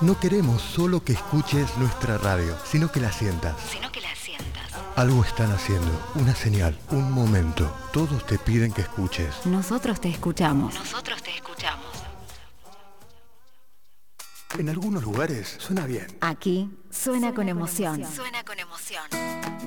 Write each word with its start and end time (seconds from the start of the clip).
No 0.00 0.18
queremos 0.18 0.62
solo 0.62 1.04
que 1.04 1.12
escuches 1.12 1.76
nuestra 1.76 2.16
radio, 2.16 2.56
sino 2.64 2.90
que 2.90 2.98
la 2.98 3.12
sientas. 3.12 3.56
Sino 3.70 3.92
que 3.92 4.00
la 4.00 4.14
sientas. 4.14 4.72
Algo 4.96 5.22
están 5.22 5.52
haciendo, 5.52 5.90
una 6.14 6.34
señal, 6.34 6.78
un 6.90 7.12
momento. 7.12 7.70
Todos 7.92 8.24
te 8.24 8.38
piden 8.38 8.72
que 8.72 8.80
escuches. 8.80 9.44
Nosotros 9.44 10.00
te 10.00 10.08
escuchamos. 10.08 10.74
Nosotros 10.76 11.22
te 11.22 11.36
escuchamos. 11.36 11.84
En 14.58 14.70
algunos 14.70 15.02
lugares 15.02 15.56
suena 15.58 15.84
bien. 15.84 16.06
Aquí 16.22 16.70
suena, 16.96 17.34
con, 17.34 17.48
emoción. 17.48 18.04
Suena 18.04 18.44
con 18.44 18.58
emoción. 18.58 19.02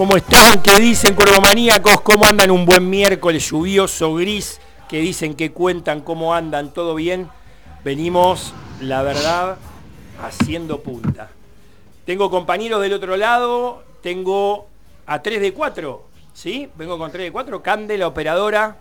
¿Cómo 0.00 0.16
están? 0.16 0.62
¿Qué 0.62 0.80
dicen, 0.80 1.14
cuervomaníacos? 1.14 2.00
¿Cómo 2.00 2.24
andan 2.24 2.50
un 2.50 2.64
buen 2.64 2.88
miércoles 2.88 3.50
lluvioso, 3.50 4.14
gris? 4.14 4.58
¿Qué 4.88 4.96
dicen? 4.96 5.34
¿Qué 5.34 5.52
cuentan? 5.52 6.00
¿Cómo 6.00 6.32
andan? 6.32 6.72
¿Todo 6.72 6.94
bien? 6.94 7.28
Venimos, 7.84 8.54
la 8.80 9.02
verdad, 9.02 9.58
haciendo 10.22 10.80
punta. 10.80 11.28
Tengo 12.06 12.30
compañeros 12.30 12.80
del 12.80 12.94
otro 12.94 13.18
lado, 13.18 13.84
tengo 14.02 14.68
a 15.04 15.20
3 15.20 15.38
de 15.38 15.52
4, 15.52 16.02
¿sí? 16.32 16.70
Vengo 16.76 16.96
con 16.96 17.12
3 17.12 17.24
de 17.24 17.32
4, 17.32 17.62
Cande, 17.62 17.98
la 17.98 18.06
operadora, 18.06 18.78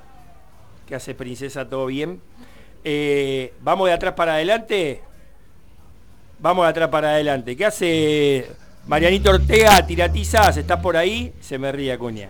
que 0.87 0.95
hace 0.95 1.15
princesa, 1.15 1.67
todo 1.67 1.87
bien. 1.87 2.21
Eh, 2.85 3.53
Vamos 3.59 3.87
de 3.87 3.93
atrás 3.93 4.13
para 4.13 4.35
adelante. 4.35 5.01
Vamos 6.39 6.63
de 6.63 6.69
atrás 6.69 6.87
para 6.87 7.09
adelante. 7.09 7.57
¿Qué 7.57 7.65
hace 7.65 8.68
Marianito 8.87 9.29
Ortega, 9.29 9.85
tiratizas, 9.85 10.57
¿estás 10.57 10.79
por 10.79 10.97
ahí? 10.97 11.33
Se 11.41 11.59
me 11.59 11.71
ríe 11.71 11.93
Acuña. 11.93 12.29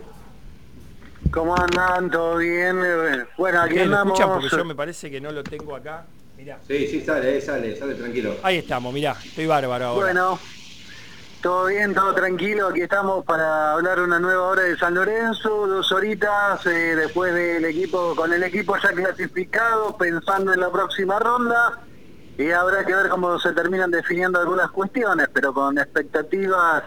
¿Cómo 1.31 1.55
andan? 1.55 2.09
¿Todo 2.09 2.37
bien? 2.37 2.77
Bueno, 3.37 3.61
aquí 3.61 3.75
¿Qué, 3.75 3.85
¿Lo 3.85 3.97
andamos. 3.97 4.19
escuchan? 4.19 4.41
Porque 4.41 4.57
yo 4.57 4.65
me 4.65 4.75
parece 4.75 5.09
que 5.11 5.21
no 5.21 5.31
lo 5.31 5.43
tengo 5.43 5.75
acá. 5.75 6.05
Mirá. 6.35 6.57
Sí, 6.67 6.87
sí, 6.87 7.01
sale, 7.01 7.39
sale, 7.41 7.75
sale 7.77 7.95
tranquilo. 7.95 8.35
Ahí 8.43 8.57
estamos, 8.57 8.93
mirá, 8.93 9.15
estoy 9.23 9.45
bárbaro 9.45 9.85
ahora. 9.85 10.05
Bueno, 10.05 10.39
todo 11.41 11.65
bien, 11.67 11.93
todo 11.93 12.13
tranquilo. 12.13 12.69
Aquí 12.69 12.81
estamos 12.81 13.23
para 13.25 13.73
hablar 13.73 13.99
una 13.99 14.19
nueva 14.19 14.47
hora 14.47 14.63
de 14.63 14.77
San 14.77 14.95
Lorenzo, 14.95 15.67
dos 15.67 15.91
horitas 15.91 16.66
eh, 16.66 16.95
después 16.95 17.33
del 17.33 17.66
equipo, 17.66 18.16
con 18.16 18.33
el 18.33 18.41
equipo 18.43 18.75
ya 18.77 18.89
clasificado, 18.89 19.95
pensando 19.97 20.53
en 20.53 20.61
la 20.61 20.71
próxima 20.71 21.19
ronda. 21.19 21.79
Y 22.39 22.51
habrá 22.51 22.85
que 22.85 22.95
ver 22.95 23.09
cómo 23.09 23.38
se 23.38 23.51
terminan 23.51 23.91
definiendo 23.91 24.39
algunas 24.39 24.72
cuestiones, 24.72 25.27
pero 25.33 25.53
con 25.53 25.77
expectativas 25.77 26.83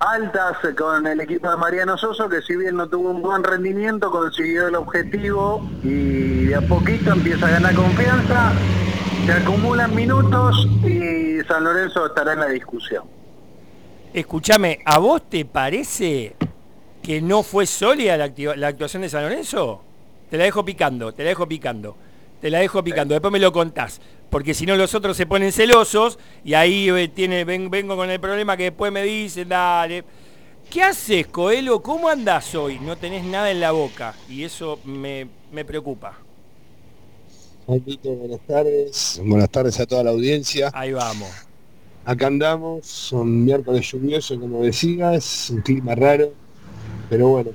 altas 0.00 0.56
con 0.76 1.06
el 1.06 1.20
equipo 1.20 1.48
de 1.48 1.56
Mariano 1.56 1.96
Soso, 1.96 2.28
que 2.28 2.42
si 2.42 2.56
bien 2.56 2.74
no 2.74 2.88
tuvo 2.88 3.10
un 3.10 3.22
buen 3.22 3.44
rendimiento, 3.44 4.10
consiguió 4.10 4.66
el 4.66 4.74
objetivo 4.74 5.64
y 5.84 6.46
de 6.46 6.56
a 6.56 6.62
poquito 6.62 7.12
empieza 7.12 7.46
a 7.46 7.50
ganar 7.50 7.76
confianza, 7.76 8.54
se 9.24 9.32
acumulan 9.32 9.94
minutos 9.94 10.66
y 10.84 11.40
San 11.46 11.62
Lorenzo 11.62 12.06
estará 12.06 12.32
en 12.32 12.40
la 12.40 12.48
discusión. 12.48 13.04
Escúchame, 14.12 14.80
¿a 14.84 14.98
vos 14.98 15.22
te 15.30 15.44
parece 15.44 16.34
que 17.00 17.22
no 17.22 17.44
fue 17.44 17.66
sólida 17.66 18.16
la, 18.16 18.32
la 18.56 18.66
actuación 18.66 19.02
de 19.02 19.08
San 19.08 19.22
Lorenzo? 19.22 19.80
Te 20.28 20.36
la 20.36 20.42
dejo 20.42 20.64
picando, 20.64 21.14
te 21.14 21.22
la 21.22 21.28
dejo 21.28 21.46
picando. 21.46 21.96
Te 22.42 22.50
la 22.50 22.58
dejo 22.58 22.82
picando, 22.82 23.14
después 23.14 23.32
me 23.32 23.38
lo 23.38 23.52
contás. 23.52 24.00
Porque 24.32 24.54
si 24.54 24.66
no 24.66 24.76
los 24.76 24.94
otros 24.96 25.16
se 25.16 25.26
ponen 25.26 25.52
celosos 25.52 26.18
y 26.42 26.54
ahí 26.54 26.88
eh, 26.90 27.08
tiene, 27.08 27.44
ven- 27.44 27.70
vengo 27.70 27.96
con 27.96 28.10
el 28.10 28.18
problema 28.18 28.56
que 28.56 28.64
después 28.64 28.90
me 28.90 29.04
dicen, 29.04 29.48
dale. 29.50 30.04
¿Qué 30.70 30.82
haces, 30.82 31.26
Coelho? 31.28 31.82
¿Cómo 31.82 32.08
andás 32.08 32.54
hoy? 32.54 32.80
No 32.80 32.96
tenés 32.96 33.24
nada 33.24 33.50
en 33.50 33.60
la 33.60 33.72
boca 33.72 34.14
y 34.28 34.44
eso 34.44 34.80
me, 34.84 35.28
me 35.52 35.64
preocupa. 35.66 36.18
Buenas 37.66 38.40
tardes. 38.46 39.20
Buenas 39.24 39.50
tardes 39.50 39.80
a 39.80 39.86
toda 39.86 40.04
la 40.04 40.10
audiencia. 40.10 40.70
Ahí 40.72 40.92
vamos. 40.92 41.30
Acá 42.04 42.26
andamos, 42.28 43.12
un 43.12 43.44
miércoles 43.44 43.90
lluvioso, 43.90 44.38
como 44.40 44.62
decías, 44.62 45.50
un 45.50 45.62
clima 45.62 45.94
raro, 45.94 46.32
pero 47.08 47.28
bueno. 47.28 47.52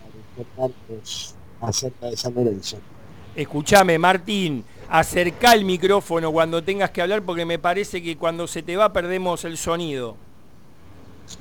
Para 0.00 0.16
informarnos 0.18 1.38
acerca 1.60 2.06
de 2.06 2.16
San 2.16 2.34
Lorenzo. 2.34 2.78
Escúchame, 3.36 3.98
Martín, 3.98 4.64
acerca 4.88 5.52
el 5.52 5.66
micrófono 5.66 6.32
cuando 6.32 6.64
tengas 6.64 6.90
que 6.90 7.02
hablar 7.02 7.20
porque 7.20 7.44
me 7.44 7.58
parece 7.58 8.02
que 8.02 8.16
cuando 8.16 8.46
se 8.46 8.62
te 8.62 8.78
va 8.78 8.94
perdemos 8.94 9.44
el 9.44 9.58
sonido. 9.58 10.16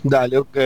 Dale, 0.04 0.38
ok. 0.38 0.58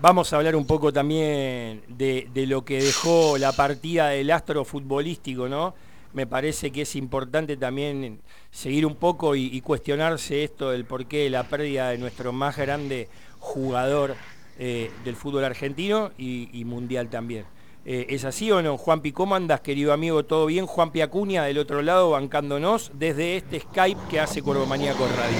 Vamos 0.00 0.32
a 0.32 0.36
hablar 0.36 0.54
un 0.54 0.64
poco 0.64 0.92
también 0.92 1.82
de, 1.88 2.28
lo 2.46 2.64
que 2.64 2.80
dejó 2.80 3.36
la 3.36 3.50
partida 3.50 4.10
del 4.10 4.30
astro 4.30 4.64
futbolístico, 4.64 5.48
¿no? 5.48 5.74
Me 6.12 6.28
parece 6.28 6.70
que 6.70 6.82
es 6.82 6.94
importante 6.94 7.56
también 7.56 8.20
seguir 8.52 8.86
un 8.86 8.94
poco 8.94 9.34
y, 9.34 9.60
cuestionarse 9.60 10.44
esto 10.44 10.70
del 10.70 10.84
porqué 10.84 11.24
de 11.24 11.30
la 11.30 11.42
pérdida 11.48 11.90
de 11.90 11.98
nuestro 11.98 12.32
más 12.32 12.56
grande 12.56 13.08
jugador 13.40 14.14
eh, 14.60 14.92
del 15.04 15.16
fútbol 15.16 15.42
argentino 15.42 16.12
y 16.16 16.62
mundial 16.64 17.08
también. 17.08 17.44
Eh, 17.86 18.06
¿Es 18.08 18.24
así 18.24 18.50
o 18.50 18.62
no? 18.62 18.78
Juanpi, 18.78 19.12
¿cómo 19.12 19.34
andas, 19.34 19.60
querido 19.60 19.92
amigo? 19.92 20.24
¿Todo 20.24 20.46
bien? 20.46 20.64
Juanpi 20.64 21.02
Acuña, 21.02 21.44
del 21.44 21.58
otro 21.58 21.82
lado, 21.82 22.12
bancándonos 22.12 22.90
desde 22.94 23.36
este 23.36 23.60
Skype 23.60 24.00
que 24.08 24.20
hace 24.20 24.42
Cuervo 24.42 24.64
Maníaco 24.64 25.06
Radio. 25.18 25.36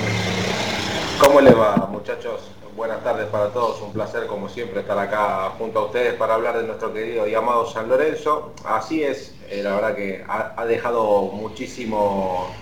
¿Cómo 1.18 1.40
le 1.40 1.54
va, 1.54 1.88
muchachos? 1.90 2.42
Buenas 2.76 3.02
tardes 3.02 3.28
para 3.28 3.48
todos. 3.48 3.80
Un 3.80 3.94
placer, 3.94 4.26
como 4.26 4.50
siempre, 4.50 4.80
estar 4.80 4.98
acá 4.98 5.54
junto 5.56 5.78
a 5.78 5.84
ustedes 5.86 6.12
para 6.14 6.34
hablar 6.34 6.58
de 6.58 6.64
nuestro 6.64 6.92
querido 6.92 7.26
y 7.26 7.34
amado 7.34 7.66
San 7.66 7.88
Lorenzo. 7.88 8.52
Así 8.66 9.02
es, 9.02 9.34
eh, 9.48 9.62
la 9.62 9.76
verdad 9.76 9.96
que 9.96 10.22
ha, 10.28 10.66
dejado 10.66 11.22
muchísimo, 11.22 12.54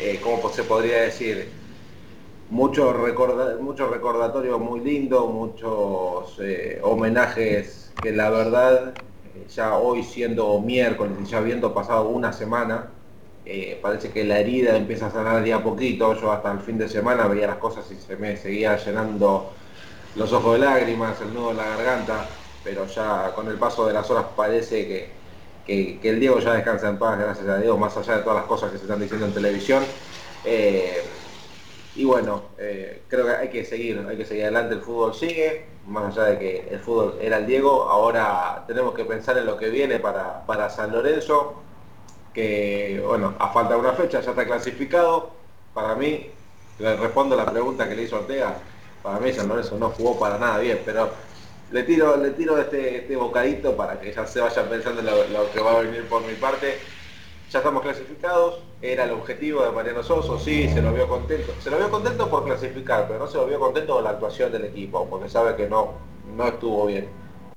eh, 0.00 0.18
¿cómo 0.20 0.50
se 0.50 0.64
podría 0.64 1.02
decir? 1.02 1.52
Mucho, 2.48 2.92
recorda 2.92 4.28
muy 4.58 4.80
lindo, 4.80 5.26
muchos 5.26 6.38
homenajes 6.82 7.86
que 8.00 8.12
la 8.12 8.30
verdad, 8.30 8.94
eh, 9.34 9.46
ya 9.48 9.76
hoy 9.76 10.02
siendo 10.04 10.60
miércoles 10.60 11.16
y 11.20 11.24
ya 11.24 11.38
habiendo 11.38 11.74
pasado 11.74 12.08
una 12.08 12.32
semana, 12.32 12.92
eh, 13.44 13.78
parece 13.82 14.10
que 14.12 14.24
la 14.24 14.38
herida 14.38 14.76
empieza 14.76 15.06
a 15.06 15.10
sanar 15.10 15.42
día 15.42 15.56
a 15.56 15.62
poquito. 15.62 16.14
Yo 16.20 16.30
hasta 16.30 16.52
el 16.52 16.60
fin 16.60 16.78
de 16.78 16.88
semana 16.88 17.26
veía 17.26 17.48
las 17.48 17.56
cosas 17.56 17.90
y 17.90 17.96
se 17.96 18.16
me 18.16 18.36
seguía 18.36 18.76
llenando 18.76 19.52
los 20.14 20.32
ojos 20.32 20.54
de 20.54 20.66
lágrimas, 20.66 21.20
el 21.20 21.34
nudo 21.34 21.50
en 21.50 21.56
la 21.58 21.66
garganta, 21.66 22.28
pero 22.62 22.86
ya 22.86 23.32
con 23.34 23.48
el 23.48 23.58
paso 23.58 23.86
de 23.86 23.92
las 23.94 24.10
horas 24.10 24.26
parece 24.36 24.86
que, 25.66 26.00
el 26.08 26.20
Diego 26.20 26.38
ya 26.38 26.54
descansa 26.54 26.88
en 26.88 26.98
paz, 26.98 27.18
gracias 27.18 27.48
a 27.48 27.58
Dios, 27.58 27.78
más 27.78 27.96
allá 27.96 28.18
de 28.18 28.22
todas 28.22 28.38
las 28.38 28.46
cosas 28.46 28.70
que 28.70 28.78
se 28.78 28.84
están 28.84 29.00
diciendo 29.00 29.26
en 29.26 29.34
televisión. 29.34 29.82
Eh, 30.44 31.25
y 31.96 32.04
bueno, 32.04 32.42
creo 32.56 33.26
que 33.26 33.32
hay 33.32 33.48
que 33.48 33.64
seguir, 33.64 34.04
hay 34.08 34.16
que 34.16 34.24
seguir 34.24 34.44
adelante, 34.44 34.74
el 34.74 34.80
fútbol 34.82 35.14
sigue, 35.14 35.66
más 35.86 36.16
allá 36.16 36.30
de 36.30 36.38
que 36.38 36.68
el 36.70 36.80
fútbol 36.80 37.18
era 37.20 37.38
el 37.38 37.46
Diego, 37.46 37.84
ahora 37.84 38.64
tenemos 38.66 38.94
que 38.94 39.04
pensar 39.04 39.38
en 39.38 39.46
lo 39.46 39.56
que 39.56 39.70
viene 39.70 39.98
para, 39.98 40.44
para 40.44 40.68
San 40.68 40.92
Lorenzo, 40.92 41.62
que 42.34 43.02
bueno, 43.06 43.34
a 43.38 43.48
falta 43.48 43.74
de 43.74 43.80
una 43.80 43.92
fecha 43.92 44.20
ya 44.20 44.30
está 44.30 44.44
clasificado. 44.44 45.30
Para 45.72 45.94
mí, 45.94 46.30
le 46.78 46.96
respondo 46.96 47.36
la 47.36 47.46
pregunta 47.46 47.88
que 47.88 47.94
le 47.94 48.02
hizo 48.02 48.16
Ortega, 48.16 48.56
para 49.02 49.18
mí 49.18 49.32
San 49.32 49.48
Lorenzo 49.48 49.78
no 49.78 49.90
jugó 49.90 50.18
para 50.18 50.38
nada 50.38 50.58
bien, 50.58 50.82
pero 50.84 51.10
le 51.70 51.82
tiro, 51.84 52.16
le 52.16 52.30
tiro 52.30 52.58
este, 52.58 52.98
este 52.98 53.16
bocadito 53.16 53.76
para 53.76 53.98
que 53.98 54.12
ya 54.12 54.26
se 54.26 54.40
vayan 54.40 54.68
pensando 54.68 55.00
en 55.00 55.32
lo 55.32 55.50
que 55.50 55.60
va 55.60 55.78
a 55.78 55.80
venir 55.80 56.06
por 56.08 56.22
mi 56.22 56.34
parte 56.34 56.78
ya 57.50 57.60
estamos 57.60 57.82
clasificados, 57.82 58.60
era 58.82 59.04
el 59.04 59.10
objetivo 59.12 59.62
de 59.62 59.70
Mariano 59.70 60.02
Soso, 60.02 60.38
sí, 60.38 60.68
se 60.68 60.82
lo 60.82 60.92
vio 60.92 61.08
contento. 61.08 61.52
Se 61.60 61.70
lo 61.70 61.78
vio 61.78 61.90
contento 61.90 62.28
por 62.28 62.44
clasificar, 62.44 63.06
pero 63.06 63.20
no 63.20 63.26
se 63.26 63.38
lo 63.38 63.46
vio 63.46 63.58
contento 63.58 63.94
con 63.94 64.04
la 64.04 64.10
actuación 64.10 64.52
del 64.52 64.66
equipo, 64.66 65.06
porque 65.08 65.28
sabe 65.28 65.56
que 65.56 65.68
no, 65.68 65.94
no 66.36 66.46
estuvo 66.46 66.86
bien 66.86 67.08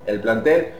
el 0.05 0.21
plantel. 0.21 0.73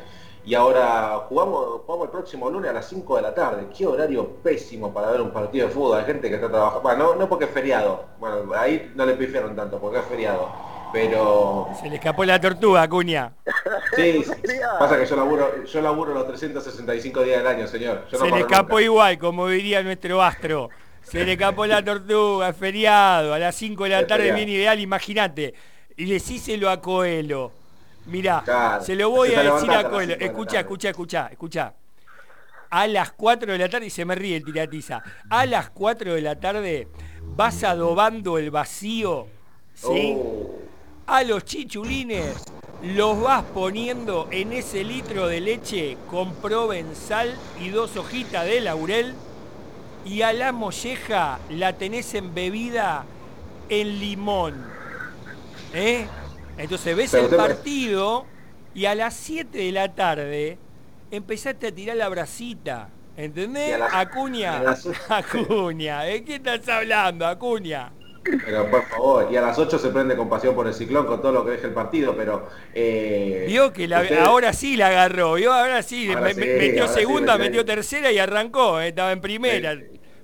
Y 0.45 0.55
ahora 0.55 1.25
jugamos, 1.27 1.81
jugamos 1.85 2.05
el 2.05 2.11
próximo 2.11 2.49
lunes 2.49 2.71
a 2.71 2.73
las 2.73 2.87
5 2.87 3.17
de 3.17 3.21
la 3.21 3.35
tarde. 3.35 3.67
Qué 3.77 3.85
horario 3.85 4.27
pésimo 4.41 4.93
para 4.93 5.11
ver 5.11 5.21
un 5.21 5.31
partido 5.31 5.67
de 5.67 5.73
fútbol. 5.73 5.99
Hay 5.99 6.05
gente 6.05 6.29
que 6.29 6.35
está 6.35 6.47
trabajando. 6.47 6.81
Bueno, 6.81 7.15
no, 7.15 7.29
porque 7.29 7.45
es 7.45 7.51
feriado. 7.51 8.05
Bueno, 8.19 8.53
ahí 8.55 8.91
no 8.95 9.05
le 9.05 9.13
pifiaron 9.13 9.55
tanto, 9.55 9.79
porque 9.79 9.99
es 9.99 10.05
feriado 10.05 10.68
pero... 10.91 11.69
Se 11.79 11.89
le 11.89 11.95
escapó 11.95 12.25
la 12.25 12.39
tortuga, 12.39 12.87
Cuña. 12.87 13.33
Sí, 13.95 14.23
pasa 14.79 14.97
que 14.97 15.05
yo 15.05 15.15
laburo, 15.15 15.65
yo 15.65 15.81
laburo 15.81 16.13
los 16.13 16.27
365 16.27 17.23
días 17.23 17.37
del 17.39 17.47
año, 17.47 17.67
señor. 17.67 18.05
Se 18.09 18.29
le 18.29 18.39
escapó 18.39 18.79
igual, 18.79 19.17
como 19.17 19.47
diría 19.47 19.83
nuestro 19.83 20.21
astro. 20.21 20.69
Se 21.01 21.25
le 21.25 21.33
escapó 21.33 21.65
la 21.65 21.83
tortuga, 21.83 22.53
feriado, 22.53 23.33
a 23.33 23.39
las 23.39 23.55
5 23.55 23.83
de 23.83 23.89
la 23.89 24.05
tarde 24.05 24.31
bien 24.31 24.49
ideal, 24.49 24.79
imagínate. 24.79 25.53
Y 25.97 26.05
decíselo 26.05 26.69
a 26.69 26.81
Coelho. 26.81 27.51
Mirá, 28.05 28.79
se 28.81 28.95
lo 28.95 29.09
voy 29.09 29.33
a 29.33 29.43
decir 29.43 29.71
a 29.71 29.89
Coelho. 29.89 30.15
Escucha, 30.19 30.59
escucha, 30.59 30.89
escucha, 30.89 31.27
escucha. 31.31 31.73
A 32.71 32.85
las 32.87 33.11
4 33.13 33.51
de 33.51 33.57
la 33.57 33.69
tarde, 33.69 33.87
y 33.87 33.89
se 33.89 34.05
me 34.05 34.13
ríe 34.13 34.37
el 34.37 34.45
tiratiza, 34.45 35.01
a 35.29 35.45
las 35.47 35.71
4 35.71 36.13
de 36.13 36.21
la 36.21 36.39
tarde 36.39 36.87
vas 37.35 37.63
adobando 37.63 38.37
el 38.37 38.51
vacío, 38.51 39.27
¿sí? 39.73 40.15
Oh 40.15 40.58
a 41.09 41.23
los 41.23 41.43
chichulines 41.43 42.43
los 42.83 43.19
vas 43.19 43.43
poniendo 43.43 44.27
en 44.31 44.53
ese 44.53 44.83
litro 44.83 45.27
de 45.27 45.41
leche 45.41 45.97
con 46.09 46.33
provenzal 46.35 47.35
y 47.59 47.69
dos 47.69 47.97
hojitas 47.97 48.45
de 48.45 48.61
laurel 48.61 49.15
y 50.05 50.21
a 50.21 50.31
la 50.31 50.51
molleja 50.51 51.39
la 51.49 51.73
tenés 51.73 52.13
embebida 52.13 53.05
en 53.69 53.99
limón. 53.99 54.63
¿Eh? 55.73 56.05
Entonces 56.57 56.95
ves 56.95 57.13
el 57.15 57.27
partido 57.35 58.25
y 58.73 58.85
a 58.85 58.93
las 58.93 59.15
7 59.15 59.57
de 59.57 59.71
la 59.71 59.93
tarde 59.93 60.57
empezaste 61.11 61.67
a 61.67 61.71
tirar 61.71 61.97
la 61.97 62.07
bracita. 62.07 62.89
¿Entendés? 63.17 63.77
Acuña. 63.91 64.61
Acuña. 65.09 66.03
¿De 66.03 66.23
qué 66.23 66.35
estás 66.35 66.69
hablando, 66.69 67.27
Acuña? 67.27 67.91
Pero 68.45 68.69
por 68.69 68.83
favor, 68.83 69.27
y 69.31 69.37
a 69.37 69.41
las 69.41 69.57
8 69.57 69.79
se 69.79 69.89
prende 69.89 70.15
con 70.15 70.29
pasión 70.29 70.55
por 70.55 70.67
el 70.67 70.73
ciclón 70.73 71.05
con 71.05 71.21
todo 71.21 71.31
lo 71.31 71.45
que 71.45 71.51
deja 71.51 71.67
el 71.67 71.73
partido, 71.73 72.15
pero... 72.15 72.47
Eh, 72.73 73.45
vio 73.47 73.73
que 73.73 73.89
ahora 74.19 74.53
sí 74.53 74.77
la 74.77 74.87
agarró, 74.87 75.33
vio, 75.33 75.53
ahora 75.53 75.81
sí, 75.81 76.09
metió 76.35 76.87
segunda, 76.87 77.37
metió 77.37 77.65
tercera 77.65 78.11
y 78.11 78.19
arrancó, 78.19 78.79
eh, 78.79 78.89
estaba 78.89 79.11
en 79.11 79.21
primera. 79.21 79.77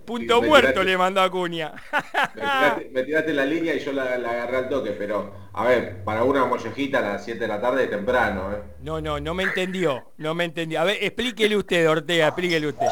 Punto 0.05 0.39
muerto 0.41 0.83
le 0.83 0.97
mandó 0.97 1.19
a 1.21 1.31
Cuña. 1.31 1.73
Me 2.91 3.03
tiraste, 3.03 3.33
la 3.33 3.43
línea 3.43 3.73
y 3.73 3.79
yo 3.79 3.91
la, 3.91 4.03
agarré 4.03 4.57
al 4.57 4.69
toque, 4.69 4.91
pero 4.91 5.33
a 5.51 5.65
ver, 5.65 6.03
para 6.03 6.23
una 6.23 6.45
mollejita 6.45 6.99
a 6.99 7.13
las 7.13 7.25
7 7.25 7.39
de 7.39 7.47
la 7.47 7.59
tarde 7.59 7.87
temprano. 7.87 8.53
Eh. 8.53 8.61
No, 8.83 9.01
no, 9.01 9.19
no 9.19 9.33
me 9.33 9.43
entendió, 9.43 10.11
no 10.17 10.35
me 10.35 10.43
entendió. 10.43 10.79
A 10.79 10.83
ver, 10.83 10.97
explíquele 11.01 11.57
usted, 11.57 11.89
Ortega, 11.89 12.27
explíquele 12.27 12.67
usted. 12.67 12.85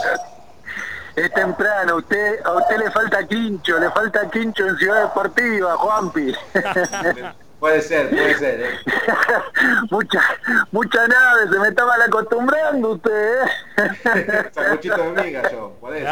Es 1.16 1.32
temprano, 1.32 1.98
usted, 1.98 2.40
a 2.44 2.54
usted 2.54 2.78
le 2.78 2.90
falta 2.90 3.28
quincho, 3.28 3.78
le 3.78 3.92
falta 3.92 4.28
quincho 4.32 4.68
en 4.68 4.78
Ciudad 4.78 5.04
Deportiva, 5.04 5.78
Juanpi. 5.78 6.34
puede 7.60 7.82
ser, 7.82 8.10
puede 8.10 8.34
ser. 8.36 8.62
¿eh? 8.62 8.80
mucha, 9.92 10.22
mucha 10.72 11.08
nave, 11.08 11.50
se 11.52 11.60
me 11.60 11.68
está 11.68 11.86
mal 11.86 12.02
acostumbrando 12.02 12.94
usted. 12.94 13.44
¿eh? 13.44 14.50
Sacuchito 14.54 14.98
de 14.98 15.24
miga 15.24 15.52
yo, 15.52 15.78
por 15.80 15.96
eso. 15.96 16.10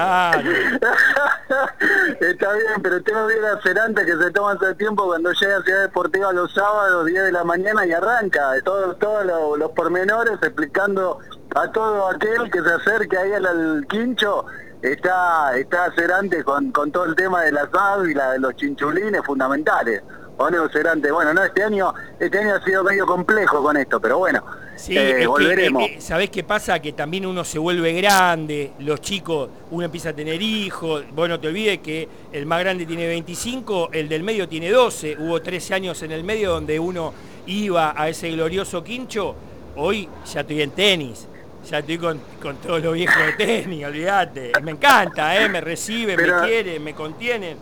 Está 2.19 2.53
bien, 2.53 2.81
pero 2.83 2.97
usted 2.97 3.13
no 3.13 3.25
viene 3.25 3.47
a 3.47 3.53
hacer 3.53 3.79
antes 3.79 4.05
que 4.05 4.17
se 4.23 4.31
toma 4.31 4.53
ese 4.53 4.75
tiempo 4.75 5.07
cuando 5.07 5.31
llega 5.31 5.57
a 5.57 5.63
Ciudad 5.63 5.81
Deportiva 5.81 6.31
los 6.31 6.53
sábados, 6.53 7.07
10 7.07 7.23
de 7.23 7.31
la 7.31 7.43
mañana 7.43 7.87
y 7.87 7.91
arranca. 7.91 8.51
Todos, 8.63 8.99
todos 8.99 9.25
los, 9.25 9.57
los 9.57 9.71
pormenores 9.71 10.35
explicando 10.43 11.17
a 11.55 11.71
todo 11.71 12.07
aquel 12.07 12.51
que 12.51 12.61
se 12.61 12.71
acerque 12.71 13.17
ahí 13.17 13.33
al 13.33 13.85
quincho 13.89 14.45
está, 14.81 15.57
está 15.57 15.91
Cerante 15.95 16.43
con, 16.43 16.71
con 16.71 16.91
todo 16.91 17.05
el 17.05 17.15
tema 17.15 17.43
de 17.43 17.51
las 17.51 17.67
aves 17.73 18.11
y 18.11 18.13
la, 18.13 18.31
de 18.31 18.39
los 18.39 18.55
chinchulines 18.55 19.21
fundamentales. 19.25 20.01
¿O 20.37 20.49
no, 20.49 20.67
Cerante? 20.69 21.11
Bueno, 21.11 21.33
no, 21.33 21.43
este 21.43 21.63
año, 21.63 21.93
este 22.19 22.39
año 22.39 22.55
ha 22.55 22.63
sido 22.63 22.83
medio 22.83 23.05
complejo 23.05 23.61
con 23.61 23.77
esto, 23.77 23.99
pero 23.99 24.17
bueno, 24.17 24.43
sí, 24.75 24.97
eh, 24.97 25.27
volveremos. 25.27 25.83
¿Sabés 25.99 26.31
qué 26.31 26.43
pasa? 26.43 26.79
Que 26.79 26.93
también 26.93 27.27
uno 27.27 27.43
se 27.43 27.59
vuelve 27.59 27.93
grande, 27.93 28.73
los 28.79 29.01
chicos, 29.01 29.49
uno 29.69 29.85
empieza 29.85 30.09
a 30.09 30.13
tener 30.13 30.41
hijos, 30.41 31.03
bueno, 31.11 31.39
te 31.39 31.47
olvides 31.47 31.79
que 31.79 32.09
el 32.31 32.47
más 32.47 32.59
grande 32.61 32.87
tiene 32.87 33.05
25, 33.07 33.89
el 33.91 34.09
del 34.09 34.23
medio 34.23 34.47
tiene 34.47 34.71
12, 34.71 35.17
hubo 35.19 35.41
13 35.41 35.75
años 35.75 36.01
en 36.01 36.11
el 36.11 36.23
medio 36.23 36.51
donde 36.53 36.79
uno 36.79 37.13
iba 37.45 37.93
a 37.95 38.09
ese 38.09 38.31
glorioso 38.31 38.83
quincho, 38.83 39.35
hoy 39.75 40.09
ya 40.25 40.41
estoy 40.41 40.63
en 40.63 40.71
tenis, 40.71 41.27
ya 41.69 41.79
estoy 41.79 41.97
con, 41.97 42.19
con 42.41 42.57
todos 42.57 42.81
los 42.81 42.93
viejos 42.93 43.17
de 43.17 43.33
tenis, 43.33 43.85
olvídate. 43.85 44.51
Me 44.61 44.71
encanta, 44.71 45.35
¿eh? 45.41 45.47
me 45.47 45.61
recibe, 45.61 46.17
me 46.17 46.47
quiere, 46.47 46.79
me 46.79 46.93
contienen. 46.93 47.57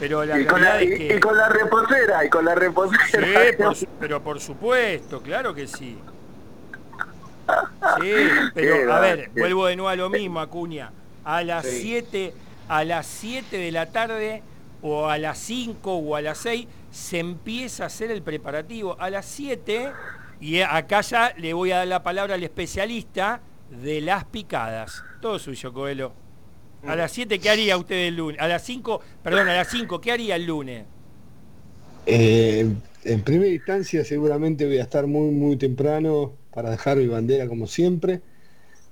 Pero 0.00 0.24
la 0.24 0.38
y 0.38 0.46
con 0.46 0.62
la, 0.62 0.80
es 0.80 0.96
que... 0.96 1.16
y 1.16 1.20
con 1.20 1.36
la 1.36 1.48
reposera, 1.48 2.24
y 2.24 2.28
con 2.28 2.44
la 2.44 2.54
reposera. 2.54 3.74
Sí, 3.74 3.88
pero 3.98 4.22
por 4.22 4.40
supuesto, 4.40 5.20
claro 5.20 5.54
que 5.54 5.66
sí. 5.66 5.98
Sí, 8.00 8.12
pero 8.54 8.92
a 8.92 9.00
ver, 9.00 9.30
vuelvo 9.36 9.66
de 9.66 9.76
nuevo 9.76 9.88
a 9.88 9.96
lo 9.96 10.10
mismo, 10.10 10.40
Acuña. 10.40 10.92
A 11.24 11.42
las 11.42 11.66
7, 11.66 12.32
a 12.68 12.84
las 12.84 13.06
7 13.06 13.56
de 13.56 13.72
la 13.72 13.86
tarde, 13.86 14.42
o 14.82 15.08
a 15.08 15.18
las 15.18 15.38
5 15.38 15.94
o 15.96 16.16
a 16.16 16.20
las 16.20 16.38
6, 16.38 16.66
se 16.90 17.18
empieza 17.18 17.84
a 17.84 17.86
hacer 17.86 18.10
el 18.10 18.22
preparativo. 18.22 18.96
A 19.00 19.10
las 19.10 19.26
7 19.26 19.92
y 20.40 20.60
acá 20.60 21.00
ya 21.00 21.34
le 21.36 21.52
voy 21.52 21.72
a 21.72 21.78
dar 21.78 21.88
la 21.88 22.02
palabra 22.02 22.34
al 22.34 22.42
especialista 22.42 23.40
de 23.82 24.00
las 24.00 24.24
picadas. 24.24 25.02
Todo 25.20 25.38
suyo, 25.38 25.72
Coelho. 25.72 26.12
A 26.86 26.94
las 26.94 27.10
7, 27.12 27.38
¿qué 27.40 27.50
haría 27.50 27.76
usted 27.76 28.06
el 28.06 28.16
lunes? 28.16 28.40
A 28.40 28.46
las 28.46 28.62
5, 28.62 29.00
perdón, 29.22 29.48
a 29.48 29.54
las 29.54 29.68
5, 29.68 30.00
¿qué 30.00 30.12
haría 30.12 30.36
el 30.36 30.46
lunes? 30.46 30.84
Eh, 32.06 32.66
en 33.04 33.22
primera 33.22 33.50
instancia 33.50 34.04
seguramente 34.04 34.64
voy 34.66 34.78
a 34.78 34.82
estar 34.82 35.06
muy 35.06 35.30
muy 35.30 35.56
temprano 35.56 36.32
para 36.54 36.70
dejar 36.70 36.96
mi 36.96 37.06
bandera 37.06 37.46
como 37.46 37.66
siempre 37.66 38.22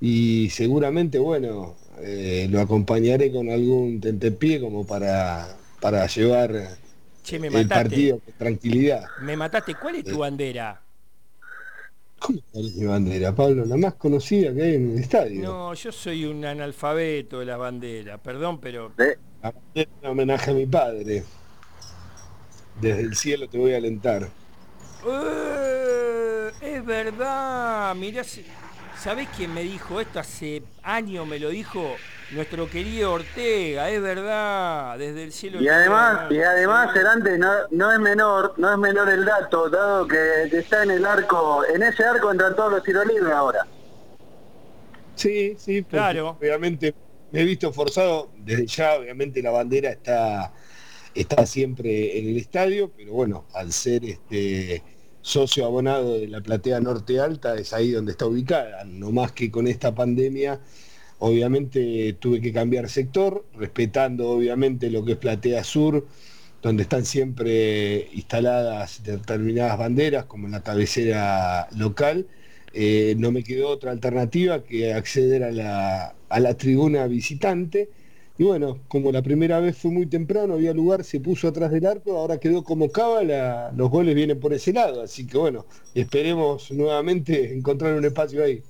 y 0.03 0.51
seguramente 0.51 1.19
bueno 1.19 1.77
eh, 2.03 2.47
lo 2.51 2.61
acompañaré 2.61 3.33
con 3.33 3.49
algún 3.49 4.01
tentepié 4.01 4.61
como 4.61 4.87
para, 4.87 5.57
para 5.81 6.07
llevar 6.07 6.77
Che, 7.23 7.41
me 7.41 7.49
el 7.49 7.67
partido 7.67 8.21
con 8.21 8.35
tranquilidad. 8.35 9.05
Me 9.23 9.37
mataste. 9.37 9.75
¿Cuál 9.75 9.97
es 9.97 10.05
tu 10.05 10.19
bandera? 10.19 10.81
¿Cómo 12.19 12.41
es 12.53 12.75
mi 12.77 12.85
bandera, 12.87 13.35
Pablo? 13.35 13.65
La 13.65 13.77
más 13.77 13.95
conocida 13.95 14.53
que 14.55 14.63
hay 14.63 14.75
en 14.75 14.93
el 14.93 14.99
estadio. 14.99 15.43
No, 15.43 15.75
yo 15.75 15.93
soy 15.93 16.25
un 16.25 16.45
analfabeto 16.45 17.41
de 17.41 17.47
las 17.47 17.59
banderas, 17.59 18.21
perdón, 18.21 18.61
pero... 18.61 18.93
De- 18.97 19.19
La 19.43 19.51
bandera 19.53 19.91
es 19.93 20.03
un 20.03 20.09
homenaje 20.11 20.51
a 20.51 20.55
mi 20.55 20.67
padre. 20.67 21.25
Desde 22.81 23.01
el 23.01 23.17
cielo 23.17 23.49
te 23.49 23.59
voy 23.59 23.73
a 23.75 23.79
alentar. 23.79 24.31
¡Eh! 25.07 26.53
es 26.61 26.85
verdad, 26.85 27.95
mirá, 27.95 28.23
¿sabés 28.99 29.29
quién 29.37 29.53
me 29.53 29.63
dijo 29.63 30.01
esto? 30.01 30.21
Hace 30.21 30.63
años 30.83 31.27
me 31.27 31.39
lo 31.39 31.51
dijo 31.51 31.97
nuestro 32.33 32.69
querido 32.69 33.13
Ortega, 33.13 33.91
es 33.91 34.03
verdad, 34.03 34.99
desde 34.99 35.25
el 35.25 35.33
cielo. 35.33 35.61
Y 35.61 35.69
además, 35.69 36.31
y 36.31 36.39
además, 36.39 36.95
Herante, 36.97 37.39
no, 37.39 37.53
no 37.71 37.93
es 37.93 37.99
menor, 38.01 38.55
no 38.57 38.73
es 38.73 38.79
menor 38.79 39.09
el 39.09 39.25
dato, 39.25 39.71
dado 39.71 40.07
que, 40.09 40.49
que 40.51 40.59
está 40.59 40.83
en 40.83 40.91
el 40.91 41.07
arco, 41.07 41.65
en 41.65 41.83
ese 41.83 42.05
arco 42.05 42.31
entran 42.31 42.57
todos 42.57 42.73
los 42.73 42.83
tiros 42.83 43.07
libres 43.07 43.33
ahora. 43.33 43.67
Sí, 45.15 45.57
sí, 45.59 45.83
Claro. 45.83 46.37
Obviamente 46.39 46.95
me 47.33 47.41
he 47.41 47.45
visto 47.45 47.73
forzado, 47.73 48.31
desde 48.37 48.67
ya 48.67 48.95
obviamente 48.95 49.43
la 49.43 49.51
bandera 49.51 49.91
está, 49.91 50.53
está 51.15 51.47
siempre 51.47 52.19
en 52.19 52.29
el 52.29 52.37
estadio, 52.37 52.93
pero 52.95 53.13
bueno, 53.13 53.47
al 53.55 53.73
ser 53.73 54.05
este 54.05 54.83
socio 55.23 55.65
abonado 55.65 56.19
de 56.19 56.29
la 56.29 56.41
platea 56.41 56.81
norte 56.81 57.19
alta, 57.19 57.57
es 57.57 57.73
ahí 57.73 57.91
donde 57.91 58.13
está 58.13 58.27
ubicada. 58.27 58.85
No 58.85 59.11
más 59.11 59.33
que 59.33 59.51
con 59.51 59.67
esta 59.67 59.95
pandemia, 59.95 60.61
obviamente 61.19 62.15
tuve 62.21 62.41
que 62.41 62.53
cambiar 62.53 62.89
sector, 62.89 63.45
respetando 63.55 64.31
obviamente 64.31 64.91
lo 64.91 65.05
que 65.05 65.13
es 65.13 65.19
platea 65.19 65.65
sur, 65.65 66.07
donde 66.63 66.83
están 66.85 67.05
siempre 67.05 68.09
instaladas 68.13 69.03
determinadas 69.03 69.79
banderas, 69.79 70.25
como 70.27 70.47
en 70.47 70.53
la 70.53 70.63
cabecera 70.63 71.69
local. 71.73 72.27
Eh, 72.73 73.15
no 73.19 73.33
me 73.33 73.43
quedó 73.45 73.69
otra 73.71 73.93
alternativa 73.93 74.63
que 74.65 74.93
acceder 74.93 75.45
a 75.45 75.51
la, 75.53 76.17
a 76.29 76.41
la 76.41 76.57
tribuna 76.57 77.07
visitante. 77.07 77.91
Y 78.39 78.45
bueno, 78.45 78.83
como 78.89 79.13
la 79.13 79.23
primera 79.23 79.61
vez 79.61 79.79
fue 79.79 79.91
muy 79.91 80.07
temprano, 80.07 80.55
había 80.55 80.75
lugar, 80.75 81.05
se 81.05 81.21
puso 81.21 81.49
atrás 81.49 81.71
del 81.71 81.87
arco, 81.87 82.19
ahora 82.19 82.39
quedó 82.39 82.65
como 82.65 82.91
cábala, 82.93 83.73
los 83.75 83.91
goles 83.91 84.15
vienen 84.15 84.39
por 84.39 84.53
ese 84.53 84.73
lado, 84.75 85.01
así 85.03 85.27
que 85.27 85.39
bueno, 85.39 85.67
esperemos 85.95 86.71
nuevamente 86.71 87.55
encontrar 87.57 87.95
un 87.95 88.05
espacio 88.05 88.45
ahí. 88.45 88.63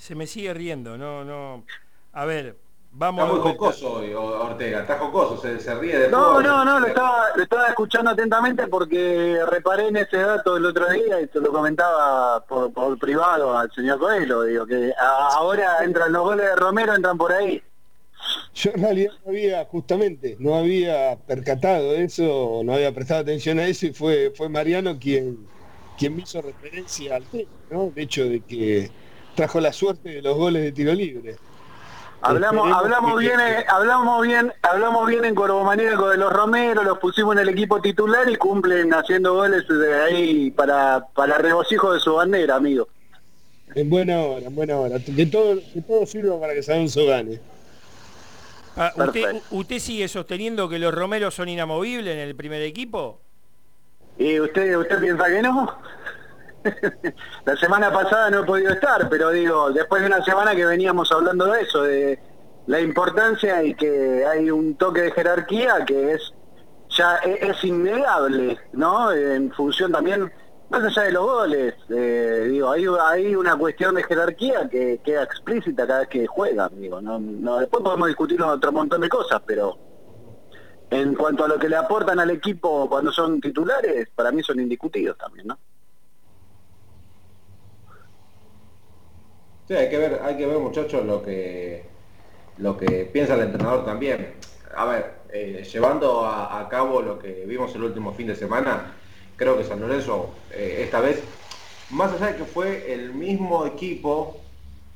Se 0.00 0.14
me 0.14 0.26
sigue 0.26 0.54
riendo, 0.54 0.96
no, 0.96 1.24
no. 1.24 1.64
A 2.12 2.24
ver, 2.24 2.56
vamos 2.90 3.22
Está 3.22 3.30
a 3.30 3.34
muy 3.38 3.52
jocoso 3.52 3.92
hoy, 3.92 4.14
Ortega, 4.14 4.80
está 4.80 4.98
jocoso, 4.98 5.36
se, 5.36 5.60
se 5.60 5.74
ríe 5.74 5.98
de 5.98 6.08
No, 6.08 6.22
todo. 6.22 6.40
no, 6.42 6.64
no, 6.64 6.80
lo 6.80 6.86
estaba, 6.86 7.26
lo 7.36 7.42
estaba 7.42 7.68
escuchando 7.68 8.10
atentamente 8.10 8.66
porque 8.68 9.38
reparé 9.50 9.88
en 9.88 9.98
ese 9.98 10.16
dato 10.16 10.56
el 10.56 10.64
otro 10.64 10.88
día 10.90 11.20
y 11.20 11.28
se 11.28 11.38
lo 11.38 11.52
comentaba 11.52 12.42
por, 12.46 12.72
por 12.72 12.98
privado 12.98 13.56
al 13.56 13.70
señor 13.72 13.98
Coelho, 13.98 14.42
digo 14.44 14.66
que 14.66 14.90
ahora 14.98 15.84
entran 15.84 16.12
los 16.12 16.22
goles 16.22 16.46
de 16.46 16.56
Romero, 16.56 16.94
entran 16.94 17.18
por 17.18 17.32
ahí. 17.32 17.62
Yo 18.54 18.70
en 18.74 18.82
realidad 18.82 19.12
no 19.24 19.30
había, 19.30 19.64
justamente, 19.66 20.36
no 20.38 20.54
había 20.54 21.16
percatado 21.26 21.94
eso, 21.94 22.62
no 22.64 22.74
había 22.74 22.92
prestado 22.94 23.20
atención 23.22 23.58
a 23.58 23.66
eso 23.66 23.86
y 23.86 23.92
fue, 23.92 24.32
fue 24.34 24.48
Mariano 24.48 24.98
quien, 24.98 25.46
quien 25.98 26.16
me 26.16 26.22
hizo 26.22 26.40
referencia 26.42 27.16
al 27.16 27.24
tema, 27.26 27.50
¿no? 27.70 27.92
El 27.94 28.02
hecho 28.02 28.24
de 28.24 28.40
que 28.44 28.90
trajo 29.40 29.58
la 29.58 29.72
suerte 29.72 30.10
de 30.10 30.20
los 30.20 30.36
goles 30.36 30.62
de 30.62 30.70
tiro 30.70 30.92
libre. 30.92 31.36
Hablamos, 32.20 32.70
hablamos 32.70 33.18
bien, 33.18 33.40
eh, 33.40 33.64
hablamos 33.66 34.26
bien, 34.26 34.52
hablamos 34.60 35.08
bien 35.08 35.24
en 35.24 35.34
Corbomaníaco 35.34 36.10
de 36.10 36.18
los 36.18 36.30
Romero, 36.30 36.82
los 36.82 36.98
pusimos 36.98 37.34
en 37.36 37.38
el 37.38 37.48
equipo 37.48 37.80
titular 37.80 38.28
y 38.28 38.36
cumplen 38.36 38.92
haciendo 38.92 39.32
goles 39.32 39.66
de 39.66 39.94
ahí 39.94 40.50
para, 40.50 41.06
para 41.14 41.38
regocijo 41.38 41.94
de 41.94 42.00
su 42.00 42.12
bandera, 42.12 42.56
amigo. 42.56 42.88
En 43.74 43.88
buena 43.88 44.20
hora, 44.20 44.46
en 44.46 44.54
buena 44.54 44.76
hora. 44.76 44.98
Que 44.98 45.24
todo, 45.24 45.58
que 45.72 45.80
todo 45.80 46.04
sirva 46.04 46.38
para 46.38 46.52
que 46.52 46.62
San 46.62 46.74
Lorenzo 46.74 47.06
gane. 47.06 47.40
Ah, 48.76 48.92
¿usted. 48.94 49.40
¿Usted 49.50 49.78
sigue 49.78 50.06
sosteniendo 50.08 50.68
que 50.68 50.78
los 50.78 50.92
Romeros 50.92 51.34
son 51.34 51.48
inamovibles 51.48 52.12
en 52.12 52.20
el 52.20 52.36
primer 52.36 52.60
equipo? 52.60 53.22
¿Y 54.18 54.38
usted, 54.38 54.76
usted 54.76 55.00
piensa 55.00 55.24
que 55.28 55.40
no? 55.40 55.74
La 57.44 57.56
semana 57.56 57.92
pasada 57.92 58.30
no 58.30 58.40
he 58.40 58.44
podido 58.44 58.72
estar, 58.72 59.08
pero 59.08 59.30
digo, 59.30 59.70
después 59.70 60.02
de 60.02 60.08
una 60.08 60.24
semana 60.24 60.54
que 60.54 60.66
veníamos 60.66 61.10
hablando 61.12 61.46
de 61.46 61.62
eso, 61.62 61.82
de 61.82 62.18
la 62.66 62.80
importancia 62.80 63.62
y 63.62 63.74
que 63.74 64.24
hay 64.26 64.50
un 64.50 64.76
toque 64.76 65.02
de 65.02 65.12
jerarquía 65.12 65.84
que 65.84 66.12
es 66.12 66.34
ya 66.96 67.18
e- 67.24 67.50
es, 67.50 67.64
innegable, 67.64 68.58
¿no? 68.72 69.12
En 69.12 69.50
función 69.52 69.92
también, 69.92 70.30
más 70.68 70.84
allá 70.84 71.02
de 71.02 71.12
los 71.12 71.24
goles, 71.24 71.74
eh, 71.88 72.48
digo, 72.50 72.70
hay, 72.70 72.84
hay 73.02 73.34
una 73.34 73.56
cuestión 73.56 73.94
de 73.94 74.02
jerarquía 74.02 74.68
que 74.68 75.00
queda 75.02 75.22
explícita 75.22 75.86
cada 75.86 76.00
vez 76.00 76.08
que 76.08 76.26
juegan, 76.26 76.70
digo, 76.80 77.00
no, 77.00 77.18
no, 77.18 77.58
después 77.58 77.82
podemos 77.82 78.08
discutir 78.08 78.42
otro 78.42 78.72
montón 78.72 79.00
de 79.00 79.08
cosas, 79.08 79.40
pero 79.46 79.78
en 80.90 81.14
cuanto 81.14 81.44
a 81.44 81.48
lo 81.48 81.58
que 81.58 81.68
le 81.68 81.76
aportan 81.76 82.18
al 82.18 82.30
equipo 82.30 82.88
cuando 82.88 83.12
son 83.12 83.40
titulares, 83.40 84.08
para 84.14 84.32
mí 84.32 84.42
son 84.42 84.58
indiscutidos 84.60 85.16
también, 85.16 85.46
¿no? 85.46 85.58
Sí, 89.70 89.76
hay 89.76 89.88
que 89.88 89.98
ver, 89.98 90.20
hay 90.24 90.36
que 90.36 90.46
ver 90.46 90.58
muchachos 90.58 91.06
lo 91.06 91.22
que 91.22 91.84
lo 92.58 92.76
que 92.76 93.04
piensa 93.04 93.34
el 93.34 93.42
entrenador 93.42 93.84
también. 93.84 94.34
A 94.74 94.84
ver, 94.84 95.12
eh, 95.32 95.64
llevando 95.72 96.26
a, 96.26 96.68
cabo 96.68 97.00
lo 97.00 97.20
que 97.20 97.44
vimos 97.46 97.72
el 97.76 97.84
último 97.84 98.12
fin 98.12 98.26
de 98.26 98.34
semana, 98.34 98.96
creo 99.36 99.56
que 99.56 99.62
San 99.62 99.80
Lorenzo 99.80 100.30
eh, 100.50 100.80
esta 100.82 100.98
vez, 100.98 101.22
más 101.90 102.12
allá 102.12 102.32
de 102.32 102.38
que 102.38 102.44
fue 102.46 102.92
el 102.92 103.14
mismo 103.14 103.64
equipo 103.64 104.40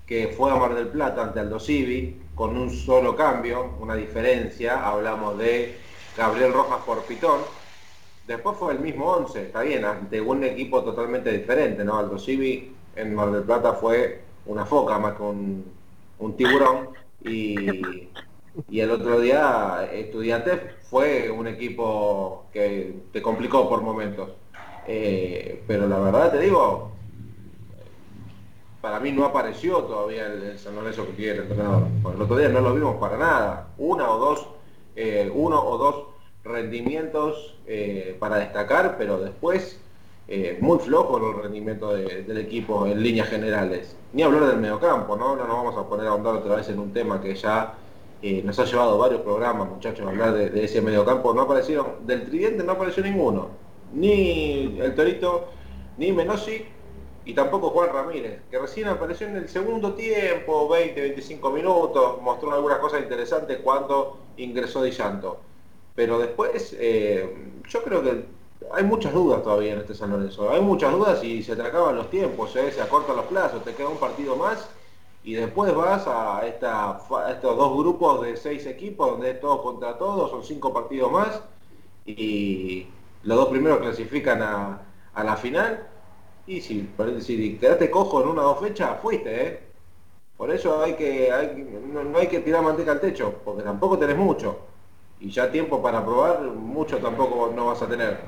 que 0.08 0.34
fue 0.36 0.50
a 0.50 0.56
Mar 0.56 0.74
del 0.74 0.88
Plata 0.88 1.22
ante 1.22 1.38
Aldo 1.38 1.60
Civi, 1.60 2.20
con 2.34 2.56
un 2.56 2.68
solo 2.68 3.14
cambio, 3.14 3.76
una 3.78 3.94
diferencia, 3.94 4.84
hablamos 4.84 5.38
de 5.38 5.76
Gabriel 6.16 6.52
Rojas 6.52 6.82
por 6.84 7.04
Pitón, 7.04 7.42
Después 8.26 8.56
fue 8.58 8.72
el 8.72 8.80
mismo 8.80 9.06
11, 9.12 9.40
está 9.40 9.60
bien, 9.62 9.84
ante 9.84 10.20
un 10.20 10.42
equipo 10.42 10.82
totalmente 10.82 11.30
diferente, 11.30 11.84
¿no? 11.84 11.96
Aldo 11.96 12.18
Civi 12.18 12.74
en 12.96 13.14
Mar 13.14 13.30
del 13.30 13.42
Plata 13.44 13.74
fue 13.74 14.24
una 14.46 14.66
foca 14.66 14.98
más 14.98 15.14
que 15.14 15.22
un, 15.22 15.64
tiburón 16.36 16.88
y, 17.22 17.56
y 18.68 18.80
el 18.80 18.90
otro 18.90 19.20
día 19.20 19.88
Estudiantes 19.92 20.60
fue 20.88 21.30
un 21.30 21.46
equipo 21.46 22.46
que 22.52 22.94
te 23.12 23.20
complicó 23.20 23.68
por 23.68 23.82
momentos. 23.82 24.30
Eh, 24.86 25.62
pero 25.66 25.88
la 25.88 25.98
verdad 25.98 26.32
te 26.32 26.40
digo, 26.40 26.92
para 28.80 29.00
mí 29.00 29.12
no 29.12 29.24
apareció 29.24 29.78
todavía 29.84 30.26
el, 30.26 30.42
el 30.42 30.58
San 30.58 30.76
Lorenzo 30.76 31.06
que 31.06 31.14
quiere 31.14 31.38
el 31.38 31.42
entrenador. 31.42 31.88
El 32.14 32.22
otro 32.22 32.36
día 32.36 32.48
no 32.48 32.60
lo 32.60 32.74
vimos 32.74 32.96
para 32.96 33.16
nada. 33.16 33.68
Una 33.78 34.10
o 34.10 34.18
dos, 34.18 34.46
eh, 34.94 35.30
uno 35.34 35.62
o 35.62 35.78
dos 35.78 36.04
rendimientos 36.44 37.56
eh, 37.66 38.16
para 38.20 38.36
destacar, 38.36 38.96
pero 38.98 39.18
después 39.18 39.80
eh, 40.26 40.58
muy 40.60 40.78
flojo 40.78 41.18
el 41.18 41.42
rendimiento 41.42 41.92
de- 41.94 42.22
del 42.24 42.38
equipo 42.38 42.86
en 42.86 43.02
líneas 43.02 43.28
generales. 43.28 43.96
Ni 44.12 44.22
hablar 44.22 44.46
del 44.46 44.58
mediocampo, 44.58 45.16
¿no? 45.16 45.36
No 45.36 45.46
nos 45.46 45.56
vamos 45.56 45.76
a 45.76 45.88
poner 45.88 46.06
a 46.06 46.10
ahondar 46.10 46.34
otra 46.36 46.56
vez 46.56 46.68
en 46.68 46.78
un 46.78 46.92
tema 46.92 47.20
que 47.20 47.34
ya 47.34 47.78
eh, 48.20 48.42
nos 48.42 48.58
ha 48.58 48.64
llevado 48.64 48.96
varios 48.98 49.20
programas, 49.22 49.68
muchachos, 49.68 50.06
a 50.06 50.10
hablar 50.10 50.32
de, 50.34 50.50
de 50.50 50.64
ese 50.64 50.80
mediocampo. 50.80 51.34
No 51.34 51.42
aparecieron, 51.42 52.06
del 52.06 52.24
tridente 52.24 52.64
no 52.64 52.72
apareció 52.72 53.02
ninguno. 53.02 53.60
Ni 53.90 54.78
el 54.80 54.94
Torito, 54.94 55.50
ni 55.96 56.12
Menossi, 56.12 56.64
y 57.24 57.34
tampoco 57.34 57.70
Juan 57.70 57.90
Ramírez, 57.92 58.42
que 58.50 58.58
recién 58.58 58.88
apareció 58.88 59.26
en 59.28 59.36
el 59.36 59.48
segundo 59.48 59.94
tiempo, 59.94 60.68
20, 60.68 61.00
25 61.00 61.50
minutos, 61.52 62.20
mostró 62.22 62.52
algunas 62.52 62.78
cosas 62.78 63.00
interesantes 63.02 63.58
cuando 63.62 64.18
ingresó 64.36 64.82
Di 64.82 64.92
Santo. 64.92 65.40
Pero 65.94 66.18
después, 66.18 66.76
eh, 66.78 67.34
yo 67.68 67.82
creo 67.84 68.02
que 68.02 68.24
hay 68.72 68.84
muchas 68.84 69.12
dudas 69.12 69.42
todavía 69.42 69.74
en 69.74 69.80
este 69.80 69.94
San 69.94 70.10
Lorenzo. 70.10 70.50
Hay 70.50 70.60
muchas 70.60 70.92
dudas 70.92 71.22
y 71.22 71.42
se 71.42 71.56
te 71.56 71.62
acaban 71.62 71.96
los 71.96 72.10
tiempos, 72.10 72.54
¿eh? 72.56 72.70
se 72.72 72.80
acortan 72.80 73.16
los 73.16 73.26
plazos, 73.26 73.64
te 73.64 73.74
queda 73.74 73.88
un 73.88 73.98
partido 73.98 74.36
más 74.36 74.68
y 75.24 75.34
después 75.34 75.74
vas 75.74 76.06
a, 76.06 76.46
estos 76.46 77.56
dos 77.56 77.78
grupos 77.78 78.22
de 78.22 78.36
seis 78.36 78.66
equipos 78.66 79.10
donde 79.10 79.30
es 79.30 79.40
todos 79.40 79.62
contra 79.62 79.96
todos, 79.96 80.30
son 80.30 80.44
cinco 80.44 80.72
partidos 80.72 81.10
más 81.10 81.42
y 82.04 82.86
los 83.22 83.38
dos 83.38 83.48
primeros 83.48 83.78
clasifican 83.78 84.42
a, 84.42 84.80
la 85.22 85.36
final. 85.36 85.88
Y 86.46 86.60
si, 86.60 86.90
si 87.20 87.56
quedaste 87.56 87.90
cojo 87.90 88.22
en 88.22 88.28
una 88.28 88.42
o 88.42 88.48
dos 88.48 88.60
fechas, 88.60 89.00
fuiste, 89.00 89.46
¿eh? 89.48 89.60
Por 90.36 90.50
eso 90.50 90.82
hay 90.82 90.94
que, 90.94 91.32
no, 91.90 92.18
hay 92.18 92.26
que 92.26 92.40
tirar 92.40 92.62
manteca 92.62 92.92
al 92.92 93.00
techo, 93.00 93.40
porque 93.44 93.62
tampoco 93.62 93.96
tenés 93.98 94.16
mucho. 94.16 94.58
Y 95.20 95.30
ya 95.30 95.50
tiempo 95.50 95.80
para 95.80 96.04
probar, 96.04 96.42
mucho 96.42 96.98
tampoco 96.98 97.50
no 97.54 97.66
vas 97.66 97.80
a 97.80 97.88
tener. 97.88 98.18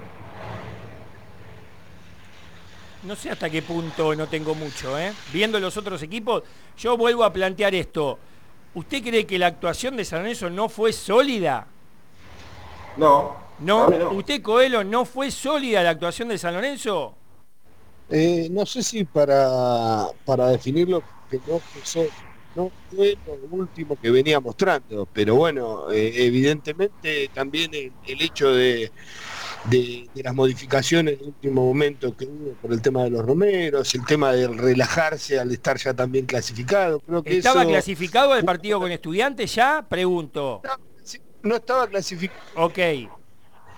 No 3.02 3.14
sé 3.14 3.30
hasta 3.30 3.50
qué 3.50 3.62
punto 3.62 4.14
no 4.14 4.26
tengo 4.26 4.54
mucho, 4.54 4.98
¿eh? 4.98 5.12
Viendo 5.32 5.60
los 5.60 5.76
otros 5.76 6.02
equipos, 6.02 6.42
yo 6.78 6.96
vuelvo 6.96 7.24
a 7.24 7.32
plantear 7.32 7.74
esto. 7.74 8.18
¿Usted 8.74 9.02
cree 9.02 9.26
que 9.26 9.38
la 9.38 9.46
actuación 9.46 9.96
de 9.96 10.04
San 10.04 10.20
Lorenzo 10.20 10.50
no 10.50 10.68
fue 10.68 10.92
sólida? 10.92 11.66
No. 12.96 13.36
¿No? 13.58 13.88
¿Usted, 14.12 14.42
Coelho, 14.42 14.84
no 14.84 15.04
fue 15.04 15.30
sólida 15.30 15.82
la 15.82 15.90
actuación 15.90 16.28
de 16.28 16.36
San 16.36 16.54
Lorenzo? 16.54 17.14
Eh, 18.10 18.48
no 18.50 18.66
sé 18.66 18.82
si 18.82 19.04
para, 19.04 20.06
para 20.24 20.48
definirlo 20.48 21.02
que 21.30 21.40
no 21.46 21.58
fue, 21.58 22.10
no 22.54 22.70
fue 22.94 23.16
lo 23.26 23.56
último 23.56 23.96
que 24.00 24.10
venía 24.10 24.38
mostrando, 24.40 25.08
pero 25.12 25.34
bueno, 25.34 25.90
eh, 25.90 26.12
evidentemente 26.14 27.30
también 27.34 27.72
el, 27.74 28.22
hecho 28.22 28.52
de, 28.52 28.92
de, 29.70 30.08
las 30.14 30.34
modificaciones 30.34 31.18
en 31.20 31.26
último 31.26 31.64
momento 31.64 32.16
que 32.16 32.26
hubo 32.26 32.52
por 32.62 32.72
el 32.72 32.82
tema 32.82 33.04
de 33.04 33.10
los 33.10 33.24
romeros, 33.24 33.94
el 33.94 34.04
tema 34.04 34.32
de 34.32 34.48
relajarse 34.48 35.38
al 35.38 35.52
estar 35.52 35.76
ya 35.78 35.94
también 35.94 36.26
clasificado. 36.26 37.00
Creo 37.00 37.22
que 37.22 37.38
¿Estaba 37.38 37.64
clasificado 37.64 38.36
el 38.36 38.44
partido 38.44 38.80
con 38.80 38.90
estudiantes 38.90 39.54
ya? 39.54 39.84
Pregunto. 39.88 40.62
No, 41.42 41.56
estaba 41.56 41.86
clasificado. 41.86 42.40
Ok. 42.56 42.78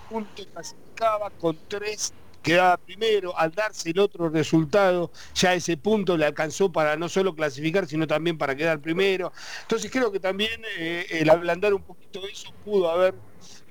Punto 0.09 0.43
clasificaba 0.51 1.29
con 1.39 1.57
tres 1.67 2.13
quedaba 2.41 2.77
primero, 2.77 3.37
al 3.37 3.51
darse 3.51 3.91
el 3.91 3.99
otro 3.99 4.29
resultado, 4.29 5.11
ya 5.35 5.53
ese 5.53 5.77
punto 5.77 6.17
le 6.17 6.25
alcanzó 6.25 6.71
para 6.71 6.95
no 6.95 7.09
solo 7.09 7.35
clasificar, 7.35 7.85
sino 7.85 8.07
también 8.07 8.37
para 8.37 8.55
quedar 8.55 8.79
primero. 8.79 9.31
Entonces 9.61 9.91
creo 9.91 10.11
que 10.11 10.19
también 10.19 10.61
eh, 10.77 11.05
el 11.09 11.29
ablandar 11.29 11.73
un 11.73 11.83
poquito 11.83 12.25
eso 12.27 12.53
pudo 12.63 12.89
haber 12.89 13.13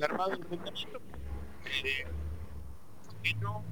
armado 0.00 0.32
el 0.32 0.42
rendimiento 0.42 1.00
eh, 1.84 2.06
que 3.22 3.34
no 3.34 3.64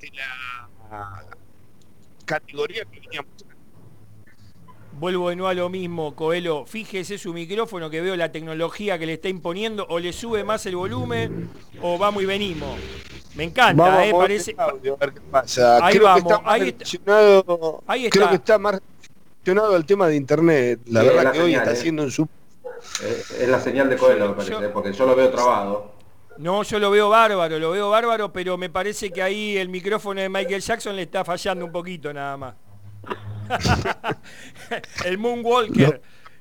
de 0.00 0.10
la, 0.10 1.24
categoría 2.24 2.84
que 2.84 3.00
veníamos 3.00 3.30
Vuelvo 4.98 5.30
de 5.30 5.36
nuevo 5.36 5.48
a 5.48 5.54
lo 5.54 5.68
mismo, 5.70 6.14
Coelho. 6.14 6.66
Fíjese 6.66 7.16
su 7.16 7.32
micrófono 7.32 7.88
que 7.88 8.00
veo 8.02 8.14
la 8.14 8.30
tecnología 8.30 8.98
que 8.98 9.06
le 9.06 9.14
está 9.14 9.28
imponiendo. 9.28 9.86
O 9.88 9.98
le 9.98 10.12
sube 10.12 10.44
más 10.44 10.66
el 10.66 10.76
volumen 10.76 11.48
o 11.80 11.96
vamos 11.96 12.22
y 12.22 12.26
venimos. 12.26 12.78
Me 13.34 13.44
encanta, 13.44 14.06
¿eh? 14.06 14.12
Parece. 14.12 14.54
Audio, 14.56 14.94
a 14.94 14.96
ver 14.98 15.14
qué 15.14 15.20
pasa. 15.22 15.84
Ahí 15.84 15.94
creo 15.94 16.04
vamos. 16.04 16.22
Que 16.22 16.28
está 16.28 16.52
ahí, 16.52 16.68
está. 16.68 16.84
ahí 17.86 18.04
está. 18.04 18.18
Creo 18.18 18.28
que 18.28 18.36
está 18.36 18.58
más 18.58 18.80
relacionado 19.44 19.74
al 19.74 19.86
tema 19.86 20.06
de 20.08 20.16
internet. 20.16 20.80
La 20.86 21.02
verdad 21.02 21.32
que 21.32 21.40
hoy 21.40 21.54
está 21.54 21.70
haciendo 21.70 22.02
un 22.02 22.10
sub. 22.10 22.28
Es 23.02 23.48
la 23.48 23.60
señal 23.60 23.88
de 23.88 23.96
Coelho, 23.96 24.28
me 24.28 24.34
parece, 24.34 24.68
porque 24.68 24.92
yo 24.92 25.06
lo 25.06 25.14
veo 25.14 25.30
trabado. 25.30 25.92
No, 26.38 26.62
yo 26.62 26.78
lo 26.78 26.90
veo 26.90 27.08
bárbaro, 27.08 27.58
lo 27.58 27.70
veo 27.72 27.90
bárbaro, 27.90 28.32
pero 28.32 28.56
me 28.56 28.70
parece 28.70 29.10
que 29.10 29.22
ahí 29.22 29.56
el 29.56 29.68
micrófono 29.68 30.20
de 30.20 30.28
Michael 30.28 30.60
Jackson 30.60 30.96
le 30.96 31.02
está 31.02 31.24
fallando 31.24 31.64
un 31.64 31.72
poquito 31.72 32.12
nada 32.12 32.36
más. 32.36 32.54
el 35.04 35.18
Moonwalker. 35.18 36.00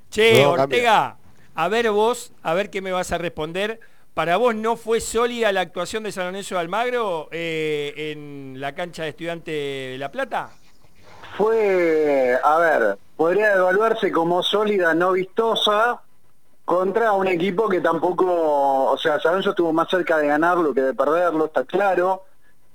che, 0.10 0.46
Ortega, 0.46 1.18
a 1.56 1.68
ver 1.68 1.92
vos, 1.92 2.32
a 2.44 2.54
ver 2.54 2.70
qué 2.70 2.82
me 2.82 2.92
vas 2.92 3.12
a 3.12 3.18
responder. 3.18 3.80
¿Para 4.14 4.38
vos 4.38 4.54
no 4.56 4.76
fue 4.76 5.00
sólida 5.00 5.52
la 5.52 5.62
actuación 5.62 6.04
de 6.04 6.12
San 6.12 6.26
Lorenzo 6.26 6.56
de 6.56 6.62
Almagro 6.62 7.30
eh, 7.32 7.94
en 8.12 8.60
la 8.60 8.76
cancha 8.76 9.04
de 9.04 9.10
estudiante 9.10 9.52
de 9.52 9.98
La 9.98 10.12
Plata? 10.12 10.52
Fue, 11.38 12.38
a 12.44 12.58
ver, 12.60 12.98
podría 13.16 13.54
evaluarse 13.54 14.12
como 14.12 14.44
sólida, 14.44 14.94
no 14.94 15.14
vistosa, 15.14 16.02
contra 16.72 17.12
un 17.12 17.28
equipo 17.28 17.68
que 17.68 17.82
tampoco, 17.82 18.92
o 18.92 18.98
sea, 18.98 19.20
San 19.20 19.42
estuvo 19.42 19.74
más 19.74 19.90
cerca 19.90 20.18
de 20.20 20.28
ganarlo 20.28 20.74
que 20.74 20.80
de 20.80 20.94
perderlo, 20.94 21.48
está 21.48 21.66
claro. 21.66 22.24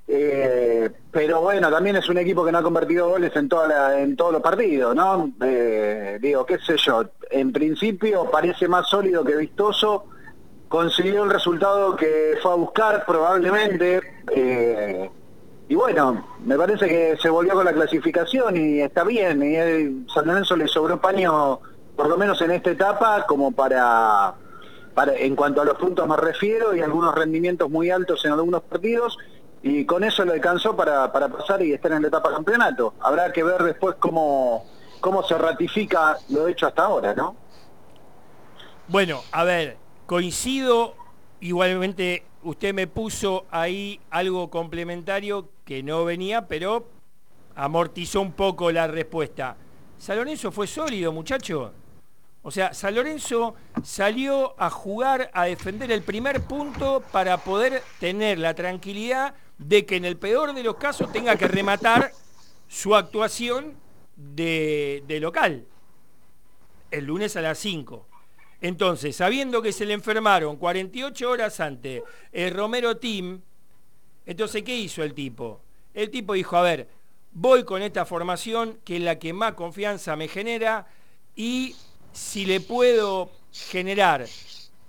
Eh, 0.06 0.90
pero 1.10 1.40
bueno, 1.40 1.70
también 1.70 1.96
es 1.96 2.06
un 2.10 2.18
equipo 2.18 2.44
que 2.44 2.52
no 2.52 2.58
ha 2.58 2.62
convertido 2.62 3.08
goles 3.08 3.34
en, 3.34 3.48
toda 3.48 3.98
en 3.98 4.14
todos 4.14 4.34
los 4.34 4.42
partidos, 4.42 4.94
¿no? 4.94 5.32
Eh, 5.40 6.18
digo, 6.20 6.44
qué 6.44 6.58
sé 6.58 6.76
yo, 6.76 7.06
en 7.30 7.52
principio 7.52 8.30
parece 8.30 8.68
más 8.68 8.86
sólido 8.86 9.24
que 9.24 9.34
vistoso, 9.34 10.04
consiguió 10.68 11.24
el 11.24 11.30
resultado 11.30 11.96
que 11.96 12.34
fue 12.42 12.52
a 12.52 12.56
buscar 12.56 13.06
probablemente, 13.06 14.02
eh, 14.30 15.10
y 15.70 15.74
bueno, 15.74 16.36
me 16.44 16.58
parece 16.58 16.86
que 16.86 17.16
se 17.16 17.30
volvió 17.30 17.54
con 17.54 17.64
la 17.64 17.72
clasificación 17.72 18.58
y 18.58 18.80
está 18.82 19.04
bien, 19.04 19.42
y 19.42 19.56
el 19.56 20.06
San 20.12 20.26
Lorenzo 20.26 20.54
le 20.54 20.68
sobró 20.68 21.00
paño, 21.00 21.60
por 21.96 22.08
lo 22.08 22.16
menos 22.16 22.40
en 22.42 22.52
esta 22.52 22.70
etapa, 22.70 23.26
como 23.26 23.52
para... 23.52 24.34
Para, 24.94 25.14
en 25.14 25.36
cuanto 25.36 25.60
a 25.60 25.64
los 25.66 25.76
puntos 25.76 26.08
me 26.08 26.16
refiero 26.16 26.74
y 26.74 26.80
algunos 26.80 27.14
rendimientos 27.14 27.68
muy 27.68 27.90
altos 27.90 28.24
en 28.24 28.32
algunos 28.32 28.62
partidos 28.62 29.18
y 29.62 29.84
con 29.84 30.04
eso 30.04 30.24
le 30.24 30.32
alcanzó 30.34 30.76
para, 30.76 31.12
pasar 31.12 31.60
y 31.62 31.72
estar 31.72 31.92
en 31.92 32.02
la 32.02 32.08
etapa 32.08 32.30
campeonato. 32.30 32.94
Habrá 33.00 33.32
que 33.32 33.42
ver 33.42 33.62
después 33.62 33.96
cómo, 33.98 34.64
cómo 35.00 35.22
se 35.24 35.36
ratifica 35.36 36.16
lo 36.28 36.48
hecho 36.48 36.66
hasta 36.66 36.84
ahora, 36.84 37.14
¿no? 37.14 37.36
Bueno, 38.88 39.20
a 39.32 39.44
ver, 39.44 39.76
coincido, 40.06 40.94
igualmente 41.40 42.24
usted 42.42 42.72
me 42.72 42.86
puso 42.86 43.46
ahí 43.50 44.00
algo 44.10 44.50
complementario 44.50 45.48
que 45.64 45.82
no 45.82 46.04
venía, 46.04 46.46
pero 46.46 46.86
amortizó 47.56 48.20
un 48.20 48.32
poco 48.32 48.70
la 48.70 48.86
respuesta. 48.86 49.56
San 49.98 50.16
Lorenzo 50.16 50.52
fue 50.52 50.68
sólido, 50.68 51.12
muchacho. 51.12 51.72
O 52.46 52.52
sea, 52.52 52.72
San 52.72 52.94
Lorenzo 52.94 53.56
salió 53.82 54.54
a 54.56 54.70
jugar, 54.70 55.32
a 55.34 55.46
defender 55.46 55.90
el 55.90 56.02
primer 56.02 56.42
punto 56.42 57.02
para 57.10 57.38
poder 57.38 57.82
tener 57.98 58.38
la 58.38 58.54
tranquilidad 58.54 59.34
de 59.58 59.84
que 59.84 59.96
en 59.96 60.04
el 60.04 60.16
peor 60.16 60.54
de 60.54 60.62
los 60.62 60.76
casos 60.76 61.10
tenga 61.10 61.34
que 61.34 61.48
rematar 61.48 62.12
su 62.68 62.94
actuación 62.94 63.74
de, 64.14 65.02
local 65.20 65.66
el 66.92 67.04
lunes 67.06 67.36
a 67.36 67.40
las 67.40 67.58
5. 67.58 68.06
Entonces, 68.60 69.16
sabiendo 69.16 69.60
que 69.60 69.72
se 69.72 69.84
le 69.84 69.94
enfermaron 69.94 70.56
48 70.56 71.28
horas 71.28 71.58
antes 71.58 72.04
el 72.30 72.54
Romero 72.54 72.96
Team, 72.98 73.40
entonces, 74.24 74.62
¿qué 74.62 74.76
hizo 74.76 75.02
el 75.02 75.14
tipo? 75.14 75.62
El 75.92 76.10
tipo 76.10 76.34
dijo, 76.34 76.56
a 76.56 76.62
ver, 76.62 76.88
voy 77.32 77.64
con 77.64 77.82
esta 77.82 78.04
formación 78.04 78.78
que 78.84 78.98
es 78.98 79.02
la 79.02 79.18
que 79.18 79.32
más 79.32 79.54
confianza 79.54 80.14
me 80.14 80.28
genera 80.28 80.86
y 81.34 81.74
si 82.16 82.46
le 82.46 82.60
puedo 82.60 83.30
generar 83.52 84.26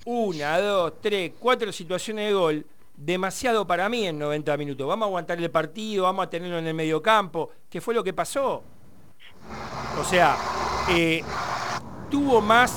una, 0.05 0.59
dos, 0.59 0.93
tres, 1.01 1.33
cuatro 1.37 1.71
situaciones 1.73 2.27
de 2.27 2.33
gol, 2.33 2.65
demasiado 2.95 3.67
para 3.67 3.89
mí 3.89 4.07
en 4.07 4.17
90 4.17 4.55
minutos. 4.55 4.87
Vamos 4.87 5.05
a 5.05 5.09
aguantar 5.09 5.37
el 5.37 5.51
partido, 5.51 6.05
vamos 6.05 6.25
a 6.25 6.29
tenerlo 6.29 6.57
en 6.57 6.67
el 6.67 6.73
medio 6.73 7.01
campo. 7.01 7.51
¿Qué 7.69 7.81
fue 7.81 7.93
lo 7.93 8.03
que 8.03 8.13
pasó? 8.13 8.63
O 9.99 10.03
sea, 10.05 10.37
eh, 10.89 11.21
tuvo 12.09 12.39
más 12.39 12.73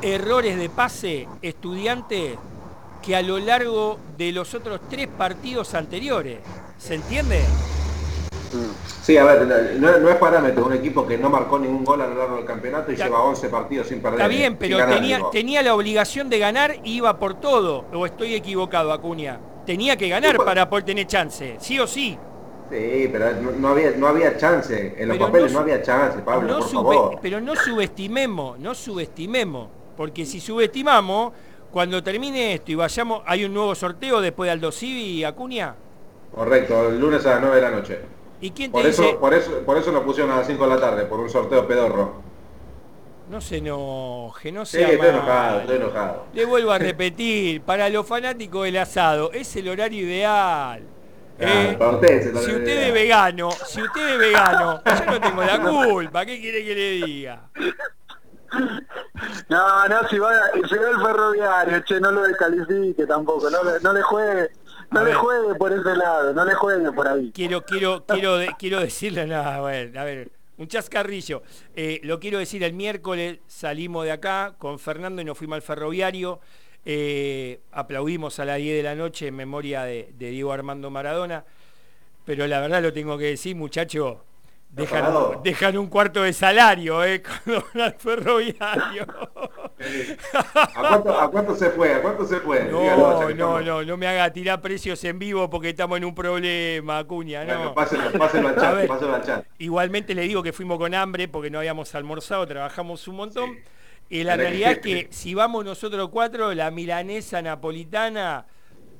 errores 0.00 0.56
de 0.56 0.68
pase 0.68 1.28
estudiante 1.42 2.38
que 3.02 3.16
a 3.16 3.22
lo 3.22 3.38
largo 3.40 3.98
de 4.16 4.30
los 4.30 4.54
otros 4.54 4.80
tres 4.88 5.08
partidos 5.08 5.74
anteriores. 5.74 6.38
¿Se 6.78 6.94
entiende? 6.94 7.42
Sí, 9.02 9.16
a 9.16 9.24
ver, 9.24 9.78
no, 9.78 10.08
es 10.08 10.16
parámetro 10.16 10.66
un 10.66 10.72
equipo 10.74 11.06
que 11.06 11.18
no 11.18 11.30
marcó 11.30 11.58
ningún 11.58 11.84
gol 11.84 12.00
a 12.02 12.06
lo 12.06 12.14
largo 12.14 12.36
del 12.36 12.44
campeonato 12.44 12.92
y 12.92 12.96
lleva 12.96 13.22
11 13.22 13.48
partidos 13.48 13.88
sin 13.88 14.00
perder. 14.00 14.20
Está 14.20 14.28
bien, 14.28 14.56
pero 14.56 14.86
tenía, 14.86 15.20
tenía 15.30 15.62
la 15.62 15.74
obligación 15.74 16.28
de 16.28 16.38
ganar 16.38 16.76
y 16.84 16.96
iba 16.96 17.18
por 17.18 17.40
todo. 17.40 17.86
¿O 17.92 18.06
estoy 18.06 18.34
equivocado, 18.34 18.92
Acuña? 18.92 19.40
Tenía 19.66 19.96
que 19.96 20.08
ganar 20.08 20.36
para 20.36 20.68
poder 20.68 20.84
tener 20.84 21.06
chance, 21.06 21.56
sí 21.60 21.78
o 21.78 21.86
sí. 21.86 22.18
Sí, 22.70 23.08
pero 23.12 23.32
no, 23.58 23.68
había, 23.68 23.90
no 23.92 24.06
había 24.06 24.36
chance. 24.36 24.94
En 24.96 25.08
los 25.08 25.18
papeles 25.18 25.52
no, 25.52 25.60
había 25.60 25.82
chance, 25.82 26.18
Pablo, 26.20 26.58
por 26.58 26.68
favor. 26.68 27.18
Pero 27.20 27.40
no 27.40 27.54
subestimemos, 27.54 28.58
no 28.58 28.74
subestimemos. 28.74 29.68
Porque 29.96 30.24
si 30.24 30.40
subestimamos, 30.40 31.32
cuando 31.70 32.02
termine 32.02 32.54
esto 32.54 32.72
y 32.72 32.74
vayamos, 32.74 33.22
¿hay 33.26 33.44
un 33.44 33.52
nuevo 33.52 33.74
sorteo 33.74 34.20
después 34.20 34.48
de 34.48 34.52
Aldo 34.52 34.72
Civi 34.72 35.18
y 35.18 35.24
Acuña? 35.24 35.74
Correcto, 36.34 36.88
el 36.88 36.98
lunes 36.98 37.26
a 37.26 37.32
las 37.32 37.40
9 37.42 37.56
de 37.56 37.62
la 37.62 37.70
noche. 37.70 37.98
¿Y 38.42 38.50
quién 38.50 38.72
te 38.72 38.78
por 38.78 38.86
eso, 38.86 39.20
Por 39.20 39.34
eso, 39.34 39.62
por 39.64 39.78
eso 39.78 39.92
nos 39.92 40.02
pusieron 40.02 40.32
a 40.32 40.38
las 40.38 40.48
5 40.48 40.64
de 40.64 40.68
la 40.68 40.80
tarde, 40.80 41.04
por 41.04 41.20
un 41.20 41.30
sorteo 41.30 41.66
pedorro. 41.66 42.20
No 43.30 43.40
se 43.40 43.58
enoje, 43.58 44.50
no 44.50 44.66
sea 44.66 44.88
sí, 44.88 44.94
estoy 44.94 45.08
enojado, 45.10 45.60
estoy 45.60 45.76
enojado. 45.76 46.26
Le 46.34 46.44
vuelvo 46.44 46.72
a 46.72 46.78
repetir, 46.78 47.62
para 47.62 47.88
los 47.88 48.04
fanáticos 48.04 48.64
del 48.64 48.78
asado, 48.78 49.30
es 49.32 49.54
el 49.54 49.68
horario 49.68 50.02
ideal. 50.02 50.82
Eh, 51.38 51.78
si 52.34 52.52
usted 52.52 52.88
es 52.88 52.92
vegano, 52.92 53.52
si 53.52 53.80
usted 53.80 54.08
es 54.08 54.18
vegano, 54.18 54.82
yo 54.84 55.06
no 55.06 55.20
tengo 55.20 55.42
la 55.42 55.60
culpa, 55.60 56.26
¿qué 56.26 56.40
quiere 56.40 56.64
que 56.64 56.74
le 56.74 56.90
diga? 57.06 57.48
No, 59.48 59.88
no, 59.88 60.08
si 60.08 60.18
va, 60.18 60.32
si 60.68 60.76
va 60.76 60.90
el 60.90 61.00
ferroviario, 61.00 61.84
che, 61.84 62.00
no 62.00 62.10
lo 62.10 62.22
descalifique 62.22 63.06
tampoco, 63.06 63.48
no, 63.48 63.58
no 63.82 63.92
le 63.92 64.02
juegue 64.02 64.50
no 64.92 65.04
le 65.04 65.14
juegue 65.14 65.54
por 65.54 65.72
ese 65.72 65.96
lado, 65.96 66.32
no 66.32 66.44
le 66.44 66.54
juegue 66.54 66.92
por 66.92 67.08
ahí. 67.08 67.32
Quiero, 67.34 67.64
quiero, 67.64 68.04
quiero, 68.06 68.38
quiero 68.58 68.80
decirle 68.80 69.26
nada, 69.26 69.60
bueno, 69.60 70.00
a 70.00 70.04
ver, 70.04 70.32
un 70.58 70.68
chascarrillo. 70.68 71.42
Eh, 71.74 72.00
lo 72.04 72.20
quiero 72.20 72.38
decir, 72.38 72.62
el 72.62 72.72
miércoles 72.72 73.38
salimos 73.46 74.04
de 74.04 74.12
acá 74.12 74.54
con 74.58 74.78
Fernando 74.78 75.22
y 75.22 75.24
nos 75.24 75.36
fuimos 75.38 75.56
al 75.56 75.62
ferroviario. 75.62 76.40
Eh, 76.84 77.60
aplaudimos 77.70 78.38
a 78.40 78.44
las 78.44 78.58
10 78.58 78.76
de 78.76 78.82
la 78.82 78.94
noche 78.94 79.28
en 79.28 79.36
memoria 79.36 79.84
de, 79.84 80.12
de 80.14 80.30
Diego 80.30 80.52
Armando 80.52 80.90
Maradona. 80.90 81.44
Pero 82.24 82.46
la 82.46 82.60
verdad 82.60 82.82
lo 82.82 82.92
tengo 82.92 83.18
que 83.18 83.26
decir, 83.26 83.56
muchacho, 83.56 84.24
Dejan, 84.72 85.42
dejan, 85.42 85.76
un 85.76 85.86
cuarto 85.88 86.22
de 86.22 86.32
salario, 86.32 87.04
¿eh? 87.04 87.22
Con 87.44 87.78
al 87.78 87.92
ferroviario. 87.92 89.06
¿A 90.74 91.28
cuánto, 91.30 91.56
se 91.56 91.70
fue? 91.70 91.94
¿A 91.94 92.02
cuánto 92.02 92.26
se 92.26 92.40
fue? 92.40 92.64
No, 92.64 93.30
no, 93.34 93.60
no, 93.60 93.84
no 93.84 93.96
me 93.96 94.06
haga 94.06 94.32
tirar 94.32 94.60
precios 94.60 95.02
en 95.04 95.18
vivo 95.18 95.48
porque 95.50 95.70
estamos 95.70 95.98
en 95.98 96.04
un 96.04 96.14
problema, 96.14 96.98
Acuña, 96.98 97.44
¿no? 97.44 97.74
páselo, 97.74 98.48
al 98.48 98.56
chat, 98.56 98.90
al 98.90 99.22
chat. 99.24 99.46
Igualmente 99.58 100.14
le 100.14 100.22
digo 100.22 100.42
que 100.42 100.52
fuimos 100.52 100.78
con 100.78 100.94
hambre 100.94 101.28
porque 101.28 101.50
no 101.50 101.58
habíamos 101.58 101.94
almorzado, 101.94 102.46
trabajamos 102.46 103.06
un 103.08 103.16
montón. 103.16 103.58
Y 104.08 104.24
la 104.24 104.36
realidad 104.36 104.72
es 104.72 104.78
que 104.78 105.08
si 105.10 105.34
vamos 105.34 105.64
nosotros 105.64 106.10
cuatro, 106.10 106.52
la 106.52 106.70
milanesa 106.70 107.40
napolitana 107.40 108.44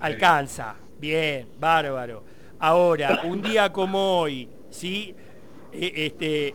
alcanza. 0.00 0.76
Bien, 0.98 1.48
bárbaro. 1.58 2.24
Ahora, 2.58 3.22
un 3.24 3.42
día 3.42 3.72
como 3.72 4.20
hoy, 4.20 4.48
¿sí? 4.70 5.14
Eh, 5.72 5.92
este, 5.96 6.54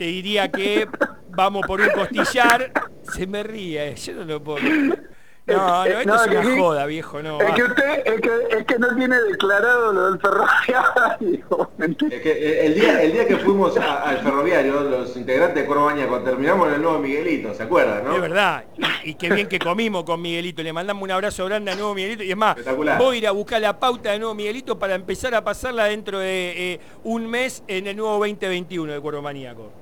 te 0.00 0.06
diría 0.06 0.50
que 0.50 0.88
vamos 1.28 1.66
por 1.66 1.78
un 1.78 1.90
costillar, 1.90 2.72
se 3.02 3.26
me 3.26 3.42
ríe, 3.42 3.94
yo 3.96 4.14
no 4.14 4.24
lo 4.24 4.42
puedo. 4.42 4.60
No, 5.46 5.56
no, 5.56 5.84
esto 5.84 6.14
es 6.14 6.26
una 6.26 6.56
joda, 6.58 6.86
viejo, 6.86 7.22
no. 7.22 7.38
Es 7.38 7.52
que 7.52 7.62
usted, 7.64 8.02
es 8.06 8.20
que, 8.22 8.30
es 8.50 8.64
que 8.64 8.78
no 8.78 8.96
tiene 8.96 9.20
declarado 9.20 9.92
lo 9.92 10.10
del 10.10 10.20
ferroviario. 10.20 11.70
Es 12.10 12.20
que 12.22 12.30
eh, 12.30 12.66
el 12.66 12.74
día, 12.74 13.02
el 13.02 13.12
día 13.12 13.26
que 13.26 13.36
fuimos 13.36 13.76
al 13.76 14.18
ferroviario, 14.20 14.80
los 14.80 15.14
integrantes 15.16 15.62
de 15.62 15.66
Corbaña, 15.66 16.06
cuando 16.06 16.30
terminamos 16.30 16.68
en 16.68 16.74
el 16.74 16.82
nuevo 16.82 16.98
Miguelito, 16.98 17.52
¿se 17.52 17.64
acuerdan, 17.64 18.04
no? 18.04 18.14
Es 18.14 18.20
verdad, 18.22 18.64
y, 19.04 19.14
qué 19.16 19.28
bien 19.28 19.48
que 19.48 19.58
comimos 19.58 20.04
con 20.04 20.22
Miguelito, 20.22 20.62
le 20.62 20.72
mandamos 20.72 21.02
un 21.02 21.10
abrazo 21.10 21.44
grande 21.44 21.72
a 21.72 21.74
nuevo 21.74 21.94
Miguelito, 21.94 22.22
y 22.22 22.30
es 22.30 22.36
más, 22.38 22.56
voy 22.98 23.16
a 23.16 23.18
ir 23.18 23.26
a 23.26 23.32
buscar 23.32 23.60
la 23.60 23.78
pauta 23.78 24.12
de 24.12 24.18
nuevo 24.18 24.34
Miguelito 24.34 24.78
para 24.78 24.94
empezar 24.94 25.34
a 25.34 25.44
pasarla 25.44 25.84
dentro 25.84 26.20
de 26.20 26.72
eh, 26.74 26.80
un 27.04 27.26
mes 27.26 27.62
en 27.66 27.86
el 27.86 27.96
nuevo 27.96 28.12
2021 28.18 28.94
de 28.94 29.00
Cuervo 29.00 29.20
Maníaco. 29.20 29.79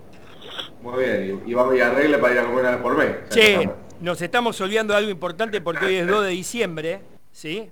Muy 0.83 1.05
bien, 1.05 1.43
y, 1.47 1.55
vamos 1.55 1.81
a 1.81 1.87
arregle 1.89 2.19
para 2.19 2.35
ir 2.35 2.41
a 2.41 2.45
comer 2.45 2.61
una 2.61 2.71
vez 2.71 2.81
por 2.81 2.97
mes. 2.97 3.17
Che, 3.31 3.69
nos 4.01 4.23
estamos 4.23 4.61
olvidando 4.61 4.93
de 4.93 4.99
algo 4.99 5.11
importante 5.11 5.61
porque 5.61 5.87
hoy 5.87 5.97
es 5.97 6.07
2 6.07 6.25
de 6.25 6.31
diciembre, 6.31 7.01
¿sí? 7.33 7.69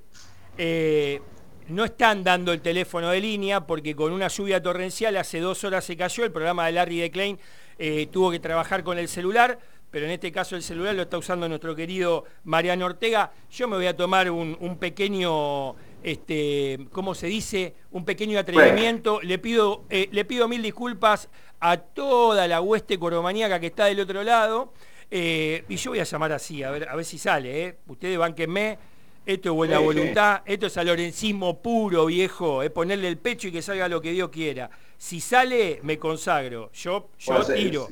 Eh, 0.58 1.20
no 1.68 1.84
están 1.84 2.24
dando 2.24 2.52
el 2.52 2.60
teléfono 2.60 3.10
de 3.10 3.20
línea 3.20 3.66
porque 3.66 3.94
con 3.94 4.12
una 4.12 4.28
lluvia 4.28 4.62
torrencial 4.62 5.16
hace 5.16 5.40
dos 5.40 5.62
horas 5.64 5.84
se 5.84 5.96
cayó, 5.96 6.24
el 6.24 6.32
programa 6.32 6.66
de 6.66 6.72
Larry 6.72 6.98
de 6.98 7.10
Klein 7.10 7.38
eh, 7.78 8.08
tuvo 8.10 8.30
que 8.30 8.38
trabajar 8.38 8.82
con 8.82 8.98
el 8.98 9.08
celular, 9.08 9.58
pero 9.90 10.06
en 10.06 10.12
este 10.12 10.32
caso 10.32 10.56
el 10.56 10.62
celular 10.62 10.94
lo 10.94 11.02
está 11.02 11.18
usando 11.18 11.48
nuestro 11.48 11.74
querido 11.74 12.24
Mariano 12.44 12.86
Ortega. 12.86 13.32
Yo 13.50 13.68
me 13.68 13.76
voy 13.76 13.86
a 13.86 13.96
tomar 13.96 14.30
un, 14.30 14.76
pequeño, 14.78 15.74
este, 16.02 16.86
¿cómo 16.92 17.14
se 17.14 17.28
dice? 17.28 17.74
Un 17.92 18.04
pequeño 18.04 18.38
atrevimiento. 18.38 19.20
Le, 19.22 19.38
pido, 19.38 19.84
eh, 19.90 20.08
le 20.12 20.24
pido 20.24 20.48
mil 20.48 20.62
disculpas 20.62 21.28
a 21.60 21.76
toda 21.76 22.46
la 22.46 22.60
hueste 22.60 22.98
coromaníaca 22.98 23.60
que 23.60 23.66
está 23.66 23.86
del 23.86 24.00
otro 24.00 24.22
lado. 24.22 24.72
Eh, 25.10 25.64
y 25.68 25.76
yo 25.76 25.92
voy 25.92 26.00
a 26.00 26.04
llamar 26.04 26.32
así, 26.32 26.62
a 26.62 26.70
ver, 26.70 26.88
a 26.88 26.96
ver 26.96 27.04
si 27.04 27.18
sale. 27.18 27.66
¿eh? 27.66 27.76
Ustedes 27.86 28.18
banquenme. 28.18 28.78
Esto 29.24 29.48
es 29.48 29.56
buena 29.56 29.80
voluntad, 29.80 30.42
esto 30.44 30.66
es 30.66 30.76
alorencismo 30.76 31.60
puro, 31.60 32.06
viejo, 32.06 32.62
es 32.62 32.70
ponerle 32.70 33.08
el 33.08 33.18
pecho 33.18 33.48
y 33.48 33.52
que 33.52 33.60
salga 33.60 33.88
lo 33.88 34.00
que 34.00 34.12
Dios 34.12 34.28
quiera. 34.28 34.70
Si 34.96 35.20
sale, 35.20 35.80
me 35.82 35.98
consagro. 35.98 36.70
Yo, 36.72 37.10
yo 37.18 37.44
tiro. 37.44 37.88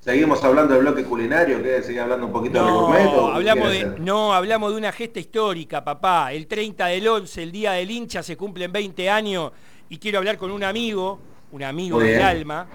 ¿Seguimos 0.00 0.42
hablando 0.44 0.74
del 0.74 0.82
bloque 0.82 1.04
culinario? 1.04 1.62
¿Qué? 1.62 1.82
¿Sigue 1.82 2.00
hablando 2.00 2.26
un 2.26 2.32
poquito 2.32 2.60
no, 2.60 2.66
de 2.66 2.72
gourmet? 2.72 3.34
Hablamos 3.34 3.70
de, 3.70 3.84
no, 4.00 4.34
hablamos 4.34 4.72
de 4.72 4.78
una 4.78 4.92
gesta 4.92 5.18
histórica, 5.18 5.84
papá. 5.84 6.32
El 6.32 6.46
30 6.46 6.86
del 6.86 7.08
11, 7.08 7.42
el 7.42 7.52
día 7.52 7.72
del 7.72 7.90
hincha, 7.90 8.22
se 8.22 8.36
cumplen 8.36 8.72
20 8.72 9.08
años 9.08 9.52
y 9.88 9.98
quiero 9.98 10.18
hablar 10.18 10.36
con 10.38 10.50
un 10.50 10.62
amigo, 10.64 11.20
un 11.54 11.62
amigo 11.62 12.00
del 12.00 12.20
alma. 12.20 12.66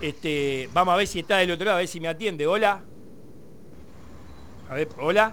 Este, 0.00 0.70
vamos 0.72 0.94
a 0.94 0.96
ver 0.96 1.08
si 1.08 1.18
está 1.18 1.38
del 1.38 1.50
otro 1.50 1.64
lado, 1.64 1.78
a 1.78 1.80
ver 1.80 1.88
si 1.88 1.98
me 1.98 2.06
atiende. 2.06 2.46
Hola. 2.46 2.80
A 4.70 4.74
ver, 4.74 4.88
hola. 5.00 5.32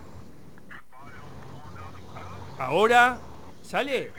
Ahora, 2.57 3.19
¿sale? 3.61 4.11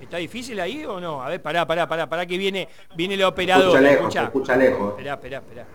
¿Está 0.00 0.16
difícil 0.16 0.58
ahí 0.58 0.86
o 0.86 1.00
no? 1.00 1.22
A 1.22 1.28
ver, 1.28 1.42
pará, 1.42 1.66
pará, 1.66 1.86
pará, 1.86 2.08
pará 2.08 2.24
que 2.24 2.38
viene, 2.38 2.66
viene 2.96 3.12
el 3.14 3.24
operador. 3.24 3.76
Escucha 3.76 3.80
lejos, 3.82 4.06
escucha. 4.06 4.24
escucha 4.24 4.56
lejos. 4.56 4.90
Esperá, 4.92 5.12
esperá, 5.12 5.36
esperá. 5.38 5.66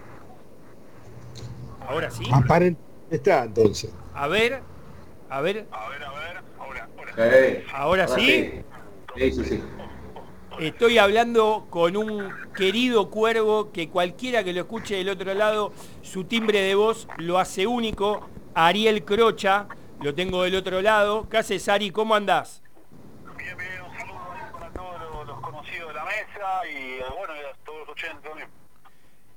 Ahora 1.87 2.09
sí. 2.09 2.23
está 3.11 3.43
entonces. 3.43 3.93
A 4.15 4.27
ver, 4.27 4.61
a 5.29 5.41
ver. 5.41 5.67
A 5.71 5.89
ver, 5.89 6.03
a 6.03 6.11
ver, 6.13 6.41
ahora, 6.57 6.89
ahora. 6.97 7.63
¿Ahora, 7.73 8.07
sí? 8.07 8.63
Sí, 9.15 9.31
sí, 9.33 9.43
sí. 9.43 9.63
Estoy 10.61 10.99
hablando 10.99 11.65
con 11.71 11.97
un 11.97 12.31
querido 12.55 13.09
cuervo 13.09 13.71
que 13.71 13.89
cualquiera 13.89 14.43
que 14.43 14.53
lo 14.53 14.61
escuche 14.61 14.95
del 14.95 15.09
otro 15.09 15.33
lado, 15.33 15.73
su 16.03 16.25
timbre 16.25 16.61
de 16.61 16.75
voz 16.75 17.07
lo 17.17 17.39
hace 17.39 17.65
único. 17.65 18.29
Ariel 18.53 19.03
Crocha, 19.03 19.65
lo 20.01 20.13
tengo 20.13 20.43
del 20.43 20.53
otro 20.53 20.79
lado. 20.83 21.27
¿Qué 21.27 21.37
haces, 21.37 21.67
Ari? 21.67 21.89
¿Cómo 21.89 22.13
andás? 22.13 22.61
Bien, 23.35 23.57
bien, 23.57 23.81
un 23.81 23.97
saludo 23.97 24.19
para 24.53 24.69
todos 24.69 25.25
los, 25.25 25.41
conocidos 25.41 25.87
de 25.87 25.93
la 25.95 26.05
mesa 26.05 26.67
y 26.69 26.99
bueno, 27.17 27.33
a 27.33 27.65
todos 27.65 27.79
los 27.79 27.89
oyentes 27.89 28.21
también. 28.21 28.47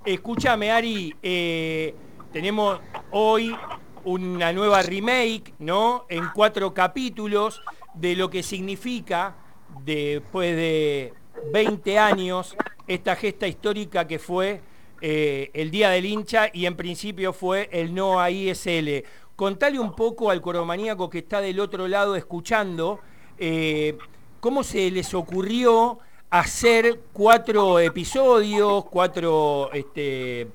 Escúchame, 0.05 0.73
Ari, 0.73 1.17
eh, 1.23 1.95
tenemos 2.35 2.81
hoy 3.13 3.57
una 4.05 4.53
nueva 4.53 4.83
remake, 4.83 5.55
¿no? 5.59 6.05
En 6.11 6.29
cuatro 6.35 6.75
capítulos 6.75 7.63
de 7.95 8.15
lo 8.15 8.29
que 8.29 8.43
significa 8.43 9.37
después 9.85 10.55
de 10.57 11.13
20 11.53 11.99
años, 11.99 12.57
esta 12.87 13.17
gesta 13.17 13.47
histórica 13.47 14.07
que 14.07 14.19
fue 14.19 14.61
eh, 15.01 15.51
el 15.55 15.71
Día 15.71 15.91
del 15.91 16.07
Hincha 16.07 16.49
y 16.53 16.67
en 16.67 16.77
principio 16.77 17.33
fue 17.33 17.69
el 17.73 17.95
no 17.95 18.21
a 18.21 18.31
ISL. 18.31 19.05
Contale 19.37 19.79
un 19.79 19.95
poco 19.95 20.31
al 20.31 20.41
coromaníaco 20.41 21.11
que 21.11 21.19
está 21.19 21.41
del 21.41 21.61
otro 21.61 21.89
lado 21.89 22.17
escuchando, 22.17 23.01
eh, 23.39 23.99
cómo 24.41 24.63
se 24.63 24.91
les 24.91 25.13
ocurrió 25.13 25.99
hacer 26.31 27.01
cuatro 27.13 27.79
episodios, 27.81 28.85
cuatro 28.87 29.71
este, 29.73 30.49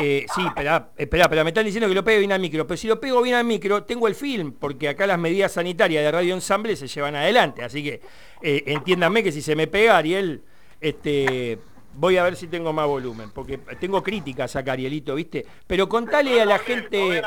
eh, 0.00 0.26
sí, 0.34 0.46
espera, 0.46 0.90
espera, 0.96 1.28
pero 1.28 1.44
me 1.44 1.50
están 1.50 1.64
diciendo 1.64 1.88
que 1.88 1.94
lo 1.94 2.04
pegue 2.04 2.18
bien 2.18 2.32
al 2.32 2.40
micro. 2.40 2.66
Pero 2.66 2.76
si 2.76 2.88
lo 2.88 3.00
pego 3.00 3.22
bien 3.22 3.34
al 3.34 3.44
micro, 3.44 3.84
tengo 3.84 4.08
el 4.08 4.14
film, 4.14 4.52
porque 4.52 4.88
acá 4.88 5.06
las 5.06 5.18
medidas 5.18 5.52
sanitarias 5.52 6.02
de 6.02 6.10
Radio 6.10 6.34
Ensamble 6.34 6.76
se 6.76 6.88
llevan 6.88 7.16
adelante. 7.16 7.62
Así 7.62 7.82
que 7.82 8.00
eh, 8.42 8.64
entiéndanme 8.66 9.22
que 9.22 9.32
si 9.32 9.42
se 9.42 9.56
me 9.56 9.66
pega, 9.66 9.96
Ariel, 9.96 10.42
este, 10.80 11.58
voy 11.94 12.16
a 12.16 12.22
ver 12.24 12.36
si 12.36 12.48
tengo 12.48 12.72
más 12.72 12.86
volumen, 12.86 13.30
porque 13.30 13.58
tengo 13.58 14.02
críticas 14.02 14.56
acá, 14.56 14.72
Arielito, 14.72 15.14
¿viste? 15.14 15.46
Pero 15.66 15.88
contale 15.88 16.40
a 16.40 16.44
la 16.44 16.58
gente... 16.58 17.22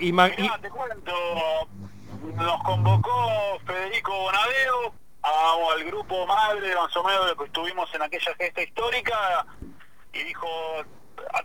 Y, 0.00 0.12
te 0.12 0.70
cuento, 0.70 1.12
nos 2.34 2.62
convocó 2.64 3.58
Federico 3.64 4.12
Bonadeo 4.12 4.94
al 5.22 5.84
grupo 5.84 6.26
madre, 6.26 6.74
más 6.74 6.96
o 6.96 7.04
menos, 7.04 7.34
que 7.38 7.44
estuvimos 7.44 7.94
en 7.94 8.02
aquella 8.02 8.34
gesta 8.34 8.62
histórica 8.62 9.46
y 10.12 10.24
dijo, 10.24 10.48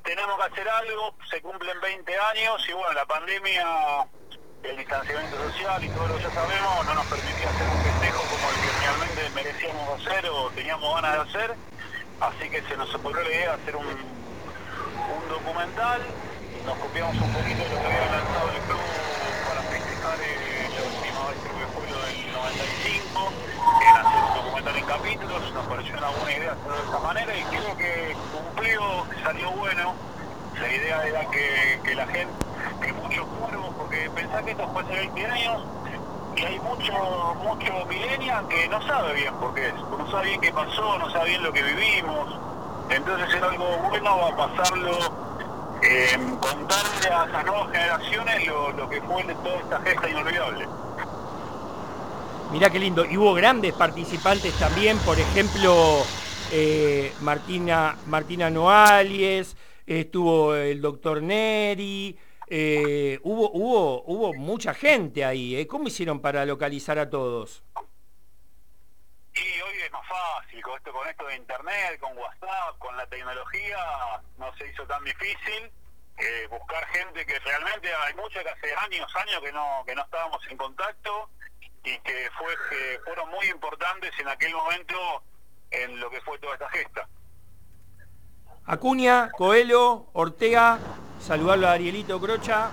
tenemos 0.03 0.37
que 0.37 0.43
hacer 0.43 0.69
algo, 0.69 1.15
se 1.29 1.41
cumplen 1.41 1.79
20 1.81 2.19
años 2.19 2.65
y 2.67 2.73
bueno, 2.73 2.93
la 2.93 3.05
pandemia, 3.05 4.07
el 4.63 4.77
distanciamiento 4.77 5.37
social 5.51 5.83
y 5.83 5.89
todo 5.89 6.07
lo 6.07 6.17
que 6.17 6.23
ya 6.23 6.31
sabemos 6.31 6.85
no 6.85 6.93
nos 6.93 7.05
permitía 7.07 7.49
hacer 7.49 7.67
un 7.67 7.83
festejo 7.83 8.23
como 8.23 8.49
el 8.49 8.55
que 8.55 8.79
realmente 8.79 9.29
merecíamos 9.35 10.05
hacer 10.05 10.29
o 10.29 10.49
teníamos 10.51 10.95
ganas 10.95 11.13
de 11.13 11.29
hacer, 11.29 11.55
así 12.19 12.49
que 12.49 12.61
se 12.63 12.77
nos 12.77 12.93
ocurrió 12.95 13.23
la 13.23 13.29
idea 13.29 13.55
de 13.55 13.61
hacer 13.61 13.75
un, 13.75 13.85
un 13.87 15.29
documental, 15.29 16.01
nos 16.65 16.77
copiamos 16.79 17.15
un 17.15 17.33
poquito 17.33 17.63
de 17.63 17.69
lo 17.69 17.79
que 17.79 17.87
había 17.87 18.11
lanzado 18.11 18.49
el 18.51 18.61
club 18.67 18.81
para 19.47 19.61
festejar 19.61 20.19
eh, 20.19 20.69
la 20.75 20.83
última 20.83 21.21
vez 21.29 21.39
que 21.39 21.65
fue 21.71 21.87
lo 21.89 21.99
del 22.05 22.33
95, 22.33 23.31
en 23.81 23.95
hacer 23.95 24.23
un 24.23 24.33
documental 24.35 24.75
en 24.75 24.85
capítulos, 24.85 25.51
nos 25.53 25.65
pareció 25.67 25.97
una 25.97 26.09
buena 26.09 26.37
idea 26.37 26.51
hacerlo 26.51 26.75
de 26.75 26.83
esta 26.83 26.99
manera 26.99 27.37
y 27.37 27.43
creo 27.43 27.77
que 27.77 28.15
cumplió, 28.33 29.05
salió 29.27 29.51
bueno. 29.51 29.93
La 30.61 30.73
idea 30.73 31.05
era 31.05 31.25
que, 31.29 31.95
la 31.95 32.07
gente, 32.07 32.33
que 32.81 32.93
muchos 32.93 33.25
cuervos, 33.27 33.75
porque 33.77 34.09
pensá 34.15 34.41
que 34.41 34.51
esto 34.51 34.67
fue 34.69 34.83
hace 34.83 34.95
20 34.95 35.25
años 35.25 35.63
y 36.35 36.41
hay 36.41 36.59
mucho, 36.59 36.93
mucho 37.43 37.85
milenia 37.87 38.43
que 38.49 38.67
no 38.69 38.81
sabe 38.87 39.13
bien 39.13 39.33
por 39.35 39.53
qué 39.53 39.67
es, 39.67 39.73
no 39.73 40.09
sabe 40.09 40.27
bien 40.27 40.41
qué 40.41 40.51
pasó, 40.53 40.97
no 40.97 41.11
sabe 41.11 41.29
bien 41.29 41.43
lo 41.43 41.51
que 41.51 41.61
vivimos. 41.61 42.39
Entonces 42.89 43.33
era 43.35 43.49
algo 43.49 43.65
bueno 43.89 44.27
a 44.27 44.35
pasarlo, 44.35 44.97
eh, 45.83 46.17
contarle 46.39 47.09
a 47.09 47.25
las 47.27 47.45
nuevas 47.45 47.71
generaciones 47.71 48.47
lo, 48.47 48.89
que 48.89 49.01
fue 49.01 49.23
toda 49.23 49.57
esta 49.57 49.81
gesta 49.81 50.09
inolvidable. 50.09 50.67
Mirá 52.51 52.69
qué 52.69 52.79
lindo. 52.79 53.03
Y 53.03 53.17
hubo 53.17 53.33
grandes 53.33 53.73
participantes 53.73 54.53
también, 54.53 54.97
por 54.99 55.19
ejemplo, 55.19 56.05
eh, 56.51 57.13
Martina, 57.21 57.97
Martina 58.05 58.49
Noalies, 58.49 59.55
estuvo 59.85 60.55
el 60.55 60.81
doctor 60.81 61.21
Neri, 61.21 62.17
eh, 62.47 63.19
hubo, 63.23 63.51
hubo, 63.51 64.03
hubo 64.03 64.33
mucha 64.33 64.73
gente 64.73 65.25
ahí. 65.25 65.55
¿eh? 65.57 65.67
¿Cómo 65.67 65.87
hicieron 65.87 66.21
para 66.21 66.45
localizar 66.45 66.97
a 66.99 67.09
todos? 67.09 67.63
Y 69.35 69.61
hoy 69.61 69.77
es 69.83 69.91
más 69.91 70.07
fácil, 70.07 70.61
con 70.63 70.77
esto, 70.77 70.91
con 70.93 71.07
esto 71.07 71.25
de 71.27 71.35
internet, 71.35 71.99
con 71.99 72.17
WhatsApp, 72.17 72.77
con 72.79 72.95
la 72.95 73.05
tecnología, 73.07 73.77
no 74.37 74.55
se 74.55 74.67
hizo 74.67 74.85
tan 74.87 75.03
difícil. 75.03 75.71
Eh, 76.17 76.47
buscar 76.49 76.83
gente 76.87 77.23
que 77.27 77.37
realmente 77.39 77.93
hay 77.93 78.13
mucha 78.15 78.41
que 78.41 78.49
hace 78.49 78.73
años, 78.73 79.15
años 79.15 79.39
que 79.39 79.51
no, 79.51 79.83
que 79.85 79.93
no 79.93 80.01
estábamos 80.01 80.41
en 80.49 80.57
contacto 80.57 81.29
y 81.83 81.95
que 81.99 82.29
fue 82.39 82.55
que 82.71 82.99
fueron 83.05 83.29
muy 83.29 83.45
importantes 83.47 84.11
en 84.17 84.27
aquel 84.27 84.51
momento 84.53 85.21
en 85.71 85.99
lo 85.99 86.09
que 86.09 86.21
fue 86.21 86.37
toda 86.39 86.53
esta 86.53 86.69
gesta. 86.69 87.07
Acuña, 88.65 89.29
Coelho, 89.31 90.07
Ortega, 90.13 90.77
saludarlo 91.19 91.67
a 91.67 91.73
Arielito 91.73 92.19
Crocha. 92.19 92.69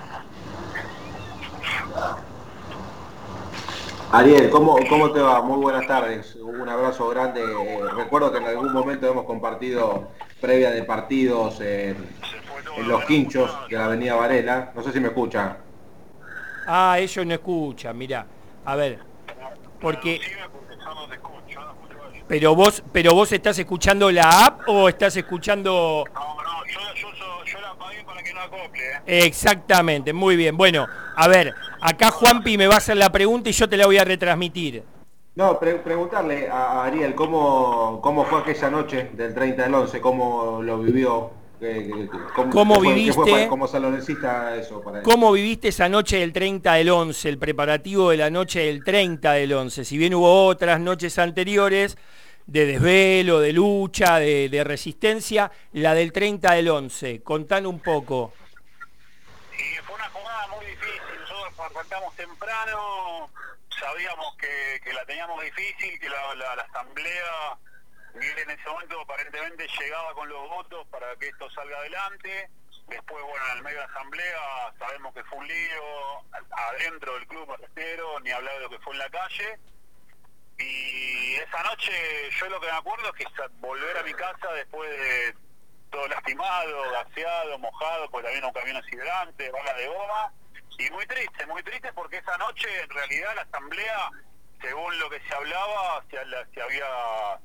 Ariel, 4.12 4.50
¿cómo, 4.50 4.76
¿cómo 4.88 5.12
te 5.12 5.20
va? 5.20 5.42
Muy 5.42 5.60
buenas 5.60 5.86
tardes, 5.86 6.36
un 6.36 6.68
abrazo 6.68 7.08
grande. 7.08 7.42
Eh, 7.42 7.80
recuerdo 7.96 8.30
que 8.30 8.38
en 8.38 8.44
algún 8.44 8.72
momento 8.72 9.08
hemos 9.08 9.24
compartido 9.24 10.08
previa 10.40 10.70
de 10.70 10.84
partidos 10.84 11.60
en 11.60 11.96
los 12.86 13.04
quinchos 13.06 13.50
de 13.68 13.76
la 13.76 13.86
avenida 13.86 14.14
Varela. 14.14 14.72
No 14.74 14.82
sé 14.82 14.92
si 14.92 15.00
me 15.00 15.08
escuchan. 15.08 15.56
Ah, 16.66 16.96
ellos 16.98 17.26
no 17.26 17.34
escuchan, 17.34 17.96
mira. 17.96 18.26
A 18.64 18.76
ver, 18.76 19.00
porque... 19.80 20.20
Pero 22.26 22.54
vos, 22.54 22.82
pero 22.92 23.14
vos 23.14 23.30
estás 23.32 23.58
escuchando 23.58 24.10
la 24.10 24.46
app 24.46 24.68
o 24.68 24.88
estás 24.88 25.16
escuchando... 25.16 26.04
No, 26.14 26.20
no, 26.20 26.66
yo, 26.66 26.80
yo, 26.94 27.44
yo 27.44 27.60
la 27.60 27.74
pagué 27.74 28.02
para 28.04 28.22
que 28.22 28.32
no 28.32 28.40
acople. 28.40 28.80
¿eh? 29.06 29.26
Exactamente, 29.26 30.12
muy 30.12 30.36
bien. 30.36 30.56
Bueno, 30.56 30.86
a 31.16 31.28
ver, 31.28 31.54
acá 31.80 32.10
Juanpi 32.10 32.56
me 32.56 32.66
va 32.66 32.74
a 32.74 32.78
hacer 32.78 32.96
la 32.96 33.12
pregunta 33.12 33.50
y 33.50 33.52
yo 33.52 33.68
te 33.68 33.76
la 33.76 33.86
voy 33.86 33.98
a 33.98 34.04
retransmitir. 34.04 34.82
No, 35.34 35.58
pre 35.58 35.74
preguntarle 35.74 36.48
a 36.48 36.84
Ariel 36.84 37.14
cómo, 37.14 38.00
cómo 38.00 38.24
fue 38.24 38.40
aquella 38.40 38.70
noche 38.70 39.10
del 39.14 39.34
30 39.34 39.64
del 39.64 39.74
11, 39.74 40.00
cómo 40.00 40.62
lo 40.62 40.78
vivió, 40.78 41.32
¿Cómo, 42.34 42.50
¿Cómo 42.50 42.80
viviste? 42.80 43.48
como 43.48 43.66
saloncista 43.66 44.56
eso 44.56 44.82
para 44.82 45.02
¿Cómo 45.02 45.32
viviste 45.32 45.68
esa 45.68 45.88
noche 45.88 46.18
del 46.18 46.32
30 46.32 46.74
del 46.74 46.90
11, 46.90 47.28
el 47.28 47.38
preparativo 47.38 48.10
de 48.10 48.16
la 48.18 48.30
noche 48.30 48.60
del 48.60 48.84
30 48.84 49.32
del 49.32 49.52
11? 49.52 49.84
Si 49.84 49.96
bien 49.96 50.14
hubo 50.14 50.46
otras 50.46 50.80
noches 50.80 51.18
anteriores 51.18 51.96
de 52.46 52.66
desvelo, 52.66 53.40
de 53.40 53.52
lucha, 53.52 54.18
de, 54.18 54.48
de 54.48 54.64
resistencia, 54.64 55.50
la 55.72 55.94
del 55.94 56.12
30 56.12 56.52
del 56.52 56.68
11, 56.68 57.22
contán 57.22 57.66
un 57.66 57.80
poco. 57.80 58.32
Sí, 59.56 59.64
fue 59.84 59.96
una 59.96 60.08
jornada 60.10 60.48
muy 60.48 60.66
difícil, 60.66 61.00
nosotros 61.20 61.70
arrancamos 61.70 62.14
temprano, 62.16 63.30
sabíamos 63.80 64.36
que, 64.36 64.80
que, 64.82 64.92
la 64.92 65.04
teníamos 65.06 65.42
difícil, 65.42 65.98
que 65.98 66.08
la, 66.08 66.34
la, 66.34 66.56
la 66.56 66.62
asamblea 66.62 67.58
Miguel 68.14 68.38
en 68.38 68.50
ese 68.50 68.68
momento 68.68 69.00
aparentemente 69.00 69.66
llegaba 69.80 70.14
con 70.14 70.28
los 70.28 70.48
votos 70.48 70.86
para 70.88 71.14
que 71.16 71.28
esto 71.28 71.50
salga 71.50 71.76
adelante. 71.78 72.48
Después, 72.88 73.24
bueno, 73.24 73.44
en 73.50 73.56
el 73.58 73.62
medio 73.64 73.78
de 73.78 73.84
asamblea 73.84 74.72
sabemos 74.78 75.14
que 75.14 75.24
fue 75.24 75.38
un 75.38 75.48
lío 75.48 76.20
adentro 76.50 77.14
del 77.14 77.26
club 77.26 77.50
arrestero, 77.52 78.20
ni 78.20 78.30
hablar 78.30 78.54
de 78.54 78.60
lo 78.60 78.70
que 78.70 78.78
fue 78.80 78.92
en 78.92 78.98
la 78.98 79.10
calle. 79.10 79.58
Y 80.58 81.34
esa 81.34 81.62
noche 81.64 81.92
yo 82.38 82.48
lo 82.48 82.60
que 82.60 82.66
me 82.66 82.76
acuerdo 82.76 83.12
es 83.16 83.26
que 83.26 83.42
volver 83.58 83.98
a 83.98 84.02
mi 84.02 84.14
casa 84.14 84.52
después 84.52 84.88
de 84.90 85.34
todo 85.90 86.06
lastimado, 86.08 86.90
gaseado, 86.92 87.58
mojado, 87.58 88.10
pues 88.10 88.24
también 88.24 88.44
un 88.44 88.52
camión 88.52 88.76
accidente, 88.76 89.50
bala 89.50 89.74
de 89.74 89.88
goma. 89.88 90.32
Y 90.78 90.90
muy 90.90 91.06
triste, 91.06 91.46
muy 91.46 91.62
triste 91.62 91.92
porque 91.92 92.18
esa 92.18 92.36
noche 92.38 92.68
en 92.80 92.90
realidad 92.90 93.34
la 93.34 93.42
asamblea 93.42 94.10
según 94.64 94.98
lo 94.98 95.10
que 95.10 95.20
se 95.20 95.34
hablaba, 95.34 96.02
se, 96.10 96.18
había 96.18 96.86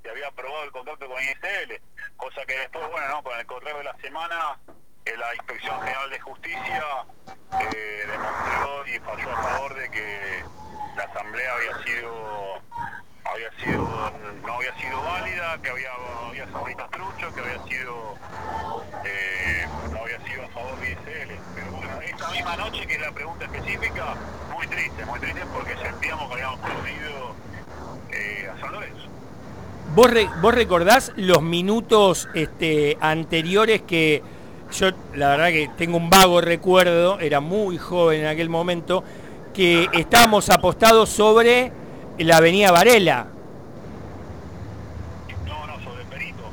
se 0.02 0.10
había 0.10 0.28
aprobado 0.28 0.64
el 0.64 0.72
contrato 0.72 1.08
con 1.08 1.22
ISL, 1.22 1.82
cosa 2.16 2.46
que 2.46 2.58
después, 2.58 2.88
bueno, 2.90 3.08
no, 3.10 3.24
con 3.24 3.38
el 3.38 3.46
correo 3.46 3.78
de 3.78 3.84
la 3.84 3.96
semana, 3.98 4.58
eh, 5.06 5.18
la 5.18 5.36
Inspección 5.36 5.82
General 5.82 6.10
de 6.10 6.20
Justicia 6.22 6.84
eh, 7.60 8.06
demostró 8.08 8.88
y 8.88 9.00
falló 9.00 9.32
a 9.32 9.44
favor 9.44 9.76
de 9.76 9.92
que 9.92 10.44
la 10.96 11.04
asamblea 11.04 11.54
había 11.54 11.84
sido 11.84 12.62
había 13.26 13.52
sido 13.64 14.12
no 14.46 14.54
había 14.54 14.76
sido 14.80 15.04
válida, 15.04 15.62
que 15.62 15.70
había 15.70 15.92
había 16.26 16.88
truchos, 16.88 17.34
que 17.34 17.40
había 17.42 17.64
sido 17.66 18.18
eh, 19.04 19.68
no 19.92 20.00
había 20.00 20.20
sido 20.26 20.46
a 20.46 20.48
favor 20.50 20.80
de 20.80 20.92
ISL. 20.92 21.49
Esta 22.20 22.32
misma 22.32 22.58
noche 22.58 22.86
que 22.86 22.96
es 22.96 23.00
la 23.00 23.14
pregunta 23.14 23.46
específica, 23.46 24.14
muy 24.54 24.68
triste, 24.68 25.06
muy 25.06 25.20
triste 25.22 25.40
porque 25.54 25.74
sentíamos 25.78 26.28
que 26.28 26.34
habíamos 26.34 26.60
perdido 26.60 27.36
eh, 28.12 28.50
a 28.54 28.60
San 28.60 28.74
Lorenzo. 28.74 29.08
¿Vos, 29.96 30.12
re, 30.12 30.30
¿Vos 30.42 30.54
recordás 30.54 31.14
los 31.16 31.42
minutos 31.42 32.28
este, 32.34 32.98
anteriores 33.00 33.84
que 33.84 34.22
yo 34.78 34.90
la 35.14 35.30
verdad 35.30 35.48
que 35.48 35.70
tengo 35.78 35.96
un 35.96 36.10
vago 36.10 36.42
recuerdo, 36.42 37.22
era 37.22 37.40
muy 37.40 37.78
joven 37.78 38.20
en 38.20 38.28
aquel 38.28 38.50
momento, 38.50 39.02
que 39.54 39.88
estábamos 39.94 40.50
apostados 40.50 41.08
sobre 41.08 41.72
la 42.18 42.36
avenida 42.36 42.74
Varela. 42.74 43.28
No, 45.48 45.68
no, 45.68 45.82
sobre 45.82 46.04
Perito, 46.04 46.44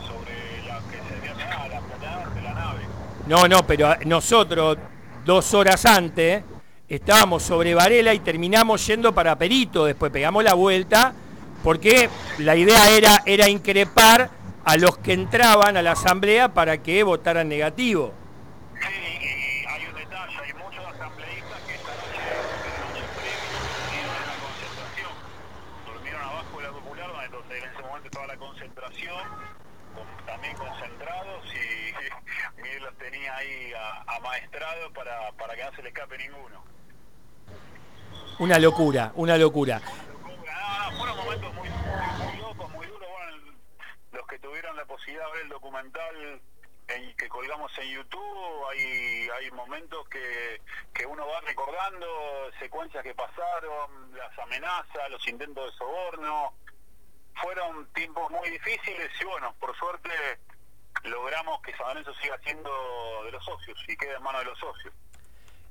sobre 0.00 0.66
la 0.66 0.78
que 0.78 0.96
se 0.96 1.44
llama 1.44 1.68
la 1.68 1.80
plateada 1.80 2.26
de 2.34 2.40
la 2.40 2.54
nave. 2.54 2.80
No, 3.26 3.46
no, 3.46 3.66
pero 3.66 3.96
nosotros 4.06 4.78
dos 5.30 5.54
horas 5.54 5.86
antes 5.86 6.42
estábamos 6.88 7.44
sobre 7.44 7.72
Varela 7.72 8.12
y 8.12 8.18
terminamos 8.18 8.84
yendo 8.84 9.14
para 9.14 9.38
Perito, 9.38 9.84
después 9.84 10.10
pegamos 10.10 10.42
la 10.42 10.54
vuelta, 10.54 11.14
porque 11.62 12.10
la 12.38 12.56
idea 12.56 12.90
era, 12.90 13.22
era 13.26 13.48
increpar 13.48 14.28
a 14.64 14.76
los 14.76 14.98
que 14.98 15.12
entraban 15.12 15.76
a 15.76 15.82
la 15.82 15.92
asamblea 15.92 16.52
para 16.52 16.78
que 16.78 17.04
votaran 17.04 17.48
negativo 17.48 18.12
y 18.82 19.66
hay 19.66 19.86
un 19.86 19.94
detalle, 19.94 20.36
hay 20.42 20.52
muchos 20.54 20.84
asambleístas 20.84 21.60
que 21.62 21.74
esta 21.76 21.94
noche, 21.94 22.18
esta 22.58 22.82
noche 22.90 23.04
previa, 23.14 23.60
durmieron 23.86 24.16
en 24.18 24.26
la 24.26 24.36
concentración, 24.42 25.12
durmieron 25.86 26.22
abajo 26.22 26.56
de 26.58 26.62
la 26.64 26.72
popular, 26.72 27.30
donde 27.30 27.56
en 27.56 27.64
ese 27.70 27.82
momento 27.82 28.08
estaba 28.08 28.26
la 28.26 28.36
concentración, 28.36 29.22
con, 29.94 30.26
también 30.26 30.56
concentrados, 30.56 31.44
y 31.54 32.60
Miguel 32.60 32.82
los 32.82 32.98
tenía 32.98 33.36
ahí 33.36 33.70
amaestrados 34.30 34.92
para, 34.92 35.32
para 35.32 35.56
que 35.56 35.64
no 35.64 35.72
se 35.74 35.82
le 35.82 35.88
escape 35.88 36.18
ninguno. 36.18 36.64
Una 38.38 38.58
locura, 38.58 39.12
una 39.16 39.36
locura. 39.36 39.80
Ah, 40.48 40.90
fueron 40.96 41.16
momentos 41.16 41.54
muy, 41.54 41.68
muy, 41.68 42.24
muy 42.24 42.36
locos, 42.38 42.70
muy 42.70 42.86
duros. 42.86 43.08
Bueno, 43.10 43.52
los 44.12 44.26
que 44.26 44.38
tuvieron 44.38 44.76
la 44.76 44.84
posibilidad 44.84 45.26
de 45.26 45.32
ver 45.32 45.42
el 45.42 45.48
documental 45.48 46.40
en, 46.88 47.16
que 47.16 47.28
colgamos 47.28 47.70
en 47.78 47.88
YouTube, 47.88 48.66
hay, 48.70 49.28
hay 49.38 49.50
momentos 49.50 50.08
que, 50.08 50.60
que 50.94 51.06
uno 51.06 51.26
va 51.26 51.40
recordando, 51.42 52.06
secuencias 52.58 53.02
que 53.02 53.14
pasaron, 53.14 54.12
las 54.16 54.38
amenazas, 54.38 55.10
los 55.10 55.26
intentos 55.28 55.70
de 55.70 55.78
soborno. 55.78 56.54
Fueron 57.34 57.86
tiempos 57.92 58.30
muy 58.30 58.48
difíciles 58.50 59.10
y 59.20 59.24
bueno, 59.24 59.54
por 59.60 59.76
suerte 59.76 60.10
logramos 61.04 61.60
que 61.62 61.72
San 61.76 61.88
Lorenzo 61.88 62.12
siga 62.20 62.38
siendo 62.44 62.70
de 63.24 63.32
los 63.32 63.44
socios 63.44 63.78
y 63.88 63.96
quede 63.96 64.14
en 64.16 64.22
manos 64.22 64.42
de 64.42 64.50
los 64.50 64.58
socios. 64.58 64.94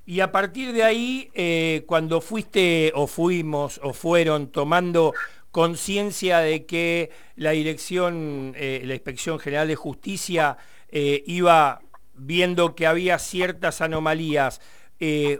Y 0.10 0.22
a 0.22 0.32
partir 0.32 0.74
de 0.74 0.84
ahí, 0.84 1.30
eh, 1.36 1.84
cuando 1.86 2.20
fuiste 2.20 2.92
o 2.96 3.06
fuimos 3.06 3.80
o 3.84 3.94
fueron 3.94 4.48
tomando 4.48 5.14
conciencia 5.52 6.40
de 6.40 6.66
que 6.66 7.12
la 7.36 7.52
dirección, 7.52 8.54
eh, 8.56 8.82
la 8.86 8.96
Inspección 8.96 9.38
General 9.38 9.68
de 9.68 9.76
Justicia 9.76 10.58
eh, 10.90 11.24
iba 11.28 11.82
viendo 12.16 12.74
que 12.74 12.88
había 12.88 13.20
ciertas 13.20 13.82
anomalías, 13.82 14.62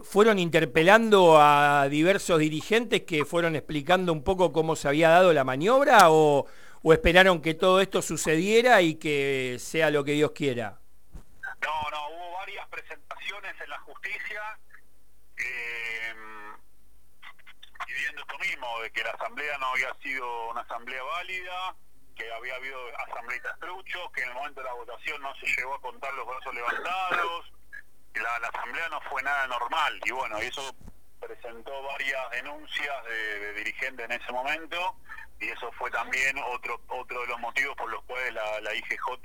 ¿fueron 0.04 0.40
interpelando 0.40 1.38
a 1.42 1.90
diversos 1.90 2.40
dirigentes 2.40 3.02
que 3.02 3.26
fueron 3.26 3.58
explicando 3.58 4.14
un 4.14 4.24
poco 4.24 4.54
cómo 4.54 4.78
se 4.78 4.88
había 4.88 5.10
dado 5.10 5.34
la 5.34 5.44
maniobra 5.44 6.12
o, 6.12 6.46
o 6.82 6.94
esperaron 6.94 7.42
que 7.42 7.54
todo 7.54 7.82
esto 7.82 8.02
sucediera 8.02 8.82
y 8.82 8.96
que 8.96 9.58
sea 9.60 9.90
lo 9.90 10.04
que 10.04 10.14
Dios 10.14 10.32
quiera? 10.32 10.80
No, 11.62 11.90
no, 11.92 12.10
hubo 12.10 12.32
varias 12.38 12.68
presentaciones 12.70 13.56
en 13.62 13.70
la 13.70 13.80
justicia 13.80 14.42
eh, 15.38 16.14
pidiendo 17.86 18.22
esto 18.22 18.38
mismo, 18.40 18.82
de 18.82 18.92
que 18.92 19.04
la 19.04 19.12
asamblea 19.12 19.58
no 19.58 19.68
había 19.68 19.94
sido 20.02 20.50
una 20.52 20.62
asamblea 20.62 21.04
válida, 21.04 21.76
que 22.16 22.32
había 22.32 22.56
habido 22.56 22.78
asambleístas 23.08 23.60
truchos, 23.60 24.12
que 24.14 24.22
en 24.24 24.30
el 24.30 24.36
momento 24.36 24.62
de 24.62 24.68
la 24.68 24.74
votación 24.74 25.22
no 25.22 25.34
se 25.36 25.48
llegó 25.48 25.76
a 25.76 25.82
contar 25.82 26.14
los 26.14 26.28
brazos 26.28 26.54
levantados, 26.54 27.52
la, 28.16 28.40
la 28.40 28.48
asamblea 28.48 28.90
no 28.90 29.02
fue 29.02 29.24
nada 29.24 29.48
normal, 29.48 30.00
y 30.06 30.12
bueno, 30.12 30.38
eso 30.38 30.76
presentó 31.20 31.84
varias 31.84 32.32
denuncias 32.32 33.04
de, 33.06 33.40
de 33.40 33.54
dirigentes 33.54 34.06
en 34.06 34.12
ese 34.12 34.32
momento, 34.32 34.96
y 35.40 35.48
eso 35.48 35.72
fue 35.78 35.90
también 35.92 36.38
otro 36.54 36.80
otro 36.88 37.22
de 37.22 37.28
los 37.28 37.40
motivos 37.40 37.76
por 37.76 37.90
los 37.90 38.04
cuales 38.04 38.34
la, 38.34 38.62
la 38.62 38.76
IGJ 38.76 39.20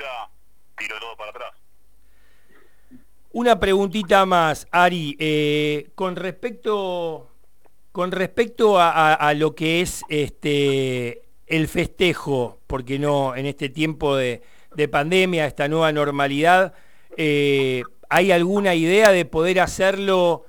tiró 0.77 0.99
todo 1.01 1.17
para 1.17 1.31
atrás. 1.31 1.53
Una 3.33 3.59
preguntita 3.59 4.25
más, 4.27 4.69
Ari, 4.71 5.17
eh, 5.19 5.91
con 5.97 6.15
respecto 6.15 7.31
con 7.91 8.11
respecto 8.11 8.77
a, 8.79 9.33
lo 9.35 9.55
que 9.55 9.81
es 9.81 10.03
este 10.09 11.23
el 11.47 11.69
festejo, 11.69 12.59
porque 12.67 12.99
no 12.99 13.37
en 13.37 13.47
este 13.47 13.69
tiempo 13.69 14.17
de, 14.17 14.43
pandemia, 14.91 15.47
esta 15.47 15.69
nueva 15.69 15.93
normalidad, 15.93 16.75
eh, 17.17 17.83
¿hay 18.09 18.33
alguna 18.33 18.75
idea 18.75 19.13
de 19.13 19.25
poder 19.25 19.61
hacerlo 19.61 20.45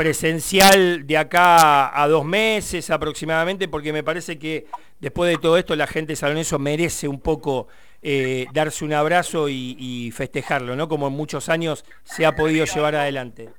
presencial 0.00 1.06
de 1.06 1.18
acá 1.18 2.02
a 2.02 2.08
dos 2.08 2.24
meses 2.24 2.88
aproximadamente? 2.88 3.68
Porque 3.68 3.92
me 3.92 4.02
parece 4.02 4.38
que 4.38 4.64
después 4.98 5.30
de 5.30 5.36
todo 5.36 5.58
esto 5.58 5.76
la 5.76 5.86
gente 5.86 6.14
de 6.14 6.16
San 6.16 6.34
merece 6.62 7.06
un 7.06 7.20
poco 7.20 7.68
eh, 8.00 8.46
darse 8.54 8.86
un 8.86 8.94
abrazo 8.94 9.50
y, 9.50 10.10
festejarlo, 10.16 10.74
¿no? 10.74 10.88
Como 10.88 11.08
en 11.08 11.12
muchos 11.12 11.50
años 11.50 11.84
se 12.04 12.24
ha 12.24 12.34
podido 12.34 12.64
llevar 12.64 12.94
adelante. 12.94 13.50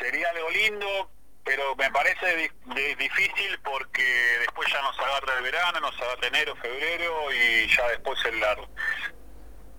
Sería 0.00 0.26
algo 0.30 0.50
lindo, 0.50 1.10
pero 1.44 1.76
me 1.76 1.88
parece 1.92 2.50
difícil 2.98 3.56
porque 3.62 4.02
después 4.40 4.68
ya 4.72 4.82
nos 4.82 4.98
agarra 4.98 5.38
el 5.38 5.44
verano, 5.44 5.78
nos 5.78 5.96
agarra 6.02 6.26
enero, 6.26 6.56
febrero 6.56 7.14
y 7.30 7.68
ya 7.68 7.88
después 7.90 8.18
el 8.24 8.40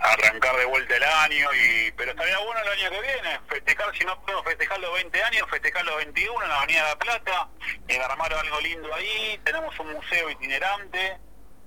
arrancar 0.01 0.55
de 0.57 0.65
vuelta 0.65 0.95
el 0.95 1.03
año 1.03 1.47
y 1.53 1.91
pero 1.91 2.11
estaría 2.11 2.37
bueno 2.39 2.59
el 2.61 2.67
año 2.69 2.89
que 2.89 3.01
viene 3.01 3.39
festejar 3.47 3.95
si 3.95 4.03
no 4.03 4.19
podemos 4.21 4.43
festejar 4.45 4.79
los 4.79 4.93
20 4.93 5.23
años 5.23 5.47
festejar 5.49 5.85
los 5.85 5.97
21 5.97 6.43
en 6.43 6.49
la 6.49 6.57
Avenida 6.57 6.83
de 6.83 6.89
la 6.89 6.95
Plata 6.97 7.49
y 7.87 7.95
armar 7.97 8.33
algo 8.33 8.59
lindo 8.61 8.93
ahí. 8.93 9.39
Tenemos 9.43 9.77
un 9.79 9.93
museo 9.93 10.29
itinerante 10.29 11.17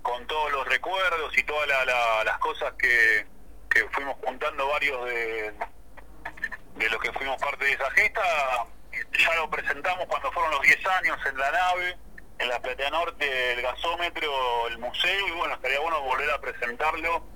con 0.02 0.26
todos 0.26 0.52
los 0.52 0.66
recuerdos 0.66 1.36
y 1.38 1.42
todas 1.44 1.68
las 1.68 2.38
cosas 2.38 2.74
que, 2.74 3.26
fuimos 3.92 4.16
juntando 4.22 4.68
varios 4.68 5.04
de, 5.06 5.52
de 6.76 6.90
los 6.90 7.00
que 7.00 7.12
fuimos 7.12 7.40
parte 7.40 7.64
de 7.64 7.72
esa 7.72 7.90
gesta, 7.90 8.22
ya 9.18 9.34
lo 9.34 9.50
presentamos 9.50 10.06
cuando 10.06 10.30
fueron 10.30 10.52
los 10.52 10.62
10 10.62 10.86
años 10.86 11.18
en 11.26 11.38
la 11.38 11.50
nave, 11.50 11.96
en 12.38 12.48
la 12.48 12.60
Platea 12.60 12.90
Norte, 12.90 13.52
el 13.52 13.62
gasómetro, 13.62 14.68
el 14.68 14.78
museo, 14.78 15.26
y 15.26 15.30
bueno, 15.32 15.54
estaría 15.54 15.80
bueno 15.80 16.02
volver 16.02 16.30
a 16.30 16.40
presentarlo 16.40 17.33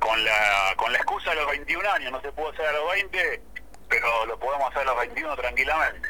con 0.00 0.24
la, 0.24 0.74
con 0.76 0.90
la 0.90 0.98
excusa 0.98 1.30
de 1.30 1.36
los 1.36 1.50
21 1.50 1.88
años, 1.92 2.10
no 2.10 2.20
se 2.20 2.32
pudo 2.32 2.48
hacer 2.48 2.66
a 2.66 2.72
los 2.72 2.90
20, 2.92 3.42
pero 3.88 4.26
lo 4.26 4.38
podemos 4.38 4.68
hacer 4.70 4.82
a 4.82 4.92
los 4.92 4.98
21 4.98 5.36
tranquilamente. 5.36 6.08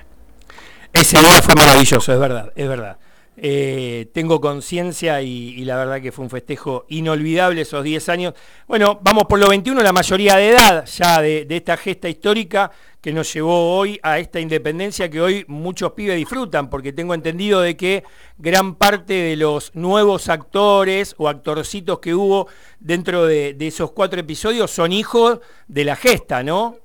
Ese 0.93 1.19
día 1.19 1.43
fue 1.43 1.55
maravilloso, 1.55 2.13
es 2.13 2.19
verdad, 2.19 2.53
es 2.57 2.69
verdad. 2.69 2.99
Eh, 3.43 4.11
tengo 4.13 4.41
conciencia 4.41 5.23
y, 5.23 5.65
la 5.65 5.77
verdad 5.77 6.03
que 6.03 6.13
fue 6.13 6.25
un 6.25 6.31
festejo 6.31 6.85
inolvidable 6.89 7.63
esos 7.63 7.83
10 7.83 8.09
años. 8.09 8.35
Bueno, 8.67 8.99
vamos 9.03 9.25
por 9.25 9.39
los 9.39 9.49
21, 9.49 9.83
la 9.83 9.93
mayoría 9.93 10.37
de 10.37 10.51
edad 10.51 10.85
ya 10.87 11.23
de, 11.23 11.47
esta 11.49 11.77
gesta 11.77 12.09
histórica 12.09 12.71
que 13.01 13.13
nos 13.13 13.33
llevó 13.33 13.77
hoy 13.77 13.99
a 14.03 14.19
esta 14.19 14.41
independencia 14.41 15.09
que 15.09 15.21
hoy 15.21 15.45
muchos 15.49 15.93
pibes 15.93 16.17
disfrutan, 16.17 16.69
porque 16.69 16.93
tengo 16.93 17.15
entendido 17.15 17.61
de 17.61 17.77
que 17.77 18.05
gran 18.37 18.75
parte 18.75 19.15
de 19.15 19.37
los 19.37 19.75
nuevos 19.75 20.29
actores 20.29 21.15
o 21.19 21.29
actorcitos 21.29 22.01
que 22.01 22.15
hubo 22.15 22.49
dentro 22.79 23.25
de, 23.25 23.55
de 23.55 23.67
esos 23.67 23.93
cuatro 23.93 24.21
episodios 24.21 24.71
son 24.71 24.93
hijos 24.93 25.41
de 25.67 25.85
la 25.85 25.97
gesta, 25.97 26.43
¿no? 26.43 26.77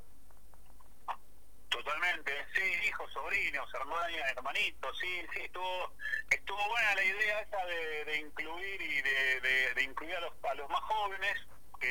Totalmente, 1.70 2.32
sí, 2.54 2.88
hijos, 2.88 3.12
sobrinos, 3.12 3.68
hermanas, 3.74 4.32
hermanitos, 4.36 4.98
sí, 5.00 5.08
sí, 5.34 5.42
estuvo 5.44 5.92
estuvo 6.30 6.58
buena 6.70 6.96
la 6.96 7.04
idea 7.04 7.42
esa 7.42 7.58
de, 7.66 8.20
incluir 8.20 8.82
y 8.82 9.02
de, 9.02 9.84
incluir 9.84 10.16
a 10.16 10.22
los, 10.22 10.34
a 10.50 10.56
los 10.56 10.70
más 10.70 10.82
jóvenes 10.82 11.38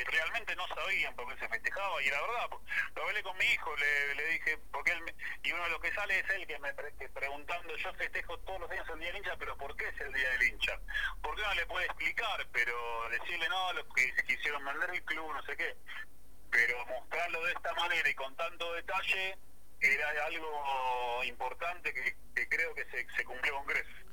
realmente 0.04 0.56
no 0.56 0.66
sabían 0.68 1.14
por 1.14 1.28
qué 1.28 1.38
se 1.40 1.48
festejaba 1.48 2.02
y 2.02 2.10
la 2.10 2.20
verdad 2.20 2.50
lo 2.96 3.02
hablé 3.02 3.22
con 3.22 3.36
mi 3.36 3.44
hijo 3.44 3.76
le, 3.76 4.14
le 4.14 4.26
dije 4.28 4.58
porque 4.72 4.92
él 4.92 5.14
y 5.42 5.52
uno 5.52 5.62
de 5.64 5.70
los 5.70 5.80
que 5.80 5.92
sale 5.92 6.18
es 6.18 6.30
él 6.30 6.46
que 6.46 6.58
me 6.58 6.72
preguntando 6.74 7.76
yo 7.76 7.94
festejo 7.94 8.38
todos 8.40 8.60
los 8.60 8.70
años 8.70 8.88
el 8.92 8.98
día 8.98 9.08
del 9.08 9.18
hincha 9.18 9.36
pero 9.38 9.56
por 9.56 9.76
qué 9.76 9.88
es 9.88 10.00
el 10.00 10.12
día 10.12 10.30
del 10.30 10.42
hincha 10.42 10.80
porque 11.22 11.42
no 11.42 11.54
le 11.54 11.66
puede 11.66 11.86
explicar 11.86 12.46
pero 12.52 13.08
decirle 13.10 13.48
no 13.48 13.72
los 13.74 13.86
que 13.94 14.12
quisieron 14.26 14.64
vender 14.64 14.90
el 14.90 15.02
club 15.04 15.32
no 15.32 15.42
sé 15.44 15.56
qué 15.56 15.76
pero 16.50 16.86
mostrarlo 16.86 17.44
de 17.44 17.52
esta 17.52 17.72
manera 17.74 18.08
y 18.08 18.14
con 18.14 18.34
tanto 18.36 18.72
detalle 18.74 19.36
era 19.80 20.26
algo 20.26 21.22
importante 21.24 21.92
que, 21.92 22.48
creo 22.48 22.74
que 22.74 22.84
se, 22.86 23.06
se 23.16 23.24
cumplió 23.24 23.54
con 23.56 23.66
creces 23.66 24.03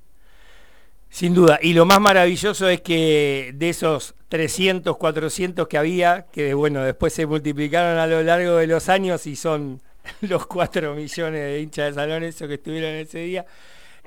sin 1.12 1.34
duda, 1.34 1.60
y 1.62 1.74
lo 1.74 1.86
más 1.86 2.00
maravilloso 2.00 2.70
es 2.70 2.80
que 2.80 3.52
de 3.54 3.70
esos 3.70 4.16
300, 4.30 4.96
400 4.96 5.68
que 5.68 5.78
había, 5.78 6.28
que 6.32 6.54
bueno, 6.54 6.82
después 6.84 7.12
se 7.12 7.26
multiplicaron 7.26 7.98
a 7.98 8.08
lo 8.08 8.24
largo 8.24 8.56
de 8.56 8.66
los 8.66 8.88
años 8.88 9.28
y 9.28 9.36
son 9.36 9.82
los 10.22 10.48
4 10.48 10.96
millones 10.96 11.42
de 11.42 11.62
hinchas 11.62 11.88
de 11.88 12.02
San 12.02 12.10
Lorenzo 12.10 12.48
que 12.48 12.54
estuvieron 12.54 12.92
ese 12.92 13.20
día, 13.20 13.46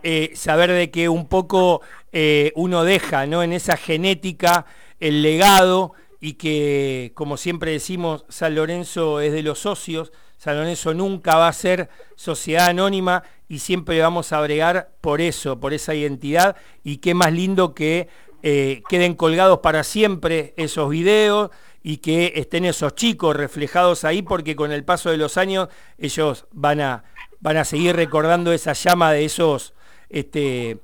eh, 0.03 0.33
saber 0.35 0.73
de 0.73 0.91
que 0.91 1.11
un 1.11 1.29
poco 1.29 1.83
eh, 2.11 2.53
uno 2.57 2.85
deja 2.85 3.27
¿no? 3.27 3.43
en 3.43 3.53
esa 3.53 3.77
genética 3.77 4.65
el 4.99 5.21
legado 5.21 5.93
y 6.23 6.35
que, 6.35 7.13
como 7.13 7.37
siempre 7.37 7.73
decimos, 7.73 8.25
San 8.31 8.55
Lorenzo 8.55 9.21
es 9.21 9.35
de 9.35 9.43
los 9.43 9.59
socios, 9.59 10.11
San 10.45 10.59
Lorenzo 10.59 10.93
nunca 10.93 11.37
va 11.37 11.49
a 11.49 11.55
ser 11.55 11.89
sociedad 12.17 12.67
anónima 12.67 13.23
y 13.49 13.61
siempre 13.61 13.99
vamos 13.99 14.31
a 14.31 14.43
bregar 14.43 14.91
por 15.01 15.23
eso, 15.23 15.59
por 15.59 15.73
esa 15.73 15.95
identidad. 15.95 16.55
Y 16.83 16.99
qué 16.99 17.15
más 17.15 17.33
lindo 17.33 17.75
que 17.75 18.09
eh, 18.43 18.83
queden 18.87 19.15
colgados 19.15 19.61
para 19.61 19.83
siempre 19.85 20.53
esos 20.59 20.91
videos 20.91 21.51
y 21.83 21.97
que 21.97 22.35
estén 22.37 22.67
esos 22.67 22.95
chicos 22.95 23.35
reflejados 23.35 24.05
ahí 24.05 24.21
porque 24.21 24.55
con 24.55 24.71
el 24.71 24.85
paso 24.85 25.09
de 25.09 25.17
los 25.17 25.39
años 25.39 25.71
ellos 25.97 26.45
van 26.53 26.83
a, 26.83 27.05
van 27.41 27.57
a 27.57 27.65
seguir 27.65 27.97
recordando 27.97 28.53
esa 28.53 28.75
llama 28.75 29.13
de 29.13 29.25
esos 29.25 29.73
este, 30.11 30.77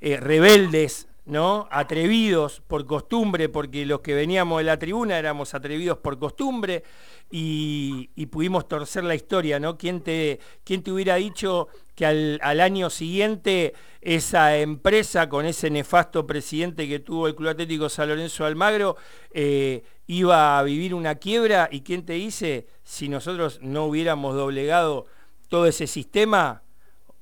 eh, 0.00 0.16
rebeldes 0.18 1.07
¿no? 1.28 1.68
atrevidos 1.70 2.62
por 2.66 2.86
costumbre, 2.86 3.48
porque 3.48 3.84
los 3.84 4.00
que 4.00 4.14
veníamos 4.14 4.58
de 4.58 4.64
la 4.64 4.78
tribuna 4.78 5.18
éramos 5.18 5.54
atrevidos 5.54 5.98
por 5.98 6.18
costumbre 6.18 6.82
y, 7.30 8.08
pudimos 8.26 8.66
torcer 8.66 9.04
la 9.04 9.14
historia, 9.14 9.60
¿no? 9.60 9.76
¿Quién 9.76 10.00
te, 10.00 10.40
quién 10.64 10.82
te 10.82 10.90
hubiera 10.90 11.16
dicho 11.16 11.68
que 11.94 12.06
al, 12.06 12.60
año 12.60 12.88
siguiente 12.88 13.74
esa 14.00 14.56
empresa 14.56 15.28
con 15.28 15.44
ese 15.44 15.70
nefasto 15.70 16.26
presidente 16.26 16.88
que 16.88 17.00
tuvo 17.00 17.26
el 17.26 17.34
Club 17.34 17.50
Atlético 17.50 17.88
San 17.88 18.08
Lorenzo 18.08 18.44
Almagro 18.44 18.96
eh, 19.32 19.82
iba 20.06 20.58
a 20.58 20.62
vivir 20.62 20.94
una 20.94 21.16
quiebra? 21.16 21.68
¿Y 21.70 21.82
quién 21.82 22.06
te 22.06 22.14
dice 22.14 22.66
si 22.84 23.08
nosotros 23.08 23.58
no 23.60 23.84
hubiéramos 23.84 24.34
doblegado 24.34 25.06
todo 25.48 25.66
ese 25.66 25.86
sistema, 25.86 26.62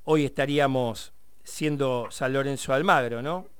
hoy 0.03 0.25
estaríamos 0.25 1.13
siendo 1.43 2.07
San 2.11 2.33
Lorenzo 2.33 2.73
Almagro, 2.73 3.21
¿no? 3.21 3.56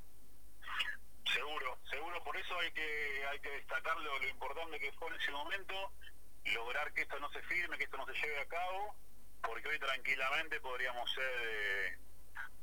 Lograr 6.54 6.92
que 6.94 7.02
esto 7.02 7.20
no 7.20 7.30
se 7.32 7.42
firme, 7.44 7.78
que 7.78 7.84
esto 7.84 7.98
no 7.98 8.06
se 8.06 8.13
lleve 8.13 8.40
a 8.40 8.46
cabo, 8.46 8.96
porque 9.42 9.68
hoy 9.68 9.80
tranquilamente 9.80 10.60
podríamos 10.60 11.10
ser 11.12 11.98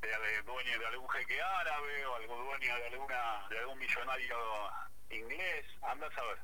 de, 0.00 0.08
de, 0.08 0.42
dueño 0.42 0.78
de 0.78 0.86
algún 0.86 1.08
jeque 1.08 1.40
árabe 1.40 2.06
o 2.06 2.14
algún 2.16 2.44
dueño 2.44 2.76
de 2.76 2.86
alguna 2.86 3.46
de 3.48 3.58
algún 3.58 3.78
millonario 3.78 4.36
inglés, 5.10 5.66
anda 5.82 6.06
a 6.06 6.14
saber. 6.14 6.38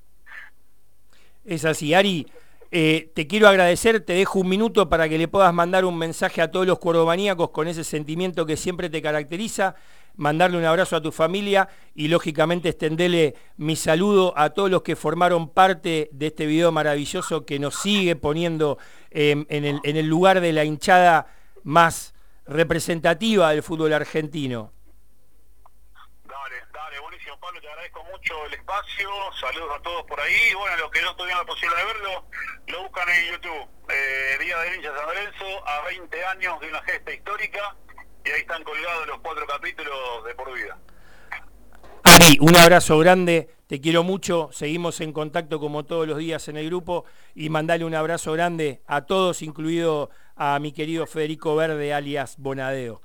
Es 1.45 1.65
así, 1.65 1.95
Ari. 1.95 2.27
Eh, 2.73 3.11
te 3.17 3.27
quiero 3.27 3.49
agradecer, 3.49 4.01
te 4.01 4.13
dejo 4.13 4.39
un 4.39 4.49
minuto 4.49 4.89
para 4.89 5.09
que 5.09 5.19
le 5.19 5.27
puedas 5.27 5.53
mandar 5.53 5.85
un 5.85 5.99
mensaje 5.99 6.41
a 6.41 6.53
todos 6.53 6.67
los 6.67 6.79
cuervomaníacos 6.79 7.51
con 7.51 7.67
ese 7.67 7.83
sentimiento 7.83 8.47
que 8.47 8.57
siempre 8.57 8.89
te 8.89 9.03
caracteriza 9.03 9.75
mandarle 10.21 10.59
un 10.59 10.65
abrazo 10.67 10.97
a 10.97 11.01
tu 11.01 11.11
familia 11.11 11.69
y 11.95 12.09
lógicamente 12.09 12.69
extenderle 12.69 13.35
mi 13.57 13.75
saludo 13.75 14.35
a 14.37 14.51
todos 14.51 14.71
los 14.71 14.83
que 14.83 14.95
formaron 14.95 15.49
parte 15.49 16.11
de 16.13 16.27
este 16.27 16.45
video 16.45 16.71
maravilloso 16.71 17.47
que 17.47 17.59
nos 17.59 17.77
sigue 17.77 18.17
poniendo 18.17 18.79
em, 19.11 19.47
en, 19.49 19.81
el, 19.83 20.07
lugar 20.07 20.43
de 20.43 20.53
la 20.53 20.65
hinchada 20.65 21.27
más 21.65 22.15
representativa 22.45 23.51
del 23.51 23.63
fútbol 23.63 23.95
argentino. 23.95 24.73
Dale, 26.25 26.57
dale, 26.71 27.01
buenísimo 27.01 27.41
Pablo, 27.41 27.59
te 27.63 27.69
agradezco 27.69 28.05
mucho 28.05 28.47
el 28.47 28.55
espacio, 28.55 29.09
saludos 29.41 29.77
a 29.79 29.83
todos 29.83 30.05
por 30.05 30.21
ahí, 30.21 30.55
bueno, 30.55 30.77
los 30.77 30.91
que 30.91 31.01
no 31.01 31.17
tuvieron 31.17 31.39
la 31.39 31.47
posibilidad 31.47 31.81
de 31.81 31.93
verlo, 31.95 32.25
lo 32.67 32.83
buscan 32.83 33.09
en 33.09 33.33
YouTube, 33.33 33.69
eh, 33.89 34.37
Día 34.39 34.59
de 34.59 34.77
hincha 34.77 34.95
San 34.95 35.07
Lorenzo, 35.07 35.67
a 35.67 35.81
20 35.87 36.25
años 36.27 36.61
de 36.61 36.69
una 36.69 36.83
gesta 36.83 37.11
histórica, 37.11 37.75
y 38.25 38.31
ahí 38.31 38.41
están 38.41 38.63
colgados 38.65 39.07
los 39.07 39.21
cuatro 39.21 39.47
capítulos 39.47 40.25
de 40.27 40.35
por 40.35 40.53
vida. 40.53 40.79
Ari, 42.03 42.39
un 42.41 42.57
abrazo 42.57 42.99
grande, 42.99 43.51
te 43.67 43.81
quiero 43.81 44.03
mucho, 44.03 44.49
seguimos 44.53 45.01
en 45.01 45.13
contacto 45.13 45.61
como 45.61 45.85
todos 45.85 46.07
los 46.07 46.19
días 46.19 46.49
en 46.49 46.57
el 46.57 46.67
grupo 46.67 47.05
y 47.35 47.51
mandale 47.51 47.85
un 47.85 47.95
abrazo 47.95 48.33
grande 48.33 48.81
a 48.87 49.03
todos, 49.03 49.43
incluido 49.43 50.11
a 50.37 50.59
mi 50.59 50.73
querido 50.73 51.07
Federico 51.07 51.55
Verde, 51.55 51.93
alias 51.93 52.37
Bonadeo. 52.39 53.03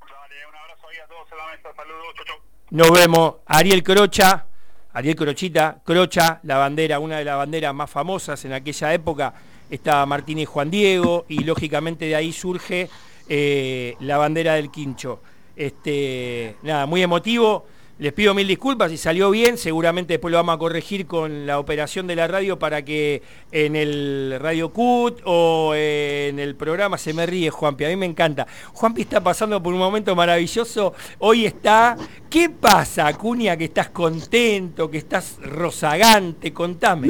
Dale, 0.00 0.46
un 0.48 0.54
abrazo 0.56 0.88
ahí 0.88 0.98
a 0.98 1.06
todos 1.06 1.32
en 1.32 1.38
la 1.38 1.46
mesa, 1.46 1.68
saludos, 1.74 2.14
chau, 2.16 2.26
chau. 2.26 2.36
Nos 2.70 2.90
vemos. 2.90 3.34
Ariel 3.46 3.82
Crocha, 3.82 4.46
Ariel 4.92 5.16
Crochita, 5.16 5.80
Crocha, 5.84 6.40
la 6.42 6.58
bandera, 6.58 6.98
una 6.98 7.18
de 7.18 7.24
las 7.24 7.36
banderas 7.36 7.72
más 7.72 7.90
famosas 7.90 8.44
en 8.44 8.52
aquella 8.52 8.92
época. 8.92 9.34
Está 9.70 10.04
Martínez 10.06 10.48
Juan 10.48 10.70
Diego 10.70 11.24
y 11.28 11.44
lógicamente 11.44 12.06
de 12.06 12.16
ahí 12.16 12.32
surge 12.32 12.90
eh, 13.28 13.96
la 14.00 14.18
bandera 14.18 14.54
del 14.54 14.70
quincho. 14.70 15.20
Este, 15.56 16.56
nada, 16.62 16.86
muy 16.86 17.02
emotivo. 17.02 17.66
Les 17.98 18.12
pido 18.12 18.32
mil 18.32 18.46
disculpas 18.46 18.92
si 18.92 18.96
salió 18.96 19.28
bien, 19.28 19.58
seguramente 19.58 20.14
después 20.14 20.30
lo 20.30 20.38
vamos 20.38 20.54
a 20.54 20.58
corregir 20.58 21.08
con 21.08 21.48
la 21.48 21.58
operación 21.58 22.06
de 22.06 22.14
la 22.14 22.28
radio 22.28 22.56
para 22.56 22.84
que 22.84 23.22
en 23.50 23.74
el 23.74 24.36
Radio 24.38 24.72
CUT 24.72 25.20
o 25.24 25.74
en 25.74 26.38
el 26.38 26.54
programa 26.54 26.96
se 26.96 27.12
me 27.12 27.26
ríe 27.26 27.50
Juanpi, 27.50 27.86
a 27.86 27.88
mí 27.88 27.96
me 27.96 28.06
encanta. 28.06 28.46
Juanpi 28.72 29.02
está 29.02 29.20
pasando 29.20 29.60
por 29.60 29.72
un 29.72 29.80
momento 29.80 30.14
maravilloso, 30.14 30.94
hoy 31.18 31.46
está... 31.46 31.96
¿Qué 32.30 32.50
pasa, 32.50 33.08
Acuña, 33.08 33.56
que 33.56 33.64
estás 33.64 33.88
contento, 33.88 34.88
que 34.88 34.98
estás 34.98 35.38
rozagante? 35.42 36.52
Contame. 36.52 37.08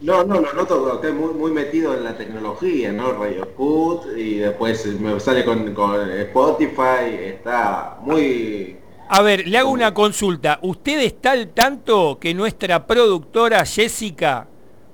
No, 0.00 0.24
lo 0.24 0.52
noto, 0.52 0.94
estoy 0.94 1.12
muy, 1.12 1.34
muy 1.34 1.52
metido 1.52 1.94
en 1.94 2.04
la 2.04 2.16
tecnología, 2.16 2.92
¿no? 2.92 3.12
Radio 3.12 3.54
Cut 3.54 4.16
y 4.16 4.36
después 4.36 4.86
me 5.00 5.18
sale 5.20 5.44
con, 5.44 5.74
con 5.74 6.10
Spotify, 6.10 7.14
está 7.22 7.98
muy... 8.00 8.76
A 9.08 9.22
ver, 9.22 9.46
le 9.46 9.58
hago 9.58 9.70
una 9.70 9.92
consulta. 9.92 10.58
¿Usted 10.62 11.00
está 11.00 11.32
al 11.32 11.48
tanto 11.48 12.18
que 12.20 12.32
nuestra 12.32 12.86
productora 12.86 13.64
Jessica 13.64 14.46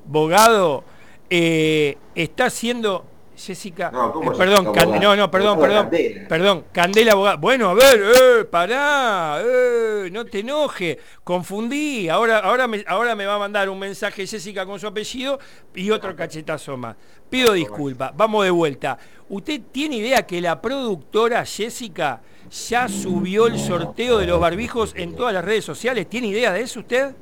Bogado 0.07 0.85
eh, 1.29 1.99
está 2.15 2.47
haciendo 2.47 3.05
Jessica, 3.37 3.91
No, 3.91 4.09
eh, 4.23 4.37
perdón, 4.37 4.73
no, 5.01 5.15
no, 5.15 5.31
perdón, 5.31 5.61
perdón, 5.61 5.83
Candela. 5.91 6.29
perdón, 6.29 6.65
Candela 6.73 7.15
Bogado. 7.15 7.39
Bueno, 7.39 7.69
a 7.71 7.75
ver, 7.75 8.03
eh, 8.03 8.45
pará, 8.45 9.41
eh, 9.45 10.09
no 10.11 10.25
te 10.25 10.41
enoje, 10.41 10.99
confundí. 11.23 12.09
Ahora, 12.09 12.39
ahora, 12.39 12.67
me, 12.67 12.83
ahora 12.87 13.15
me 13.15 13.27
va 13.27 13.35
a 13.35 13.39
mandar 13.39 13.69
un 13.69 13.79
mensaje 13.79 14.27
Jessica 14.27 14.65
con 14.65 14.81
su 14.81 14.87
apellido 14.87 15.39
y 15.75 15.91
otro 15.91 16.17
cachetazo 16.17 16.77
más. 16.77 16.97
Pido 17.29 17.53
disculpas, 17.53 18.13
vamos 18.17 18.45
de 18.45 18.51
vuelta. 18.51 18.99
¿Usted 19.29 19.61
tiene 19.71 19.97
idea 19.97 20.25
que 20.25 20.41
la 20.41 20.61
productora 20.63 21.45
Jessica 21.45 22.23
ya 22.69 22.89
subió 22.89 23.49
el 23.49 23.59
sorteo 23.59 24.19
de 24.19 24.27
los 24.27 24.41
barbijos 24.41 24.95
en 24.97 25.15
todas 25.15 25.35
las 25.35 25.45
redes 25.45 25.65
sociales? 25.65 26.09
¿Tiene 26.09 26.29
idea 26.29 26.53
de 26.53 26.63
eso 26.63 26.81
usted? 26.81 27.15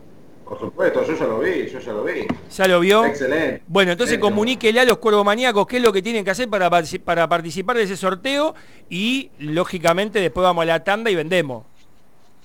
Por 0.44 0.60
supuesto, 0.60 1.04
yo 1.04 1.14
ya 1.14 1.26
lo 1.26 1.38
vi, 1.40 1.66
yo 1.68 1.78
ya 1.78 1.92
lo 1.92 2.04
vi. 2.04 2.26
¿Ya 2.54 2.68
lo 2.68 2.80
vio? 2.80 3.04
Excelente. 3.06 3.62
Bueno, 3.66 3.92
entonces 3.92 4.14
Excelente. 4.14 4.34
comuníquele 4.34 4.80
a 4.80 4.84
los 4.84 4.98
cuervomaníacos 4.98 5.66
qué 5.66 5.78
es 5.78 5.82
lo 5.82 5.92
que 5.92 6.02
tienen 6.02 6.24
que 6.24 6.30
hacer 6.30 6.48
para, 6.48 6.70
para 7.04 7.28
participar 7.28 7.76
de 7.76 7.84
ese 7.84 7.96
sorteo 7.96 8.54
y, 8.90 9.30
lógicamente, 9.38 10.20
después 10.20 10.42
vamos 10.44 10.62
a 10.62 10.66
la 10.66 10.84
tanda 10.84 11.10
y 11.10 11.14
vendemos. 11.14 11.64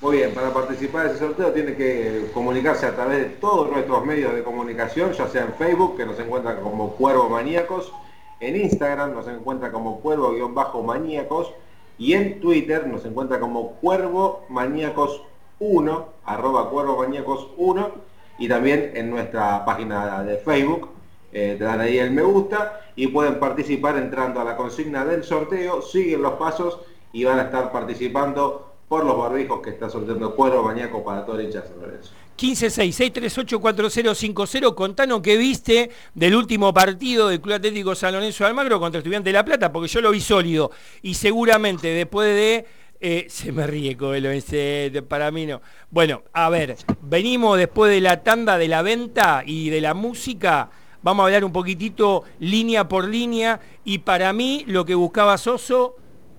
Muy 0.02 0.18
bien, 0.18 0.32
para 0.32 0.54
participar 0.54 1.08
de 1.08 1.10
ese 1.12 1.20
sorteo 1.20 1.52
tiene 1.52 1.76
que 1.76 2.30
comunicarse 2.34 2.86
a 2.86 2.96
través 2.96 3.20
de 3.20 3.26
todos 3.26 3.70
nuestros 3.70 4.06
medios 4.06 4.34
de 4.34 4.44
comunicación, 4.44 5.12
ya 5.12 5.28
sea 5.28 5.44
en 5.44 5.54
Facebook, 5.56 5.98
que 5.98 6.06
nos 6.06 6.18
encuentran 6.20 6.62
como 6.62 6.96
Cuervo 6.96 7.30
Maníacos, 7.30 7.92
en 8.40 8.56
Instagram 8.56 9.14
nos 9.14 9.28
encuentra 9.28 9.72
como 9.72 10.00
Cuervo-Maníacos 10.00 11.52
y 11.98 12.14
en 12.14 12.40
Twitter 12.40 12.88
nos 12.88 13.04
encuentra 13.06 13.40
como 13.40 13.74
Cuervo 13.74 14.46
Maníacos 14.48 15.22
1, 15.60 16.10
arroba 16.26 16.70
Cuervo 16.70 16.98
Maníacos 16.98 17.48
1 17.58 17.92
y 18.40 18.48
también 18.48 18.92
en 18.96 19.10
nuestra 19.10 19.64
página 19.66 20.24
de 20.24 20.38
Facebook. 20.38 20.90
eh, 21.32 21.56
te 21.58 21.64
dan 21.64 21.80
ahí 21.80 22.00
el 22.00 22.12
me 22.12 22.24
gusta 22.24 22.82
y 22.96 23.08
pueden 23.08 23.40
participar 23.40 23.98
entrando 23.98 24.40
a 24.40 24.44
la 24.44 24.58
consigna 24.58 25.06
del 25.06 25.24
sorteo, 25.24 25.82
siguen 25.82 26.22
los 26.22 26.34
pasos 26.34 26.80
y 27.14 27.24
van 27.24 27.40
a 27.40 27.44
estar 27.44 27.72
participando 27.72 28.74
por 28.88 29.06
los 29.06 29.18
barbijos 29.18 29.62
que 29.62 29.70
está 29.70 29.90
sorteando 29.90 30.36
Cuervo 30.36 30.64
Maníaco 30.64 31.04
para 31.04 31.26
todo 31.26 31.40
el 31.40 31.46
hincha 31.46 31.62
San 31.62 31.80
Lorenzo. 31.80 32.12
1566384050, 32.40 34.74
contanos 34.74 35.22
qué 35.22 35.38
viste 35.38 35.92
del 36.16 36.36
último 36.36 36.74
partido 36.74 37.28
del 37.28 37.42
Club 37.42 37.56
Atlético 37.56 37.94
San 37.96 38.14
Lorenzo 38.14 38.46
de 38.46 38.50
Almagro 38.50 38.80
contra 38.80 39.00
Estudiante 39.00 39.30
de 39.30 39.34
La 39.34 39.46
Plata, 39.46 39.72
porque 39.72 39.90
yo 39.90 40.02
lo 40.02 40.10
vi 40.12 40.22
sólido 40.22 40.72
y 41.02 41.14
seguramente 41.14 41.90
después 41.90 42.34
de... 42.34 42.66
eh, 43.00 43.26
se 43.30 43.52
me 43.52 43.66
ríe 43.66 43.96
Coelho, 43.96 44.30
ese, 44.32 44.90
de- 44.92 45.02
para 45.02 45.32
mí 45.32 45.46
no. 45.46 45.62
Bueno, 45.90 46.24
a 46.34 46.50
ver, 46.50 46.76
venimos 47.02 47.58
después 47.58 47.92
de 47.92 48.02
la 48.02 48.24
tanda 48.24 48.58
de 48.58 48.68
la 48.68 48.82
venta 48.82 49.44
y 49.46 49.70
de 49.70 49.82
la 49.82 49.94
música, 49.94 50.70
vamos 51.02 51.24
a 51.24 51.26
hablar 51.28 51.46
un 51.46 51.54
poquitito 51.54 52.24
línea 52.40 52.88
por 52.88 53.08
línea 53.08 53.60
y 53.86 54.00
para 54.00 54.34
mí 54.34 54.64
lo 54.68 54.86
que 54.86 54.96
buscaba 54.96 55.38
Soso 55.38 55.96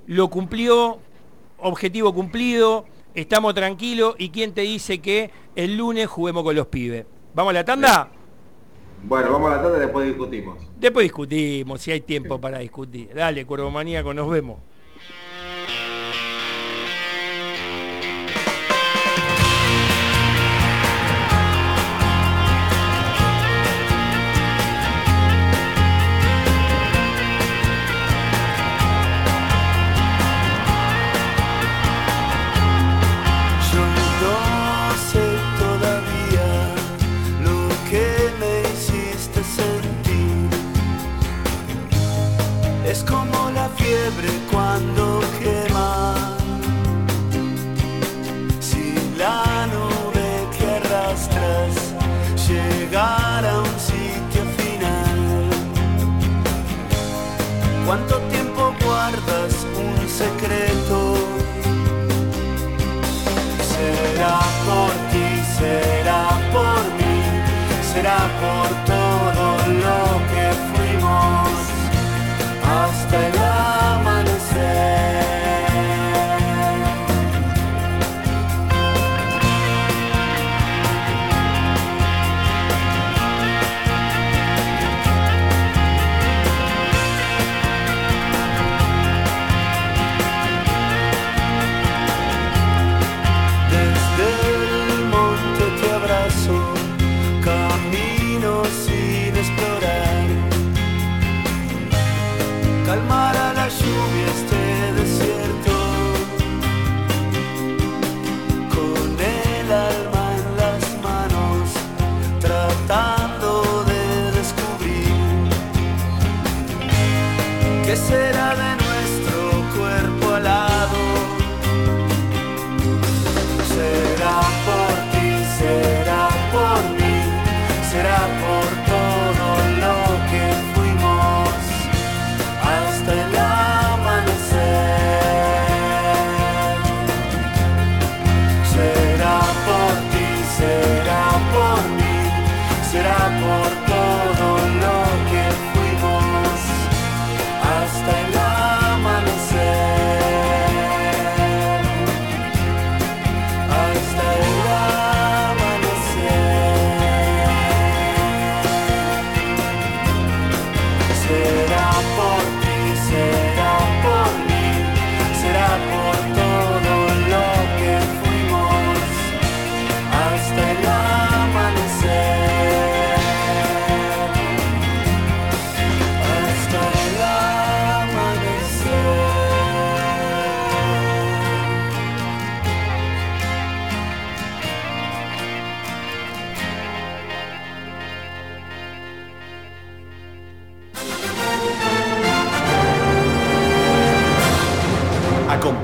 lo 0.07 0.29
cumplió, 0.29 0.99
objetivo 1.59 2.13
cumplido, 2.13 2.85
estamos 3.15 3.55
tranquilos 3.55 4.15
y 4.19 4.31
quién 4.31 4.53
te 4.53 4.63
dice 4.63 5.01
que 5.01 5.31
el 5.57 5.77
lunes 5.77 6.07
juguemos 6.09 6.43
con 6.45 6.55
los 6.57 6.67
pibes. 6.67 7.07
¿Vamos 7.35 7.51
a 7.51 7.55
la 7.55 7.65
tanda? 7.65 8.09
Bueno, 9.03 9.33
vamos 9.33 9.51
a 9.53 9.57
la 9.57 9.63
tarde 9.63 9.79
y 9.79 9.81
después 9.81 10.07
discutimos. 10.07 10.59
Después 10.79 11.05
discutimos, 11.05 11.81
si 11.81 11.91
hay 11.93 12.01
tiempo 12.03 12.39
para 12.41 12.59
discutir. 12.59 13.11
Dale, 13.15 13.47
Cuervo 13.47 13.71
Maníaco, 13.71 14.13
nos 14.13 14.29
vemos. 14.29 14.59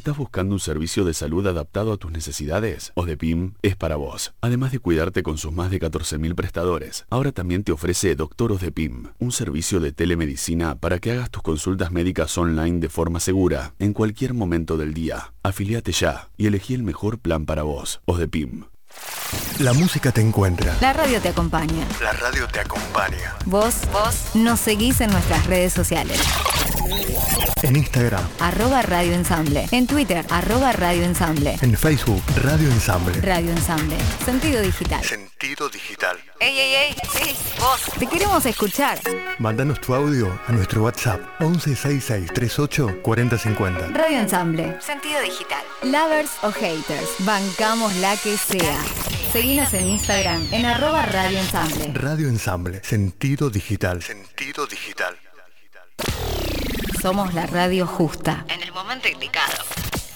¿Estás 0.00 0.16
buscando 0.16 0.54
un 0.54 0.60
servicio 0.60 1.04
de 1.04 1.12
salud 1.12 1.46
adaptado 1.46 1.92
a 1.92 1.98
tus 1.98 2.10
necesidades? 2.10 2.90
ODEPIM 2.94 3.52
es 3.60 3.76
para 3.76 3.96
vos. 3.96 4.32
Además 4.40 4.72
de 4.72 4.78
cuidarte 4.78 5.22
con 5.22 5.36
sus 5.36 5.52
más 5.52 5.70
de 5.70 5.78
14.000 5.78 6.34
prestadores, 6.34 7.04
ahora 7.10 7.32
también 7.32 7.64
te 7.64 7.72
ofrece 7.72 8.14
Doctor 8.14 8.52
ODEPIM, 8.52 9.08
un 9.18 9.30
servicio 9.30 9.78
de 9.78 9.92
telemedicina 9.92 10.74
para 10.74 11.00
que 11.00 11.12
hagas 11.12 11.28
tus 11.28 11.42
consultas 11.42 11.92
médicas 11.92 12.38
online 12.38 12.80
de 12.80 12.88
forma 12.88 13.20
segura, 13.20 13.74
en 13.78 13.92
cualquier 13.92 14.32
momento 14.32 14.78
del 14.78 14.94
día. 14.94 15.34
Afiliate 15.42 15.92
ya 15.92 16.30
y 16.38 16.46
elegí 16.46 16.72
el 16.72 16.82
mejor 16.82 17.18
plan 17.18 17.44
para 17.44 17.62
vos. 17.64 18.00
ODEPIM. 18.06 18.64
La 19.58 19.74
música 19.74 20.12
te 20.12 20.22
encuentra. 20.22 20.78
La 20.80 20.94
radio 20.94 21.20
te 21.20 21.28
acompaña. 21.28 21.86
La 22.00 22.12
radio 22.12 22.48
te 22.48 22.60
acompaña. 22.60 23.36
Vos, 23.44 23.74
vos, 23.92 24.34
nos 24.34 24.60
seguís 24.60 25.02
en 25.02 25.10
nuestras 25.10 25.46
redes 25.46 25.74
sociales. 25.74 26.18
En 27.62 27.76
Instagram, 27.76 28.22
Arroba 28.40 28.82
Radio 28.82 29.12
Ensamble. 29.12 29.66
En 29.70 29.86
Twitter, 29.86 30.24
arroba 30.30 30.72
Radio 30.72 31.04
Ensamble. 31.04 31.56
en 31.60 31.76
Facebook, 31.76 32.22
Radio 32.42 32.68
Ensamble. 32.70 33.20
Radio 33.20 33.50
Ensamble. 33.50 33.96
Sentido 34.24 34.60
digital. 34.62 35.04
Sentido 35.04 35.68
digital. 35.68 36.16
Ey, 36.40 36.58
ey, 36.58 36.74
ey, 36.74 36.96
sí, 37.12 37.36
vos. 37.60 37.82
Te 37.98 38.06
queremos 38.06 38.44
escuchar. 38.46 38.98
Mándanos 39.38 39.80
tu 39.80 39.94
audio 39.94 40.36
a 40.48 40.52
nuestro 40.52 40.82
WhatsApp 40.82 41.20
1166 41.40 42.32
38 42.32 43.02
4050. 43.02 43.86
Radio 43.88 44.18
Ensamble. 44.18 44.76
Sentido 44.80 45.20
digital. 45.20 45.62
Lovers 45.84 46.30
o 46.42 46.50
haters. 46.50 47.08
Bancamos 47.20 47.94
la 47.96 48.16
que 48.16 48.36
sea. 48.36 48.78
Seguinos 49.32 49.72
en 49.74 49.86
Instagram 49.86 50.44
en 50.50 50.66
arroba 50.66 51.06
Radio 51.06 51.38
Ensamble. 51.38 51.92
Radio 51.94 52.28
Ensamble, 52.28 52.82
sentido 52.82 53.48
digital. 53.48 54.02
Sentido 54.02 54.66
digital. 54.66 55.16
Somos 57.00 57.32
la 57.34 57.46
radio 57.46 57.86
justa. 57.86 58.44
En 58.48 58.62
el 58.62 58.72
momento 58.72 59.08
indicado. 59.08 59.52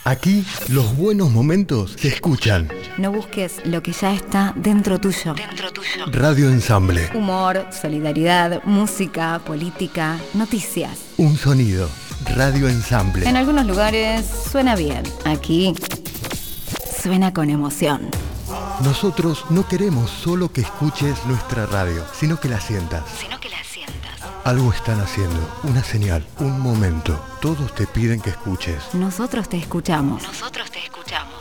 Aquí 0.05 0.45
los 0.69 0.95
buenos 0.97 1.31
momentos 1.31 1.97
se 1.99 2.09
escuchan. 2.09 2.69
No 2.99 3.11
busques 3.11 3.65
lo 3.65 3.83
que 3.83 3.93
ya 3.93 4.13
está 4.13 4.53
dentro 4.55 5.01
tuyo. 5.01 5.33
Dentro 5.35 5.73
tuyo. 5.73 6.05
Radio 6.09 6.51
Ensamble, 6.51 7.09
Humor, 7.15 7.67
solidaridad, 7.71 8.63
música, 8.65 9.41
política, 9.47 10.19
noticias. 10.35 10.99
un 11.17 11.37
sonido. 11.39 11.89
Radio 12.37 12.69
Ensamble. 12.69 13.27
En 13.29 13.37
algunos 13.37 13.67
lugares 13.67 14.27
suena 14.51 14.77
bien. 14.77 15.03
Aquí 15.25 15.75
suena 17.03 17.33
con 17.33 17.49
emoción. 17.51 18.11
Nosotros 18.83 19.45
no 19.51 19.67
queremos 19.67 20.11
solo 20.11 20.53
que 20.53 20.61
escuches 20.61 21.25
nuestra 21.27 21.65
radio, 21.67 22.05
sino 22.19 22.39
que 22.39 22.49
la 22.49 22.61
sientas. 22.61 23.05
Sino 23.21 23.41
que 23.41 23.49
la 23.49 23.57
sientas. 23.65 23.74
Algo 24.45 24.75
están 24.75 25.01
haciendo, 25.01 25.41
una 25.63 25.83
señal, 25.83 26.23
un 26.39 26.61
momento. 26.61 27.19
Todos 27.41 27.75
te 27.75 27.87
piden 27.87 28.21
que 28.21 28.29
escuches. 28.29 28.93
Nosotros 28.93 29.49
te 29.49 29.57
escuchamos. 29.57 30.23
Nosotros 30.23 30.71
te 30.71 30.81
escuchamos. 30.81 31.34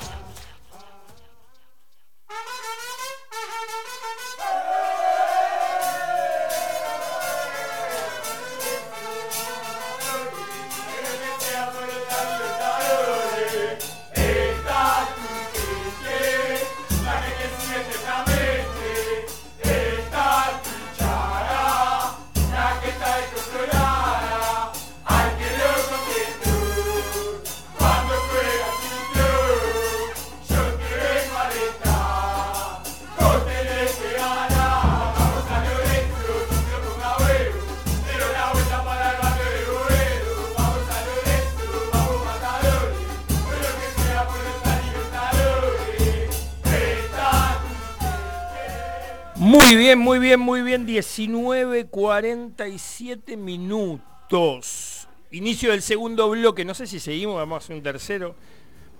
Muy 49.73 49.81
bien, 49.81 49.97
muy 49.97 50.19
bien, 50.19 50.39
muy 50.39 50.61
bien. 50.61 50.85
19.47 50.85 53.37
minutos. 53.37 55.07
Inicio 55.31 55.71
del 55.71 55.81
segundo 55.81 56.29
bloque. 56.29 56.63
No 56.63 56.75
sé 56.75 56.85
si 56.85 56.99
seguimos, 56.99 57.37
vamos 57.37 57.55
a 57.55 57.57
hacer 57.57 57.75
un 57.75 57.81
tercero. 57.81 58.35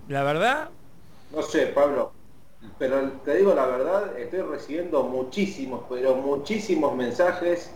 La 0.07 0.23
verdad, 0.23 0.71
No 1.31 1.43
sé, 1.43 1.67
Pablo, 1.67 2.11
pero 2.79 3.07
te 3.23 3.37
digo 3.37 3.53
la 3.53 3.67
verdad, 3.67 4.17
estoy 4.17 4.41
recibiendo 4.41 5.03
muchísimos, 5.03 5.81
pero 5.87 6.15
muchísimos 6.15 6.95
mensajes 6.95 7.69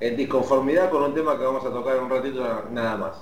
en 0.00 0.16
disconformidad 0.16 0.90
con 0.90 1.04
un 1.04 1.14
tema 1.14 1.38
que 1.38 1.44
vamos 1.44 1.64
a 1.64 1.70
tocar 1.70 1.96
en 1.96 2.02
un 2.02 2.10
ratito 2.10 2.42
na- 2.42 2.64
nada 2.72 2.96
más. 2.96 3.14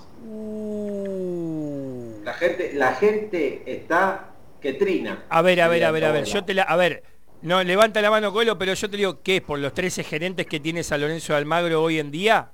La 2.24 2.32
gente, 2.32 2.72
la 2.72 2.94
gente 2.94 3.62
está 3.66 4.30
que 4.62 4.72
trina. 4.72 5.24
a 5.28 5.42
ver, 5.42 5.60
a 5.60 5.68
ver, 5.68 5.84
a 5.84 5.90
ver, 5.90 6.06
a 6.06 6.12
ver. 6.12 6.24
Yo 6.24 6.42
te 6.42 6.54
la, 6.54 6.62
a 6.62 6.76
ver, 6.76 7.02
no, 7.42 7.62
levanta 7.62 8.02
la 8.02 8.10
mano, 8.10 8.32
Coelho, 8.32 8.58
pero 8.58 8.74
yo 8.74 8.90
te 8.90 8.96
digo, 8.96 9.22
¿qué 9.22 9.36
es? 9.36 9.42
¿Por 9.42 9.58
los 9.58 9.72
13 9.72 10.02
gerentes 10.02 10.46
que 10.46 10.58
tiene 10.58 10.82
San 10.82 11.00
Lorenzo 11.00 11.32
de 11.32 11.38
Almagro 11.38 11.82
hoy 11.82 11.98
en 11.98 12.10
día? 12.10 12.50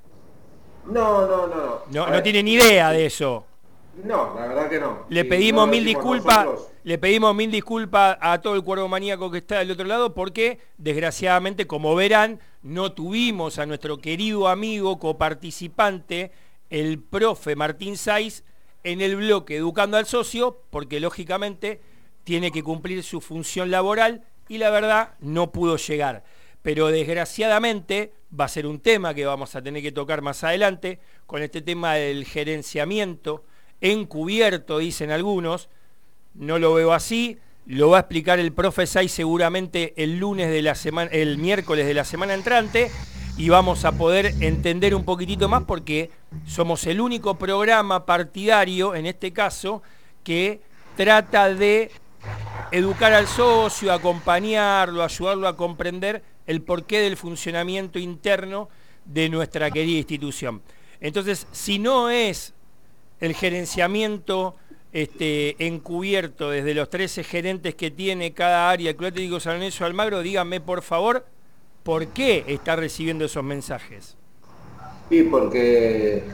No, 0.87 1.26
no, 1.26 1.47
no, 1.47 1.82
no. 1.91 2.11
No, 2.11 2.22
tiene 2.22 2.43
ni 2.43 2.55
idea 2.55 2.91
de 2.91 3.07
eso. 3.07 3.47
No, 4.03 4.35
la 4.35 4.47
verdad 4.49 4.68
que 4.68 4.80
no. 4.80 5.07
Le 5.09 5.24
pedimos 5.24 5.66
no 5.66 5.70
mil 5.70 5.85
disculpas, 5.85 6.49
le 6.82 6.99
pedimos 6.99 7.35
mil 7.35 7.51
disculpas 7.51 8.18
a 8.20 8.41
todo 8.41 8.57
el 8.57 8.64
cuervo 8.64 8.89
maníaco 8.89 9.30
que 9.30 9.39
está 9.39 9.61
del 9.61 9.70
otro 9.70 9.87
lado 9.87 10.14
porque 10.14 10.59
desgraciadamente, 10.78 11.66
como 11.66 11.95
verán, 11.95 12.41
no 12.62 12.93
tuvimos 12.93 13.59
a 13.59 13.66
nuestro 13.66 13.99
querido 13.99 14.49
amigo 14.49 14.99
coparticipante, 14.99 16.32
el 16.70 16.99
profe 16.99 17.57
Martín 17.57 17.97
Saiz, 17.97 18.43
en 18.82 19.01
el 19.01 19.16
bloque 19.16 19.57
Educando 19.57 19.97
al 19.97 20.07
Socio, 20.07 20.61
porque 20.70 21.01
lógicamente 21.01 21.80
tiene 22.24 22.51
que 22.51 22.62
cumplir 22.62 23.03
su 23.03 23.20
función 23.20 23.70
laboral 23.70 24.24
y 24.49 24.59
la 24.59 24.70
verdad 24.70 25.14
no 25.20 25.53
pudo 25.53 25.76
llegar. 25.76 26.24
Pero 26.62 26.88
desgraciadamente 26.88 28.12
va 28.38 28.47
a 28.47 28.49
ser 28.49 28.66
un 28.66 28.80
tema 28.80 29.14
que 29.14 29.26
vamos 29.26 29.55
a 29.55 29.62
tener 29.62 29.82
que 29.82 29.92
tocar 29.92 30.22
más 30.22 30.45
adelante 30.45 30.99
con 31.26 31.42
este 31.42 31.62
tema 31.62 31.95
del 31.95 32.24
gerenciamiento 32.24 33.45
encubierto, 33.80 34.78
dicen 34.78 35.11
algunos. 35.11 35.68
No 36.34 36.59
lo 36.59 36.74
veo 36.74 36.92
así. 36.92 37.38
Lo 37.66 37.90
va 37.90 37.99
a 37.99 38.01
explicar 38.01 38.38
el 38.38 38.53
profe 38.53 38.86
Sai 38.86 39.09
seguramente 39.09 39.95
el 39.97 40.18
lunes 40.18 40.51
de 40.51 40.62
la 40.62 40.74
semana, 40.74 41.11
el 41.12 41.38
miércoles 41.38 41.86
de 41.86 41.95
la 41.95 42.05
semana 42.05 42.34
entrante. 42.34 42.90
Y 43.36 43.49
vamos 43.49 43.84
a 43.84 43.92
poder 43.92 44.34
entender 44.40 44.95
un 44.95 45.05
poquitito 45.05 45.49
más 45.49 45.64
porque 45.64 46.11
somos 46.47 46.86
el 46.86 47.01
único 47.01 47.36
programa 47.36 48.07
partidario, 48.07 48.95
en 48.95 49.07
este 49.07 49.32
caso, 49.32 49.82
que 50.22 50.61
trata 50.97 51.53
de 51.53 51.90
educar 52.70 53.12
al 53.12 53.27
socio, 53.27 53.93
acompañarlo, 53.93 55.03
ayudarlo 55.03 55.49
a 55.49 55.57
comprender 55.57 56.22
el 56.47 56.62
porqué 56.62 57.01
del 57.01 57.16
funcionamiento 57.16 57.99
interno 57.99 58.68
de 59.05 59.29
nuestra 59.29 59.70
querida 59.70 59.99
institución. 59.99 60.62
Entonces, 61.01 61.47
si 61.53 61.79
no 61.79 62.11
es 62.11 62.55
el 63.20 63.35
gerenciamiento 63.35 64.57
este, 64.93 65.66
encubierto 65.66 66.51
desde 66.51 66.75
los 66.75 66.89
13 66.89 67.25
gerentes 67.25 67.75
que 67.75 67.91
tiene 67.91 68.33
cada 68.33 68.70
área 68.70 68.91
el 68.91 68.97
Club 68.97 69.09
Atlético 69.09 69.41
San 69.41 69.55
Lorenzo 69.55 69.85
Almagro, 69.85 70.22
díganme 70.22 70.61
por 70.61 70.83
favor, 70.83 71.27
¿por 71.83 72.07
qué 72.09 72.45
está 72.47 72.77
recibiendo 72.77 73.25
esos 73.25 73.43
mensajes? 73.45 74.16
Y 75.11 75.22
porque 75.25 76.25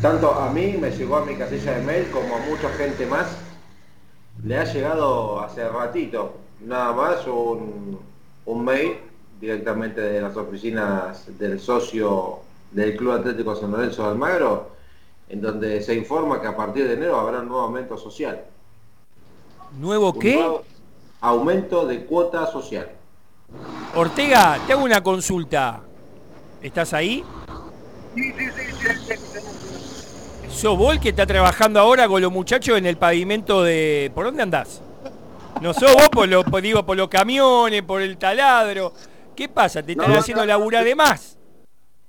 tanto 0.00 0.32
a 0.32 0.52
mí 0.52 0.76
me 0.80 0.90
llegó 0.90 1.16
a 1.16 1.24
mi 1.24 1.34
casilla 1.34 1.78
de 1.78 1.82
mail 1.82 2.06
como 2.10 2.36
a 2.36 2.38
mucha 2.40 2.70
gente 2.70 3.06
más, 3.06 3.36
le 4.44 4.58
ha 4.58 4.64
llegado 4.64 5.40
hace 5.40 5.68
ratito, 5.68 6.34
nada 6.60 6.92
más 6.92 7.26
un, 7.26 7.98
un 8.46 8.64
mail 8.64 8.96
directamente 9.40 10.00
de 10.00 10.20
las 10.20 10.36
oficinas 10.36 11.38
del 11.38 11.60
socio 11.60 12.40
del 12.70 12.96
Club 12.96 13.12
Atlético 13.12 13.56
San 13.56 13.70
Lorenzo 13.70 14.02
de 14.02 14.08
Almagro, 14.08 14.70
en 15.28 15.40
donde 15.40 15.82
se 15.82 15.94
informa 15.94 16.40
que 16.40 16.46
a 16.46 16.56
partir 16.56 16.86
de 16.86 16.94
enero 16.94 17.18
habrá 17.18 17.40
un 17.40 17.48
nuevo 17.48 17.62
aumento 17.62 17.96
social. 17.96 18.44
¿Nuevo 19.78 20.18
qué? 20.18 20.44
aumento 21.20 21.86
de 21.86 22.04
cuota 22.06 22.46
social. 22.50 22.88
Ortega, 23.94 24.58
te 24.66 24.72
hago 24.72 24.84
una 24.84 25.02
consulta. 25.02 25.82
¿Estás 26.62 26.94
ahí? 26.94 27.24
Sí, 28.14 28.32
sí, 28.32 28.44
sí, 28.56 28.88
sí, 29.06 29.29
¿Sos 30.52 30.76
vos 30.76 30.94
el 30.94 31.00
que 31.00 31.10
está 31.10 31.26
trabajando 31.26 31.80
ahora 31.80 32.06
con 32.08 32.20
los 32.20 32.30
muchachos 32.30 32.76
en 32.76 32.84
el 32.86 32.96
pavimento 32.96 33.62
de... 33.62 34.10
¿Por 34.14 34.26
dónde 34.26 34.42
andás? 34.42 34.82
No 35.62 35.72
sos 35.72 35.92
vos, 35.94 36.08
por 36.10 36.28
lo, 36.28 36.44
por- 36.44 36.60
digo, 36.62 36.84
por 36.84 36.96
los 36.96 37.08
camiones, 37.08 37.82
por 37.82 38.02
el 38.02 38.18
taladro. 38.18 38.92
¿Qué 39.34 39.48
pasa? 39.48 39.82
¿Te 39.82 39.92
están 39.92 40.10
No, 40.12 40.18
haciendo 40.18 40.42
no, 40.42 40.46
laburar 40.46 40.84
de 40.84 40.94
más? 40.94 41.38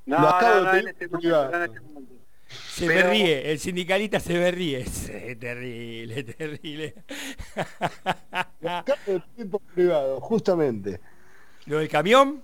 No, 0.05 0.17
no, 0.19 0.61
no, 0.63 0.73
en 0.75 0.87
este 0.87 1.07
momento, 1.07 1.49
no 1.51 1.57
en 1.57 1.63
este 1.63 1.79
momento. 1.81 2.13
Se 2.73 2.85
me 2.87 3.03
ríe, 3.03 3.51
el 3.51 3.59
sindicalista 3.59 4.19
se 4.19 4.33
me 4.33 4.51
ríe. 4.51 4.85
Sí, 4.89 5.35
terrible, 5.37 6.23
terrible. 6.23 6.95
Lo 8.59 8.71
acabo 8.71 8.99
de 9.37 9.45
por 9.45 9.61
privado, 9.61 10.19
justamente. 10.19 10.99
¿Lo 11.65 11.77
del 11.79 11.87
camión? 11.89 12.41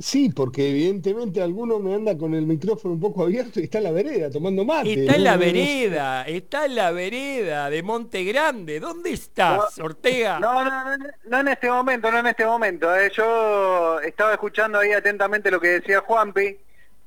Sí, 0.00 0.28
porque 0.28 0.70
evidentemente 0.70 1.42
alguno 1.42 1.78
me 1.80 1.92
anda 1.94 2.16
con 2.16 2.32
el 2.34 2.46
micrófono 2.46 2.94
un 2.94 3.00
poco 3.00 3.24
abierto 3.24 3.58
y 3.58 3.64
está 3.64 3.78
en 3.78 3.84
la 3.84 3.90
vereda 3.90 4.30
tomando 4.30 4.64
mate. 4.64 4.92
Está 4.92 5.16
en 5.16 5.24
No, 5.24 5.24
la 5.24 5.36
vereda, 5.36 6.22
está 6.22 6.66
en 6.66 6.74
la 6.76 6.90
vereda 6.92 7.68
de 7.68 7.82
Monte 7.82 8.22
Grande. 8.24 8.78
¿Dónde 8.78 9.10
estás, 9.10 9.78
Ortega? 9.80 10.38
No, 10.38 10.64
no, 10.64 10.96
no, 10.96 11.04
no 11.24 11.40
en 11.40 11.48
este 11.48 11.68
momento, 11.68 12.12
no 12.12 12.18
en 12.20 12.26
este 12.28 12.46
momento. 12.46 12.94
eh. 12.94 13.10
Yo 13.16 13.98
estaba 14.00 14.32
escuchando 14.32 14.78
ahí 14.78 14.92
atentamente 14.92 15.50
lo 15.50 15.60
que 15.60 15.68
decía 15.80 16.00
Juanpi. 16.00 16.56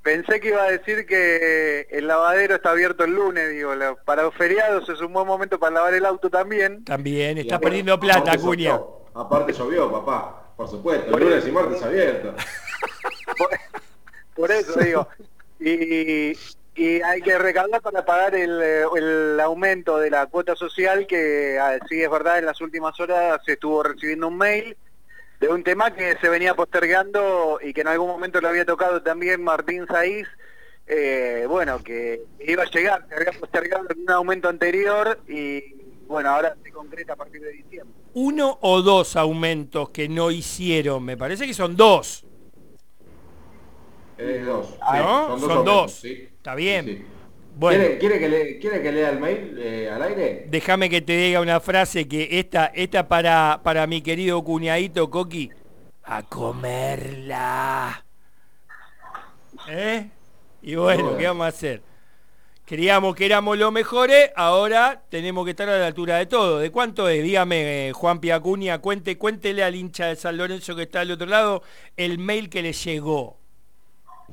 Pensé 0.03 0.39
que 0.39 0.47
iba 0.49 0.63
a 0.63 0.71
decir 0.71 1.05
que 1.05 1.87
el 1.91 2.07
lavadero 2.07 2.55
está 2.55 2.71
abierto 2.71 3.03
el 3.03 3.11
lunes, 3.11 3.51
digo, 3.51 3.71
para 4.03 4.23
los 4.23 4.33
feriados 4.35 4.89
es 4.89 4.99
un 4.99 5.13
buen 5.13 5.27
momento 5.27 5.59
para 5.59 5.75
lavar 5.75 5.93
el 5.93 6.05
auto 6.05 6.29
también. 6.29 6.83
También, 6.83 7.37
estás 7.37 7.59
perdiendo 7.59 7.99
plata, 7.99 8.35
llovió, 8.35 9.01
Aparte 9.13 9.53
llovió, 9.53 9.91
papá, 9.91 10.53
por 10.57 10.67
supuesto, 10.67 11.15
el 11.15 11.23
lunes 11.23 11.47
y 11.47 11.51
martes 11.51 11.81
abierto. 11.83 12.33
Por 14.35 14.51
eso 14.51 14.79
digo. 14.79 15.07
Y, 15.59 16.33
y 16.75 17.01
hay 17.01 17.21
que 17.21 17.37
recaudar 17.37 17.81
para 17.81 18.05
pagar 18.05 18.33
el, 18.35 18.61
el 18.61 19.39
aumento 19.39 19.97
de 19.97 20.09
la 20.09 20.25
cuota 20.27 20.55
social 20.55 21.05
que 21.05 21.59
ah, 21.59 21.77
sí 21.89 22.01
es 22.01 22.09
verdad 22.09 22.39
en 22.39 22.45
las 22.45 22.61
últimas 22.61 22.99
horas 22.99 23.41
se 23.45 23.53
estuvo 23.53 23.83
recibiendo 23.83 24.29
un 24.29 24.37
mail 24.37 24.77
de 25.41 25.49
un 25.49 25.63
tema 25.63 25.93
que 25.93 26.15
se 26.21 26.29
venía 26.29 26.53
postergando 26.53 27.59
y 27.61 27.73
que 27.73 27.81
en 27.81 27.87
algún 27.87 28.07
momento 28.07 28.39
lo 28.39 28.47
había 28.47 28.63
tocado 28.63 29.01
también 29.01 29.43
Martín 29.43 29.87
Saiz, 29.87 30.27
eh, 30.87 31.45
bueno, 31.49 31.83
que 31.83 32.21
iba 32.39 32.63
a 32.63 32.69
llegar, 32.69 33.05
se 33.09 33.15
había 33.15 33.31
postergado 33.39 33.87
en 33.89 34.01
un 34.01 34.11
aumento 34.11 34.49
anterior 34.49 35.19
y 35.27 35.73
bueno, 36.07 36.29
ahora 36.29 36.55
se 36.63 36.71
concreta 36.71 37.13
a 37.13 37.15
partir 37.15 37.41
de 37.41 37.51
diciembre. 37.53 37.95
Uno 38.13 38.59
o 38.61 38.81
dos 38.81 39.15
aumentos 39.15 39.89
que 39.89 40.07
no 40.07 40.29
hicieron, 40.29 41.03
me 41.03 41.17
parece 41.17 41.47
que 41.47 41.53
son 41.53 41.75
dos. 41.75 42.23
Es 44.21 44.45
dos. 44.45 44.77
¿No? 44.93 45.39
Son 45.39 45.65
dos. 45.65 45.91
sí. 45.93 46.27
Está 46.37 46.55
bien. 46.55 46.85
Sí, 46.85 46.95
sí. 46.97 47.05
Bueno, 47.53 47.79
¿Quiere, 47.83 47.97
quiere 47.99 48.19
que 48.19 48.29
le- 48.29 48.59
quiere 48.59 48.81
que 48.81 48.91
lea 48.91 49.09
el 49.09 49.19
mail 49.19 49.55
eh, 49.59 49.89
al 49.93 50.01
aire? 50.03 50.45
déjame 50.49 50.89
que 50.89 51.01
te 51.01 51.13
diga 51.17 51.41
una 51.41 51.59
frase 51.59 52.07
que 52.07 52.39
esta, 52.39 52.67
esta 52.67 53.07
para, 53.09 53.59
para 53.63 53.85
mi 53.87 54.01
querido 54.01 54.41
cuñadito 54.43 55.09
Coqui. 55.09 55.51
A 56.03 56.23
comerla. 56.23 58.05
¿Eh? 59.69 60.09
Y 60.61 60.75
bueno. 60.75 61.17
¿qué 61.17 61.27
vamos 61.27 61.45
a 61.45 61.49
hacer? 61.49 61.81
Creíamos 62.65 63.15
que 63.15 63.25
éramos 63.25 63.57
los 63.57 63.71
mejores, 63.71 64.31
ahora 64.37 65.03
tenemos 65.09 65.43
que 65.43 65.51
estar 65.51 65.67
a 65.67 65.77
la 65.77 65.87
altura 65.87 66.17
de 66.17 66.25
todo. 66.27 66.59
¿De 66.59 66.71
cuánto 66.71 67.09
es? 67.09 67.21
Dígame, 67.21 67.89
eh, 67.89 67.91
Juan 67.91 68.19
Piacuña, 68.21 68.79
cuente, 68.79 69.17
cuéntele 69.17 69.61
al 69.61 69.75
hincha 69.75 70.05
de 70.05 70.15
San 70.15 70.37
Lorenzo 70.37 70.73
que 70.75 70.83
está 70.83 71.01
al 71.01 71.11
otro 71.11 71.27
lado 71.27 71.63
el 71.97 72.17
mail 72.17 72.49
que 72.49 72.61
le 72.61 72.71
llegó. 72.71 73.40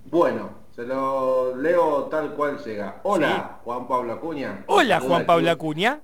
Bueno, 0.06 0.50
se 0.74 0.84
lo 0.84 1.56
leo 1.56 2.04
tal 2.04 2.34
cual 2.34 2.58
llega. 2.64 3.00
Hola, 3.02 3.58
Juan 3.64 3.86
Pablo 3.88 4.12
Acuña. 4.12 4.64
Hola, 4.66 5.00
Juan 5.00 5.26
Pablo 5.26 5.50
Acuña. 5.50 6.00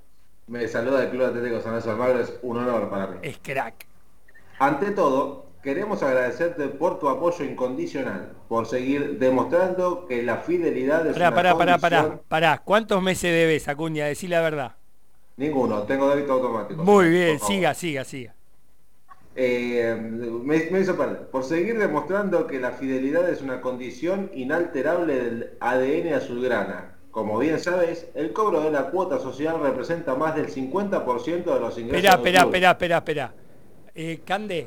Me 0.47 0.68
saluda 0.68 1.05
el 1.05 1.11
Club 1.11 1.24
Atlético 1.24 1.61
San 1.61 1.70
Lorenzo 1.70 1.90
Almagro, 1.92 2.20
es 2.20 2.34
un 2.42 2.59
honor 2.59 2.90
para 2.90 3.07
mí. 3.07 3.16
Es 3.22 3.38
crack. 3.38 3.86
Ante 4.59 4.90
todo, 4.90 5.47
queremos 5.62 6.03
agradecerte 6.03 6.68
por 6.68 6.99
tu 6.99 7.09
apoyo 7.09 7.45
incondicional, 7.45 8.32
por 8.49 8.66
seguir 8.66 9.18
demostrando 9.18 10.07
que 10.07 10.22
la 10.22 10.36
fidelidad 10.36 11.07
es 11.07 11.14
Pará, 11.14 11.28
una 11.28 11.36
pará, 11.36 11.57
pará, 11.57 11.78
pará, 11.78 12.20
pará. 12.28 12.62
¿Cuántos 12.62 13.03
meses 13.03 13.32
debes, 13.32 13.68
Acuña? 13.68 14.05
Decí 14.05 14.28
la 14.28 14.42
verdad. 14.42 14.76
Ninguno, 15.36 15.82
tengo 15.84 16.09
débito 16.11 16.34
automático. 16.34 16.84
Muy 16.84 17.09
bien, 17.09 17.40
siga, 17.40 17.74
siga, 17.74 18.05
siga. 18.05 18.34
Eh, 19.37 19.97
me, 20.01 20.70
me 20.70 20.80
hizo 20.80 20.97
perder. 20.97 21.26
Por 21.28 21.45
seguir 21.45 21.78
demostrando 21.78 22.47
que 22.47 22.61
la 22.61 22.72
fidelidad 22.72 23.28
es 23.28 23.43
una 23.43 23.61
condición 23.61 24.30
inalterable 24.35 25.14
del 25.14 25.51
ADN 25.61 26.14
azulgrana. 26.14 26.97
Como 27.11 27.39
bien 27.39 27.61
sabes, 27.61 28.09
el 28.14 28.32
cobro 28.32 28.61
de 28.62 28.70
la 28.70 28.91
cuota 28.91 29.18
social 29.18 29.61
representa 29.61 30.14
más 30.14 30.35
del 30.35 30.49
50% 30.49 31.45
de 31.45 31.61
los 31.61 31.78
ingresos 31.78 32.05
esperá, 32.14 32.41
club. 32.41 32.55
esperá, 32.55 32.70
esperá, 32.70 32.97
esperá. 32.99 33.35
Eh, 33.95 34.20
Cande, 34.24 34.66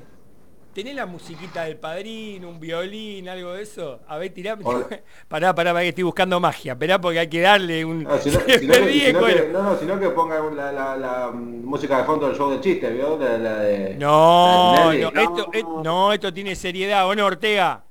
¿tenés 0.77 0.93
la 0.93 1.07
musiquita 1.07 1.63
del 1.63 1.77
padrino, 1.77 2.49
un 2.49 2.59
violín, 2.59 3.27
algo 3.27 3.53
de 3.53 3.63
eso? 3.63 3.99
A 4.07 4.17
ver, 4.19 4.31
tirá. 4.31 4.55
Hola. 4.63 4.85
Pará, 5.27 5.55
pará, 5.55 5.73
pará, 5.73 5.79
que 5.81 5.87
estoy 5.89 6.03
buscando 6.03 6.39
magia. 6.39 6.73
Esperá 6.73 7.01
porque 7.01 7.17
hay 7.17 7.27
que 7.27 7.41
darle 7.41 7.83
un... 7.83 8.03
No, 8.03 8.15
sino, 8.19 8.39
Se 8.41 8.59
sino 8.59 8.73
me 8.75 8.79
que, 8.81 8.85
ríe, 8.85 9.07
sino 9.07 9.19
que- 9.25 9.33
cuero. 9.33 9.51
no, 9.53 9.63
no, 9.63 9.77
sino 9.79 9.99
que 9.99 10.09
ponga 10.11 10.39
la, 10.39 10.71
la- 10.71 10.95
la, 10.95 11.31
mm, 11.31 11.65
música 11.65 11.97
de 11.97 12.03
fondo 12.03 12.27
del 12.27 12.37
show 12.37 12.51
de 12.51 12.61
chiste, 12.61 12.91
¿vio? 12.91 13.17
La, 13.17 13.39
la 13.39 13.55
de, 13.61 13.95
No, 13.95 14.91
la 14.93 15.11
no, 15.11 15.21
esto, 15.51 15.81
no, 15.83 16.13
esto 16.13 16.31
tiene 16.31 16.55
seriedad, 16.55 17.07
¿o 17.07 17.15
no, 17.15 17.25
Ortega? 17.25 17.83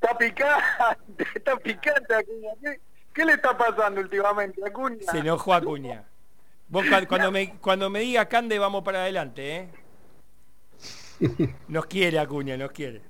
Está 0.00 0.16
picante, 0.16 1.24
está 1.34 1.56
picante 1.56 2.14
Acuña. 2.14 2.50
¿Qué, 2.62 2.80
qué 3.12 3.24
le 3.24 3.32
está 3.32 3.58
pasando 3.58 4.00
últimamente, 4.00 4.62
Acuña? 4.64 5.10
Se 5.10 5.18
enojó 5.18 5.52
Acuña. 5.52 6.04
Vos 6.68 6.84
cua- 6.84 7.08
cuando 7.08 7.32
me, 7.32 7.54
cuando 7.58 7.90
me 7.90 7.98
diga 7.98 8.26
Cande 8.26 8.56
vamos 8.56 8.84
para 8.84 9.02
adelante, 9.02 9.56
¿eh? 9.56 9.68
Nos 11.68 11.86
quiere 11.86 12.18
Acuña, 12.18 12.56
nos 12.56 12.70
quiere. 12.72 13.02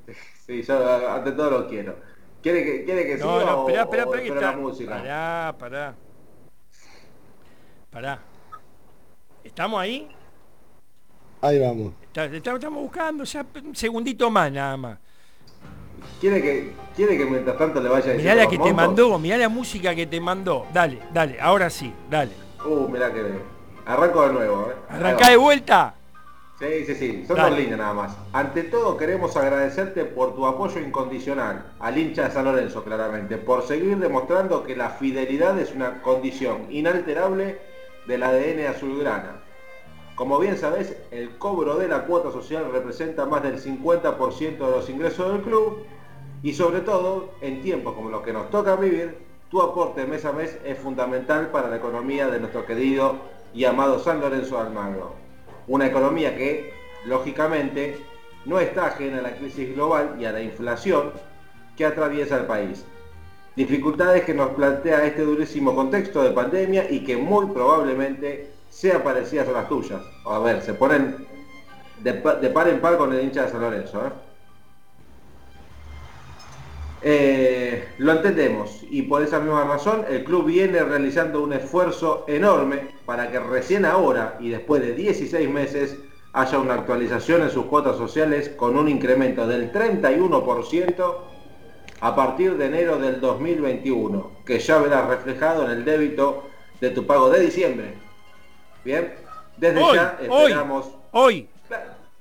Sí, 0.47 0.63
yo 0.63 1.11
ante 1.13 1.33
todo 1.33 1.51
lo 1.51 1.69
quiero. 1.69 1.97
¿Quiere 2.43 2.65
que, 2.65 2.85
quiere 2.85 3.07
que 3.07 3.17
No, 3.19 3.39
siga 3.41 3.51
no, 3.53 3.59
o- 3.63 3.69
esperá, 3.69 3.83
esperá, 3.83 4.05
o 4.05 4.15
esperá 4.15 4.23
que 4.23 4.29
está. 4.29 4.51
la 4.53 4.57
música? 4.57 4.91
Pará, 4.97 5.55
pará. 5.59 5.95
Pará. 7.91 8.19
¿Estamos 9.45 9.81
ahí? 9.81 10.09
Ahí 11.43 11.59
vamos. 11.59 11.93
Está- 12.03 12.25
está- 12.27 12.55
Estamos 12.55 12.83
buscando 12.83 13.25
ya 13.25 13.45
un 13.65 13.75
segundito 13.77 14.31
más 14.31 14.51
nada 14.53 14.77
más. 14.77 14.99
¿Quiere 16.21 16.41
que, 16.43 16.73
quiere 16.97 17.17
que 17.19 17.25
mientras 17.27 17.57
tanto 17.59 17.81
le 17.81 17.89
vaya 17.89 18.07
Mirá 18.07 18.17
diciendo 18.17 18.43
la 18.43 18.49
que 18.49 18.59
te 18.59 18.73
mandó, 18.73 19.19
mirá 19.19 19.37
la 19.37 19.49
música 19.49 19.95
que 19.95 20.07
te 20.07 20.21
mandó. 20.21 20.67
Dale, 20.73 20.99
dale, 21.13 21.39
ahora 21.41 21.69
sí, 21.71 21.93
dale. 22.11 22.33
Uh, 22.65 22.89
mirá 22.89 23.13
que 23.13 23.23
arranco 23.87 24.27
de 24.27 24.33
nuevo, 24.33 24.71
¿eh? 24.71 24.75
Arrancá 24.89 25.31
de 25.31 25.37
vuelta. 25.37 25.95
Sí, 26.61 26.85
sí, 26.85 26.95
sí, 26.95 27.25
son 27.27 27.39
Dale. 27.39 27.51
dos 27.51 27.59
líneas 27.59 27.79
nada 27.79 27.95
más. 27.95 28.17
Ante 28.35 28.65
todo 28.65 28.99
queremos 28.99 29.35
agradecerte 29.35 30.05
por 30.05 30.35
tu 30.35 30.45
apoyo 30.45 30.79
incondicional 30.79 31.73
al 31.79 31.97
hincha 31.97 32.25
de 32.25 32.33
San 32.33 32.45
Lorenzo, 32.45 32.85
claramente, 32.85 33.39
por 33.39 33.63
seguir 33.63 33.97
demostrando 33.97 34.63
que 34.63 34.77
la 34.77 34.91
fidelidad 34.91 35.59
es 35.59 35.75
una 35.75 36.03
condición 36.03 36.67
inalterable 36.69 37.59
del 38.07 38.23
ADN 38.23 38.67
azulgrana. 38.67 39.41
Como 40.15 40.39
bien 40.39 40.59
sabes, 40.59 40.99
el 41.11 41.39
cobro 41.39 41.77
de 41.77 41.89
la 41.89 42.05
cuota 42.05 42.31
social 42.31 42.71
representa 42.71 43.25
más 43.25 43.43
del 43.43 43.59
50% 43.59 44.59
de 44.59 44.71
los 44.71 44.91
ingresos 44.91 45.33
del 45.33 45.41
club 45.41 45.87
y 46.43 46.53
sobre 46.53 46.81
todo, 46.81 47.31
en 47.41 47.63
tiempos 47.63 47.95
como 47.95 48.11
los 48.11 48.21
que 48.21 48.35
nos 48.35 48.51
toca 48.51 48.77
vivir, 48.77 49.17
tu 49.51 49.63
aporte 49.63 50.05
mes 50.05 50.27
a 50.27 50.33
mes 50.33 50.59
es 50.63 50.79
fundamental 50.79 51.49
para 51.49 51.71
la 51.71 51.77
economía 51.77 52.29
de 52.29 52.39
nuestro 52.39 52.67
querido 52.67 53.15
y 53.55 53.65
amado 53.65 53.99
San 53.99 54.21
Lorenzo 54.21 54.57
de 54.57 54.61
Almagro. 54.61 55.20
Una 55.71 55.87
economía 55.87 56.37
que, 56.37 56.73
lógicamente, 57.05 57.97
no 58.45 58.59
está 58.59 58.87
ajena 58.87 59.19
a 59.19 59.23
la 59.23 59.37
crisis 59.37 59.73
global 59.73 60.17
y 60.19 60.25
a 60.25 60.33
la 60.33 60.43
inflación 60.43 61.13
que 61.77 61.87
atraviesa 61.87 62.39
el 62.39 62.47
país. 62.47 62.85
Dificultades 63.55 64.25
que 64.25 64.35
nos 64.35 64.49
plantea 64.51 65.07
este 65.07 65.23
durísimo 65.23 65.73
contexto 65.77 66.25
de 66.25 66.33
pandemia 66.33 66.91
y 66.91 67.05
que 67.05 67.17
muy 67.17 67.47
probablemente 67.55 68.51
sean 68.69 69.03
parecidas 69.05 69.47
a 69.49 69.53
las 69.53 69.69
tuyas. 69.69 70.01
A 70.27 70.41
ver, 70.41 70.61
se 70.61 70.75
ponen 70.75 71.25
de, 72.01 72.15
pa- 72.15 72.35
de 72.35 72.51
par 72.51 72.67
en 72.69 72.81
par 72.81 72.97
con 72.99 73.13
el 73.13 73.23
hincha 73.23 73.45
de 73.45 73.51
San 73.51 73.61
Lorenzo. 73.61 74.05
¿eh? 74.05 74.11
Eh, 77.03 77.89
Lo 77.99 78.13
entendemos 78.13 78.83
y 78.91 79.03
por 79.03 79.23
esa 79.23 79.39
misma 79.41 79.65
razón 79.65 80.05
el 80.09 80.25
club 80.25 80.47
viene 80.47 80.83
realizando 80.83 81.43
un 81.43 81.53
esfuerzo 81.53 82.25
enorme 82.29 82.89
para 83.07 83.31
que 83.31 83.41
recién 83.41 83.85
ahora 83.85 84.37
y 84.39 84.51
después 84.51 84.83
de 84.83 84.95
16 84.95 85.49
meses 85.49 85.97
haya 86.33 86.59
una 86.59 86.75
actualización 86.75 87.43
en 87.43 87.51
sus 87.51 87.67
cuotas 87.67 87.97
sociales 87.97 88.51
con 88.51 88.77
un 88.79 88.89
incremento 88.89 89.47
del 89.47 89.73
31% 89.73 91.15
a 92.03 92.17
partir 92.17 92.57
de 92.57 92.67
enero 92.67 92.99
del 92.99 93.21
2021, 93.21 94.31
que 94.47 94.59
ya 94.59 94.79
verás 94.79 95.09
reflejado 95.09 95.65
en 95.65 95.71
el 95.73 95.85
débito 95.85 96.45
de 96.81 96.91
tu 96.91 97.07
pago 97.07 97.29
de 97.31 97.41
diciembre. 97.41 97.95
Bien, 98.85 99.15
desde 99.59 99.81
ya 99.95 100.19
esperamos... 100.21 100.91
Hoy, 101.13 101.49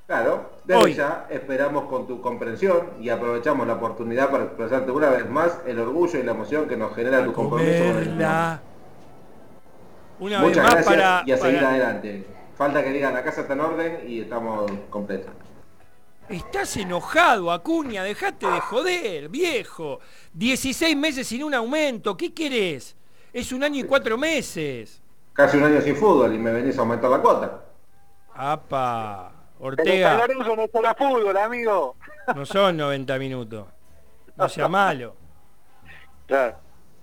Claro, 0.08 0.50
desde 0.78 0.94
ya 0.94 1.28
esperamos 1.30 1.86
con 1.86 2.06
tu 2.08 2.22
comprensión 2.22 2.92
y 3.00 3.10
aprovechamos 3.10 3.66
la 3.68 3.74
oportunidad 3.74 4.30
para 4.30 4.44
expresarte 4.46 4.92
una 4.92 5.10
vez 5.10 5.30
más 5.30 5.60
el 5.66 5.80
orgullo 5.80 6.20
y 6.20 6.24
la 6.24 6.32
emoción 6.32 6.68
que 6.68 6.78
nos 6.78 6.94
genera 6.96 7.24
tu 7.24 7.34
compromiso 7.34 7.84
con 7.86 7.98
el 7.98 8.08
Una 10.20 10.40
Muchas 10.42 10.42
vez 10.42 10.58
más 10.58 10.74
gracias 10.74 10.86
para, 10.86 11.24
y 11.26 11.32
a 11.32 11.38
seguir 11.38 11.56
para- 11.60 11.70
adelante. 11.70 12.28
Falta 12.56 12.84
que 12.84 12.92
digan 12.92 13.14
la 13.14 13.24
casa 13.24 13.42
está 13.42 13.54
en 13.54 13.62
orden 13.62 14.00
y 14.08 14.20
estamos 14.22 14.70
completos. 14.90 15.32
Estás 16.28 16.76
enojado, 16.78 17.52
Acuña, 17.52 18.04
dejate 18.04 18.46
de 18.46 18.60
joder, 18.60 19.30
viejo. 19.30 20.00
16 20.34 20.96
meses 20.96 21.26
sin 21.28 21.44
un 21.44 21.54
aumento, 21.56 22.16
¿qué 22.16 22.34
querés? 22.34 22.96
Es 23.34 23.52
un 23.54 23.64
año 23.64 23.80
y 23.80 23.84
cuatro 23.84 24.18
meses. 24.18 25.02
Casi 25.34 25.58
un 25.58 25.64
año 25.64 25.82
sin 25.82 25.96
fútbol 25.96 26.36
y 26.36 26.38
me 26.38 26.52
venís 26.52 26.78
a 26.78 26.82
aumentar 26.82 27.10
la 27.10 27.20
cuota. 27.22 27.62
Apa, 28.36 29.32
Ortega, 29.60 30.10
San 30.12 30.18
Lorenzo 30.20 30.56
no 30.56 30.68
juega 30.72 30.96
fútbol, 30.96 31.38
amigo. 31.38 31.96
no 32.36 32.46
son 32.46 32.78
90 32.78 33.18
minutos. 33.20 33.68
No 34.38 34.48
sea 34.50 34.68
malo. 34.70 35.16
Claro. 36.28 36.56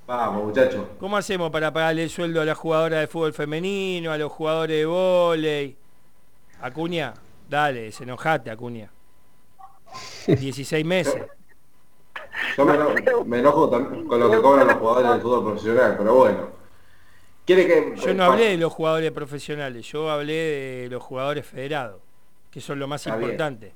Vamos, 0.07 0.45
muchachos. 0.45 0.87
¿Cómo 1.01 1.17
hacemos 1.17 1.51
para 1.51 1.73
pagarle 1.73 2.05
el 2.05 2.11
sueldo 2.11 2.41
a 2.41 2.45
las 2.45 2.57
jugadoras 2.57 3.01
de 3.01 3.07
fútbol 3.09 3.33
femenino, 3.33 4.13
a 4.13 4.19
los 4.19 4.31
jugadores 4.31 4.77
de 4.79 4.87
vóley? 4.87 5.77
Acuña, 6.63 7.13
dale, 7.49 7.83
desenojate, 7.83 8.51
Acuña. 8.51 8.89
16 10.27 10.85
meses. 10.85 11.23
Yo 12.57 12.65
me, 12.65 12.75
eno- 12.75 13.25
me 13.25 13.39
enojo 13.41 13.69
también 13.69 14.07
con 14.07 14.21
lo 14.21 14.31
que 14.31 14.41
cobran 14.41 14.67
los 14.67 14.77
jugadores 14.77 15.11
del 15.11 15.21
fútbol 15.21 15.45
profesional, 15.45 15.95
pero 15.99 16.15
bueno. 16.15 16.49
Quiere 17.45 17.67
que 17.67 17.95
Yo 18.01 18.15
no 18.15 18.25
hablé 18.25 18.51
de 18.51 18.57
los 18.57 18.73
jugadores 18.73 19.11
profesionales, 19.13 19.87
yo 19.87 20.11
hablé 20.11 20.33
de 20.83 20.89
los 20.91 21.03
jugadores 21.03 21.47
federados, 21.47 22.01
que 22.57 22.63
son 22.63 22.79
lo 22.79 22.89
más 22.89 23.03
Está 23.07 23.19
bien. 23.19 23.33
importante. 23.33 23.75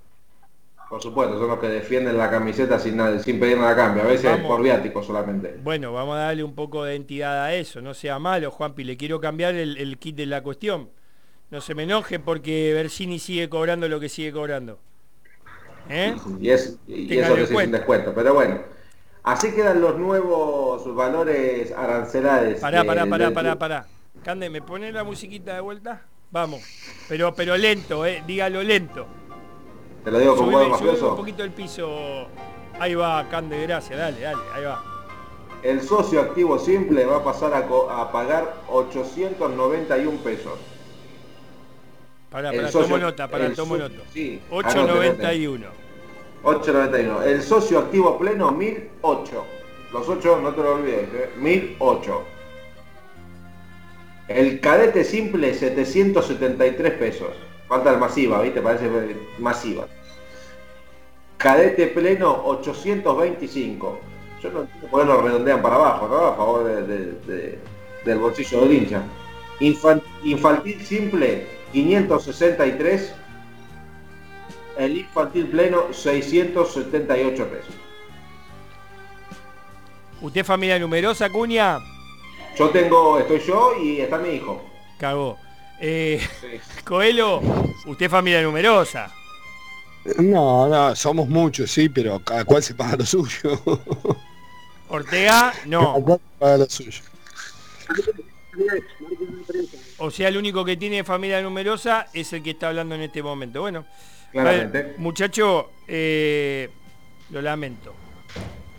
Por 0.88 1.02
supuesto, 1.02 1.38
son 1.38 1.48
los 1.48 1.58
que 1.58 1.68
defienden 1.68 2.16
la 2.16 2.30
camiseta 2.30 2.78
sin, 2.78 2.96
nada- 2.96 3.18
sin 3.18 3.38
pedir 3.38 3.58
nada 3.58 3.72
a 3.72 3.76
cambio, 3.76 4.02
a 4.04 4.06
veces 4.06 4.30
Vamos. 4.30 4.46
por 4.46 4.62
viático 4.62 5.02
solamente. 5.02 5.60
Bueno, 5.62 5.92
vamos 5.92 6.16
a 6.16 6.20
darle 6.20 6.42
un 6.42 6.54
poco 6.54 6.84
de 6.84 6.94
entidad 6.94 7.44
a 7.44 7.52
eso, 7.52 7.82
no 7.82 7.92
sea 7.92 8.18
malo, 8.18 8.50
Juanpi, 8.50 8.84
le 8.84 8.96
quiero 8.96 9.20
cambiar 9.20 9.54
el, 9.54 9.76
el 9.76 9.98
kit 9.98 10.16
de 10.16 10.24
la 10.24 10.42
cuestión. 10.42 10.88
No 11.50 11.60
se 11.60 11.74
me 11.74 11.82
enoje 11.82 12.20
porque 12.20 12.72
Bersini 12.72 13.18
sigue 13.18 13.50
cobrando 13.50 13.86
lo 13.86 14.00
que 14.00 14.08
sigue 14.08 14.32
cobrando. 14.32 14.78
¿Eh? 15.90 16.16
Y, 16.40 16.48
es, 16.48 16.78
y 16.88 17.18
eso 17.18 17.34
que 17.34 17.42
es 17.42 17.48
un 17.50 17.54
cuenta. 17.54 17.76
descuento. 17.76 18.14
Pero 18.14 18.32
bueno, 18.32 18.60
así 19.24 19.52
quedan 19.52 19.82
los 19.82 19.98
nuevos 19.98 20.94
valores 20.94 21.70
arancelares. 21.72 22.60
Pará, 22.62 22.80
de- 22.80 22.86
pará, 22.86 23.04
pará, 23.04 23.24
del- 23.26 23.34
pará, 23.34 23.58
pará. 23.58 23.86
Cande, 24.24 24.48
¿me 24.48 24.62
pone 24.62 24.90
la 24.90 25.04
musiquita 25.04 25.52
de 25.52 25.60
vuelta? 25.60 26.06
Vamos. 26.30 26.62
Pero, 27.08 27.34
pero 27.34 27.56
lento, 27.56 28.06
eh, 28.06 28.22
dígalo 28.26 28.62
lento. 28.62 29.06
Te 30.04 30.10
lo 30.10 30.18
digo 30.18 30.36
con 30.36 30.46
huevo 30.48 30.58
subime 30.60 30.64
un 30.66 30.70
mafioso. 30.86 31.16
poquito 31.16 31.42
el 31.42 31.50
piso. 31.50 32.26
Ahí 32.78 32.94
va, 32.94 33.28
Cande, 33.28 33.62
gracias, 33.62 33.98
dale, 33.98 34.20
dale, 34.20 34.40
ahí 34.54 34.64
va. 34.64 34.82
El 35.62 35.82
socio 35.82 36.20
activo 36.22 36.58
simple 36.58 37.04
va 37.04 37.16
a 37.18 37.24
pasar 37.24 37.52
a, 37.52 37.58
a 38.00 38.10
pagar 38.12 38.54
891 38.68 40.18
pesos. 40.22 40.58
Pará, 42.30 42.50
pará, 42.52 42.68
socio- 42.70 42.82
tomo 42.82 42.98
nota, 42.98 43.28
pará, 43.28 43.46
el 43.46 43.54
tomo 43.54 43.76
nota. 43.76 43.96
sí, 44.12 44.40
891. 44.50 45.66
891. 46.44 47.22
El 47.24 47.42
socio 47.42 47.78
activo 47.80 48.16
pleno 48.18 48.52
1008. 48.52 49.44
Los 49.92 50.08
8 50.08 50.40
no 50.40 50.54
te 50.54 50.62
lo 50.62 50.74
olvides, 50.76 51.08
¿eh? 51.12 51.30
1008. 51.36 52.22
El 54.30 54.60
cadete 54.60 55.02
simple 55.02 55.52
773 55.54 56.92
pesos. 56.92 57.30
Falta 57.66 57.90
el 57.90 57.98
masiva, 57.98 58.40
¿viste? 58.40 58.60
Parece 58.62 58.88
masiva. 59.40 59.86
Cadete 61.36 61.88
pleno 61.88 62.42
825. 62.44 63.98
Yo 64.40 64.50
no 64.52 64.60
entiendo 64.60 64.88
por 64.88 65.00
qué 65.00 65.06
lo 65.06 65.20
redondean 65.22 65.60
para 65.60 65.74
abajo, 65.74 66.06
¿no? 66.08 66.16
A 66.26 66.36
favor 66.36 66.64
de- 66.64 66.82
de- 66.86 67.12
de- 67.26 67.58
del 68.04 68.18
bolsillo 68.18 68.60
del 68.60 68.72
hincha. 68.72 69.02
Infan- 69.58 70.02
infantil 70.22 70.80
simple 70.86 71.46
563. 71.72 73.12
El 74.78 74.96
infantil 74.98 75.46
pleno 75.48 75.92
678 75.92 77.48
pesos. 77.48 77.74
¿Usted 80.20 80.44
familia 80.44 80.78
numerosa, 80.78 81.28
Cuña? 81.30 81.78
Yo 82.60 82.68
tengo, 82.68 83.18
estoy 83.18 83.38
yo 83.38 83.72
y 83.82 84.02
está 84.02 84.18
mi 84.18 84.34
hijo. 84.34 84.62
Cagó. 84.98 85.38
Eh, 85.80 86.20
Coelho, 86.84 87.40
usted 87.86 88.04
es 88.04 88.10
familia 88.10 88.42
numerosa. 88.42 89.10
No, 90.18 90.68
no, 90.68 90.94
somos 90.94 91.26
muchos, 91.26 91.70
sí, 91.70 91.88
pero 91.88 92.20
cada 92.22 92.44
cual 92.44 92.62
se 92.62 92.74
paga 92.74 92.98
lo 92.98 93.06
suyo. 93.06 93.58
Ortega, 94.90 95.54
no. 95.64 95.80
Cada 95.80 96.04
cual 96.04 96.18
se 96.18 96.38
paga 96.38 96.56
lo 96.58 96.66
suyo. 96.68 97.02
O 99.96 100.10
sea, 100.10 100.28
el 100.28 100.36
único 100.36 100.62
que 100.62 100.76
tiene 100.76 101.02
familia 101.02 101.40
numerosa 101.40 102.08
es 102.12 102.30
el 102.34 102.42
que 102.42 102.50
está 102.50 102.68
hablando 102.68 102.94
en 102.94 103.00
este 103.00 103.22
momento. 103.22 103.62
Bueno, 103.62 103.86
Claramente. 104.32 104.78
a 104.78 104.82
ver, 104.82 104.98
muchacho, 104.98 105.70
eh, 105.88 106.68
lo 107.30 107.40
lamento. 107.40 107.94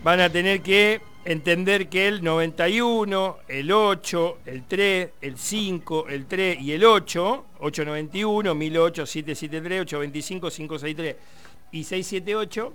Van 0.04 0.20
a 0.20 0.30
tener 0.30 0.62
que 0.62 1.00
entender 1.24 1.88
que 1.88 2.08
el 2.08 2.22
91, 2.22 3.38
el 3.48 3.72
8, 3.72 4.38
el 4.46 4.64
3, 4.64 5.10
el 5.20 5.38
5, 5.38 6.08
el 6.08 6.26
3 6.26 6.60
y 6.60 6.72
el 6.72 6.84
8, 6.84 7.44
891, 7.60 8.54
1008, 8.54 9.06
773, 9.06 9.80
825, 9.82 10.50
563 10.50 11.16
y 11.72 11.84
678, 11.84 12.72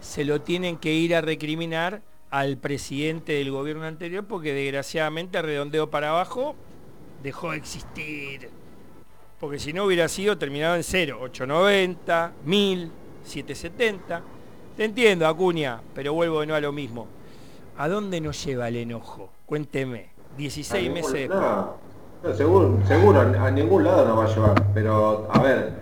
se 0.00 0.24
lo 0.24 0.40
tienen 0.40 0.78
que 0.78 0.92
ir 0.92 1.14
a 1.14 1.20
recriminar 1.20 2.02
al 2.30 2.56
presidente 2.56 3.32
del 3.34 3.50
gobierno 3.50 3.84
anterior 3.84 4.24
porque 4.24 4.54
desgraciadamente 4.54 5.42
redondeo 5.42 5.90
para 5.90 6.10
abajo 6.10 6.54
dejó 7.22 7.50
de 7.50 7.58
existir. 7.58 8.50
Porque 9.38 9.58
si 9.58 9.72
no 9.72 9.84
hubiera 9.84 10.08
sido 10.08 10.36
terminado 10.36 10.76
en 10.76 10.84
0, 10.84 11.18
890, 11.22 12.32
1000, 12.44 12.90
770. 13.24 14.22
Te 14.76 14.84
entiendo, 14.84 15.26
Acuña, 15.26 15.80
pero 15.94 16.12
vuelvo 16.12 16.40
de 16.40 16.46
nuevo 16.46 16.58
a 16.58 16.60
lo 16.60 16.72
mismo. 16.72 17.19
¿A 17.80 17.88
dónde 17.88 18.20
nos 18.20 18.44
lleva 18.44 18.68
el 18.68 18.76
enojo? 18.76 19.30
Cuénteme. 19.46 20.10
16 20.36 20.70
A 20.74 20.82
ningún- 20.82 20.94
meses 20.94 21.12
después. 21.14 21.40
no, 21.40 21.74
no, 22.22 22.34
seguro, 22.34 22.78
seguro, 22.86 23.20
a 23.22 23.50
ningún 23.50 23.84
lado 23.84 24.04
nos 24.06 24.18
va 24.18 24.24
a 24.24 24.34
llevar. 24.34 24.64
Pero, 24.74 25.26
a 25.32 25.38
ver, 25.40 25.72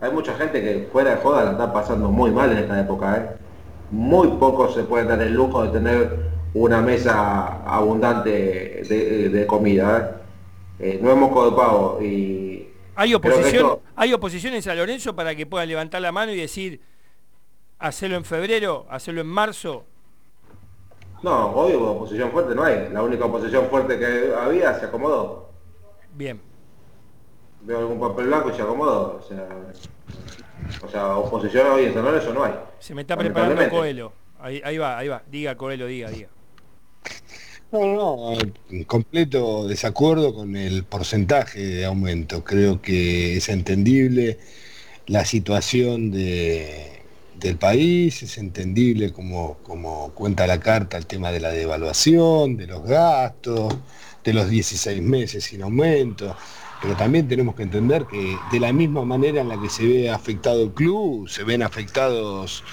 hay 0.00 0.12
mucha 0.12 0.32
gente 0.34 0.62
que 0.62 0.88
fuera 0.92 1.16
de 1.16 1.22
joda 1.22 1.42
la 1.46 1.50
está 1.50 1.72
pasando 1.72 2.08
muy 2.08 2.30
mal 2.30 2.52
en 2.52 2.58
esta 2.58 2.80
época, 2.80 3.16
¿eh? 3.16 3.36
Muy 3.90 4.28
pocos 4.38 4.74
se 4.74 4.84
pueden 4.84 5.08
dar 5.08 5.20
el 5.22 5.34
lujo 5.34 5.64
de 5.64 5.70
tener 5.70 6.30
una 6.54 6.80
mesa 6.82 7.64
abundante 7.64 8.30
de, 8.88 9.28
de 9.28 9.46
comida, 9.48 10.20
¿eh? 10.78 10.94
Eh, 10.94 11.00
no 11.02 11.10
de 11.50 11.56
pavo 11.56 11.98
y... 12.00 12.68
¿Hay 12.94 13.12
oposición, 13.12 13.54
esto- 13.66 13.82
¿Hay 13.96 14.12
oposición 14.12 14.54
en 14.54 14.62
San 14.62 14.76
Lorenzo 14.76 15.16
para 15.16 15.34
que 15.34 15.46
puedan 15.46 15.68
levantar 15.68 16.00
la 16.00 16.12
mano 16.12 16.30
y 16.32 16.36
decir, 16.36 16.80
hacerlo 17.80 18.16
en 18.16 18.24
febrero, 18.24 18.86
hacerlo 18.88 19.20
en 19.22 19.26
marzo? 19.26 19.84
No, 21.22 21.50
hoy 21.52 21.74
oposición 21.74 22.30
fuerte 22.30 22.54
no 22.54 22.64
hay. 22.64 22.88
La 22.92 23.02
única 23.02 23.24
oposición 23.26 23.66
fuerte 23.68 23.98
que 23.98 24.32
había 24.34 24.78
se 24.78 24.86
acomodó. 24.86 25.50
Bien. 26.14 26.40
Veo 27.62 27.78
algún 27.78 28.00
papel 28.00 28.26
blanco 28.26 28.50
y 28.50 28.54
se 28.54 28.62
acomodó. 28.62 29.20
O 29.22 29.28
sea, 29.28 29.48
o 30.82 30.88
sea 30.88 31.16
oposición 31.16 31.66
hoy 31.72 31.84
en 31.84 31.94
San 31.94 32.04
Lorenzo 32.04 32.32
no 32.32 32.44
hay. 32.44 32.54
Se 32.78 32.94
me 32.94 33.02
está 33.02 33.16
preparando. 33.16 33.68
Coelho. 33.68 34.12
Ahí, 34.38 34.62
ahí 34.64 34.78
va, 34.78 34.96
ahí 34.96 35.08
va. 35.08 35.22
Diga, 35.30 35.56
Coelho, 35.56 35.86
diga, 35.86 36.08
diga. 36.10 36.28
No, 37.72 37.84
no, 37.86 38.32
en 38.70 38.84
completo 38.84 39.68
desacuerdo 39.68 40.34
con 40.34 40.56
el 40.56 40.84
porcentaje 40.84 41.60
de 41.60 41.84
aumento. 41.84 42.42
Creo 42.42 42.80
que 42.82 43.36
es 43.36 43.48
entendible 43.48 44.38
la 45.06 45.24
situación 45.24 46.10
de- 46.10 46.99
del 47.40 47.56
país, 47.56 48.22
es 48.22 48.38
entendible 48.38 49.12
como, 49.12 49.58
como 49.62 50.12
cuenta 50.12 50.46
la 50.46 50.60
carta 50.60 50.96
el 50.96 51.06
tema 51.06 51.32
de 51.32 51.40
la 51.40 51.50
devaluación, 51.50 52.56
de 52.56 52.66
los 52.66 52.84
gastos, 52.84 53.74
de 54.22 54.32
los 54.34 54.48
16 54.48 55.02
meses 55.02 55.44
sin 55.44 55.62
aumento. 55.62 56.36
pero 56.82 56.96
también 56.96 57.28
tenemos 57.28 57.54
que 57.54 57.62
entender 57.62 58.06
que 58.06 58.36
de 58.50 58.60
la 58.60 58.72
misma 58.72 59.04
manera 59.04 59.40
en 59.40 59.48
la 59.48 59.60
que 59.60 59.68
se 59.68 59.86
ve 59.86 60.10
afectado 60.10 60.62
el 60.62 60.72
club, 60.72 61.28
se 61.28 61.44
ven 61.44 61.62
afectados 61.62 62.64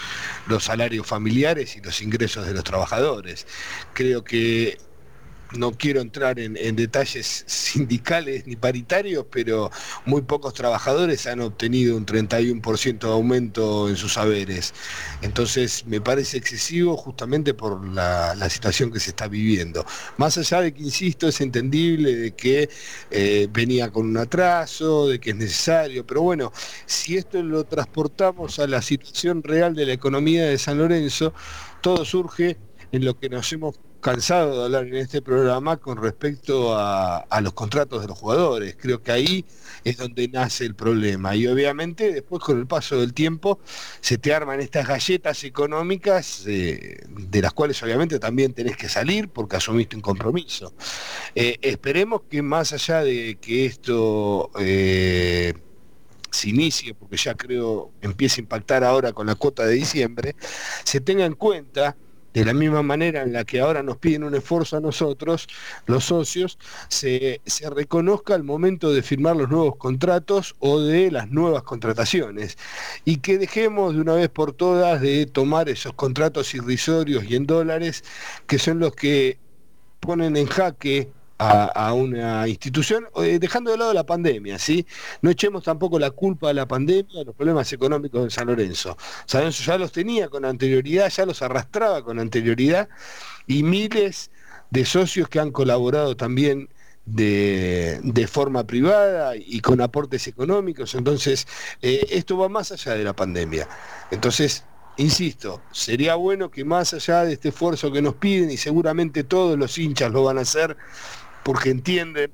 los 0.48 0.64
salarios 0.64 1.06
familiares 1.06 1.76
y 1.76 1.82
los 1.82 2.02
ingresos 2.02 2.46
de 2.46 2.54
los 2.54 2.64
trabajadores. 2.64 3.48
Creo 3.94 4.24
que 4.24 4.78
no 5.56 5.72
quiero 5.72 6.02
entrar 6.02 6.40
en, 6.40 6.76
detalles 6.76 7.44
sindicales 7.48 8.46
ni 8.46 8.56
paritarios, 8.56 9.26
pero 9.32 9.72
muy 10.06 10.22
pocos 10.22 10.54
trabajadores 10.54 11.26
han 11.28 11.42
obtenido 11.42 11.98
un 11.98 12.06
31% 12.06 13.00
de 13.00 13.12
aumento 13.12 13.90
en 13.90 13.96
sus 13.96 14.14
saberes. 14.14 14.74
Entonces 15.22 15.86
me 15.86 16.02
parece 16.02 16.38
excesivo 16.38 16.98
justamente 16.98 17.54
por 17.54 17.86
la, 17.88 18.36
situación 18.50 18.92
que 18.92 19.00
se 19.00 19.10
está 19.10 19.28
viviendo. 19.28 19.86
Más 20.18 20.38
allá 20.38 20.62
de 20.62 20.74
que, 20.74 20.82
insisto, 20.82 21.28
es 21.28 21.42
entendible 21.42 22.16
de 22.16 22.32
que 22.32 22.70
eh, 23.12 23.48
venía 23.52 23.92
con 23.92 24.08
un 24.08 24.18
atraso, 24.18 25.08
de 25.08 25.20
que 25.20 25.32
es 25.32 25.36
necesario, 25.36 26.06
pero 26.06 26.22
bueno, 26.22 26.52
si 26.86 27.18
esto 27.18 27.44
lo 27.44 27.66
transportamos 27.66 28.60
a 28.60 28.68
la 28.68 28.82
situación 28.82 29.44
real 29.44 29.76
de 29.76 29.86
la 29.86 29.94
economía 29.94 30.46
de 30.46 30.58
San 30.58 30.78
Lorenzo, 30.78 31.34
todo 31.82 32.06
surge 32.06 32.58
en 32.92 33.06
lo 33.06 33.20
que 33.20 33.30
nos 33.30 33.52
hemos 33.52 33.80
cansado 34.00 34.58
de 34.58 34.66
hablar 34.66 34.88
en 34.88 34.96
este 34.96 35.22
programa 35.22 35.78
con 35.78 35.98
respecto 35.98 36.76
a, 36.78 37.26
los 37.42 37.54
contratos 37.54 38.02
de 38.02 38.08
los 38.08 38.18
jugadores. 38.18 38.76
Creo 38.80 39.02
que 39.02 39.12
ahí 39.12 39.46
es 39.84 39.98
donde 39.98 40.28
nace 40.28 40.66
el 40.66 40.76
problema. 40.76 41.36
Y 41.36 41.48
obviamente 41.48 42.12
después 42.12 42.44
con 42.44 42.60
el 42.60 42.68
paso 42.68 43.00
del 43.00 43.14
tiempo 43.14 43.60
se 44.02 44.18
te 44.18 44.34
arman 44.34 44.60
estas 44.62 44.88
galletas 44.88 45.44
económicas 45.44 46.44
eh, 46.48 47.04
de 47.08 47.42
las 47.42 47.54
cuales 47.54 47.82
obviamente 47.84 48.20
también 48.20 48.54
tenés 48.54 48.78
que 48.78 48.90
salir 48.90 49.30
porque 49.30 49.58
asumiste 49.58 49.96
un 49.96 50.02
compromiso. 50.02 50.74
Eh, 51.36 51.58
esperemos 51.62 52.22
que 52.30 52.42
más 52.42 52.74
allá 52.74 53.04
de 53.04 53.38
que 53.40 53.66
esto... 53.66 54.52
Eh, 54.60 55.54
se 56.30 56.50
inicie, 56.50 56.94
porque 56.94 57.18
ya 57.18 57.36
creo 57.36 57.92
empieza 58.02 58.36
a 58.36 58.42
impactar 58.42 58.84
ahora 58.84 59.14
con 59.14 59.28
la 59.28 59.36
cuota 59.36 59.66
de 59.66 59.74
diciembre, 59.74 60.36
se 60.84 61.00
tenga 61.00 61.26
en 61.26 61.34
cuenta 61.34 61.96
de 62.40 62.46
la 62.46 62.54
misma 62.54 62.84
manera 62.84 63.24
en 63.24 63.34
la 63.34 63.44
que 63.46 63.60
ahora 63.60 63.82
nos 63.82 63.98
piden 63.98 64.24
un 64.24 64.36
esfuerzo 64.36 64.78
a 64.78 64.80
nosotros, 64.80 65.48
los 65.88 66.06
socios, 66.06 66.60
se, 66.88 67.42
reconozca 67.76 68.36
el 68.36 68.44
momento 68.44 68.94
de 68.94 69.02
firmar 69.02 69.36
los 69.36 69.50
nuevos 69.50 69.76
contratos 69.78 70.56
o 70.60 70.80
de 70.80 71.10
las 71.10 71.30
nuevas 71.32 71.64
contrataciones. 71.64 72.58
Y 73.06 73.18
que 73.18 73.40
dejemos 73.40 73.96
de 73.96 74.02
una 74.02 74.14
vez 74.14 74.30
por 74.30 74.54
todas 74.54 75.02
de 75.02 75.26
tomar 75.26 75.68
esos 75.68 75.94
contratos 75.94 76.54
irrisorios 76.54 77.24
y 77.26 77.36
en 77.36 77.48
dólares 77.48 78.04
que 78.46 78.60
son 78.60 78.80
los 78.80 78.94
que 78.94 79.40
ponen 80.00 80.38
en 80.38 80.46
jaque 80.46 81.10
a, 81.40 81.94
una 81.94 82.48
institución, 82.48 83.08
eh, 83.18 83.38
dejando 83.40 83.72
de 83.72 83.78
lado 83.78 83.94
la 83.94 84.06
pandemia, 84.06 84.58
¿sí? 84.58 84.86
No 85.22 85.30
echemos 85.30 85.64
tampoco 85.64 86.00
la 86.00 86.12
culpa 86.12 86.50
a 86.50 86.54
la 86.54 86.68
pandemia, 86.68 87.22
a 87.22 87.24
los 87.24 87.36
problemas 87.36 87.72
económicos 87.74 88.24
de 88.24 88.32
San 88.32 88.48
Lorenzo. 88.48 88.98
San 89.26 89.42
Lorenzo 89.42 89.64
ya 89.64 89.78
los 89.78 89.92
tenía 89.92 90.30
con 90.30 90.46
anterioridad, 90.46 91.10
ya 91.10 91.26
los 91.26 91.42
arrastraba 91.42 92.04
con 92.04 92.20
anterioridad, 92.20 92.90
y 93.46 93.64
miles 93.64 94.32
de 94.72 94.86
socios 94.86 95.30
que 95.30 95.40
han 95.40 95.52
colaborado 95.52 96.18
también 96.18 96.70
de, 97.06 98.28
forma 98.30 98.66
privada 98.66 99.36
y 99.36 99.62
con 99.62 99.82
aportes 99.82 100.28
económicos. 100.28 100.96
Entonces, 100.96 101.48
eh, 101.82 102.06
esto 102.12 102.38
va 102.38 102.50
más 102.50 102.72
allá 102.72 102.94
de 102.94 103.04
la 103.04 103.16
pandemia. 103.16 103.68
Entonces, 104.12 104.66
insisto, 104.98 105.62
sería 105.72 106.16
bueno 106.16 106.52
que 106.52 106.66
más 106.66 106.94
allá 106.94 107.24
de 107.24 107.34
este 107.34 107.50
esfuerzo 107.50 107.92
que 107.92 108.02
nos 108.02 108.16
piden, 108.16 108.52
y 108.52 108.58
seguramente 108.58 109.24
todos 109.24 109.58
los 109.58 109.78
hinchas 109.78 110.12
lo 110.12 110.24
van 110.24 110.38
a 110.38 110.42
hacer, 110.42 110.76
porque 111.48 111.70
entienden 111.70 112.30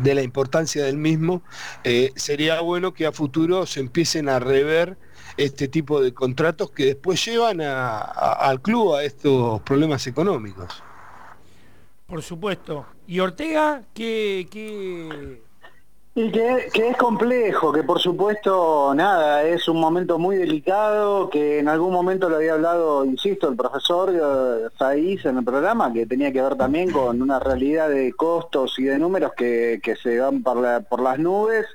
de 0.00 0.14
la 0.14 0.22
importancia 0.22 0.82
del 0.82 0.96
mismo, 0.96 1.42
eh, 1.84 2.12
sería 2.16 2.62
bueno 2.62 2.94
que 2.94 3.04
a 3.04 3.12
futuro 3.12 3.66
se 3.66 3.80
empiecen 3.80 4.26
a 4.26 4.38
rever 4.38 4.96
este 5.36 5.68
tipo 5.68 6.00
de 6.00 6.14
contratos 6.14 6.70
que 6.70 6.86
después 6.86 7.22
llevan 7.22 7.60
al 7.60 8.62
club 8.62 8.94
a 8.94 9.04
estos 9.04 9.60
problemas 9.60 10.06
económicos. 10.06 10.82
Por 12.06 12.22
supuesto. 12.22 12.86
¿Y 13.06 13.20
Ortega 13.20 13.82
qué, 13.92 14.48
qué, 14.50 15.42
y 16.20 16.32
que, 16.32 16.72
es 16.74 16.96
complejo, 16.96 17.72
que 17.72 17.84
por 17.84 18.00
supuesto, 18.00 18.92
nada, 18.92 19.44
es 19.44 19.68
un 19.68 19.78
momento 19.78 20.18
muy 20.18 20.34
delicado, 20.34 21.30
que 21.30 21.60
en 21.60 21.68
algún 21.68 21.92
momento 21.92 22.28
lo 22.28 22.34
había 22.34 22.54
hablado, 22.54 23.04
insisto, 23.04 23.48
el 23.48 23.54
profesor 23.54 24.12
eh, 24.12 24.68
Saiz 24.76 25.24
en 25.26 25.38
el 25.38 25.44
programa, 25.44 25.92
que 25.92 26.06
tenía 26.06 26.32
que 26.32 26.42
ver 26.42 26.56
también 26.56 26.90
con 26.90 27.22
una 27.22 27.38
realidad 27.38 27.88
de 27.88 28.12
costos 28.14 28.76
y 28.80 28.84
de 28.86 28.98
números 28.98 29.30
que, 29.36 29.80
se 30.02 30.18
van 30.18 30.42
por, 30.42 30.58
por 30.86 31.00
las 31.02 31.20
nubes 31.20 31.66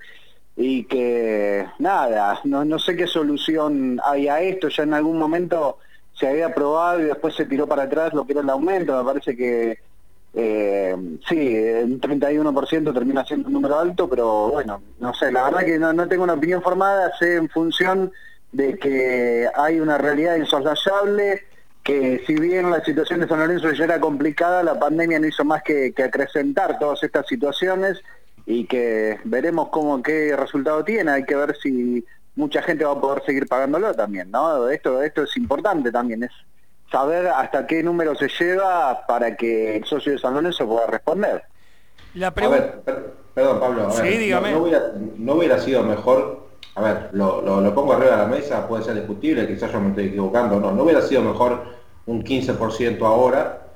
y 0.58 0.84
que, 0.88 1.66
nada, 1.80 2.41
no, 2.44 2.66
no 2.66 2.80
sé 2.80 2.98
qué 2.98 3.08
solución 3.08 4.02
hay 4.04 4.28
a 4.28 4.41
esto, 4.41 4.68
ya 4.68 4.84
en 4.84 4.94
algún 4.94 5.18
momento 5.20 5.78
se 6.12 6.28
había 6.28 6.48
aprobado 6.48 7.00
y 7.00 7.04
después 7.04 7.34
se 7.34 7.46
tiró 7.46 7.66
para 7.66 7.84
atrás 7.84 8.14
lo 8.14 8.26
que 8.26 8.34
era 8.34 8.41
el 8.41 8.50
aumento, 8.50 8.98
me 8.98 9.06
parece 9.06 9.38
que 9.38 9.93
eh, 10.36 10.96
sí, 11.28 11.58
un 11.84 12.02
31% 12.02 12.94
termina 12.94 13.24
siendo 13.24 13.48
un 13.48 13.54
número 13.54 13.78
alto, 13.78 14.10
pero 14.10 14.50
bueno, 14.50 14.82
no 15.00 15.14
sé, 15.14 15.32
la 15.32 15.44
verdad 15.44 15.66
que 15.66 15.78
no, 15.78 16.08
tengo 16.08 16.24
una 16.24 16.34
opinión 16.34 16.62
formada, 16.64 17.12
sé 17.20 17.36
en 17.36 17.50
función 17.50 18.12
de 18.52 18.78
que 18.78 19.48
hay 19.56 19.80
una 19.80 20.00
realidad 20.00 20.36
insoslayable, 20.38 21.44
que 21.84 22.24
si 22.26 22.34
bien 22.36 22.72
la 22.72 22.84
situación 22.84 23.20
de 23.20 23.28
San 23.28 23.40
Lorenzo 23.40 23.72
ya 23.74 23.84
era 23.84 24.00
complicada, 24.00 24.64
la 24.64 24.80
pandemia 24.80 25.20
no 25.20 25.28
hizo 25.28 25.46
más 25.46 25.62
que, 25.62 25.94
acrecentar 26.04 26.80
todas 26.80 27.04
estas 27.04 27.28
situaciones 27.28 28.02
y 28.46 28.66
que 28.66 29.20
veremos 29.26 29.70
cómo 29.70 30.02
qué 30.02 30.36
resultado 30.36 30.84
tiene, 30.84 31.12
hay 31.12 31.26
que 31.26 31.36
ver 31.36 31.56
si 31.62 32.04
mucha 32.36 32.64
gente 32.64 32.86
va 32.86 32.94
a 32.94 33.00
poder 33.00 33.24
seguir 33.24 33.48
pagándolo 33.48 33.94
también, 33.94 34.32
¿no? 34.32 34.68
Esto, 34.68 35.04
esto 35.04 35.24
es 35.24 35.38
importante 35.38 35.92
también, 35.92 36.24
es 36.24 36.32
saber 36.94 37.28
hasta 37.28 37.66
qué 37.66 37.82
número 37.82 38.14
se 38.14 38.30
lleva 38.30 39.04
para 39.08 39.36
que 39.36 39.78
el 39.78 39.84
socio 39.84 40.12
de 40.12 40.20
San 40.20 40.36
Lorenzo 40.36 40.68
pueda 40.68 40.86
responder. 40.86 41.44
La 42.14 42.30
pregunta... 42.30 42.76
perdón 43.34 43.60
Pablo, 43.60 43.89
No, 45.18 45.34
hubiera, 45.34 45.60
sido 45.60 45.82
mejor, 45.82 46.50
a 46.76 46.82
ver, 46.84 47.10
lo, 47.14 47.74
pongo 47.74 47.94
arriba 47.94 48.12
de 48.12 48.18
la 48.18 48.28
mesa, 48.28 48.68
puede 48.68 48.84
ser 48.84 48.94
discutible, 48.94 49.48
quizás 49.48 49.72
yo 49.72 49.80
me 49.80 49.89
estoy 49.89 50.06
equivocando, 50.06 50.60
no, 50.60 50.72
no 50.72 50.84
hubiera 50.84 51.02
sido 51.02 51.24
mejor 51.24 51.64
un 52.06 52.24
15% 52.24 53.02
ahora, 53.04 53.70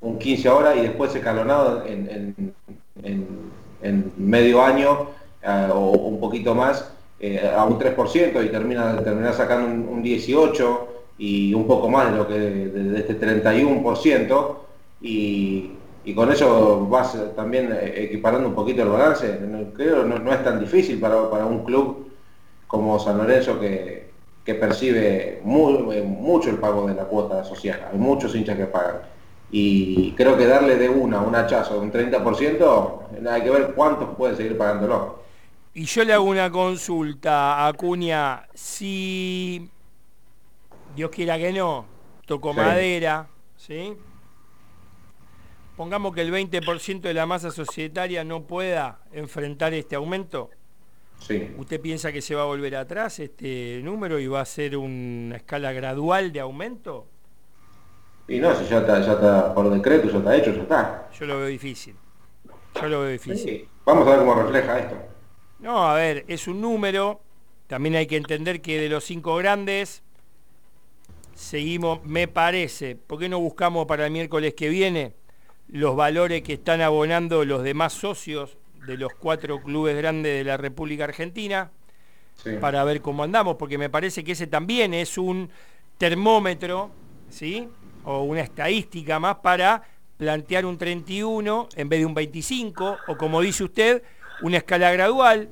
un 0.00 0.18
15 0.18 0.48
ahora 0.48 0.74
y 0.74 0.80
después 0.80 1.14
escalonado 1.14 1.84
en, 1.84 2.54
en, 3.02 4.12
medio 4.16 4.62
año 4.62 5.08
eh, 5.42 5.68
o 5.70 5.90
un 5.90 6.18
poquito 6.18 6.54
más 6.54 6.90
eh, 7.20 7.52
a 7.54 7.62
un 7.64 7.78
3% 7.78 8.42
y 8.42 8.48
termina, 8.48 8.96
terminar 9.02 9.34
sacando 9.34 9.66
un, 9.66 9.86
un 9.86 10.02
18% 10.02 10.93
y 11.18 11.54
un 11.54 11.66
poco 11.66 11.88
más 11.88 12.10
de 12.10 12.16
lo 12.16 12.26
que 12.26 12.38
de, 12.38 12.98
este 12.98 13.20
31% 13.20 14.56
y, 15.00 15.70
y, 16.04 16.14
con 16.14 16.30
eso 16.32 16.86
vas 16.86 17.16
también 17.36 17.76
equiparando 17.82 18.48
un 18.48 18.54
poquito 18.54 18.82
el 18.82 18.88
balance. 18.88 19.38
Creo 19.76 20.04
no, 20.04 20.18
no 20.18 20.32
es 20.32 20.42
tan 20.42 20.60
difícil 20.60 20.98
para, 20.98 21.30
para, 21.30 21.46
un 21.46 21.64
club 21.64 22.08
como 22.66 22.98
San 22.98 23.18
Lorenzo 23.18 23.60
que, 23.60 24.10
que 24.44 24.54
percibe 24.54 25.40
muy, 25.44 26.02
mucho 26.02 26.50
el 26.50 26.56
pago 26.56 26.86
de 26.86 26.94
la 26.94 27.04
cuota 27.04 27.44
social. 27.44 27.88
Hay 27.92 27.98
muchos 27.98 28.34
hinchas 28.34 28.56
que 28.56 28.66
pagan. 28.66 28.96
Y 29.50 30.12
creo 30.12 30.36
que 30.36 30.46
darle 30.46 30.76
de 30.76 30.88
una 30.88 31.20
un 31.20 31.34
hachazo 31.34 31.80
un 31.80 31.92
30%, 31.92 33.28
hay 33.30 33.42
que 33.42 33.50
ver 33.50 33.72
cuántos 33.74 34.16
puede 34.16 34.34
seguir 34.36 34.58
pagándolo. 34.58 35.22
Y 35.74 35.84
yo 35.84 36.04
le 36.04 36.12
hago 36.12 36.24
una 36.24 36.50
consulta 36.50 37.54
a 37.54 37.68
Acuña. 37.68 38.46
Si 38.54 39.68
Dios 40.94 41.10
quiera 41.10 41.38
que 41.38 41.52
no, 41.52 41.86
tocó 42.26 42.52
madera, 42.52 43.28
¿sí? 43.56 43.96
Pongamos 45.76 46.14
que 46.14 46.20
el 46.20 46.32
20% 46.32 47.00
de 47.00 47.14
la 47.14 47.26
masa 47.26 47.50
societaria 47.50 48.22
no 48.22 48.44
pueda 48.44 49.00
enfrentar 49.12 49.74
este 49.74 49.96
aumento. 49.96 50.50
Sí. 51.18 51.52
¿Usted 51.58 51.80
piensa 51.80 52.12
que 52.12 52.20
se 52.20 52.34
va 52.34 52.42
a 52.42 52.46
volver 52.46 52.76
atrás 52.76 53.18
este 53.18 53.80
número 53.82 54.20
y 54.20 54.28
va 54.28 54.40
a 54.40 54.44
ser 54.44 54.76
una 54.76 55.36
escala 55.36 55.72
gradual 55.72 56.32
de 56.32 56.40
aumento? 56.40 57.08
Y 58.28 58.38
no, 58.38 58.54
si 58.54 58.66
ya 58.66 58.78
está, 58.78 59.00
ya 59.00 59.12
está 59.14 59.52
por 59.52 59.68
decreto, 59.68 60.08
ya 60.08 60.18
está 60.18 60.36
hecho, 60.36 60.54
ya 60.54 60.62
está. 60.62 61.08
Yo 61.18 61.26
lo 61.26 61.38
veo 61.38 61.46
difícil. 61.46 61.96
Yo 62.80 62.88
lo 62.88 63.00
veo 63.00 63.10
difícil. 63.10 63.68
Vamos 63.84 64.06
a 64.06 64.10
ver 64.10 64.20
cómo 64.20 64.34
refleja 64.34 64.78
esto. 64.78 64.96
No, 65.58 65.88
a 65.88 65.94
ver, 65.94 66.24
es 66.28 66.46
un 66.46 66.60
número. 66.60 67.20
También 67.66 67.96
hay 67.96 68.06
que 68.06 68.16
entender 68.16 68.60
que 68.62 68.80
de 68.80 68.88
los 68.88 69.04
cinco 69.04 69.36
grandes, 69.36 70.03
seguimos, 71.34 72.04
me 72.04 72.28
parece, 72.28 72.96
¿por 72.96 73.18
qué 73.18 73.28
no 73.28 73.40
buscamos 73.40 73.86
para 73.86 74.06
el 74.06 74.12
miércoles 74.12 74.54
que 74.54 74.68
viene 74.68 75.14
los 75.68 75.96
valores 75.96 76.42
que 76.42 76.54
están 76.54 76.80
abonando 76.80 77.44
los 77.44 77.62
demás 77.62 77.92
socios 77.92 78.56
de 78.86 78.96
los 78.96 79.12
cuatro 79.14 79.62
clubes 79.62 79.96
grandes 79.96 80.38
de 80.38 80.44
la 80.44 80.56
República 80.56 81.04
Argentina? 81.04 81.70
Para 82.60 82.82
ver 82.84 83.00
cómo 83.00 83.22
andamos, 83.22 83.56
porque 83.56 83.78
me 83.78 83.88
parece 83.88 84.24
que 84.24 84.32
ese 84.32 84.46
también 84.46 84.92
es 84.92 85.16
un 85.16 85.48
termómetro, 85.98 86.90
¿sí? 87.30 87.68
O 88.04 88.22
una 88.24 88.40
estadística 88.40 89.20
más 89.20 89.36
para 89.36 89.82
plantear 90.16 90.66
un 90.66 90.76
31 90.76 91.68
en 91.76 91.88
vez 91.88 92.00
de 92.00 92.06
un 92.06 92.14
25, 92.14 92.98
o 93.06 93.16
como 93.16 93.40
dice 93.40 93.64
usted, 93.64 94.02
una 94.42 94.58
escala 94.58 94.92
gradual, 94.92 95.48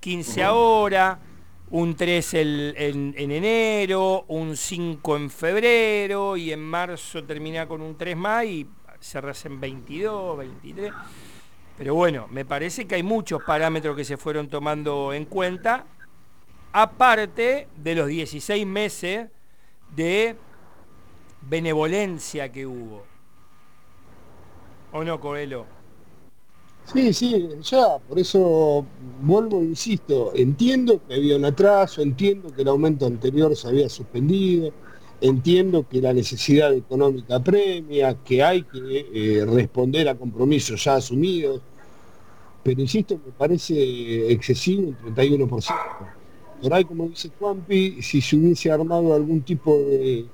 15 0.00 0.42
ahora, 0.42 1.18
un 1.70 1.96
3 1.96 2.34
en, 2.34 3.14
enero, 3.16 4.24
un 4.28 4.56
5 4.56 5.16
en 5.16 5.30
febrero 5.30 6.36
y 6.36 6.52
en 6.52 6.60
marzo 6.60 7.24
termina 7.24 7.66
con 7.66 7.80
un 7.80 7.96
3 7.96 8.16
más 8.16 8.44
y 8.44 8.66
cerras 9.00 9.44
en 9.46 9.60
22, 9.60 10.38
23. 10.38 10.92
Pero 11.76 11.94
bueno, 11.94 12.28
me 12.30 12.44
parece 12.44 12.86
que 12.86 12.94
hay 12.94 13.02
muchos 13.02 13.42
parámetros 13.42 13.96
que 13.96 14.04
se 14.04 14.16
fueron 14.16 14.48
tomando 14.48 15.12
en 15.12 15.24
cuenta, 15.24 15.84
aparte 16.72 17.68
de 17.76 17.94
los 17.94 18.06
16 18.06 18.66
meses 18.66 19.28
de 19.94 20.36
benevolencia 21.42 22.50
que 22.52 22.66
hubo. 22.66 23.04
¿O 24.92 25.02
no, 25.02 25.20
Coelho? 25.20 25.66
Sí, 26.92 27.12
sí, 27.12 27.48
ya, 27.62 27.98
por 27.98 28.18
eso 28.18 28.84
vuelvo 29.22 29.60
e 29.60 29.64
insisto, 29.64 30.32
entiendo 30.34 31.00
que 31.06 31.14
había 31.14 31.36
un 31.36 31.44
atraso, 31.44 32.02
entiendo 32.02 32.52
que 32.54 32.62
el 32.62 32.68
aumento 32.68 33.06
anterior 33.06 33.56
se 33.56 33.68
había 33.68 33.88
suspendido, 33.88 34.70
entiendo 35.20 35.88
que 35.88 36.00
la 36.02 36.12
necesidad 36.12 36.72
económica 36.74 37.42
premia, 37.42 38.14
que 38.22 38.42
hay 38.42 38.62
que 38.64 39.06
eh, 39.14 39.46
responder 39.46 40.08
a 40.08 40.14
compromisos 40.14 40.84
ya 40.84 40.96
asumidos, 40.96 41.62
pero 42.62 42.80
insisto, 42.80 43.18
me 43.24 43.32
parece 43.32 44.32
excesivo 44.32 44.94
el 45.06 45.14
31%. 45.14 45.74
Por 46.62 46.72
ahí, 46.72 46.84
como 46.84 47.08
dice 47.08 47.30
Juanpi, 47.38 48.00
si 48.02 48.20
se 48.20 48.36
hubiese 48.36 48.70
armado 48.70 49.14
algún 49.14 49.42
tipo 49.42 49.76
de, 49.76 50.26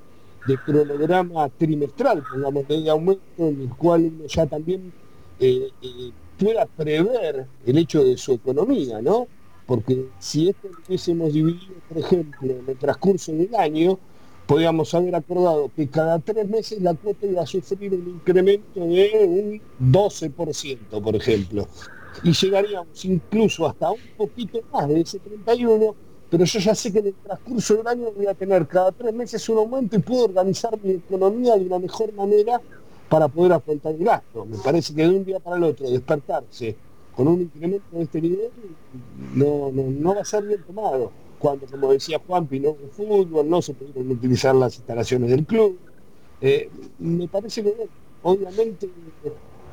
cronograma 0.64 1.48
trimestral, 1.48 2.22
pongamos 2.22 2.66
de 2.68 2.90
aumento, 2.90 3.22
en 3.38 3.62
el 3.62 3.68
cual 3.70 4.12
uno 4.14 4.26
ya 4.26 4.46
también 4.46 4.92
eh, 5.40 5.70
eh, 5.82 6.10
pueda 6.40 6.64
prever 6.64 7.46
el 7.66 7.78
hecho 7.78 8.02
de 8.02 8.16
su 8.16 8.32
economía, 8.32 9.02
¿no? 9.02 9.28
Porque 9.66 10.06
si 10.18 10.48
esto 10.48 10.68
lo 10.68 10.78
hubiésemos 10.88 11.32
dividido, 11.32 11.74
por 11.88 11.98
ejemplo, 11.98 12.50
en 12.50 12.64
el 12.66 12.76
transcurso 12.76 13.32
del 13.32 13.54
año, 13.54 13.98
podríamos 14.46 14.92
haber 14.94 15.14
acordado 15.14 15.70
que 15.76 15.86
cada 15.88 16.18
tres 16.18 16.48
meses 16.48 16.80
la 16.80 16.94
cuota 16.94 17.26
iba 17.26 17.42
a 17.42 17.46
sufrir 17.46 17.92
un 17.92 18.08
incremento 18.08 18.80
de 18.80 19.60
un 19.78 19.92
12%, 19.92 21.02
por 21.02 21.14
ejemplo. 21.14 21.68
Y 22.24 22.32
llegaríamos 22.32 23.04
incluso 23.04 23.66
hasta 23.66 23.92
un 23.92 24.00
poquito 24.16 24.60
más 24.72 24.88
de 24.88 25.02
ese 25.02 25.18
31, 25.20 25.94
pero 26.30 26.44
yo 26.44 26.58
ya 26.58 26.74
sé 26.74 26.92
que 26.92 26.98
en 26.98 27.06
el 27.08 27.14
transcurso 27.14 27.76
del 27.76 27.86
año 27.86 28.10
voy 28.16 28.26
a 28.26 28.34
tener 28.34 28.66
cada 28.66 28.90
tres 28.92 29.12
meses 29.12 29.48
un 29.48 29.58
aumento 29.58 29.96
y 29.96 30.00
puedo 30.00 30.24
organizar 30.24 30.76
mi 30.82 30.92
economía 30.92 31.56
de 31.56 31.66
una 31.66 31.78
mejor 31.78 32.12
manera 32.14 32.60
para 33.10 33.26
poder 33.26 33.52
afrontar 33.52 33.92
el 33.92 34.04
gasto. 34.04 34.46
Me 34.46 34.56
parece 34.58 34.94
que 34.94 35.02
de 35.02 35.08
un 35.08 35.24
día 35.24 35.40
para 35.40 35.56
el 35.56 35.64
otro 35.64 35.90
despertarse 35.90 36.76
con 37.14 37.26
un 37.26 37.40
incremento 37.40 37.84
de 37.90 38.02
este 38.04 38.20
nivel 38.20 38.50
no, 39.34 39.72
no, 39.72 40.14
va 40.14 40.20
a 40.20 40.24
ser 40.24 40.44
bien 40.44 40.62
tomado. 40.62 41.10
Cuando, 41.40 41.66
como 41.66 41.92
decía 41.92 42.20
Juanpi, 42.24 42.60
no 42.60 42.70
hubo 42.70 42.88
fútbol, 42.92 43.50
no 43.50 43.60
se 43.60 43.74
pudieron 43.74 44.12
utilizar 44.12 44.54
las 44.54 44.76
instalaciones 44.76 45.30
del 45.30 45.44
club. 45.44 45.76
Eh, 46.40 46.70
me 47.00 47.26
parece 47.26 47.64
que 47.64 47.74
obviamente 48.22 48.88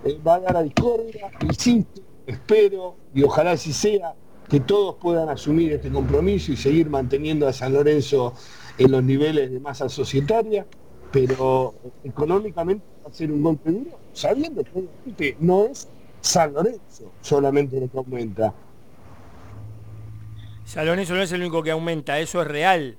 eh, 0.03 0.19
va 0.25 0.35
a 0.35 0.39
dar 0.39 0.57
a 0.57 0.63
discordia, 0.63 1.29
insisto, 1.43 2.01
espero 2.25 2.95
y 3.13 3.21
ojalá 3.21 3.51
así 3.51 3.71
sea 3.71 4.15
que 4.49 4.61
todos 4.61 4.95
puedan 4.95 5.29
asumir 5.29 5.73
este 5.73 5.91
compromiso 5.91 6.51
y 6.51 6.57
seguir 6.57 6.89
manteniendo 6.89 7.47
a 7.47 7.53
San 7.53 7.73
Lorenzo 7.73 8.33
en 8.79 8.91
los 8.91 9.03
niveles 9.03 9.51
de 9.51 9.59
masa 9.59 9.89
societaria 9.89 10.65
pero 11.11 11.73
económicamente 12.03 12.85
ser 13.11 13.31
un 13.31 13.41
golpe 13.41 13.71
duro, 13.71 13.99
sabiendo 14.13 14.63
que 15.17 15.35
no 15.39 15.65
es 15.65 15.87
San 16.21 16.53
Lorenzo 16.53 17.11
solamente 17.21 17.79
lo 17.79 17.89
que 17.89 17.97
aumenta. 17.97 18.53
San 20.65 20.85
Lorenzo 20.85 21.15
no 21.15 21.21
es 21.21 21.31
el 21.31 21.41
único 21.41 21.63
que 21.63 21.71
aumenta, 21.71 22.19
eso 22.19 22.41
es 22.41 22.47
real. 22.47 22.97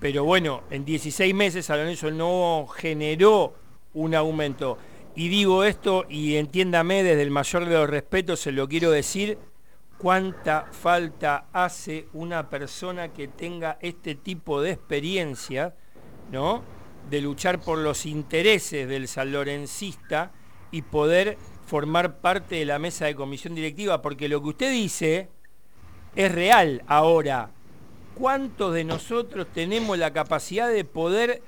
Pero 0.00 0.24
bueno, 0.24 0.62
en 0.70 0.84
16 0.84 1.34
meses 1.34 1.66
San 1.66 1.78
Lorenzo 1.78 2.10
no 2.10 2.66
generó 2.66 3.54
un 3.94 4.14
aumento. 4.14 4.78
Y 5.14 5.28
digo 5.28 5.64
esto, 5.64 6.06
y 6.08 6.36
entiéndame 6.36 7.02
desde 7.02 7.22
el 7.22 7.30
mayor 7.30 7.66
de 7.66 7.74
los 7.74 7.90
respetos, 7.90 8.40
se 8.40 8.50
lo 8.50 8.66
quiero 8.66 8.90
decir, 8.90 9.38
cuánta 9.98 10.66
falta 10.72 11.46
hace 11.52 12.08
una 12.14 12.48
persona 12.48 13.12
que 13.12 13.28
tenga 13.28 13.78
este 13.80 14.14
tipo 14.14 14.62
de 14.62 14.72
experiencia, 14.72 15.74
¿no? 16.32 16.62
De 17.10 17.20
luchar 17.20 17.60
por 17.60 17.78
los 17.78 18.06
intereses 18.06 18.88
del 18.88 19.08
sanlorencista 19.08 20.32
y 20.70 20.82
poder 20.82 21.36
formar 21.66 22.18
parte 22.18 22.56
de 22.56 22.64
la 22.64 22.78
mesa 22.78 23.06
de 23.06 23.14
comisión 23.14 23.54
directiva, 23.54 24.02
porque 24.02 24.28
lo 24.28 24.42
que 24.42 24.48
usted 24.48 24.70
dice 24.70 25.28
es 26.16 26.32
real 26.32 26.82
ahora. 26.86 27.50
¿Cuántos 28.14 28.74
de 28.74 28.84
nosotros 28.84 29.46
tenemos 29.54 29.96
la 29.98 30.12
capacidad 30.12 30.70
de 30.70 30.84
poder 30.84 31.42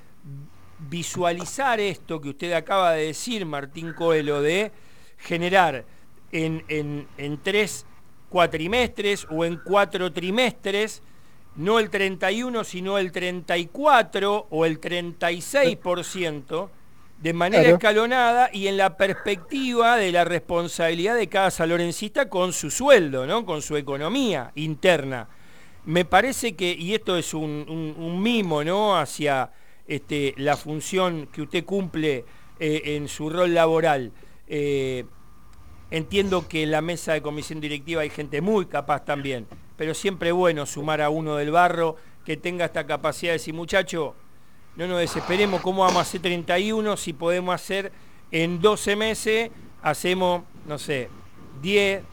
visualizar 0.89 1.79
esto 1.79 2.19
que 2.19 2.29
usted 2.29 2.53
acaba 2.53 2.93
de 2.93 3.07
decir, 3.07 3.45
Martín 3.45 3.93
Coelho, 3.93 4.41
de 4.41 4.71
generar 5.17 5.85
en, 6.31 6.63
en 6.67 7.37
tres 7.43 7.85
cuatrimestres 8.29 9.27
o 9.29 9.45
en 9.45 9.57
cuatro 9.63 10.11
trimestres 10.11 11.01
no 11.55 11.79
el 11.79 11.89
31, 11.89 12.63
sino 12.63 12.97
el 12.97 13.11
34 13.11 14.47
o 14.49 14.65
el 14.65 14.81
36% 14.81 16.69
de 17.21 17.33
manera 17.33 17.69
escalonada 17.69 18.49
y 18.51 18.67
en 18.67 18.77
la 18.77 18.97
perspectiva 18.97 19.97
de 19.97 20.11
la 20.11 20.25
responsabilidad 20.25 21.15
de 21.15 21.27
cada 21.27 21.49
salorencista 21.49 22.29
con 22.29 22.51
su 22.51 22.69
sueldo, 22.69 23.25
¿no? 23.25 23.45
con 23.45 23.61
su 23.61 23.77
economía 23.77 24.51
interna. 24.55 25.29
Me 25.85 26.03
parece 26.03 26.55
que, 26.55 26.71
y 26.71 26.93
esto 26.93 27.15
es 27.15 27.33
un, 27.33 28.19
mimo 28.21 28.63
¿no? 28.63 28.97
hacia 28.97 29.51
este, 29.87 30.33
la 30.37 30.57
función 30.57 31.27
que 31.31 31.43
usted 31.43 31.63
cumple 31.63 32.25
eh, 32.59 32.81
en 32.85 33.07
su 33.07 33.29
rol 33.29 33.53
laboral, 33.53 34.11
eh, 34.47 35.05
entiendo 35.91 36.47
que 36.47 36.63
en 36.63 36.71
la 36.71 36.81
mesa 36.81 37.13
de 37.13 37.21
comisión 37.21 37.61
directiva 37.61 38.01
hay 38.01 38.09
gente 38.09 38.41
muy 38.41 38.65
capaz 38.65 39.05
también, 39.05 39.47
pero 39.77 39.93
siempre 39.93 40.31
bueno 40.31 40.65
sumar 40.65 41.01
a 41.01 41.09
uno 41.09 41.35
del 41.35 41.51
barro 41.51 41.95
que 42.25 42.37
tenga 42.37 42.65
esta 42.65 42.85
capacidad 42.85 43.31
de 43.31 43.37
decir, 43.37 43.53
muchacho, 43.53 44.15
no 44.75 44.87
nos 44.87 44.99
desesperemos, 44.99 45.61
¿cómo 45.61 45.83
vamos 45.83 45.97
a 45.97 46.01
hacer 46.01 46.21
31 46.21 46.97
si 46.97 47.13
podemos 47.13 47.53
hacer 47.53 47.91
en 48.31 48.59
12 48.59 48.95
meses, 48.95 49.51
hacemos, 49.81 50.43
no 50.67 50.77
sé, 50.77 51.09
10, 51.61 52.03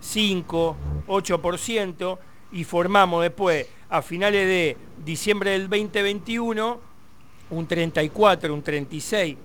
5, 0.00 0.76
8% 1.06 2.18
y 2.52 2.64
formamos 2.64 3.22
después, 3.22 3.66
a 3.88 4.02
finales 4.02 4.46
de 4.46 4.76
diciembre 5.04 5.52
del 5.52 5.68
2021, 5.68 6.80
un 7.50 7.66
34, 7.66 8.54
un 8.54 8.62
36. 8.62 9.36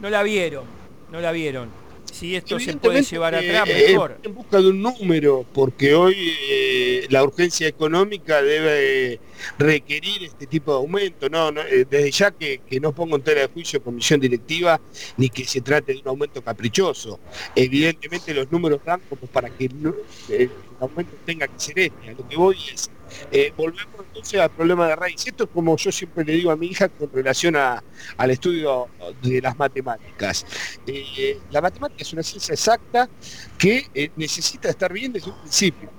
No 0.00 0.10
la 0.10 0.22
vieron, 0.22 0.64
no 1.10 1.20
la 1.20 1.32
vieron 1.32 1.87
si 2.18 2.34
esto 2.34 2.58
se 2.58 2.76
puede 2.76 3.02
llevar 3.02 3.34
atrás, 3.34 3.68
eh, 3.68 3.86
mejor. 3.90 4.18
En 4.22 4.34
busca 4.34 4.58
de 4.58 4.68
un 4.70 4.82
número, 4.82 5.46
porque 5.52 5.94
hoy 5.94 6.16
eh, 6.50 7.06
la 7.10 7.22
urgencia 7.22 7.68
económica 7.68 8.42
debe 8.42 9.20
requerir 9.58 10.24
este 10.24 10.46
tipo 10.46 10.72
de 10.72 10.78
aumento. 10.78 11.28
No, 11.28 11.50
eh, 11.60 11.86
desde 11.88 12.10
ya 12.10 12.30
que, 12.32 12.60
no 12.80 12.92
pongo 12.92 13.16
en 13.16 13.22
tela 13.22 13.42
de 13.42 13.48
juicio 13.48 13.82
comisión 13.82 14.20
directiva 14.20 14.80
ni 15.16 15.28
que 15.28 15.44
se 15.44 15.60
trate 15.60 15.92
de 15.92 16.00
un 16.00 16.08
aumento 16.08 16.42
caprichoso. 16.42 17.20
Evidentemente 17.54 18.34
los 18.34 18.50
números 18.50 18.80
dan 18.84 19.00
como 19.08 19.22
para 19.22 19.50
que 19.50 19.66
el 19.66 20.50
aumento 20.80 21.12
tenga 21.24 21.46
que 21.46 21.60
ser 21.60 21.78
este. 21.78 22.10
A 22.10 22.12
lo 22.12 22.28
que 22.28 22.36
voy 22.36 22.56
es 22.74 22.90
eh, 23.30 23.52
volvemos 23.56 23.94
entonces 24.06 24.40
al 24.40 24.50
problema 24.50 24.88
de 24.88 24.96
raíz. 24.96 25.26
Esto 25.26 25.44
es 25.44 25.50
como 25.50 25.76
yo 25.76 25.92
siempre 25.92 26.24
le 26.24 26.34
digo 26.34 26.50
a 26.50 26.56
mi 26.56 26.66
hija 26.66 26.88
con 26.88 27.10
relación 27.12 27.56
al 27.56 28.30
estudio 28.30 28.88
de 29.22 29.40
las 29.40 29.58
matemáticas. 29.58 30.46
Eh, 30.86 31.38
la 31.50 31.60
matemática 31.60 32.02
es 32.02 32.12
una 32.12 32.22
ciencia 32.22 32.52
exacta 32.52 33.08
que 33.56 33.86
eh, 33.94 34.10
necesita 34.16 34.68
estar 34.68 34.92
bien 34.92 35.12
desde 35.12 35.30
un 35.30 35.38
principio. 35.40 35.90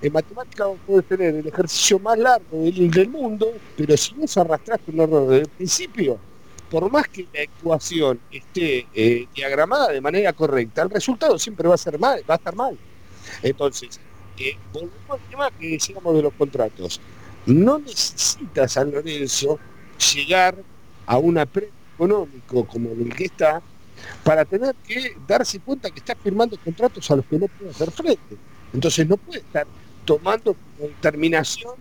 En 0.00 0.12
matemática 0.12 0.66
vos 0.66 0.78
podés 0.84 1.06
tener 1.06 1.34
el 1.36 1.46
ejercicio 1.46 1.98
más 1.98 2.18
largo 2.18 2.64
del, 2.64 3.08
mundo, 3.08 3.52
pero 3.76 3.96
si 3.96 4.14
no 4.14 4.26
se 4.26 4.40
arrastraste 4.40 4.90
un 4.90 5.00
error 5.00 5.28
desde 5.28 5.42
el 5.42 5.48
principio, 5.48 6.18
por 6.68 6.90
más 6.90 7.06
que 7.06 7.28
la 7.32 7.42
ecuación 7.42 8.18
esté 8.32 8.86
diagramada 9.32 9.92
de 9.92 10.00
manera 10.00 10.32
correcta, 10.32 10.82
el 10.82 10.90
resultado 10.90 11.38
siempre 11.38 11.68
va 11.68 11.76
a 11.76 11.78
ser 11.78 12.00
mal, 12.00 12.20
va 12.28 12.34
a 12.34 12.36
estar 12.36 12.56
mal. 12.56 12.76
Entonces, 13.44 14.00
volvemos 14.72 15.10
al 15.10 15.20
tema 15.30 15.50
que 15.50 15.68
decíamos 15.70 16.14
de 16.14 16.22
los 16.22 16.32
contratos. 16.34 17.00
No 17.46 17.78
necesita 17.78 18.68
San 18.68 18.90
Lorenzo 18.90 19.58
llegar 20.14 20.56
a 21.06 21.18
un 21.18 21.38
apremio 21.38 21.72
económico 21.94 22.66
como 22.66 22.90
el 22.90 23.14
que 23.14 23.24
está 23.24 23.62
para 24.24 24.44
tener 24.44 24.74
que 24.86 25.16
darse 25.26 25.60
cuenta 25.60 25.90
que 25.90 26.00
está 26.00 26.14
firmando 26.14 26.56
contratos 26.58 27.10
a 27.10 27.16
los 27.16 27.26
que 27.26 27.38
no 27.38 27.48
puede 27.48 27.70
hacer 27.70 27.90
frente. 27.90 28.36
Entonces 28.72 29.06
no 29.06 29.16
puede 29.16 29.40
estar 29.40 29.66
tomando 30.04 30.54
como 30.54 30.88
determinación 30.88 31.74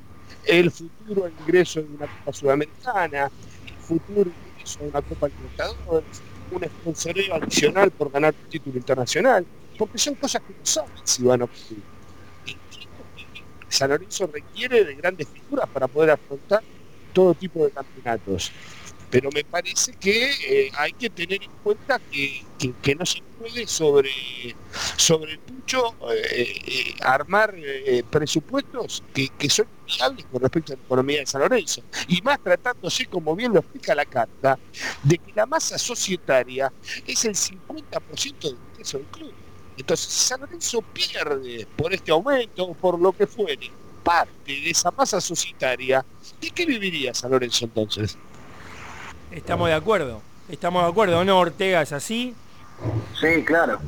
el 0.46 0.72
futuro 0.72 1.30
ingreso 1.30 1.82
de 1.82 1.88
una 1.88 2.08
Copa 2.08 2.34
Sudamericana, 2.34 3.32
el 3.66 3.84
futuro 3.84 4.32
ingreso 4.54 4.80
de 4.80 4.90
una 4.90 5.02
Copa 5.02 5.28
Libertadores, 5.28 6.22
un 6.52 6.64
sponsoreo 6.64 7.36
adicional 7.36 7.92
por 7.92 8.12
ganar 8.12 8.36
un 8.44 8.50
título 8.50 8.78
internacional, 8.78 9.46
porque 9.78 9.98
son 9.98 10.16
cosas 10.16 10.42
que 10.42 10.54
no 10.54 10.66
saben 10.66 10.92
si 11.04 11.24
van 11.24 11.42
a 11.42 11.46
ocurrir. 11.46 11.91
San 13.72 13.90
Lorenzo 13.90 14.28
requiere 14.28 14.84
de 14.84 14.96
grandes 14.96 15.28
figuras 15.28 15.68
para 15.70 15.88
poder 15.88 16.12
afrontar 16.12 16.62
todo 17.14 17.34
tipo 17.34 17.64
de 17.66 17.72
campeonatos 17.72 18.52
pero 19.12 19.30
me 19.32 19.44
parece 19.44 19.92
que 19.94 20.32
eh, 20.48 20.72
hay 20.78 20.94
que 20.94 21.10
tener 21.10 21.44
en 21.44 21.52
cuenta 21.62 22.00
que, 22.00 22.46
no 22.96 23.06
se 23.06 23.22
puede 23.38 23.68
sobre, 23.68 24.10
sobre 24.96 25.34
el 25.34 25.40
pucho 25.40 25.96
eh, 26.12 26.56
eh, 26.66 26.96
armar 27.02 27.54
presupuestos 28.10 29.04
que, 29.14 29.30
son 29.50 29.68
viables 29.86 30.26
con 30.32 30.42
respecto 30.42 30.74
a 30.74 30.78
la 30.78 30.82
economía 30.84 31.20
de 31.20 31.26
San 31.26 31.42
Lorenzo. 31.42 31.84
Y 32.08 32.22
más 32.22 32.42
tratándose, 32.42 33.06
como 33.08 33.36
bien 33.36 33.54
lo 33.54 33.60
explica 33.60 33.94
la 33.94 34.06
carta, 34.06 34.58
de 35.04 35.18
que 35.18 35.34
la 35.36 35.46
masa 35.46 35.78
societaria 35.78 36.72
es 37.06 37.26
el 37.26 37.36
50% 37.36 38.40
del 38.40 38.58
ingreso 38.72 38.98
del 38.98 39.08
club. 39.08 39.34
Entonces, 39.82 40.06
si 40.06 40.28
San 40.28 40.42
Lorenzo 40.42 40.84
pierde 40.94 41.68
por 41.76 41.92
este 41.92 42.12
aumento 42.12 42.72
por 42.76 43.00
lo 43.00 43.12
que 43.12 43.26
fuere 43.26 43.72
parte 44.04 44.52
de 44.52 44.70
esa 44.70 44.92
masa 44.92 45.20
societaria, 45.20 46.06
¿de 46.40 46.52
qué 46.52 46.68
viviría 46.68 47.16
San 47.16 47.32
Lorenzo 47.32 47.66
entonces? 47.66 48.16
Estamos 49.32 49.70
de 49.70 49.74
acuerdo. 49.74 50.22
Estamos 50.50 50.84
de 50.84 50.90
acuerdo, 50.90 51.26
¿no, 51.26 51.40
Ortega? 51.40 51.82
¿Es 51.82 51.94
así? 51.94 52.36
Sí, 53.20 53.44
claro. 53.44 53.80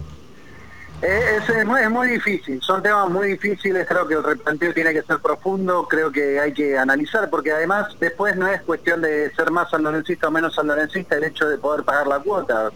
Es, 1.03 1.65
muy, 1.91 2.07
difícil, 2.07 2.59
son 2.63 2.81
temas 2.81 3.09
muy 3.09 3.27
difíciles, 3.27 3.85
creo 3.87 4.07
que 4.07 4.15
el 4.15 4.23
replanteo 4.23 4.73
tiene 4.73 4.93
que 4.93 5.03
ser 5.03 5.19
profundo, 5.19 5.85
creo 5.87 6.11
que 6.11 6.39
hay 6.39 6.53
que 6.53 6.75
analizar, 6.77 7.29
porque 7.29 7.51
además 7.51 7.87
después 7.99 8.35
no 8.35 8.47
es 8.47 8.61
cuestión 8.61 9.01
de 9.01 9.29
ser 9.35 9.51
más 9.51 9.69
sanlorencista 9.69 10.29
o 10.29 10.31
menos 10.31 10.55
sanlorencista 10.55 11.17
el 11.17 11.25
hecho 11.25 11.47
de 11.49 11.57
poder 11.57 11.83
pagar 11.83 12.07
la 12.07 12.19
cuota, 12.19 12.71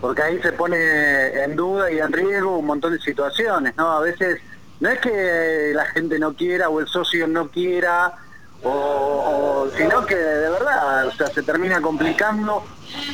porque 0.00 0.22
ahí 0.22 0.40
se 0.40 0.52
pone 0.52 1.42
en 1.42 1.56
duda 1.56 1.90
y 1.90 1.98
en 1.98 2.12
riesgo 2.12 2.58
un 2.58 2.66
montón 2.66 2.92
de 2.92 3.00
situaciones, 3.00 3.76
¿no? 3.76 3.90
A 3.90 4.00
veces 4.00 4.40
no 4.80 4.88
es 4.88 5.00
que 5.00 5.72
la 5.74 5.86
gente 5.86 6.18
no 6.18 6.34
quiera 6.34 6.68
o 6.68 6.80
el 6.80 6.86
socio 6.86 7.26
no 7.26 7.48
quiera 7.48 8.14
o, 8.62 9.68
sino 9.76 10.04
que 10.04 10.16
de 10.16 10.50
verdad, 10.50 11.06
o 11.06 11.12
sea, 11.12 11.28
se 11.28 11.42
termina 11.42 11.80
complicando, 11.80 12.64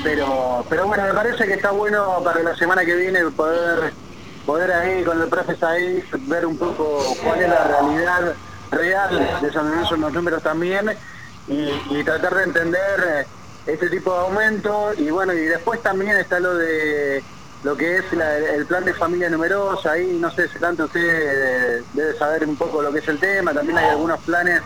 pero, 0.03 0.64
pero 0.68 0.87
bueno, 0.87 1.05
me 1.05 1.12
parece 1.12 1.47
que 1.47 1.55
está 1.55 1.70
bueno 1.70 2.20
para 2.24 2.43
la 2.43 2.57
semana 2.57 2.85
que 2.85 2.97
viene 2.97 3.20
poder, 3.30 3.93
poder 4.47 4.72
ahí 4.72 5.05
con 5.05 5.20
el 5.20 5.28
profe 5.28 5.57
ahí 5.66 6.03
ver 6.26 6.47
un 6.47 6.57
poco 6.57 7.03
cuál 7.22 7.43
es 7.43 7.49
la 7.49 7.64
realidad 7.64 8.35
real 8.70 9.39
de 9.41 9.53
San 9.53 9.68
Lorenzo 9.68 9.95
en 9.95 10.01
los 10.01 10.12
números 10.12 10.43
también 10.43 10.91
y, 11.47 12.03
tratar 12.05 12.35
de 12.35 12.45
entender 12.45 13.26
este 13.67 13.89
tipo 13.89 14.12
de 14.12 14.21
aumento 14.21 14.93
y 14.97 15.11
bueno, 15.11 15.33
y 15.33 15.47
después 15.47 15.83
también 15.83 16.17
está 16.17 16.41
lo 16.41 16.55
de 16.55 17.23
lo 17.62 17.77
que 17.77 17.97
es 17.97 18.05
el 18.12 18.67
plan 18.67 18.85
de 18.85 18.93
familia 18.93 19.31
numerosa, 19.31 19.93
ahí 19.93 20.19
no 20.21 20.31
sé 20.31 20.49
si 20.49 20.59
tanto 20.59 20.85
usted 20.85 21.83
debe 21.95 22.12
saber 22.19 22.47
un 22.47 22.57
poco 22.57 22.83
lo 22.83 22.93
que 22.93 22.99
es 22.99 23.09
el 23.09 23.19
tema, 23.19 23.55
también 23.55 23.79
hay 23.79 23.87
algunos 23.87 24.21
planes 24.21 24.61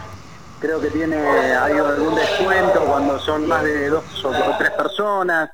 creo 0.58 0.80
que 0.80 0.90
tiene 0.90 1.16
hay 1.16 1.72
algún 1.72 2.14
descuento 2.14 2.84
cuando 2.84 3.18
son 3.18 3.46
más 3.46 3.62
de 3.62 3.88
dos 3.88 4.24
o 4.24 4.32
tres 4.58 4.70
personas. 4.72 5.50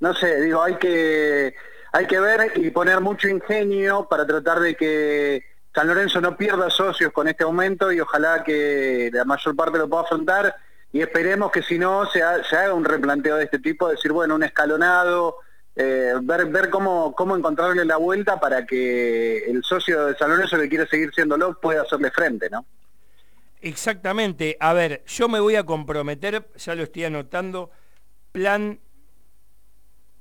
No 0.00 0.14
sé, 0.14 0.40
digo, 0.42 0.62
hay 0.62 0.76
que 0.76 1.54
hay 1.92 2.06
que 2.06 2.20
ver 2.20 2.52
y 2.56 2.70
poner 2.70 3.00
mucho 3.00 3.28
ingenio 3.28 4.06
para 4.08 4.26
tratar 4.26 4.60
de 4.60 4.74
que 4.74 5.44
San 5.74 5.86
Lorenzo 5.86 6.20
no 6.20 6.36
pierda 6.36 6.70
socios 6.70 7.12
con 7.12 7.28
este 7.28 7.44
aumento 7.44 7.92
y 7.92 8.00
ojalá 8.00 8.42
que 8.44 9.10
la 9.12 9.24
mayor 9.24 9.56
parte 9.56 9.78
lo 9.78 9.88
pueda 9.88 10.02
afrontar 10.02 10.54
y 10.94 11.02
esperemos 11.02 11.50
que 11.50 11.60
si 11.60 11.76
no 11.76 12.06
se, 12.06 12.22
haga 12.22 12.72
un 12.72 12.84
replanteo 12.84 13.34
de 13.34 13.44
este 13.44 13.58
tipo, 13.58 13.88
decir, 13.88 14.12
bueno, 14.12 14.36
un 14.36 14.44
escalonado, 14.44 15.38
eh, 15.74 16.12
ver, 16.22 16.46
ver 16.46 16.70
cómo, 16.70 17.12
cómo 17.16 17.36
encontrarle 17.36 17.84
la 17.84 17.96
vuelta 17.96 18.38
para 18.38 18.64
que 18.64 19.38
el 19.38 19.64
socio 19.64 20.06
de 20.06 20.16
San 20.16 20.30
que 20.40 20.68
quiere 20.68 20.86
seguir 20.86 21.12
siéndolo 21.12 21.58
pueda 21.60 21.82
hacerle 21.82 22.12
frente, 22.12 22.48
¿no? 22.48 22.64
Exactamente. 23.60 24.56
A 24.60 24.72
ver, 24.72 25.02
yo 25.04 25.28
me 25.28 25.40
voy 25.40 25.56
a 25.56 25.66
comprometer, 25.66 26.48
ya 26.54 26.76
lo 26.76 26.84
estoy 26.84 27.06
anotando, 27.06 27.72
plan 28.30 28.78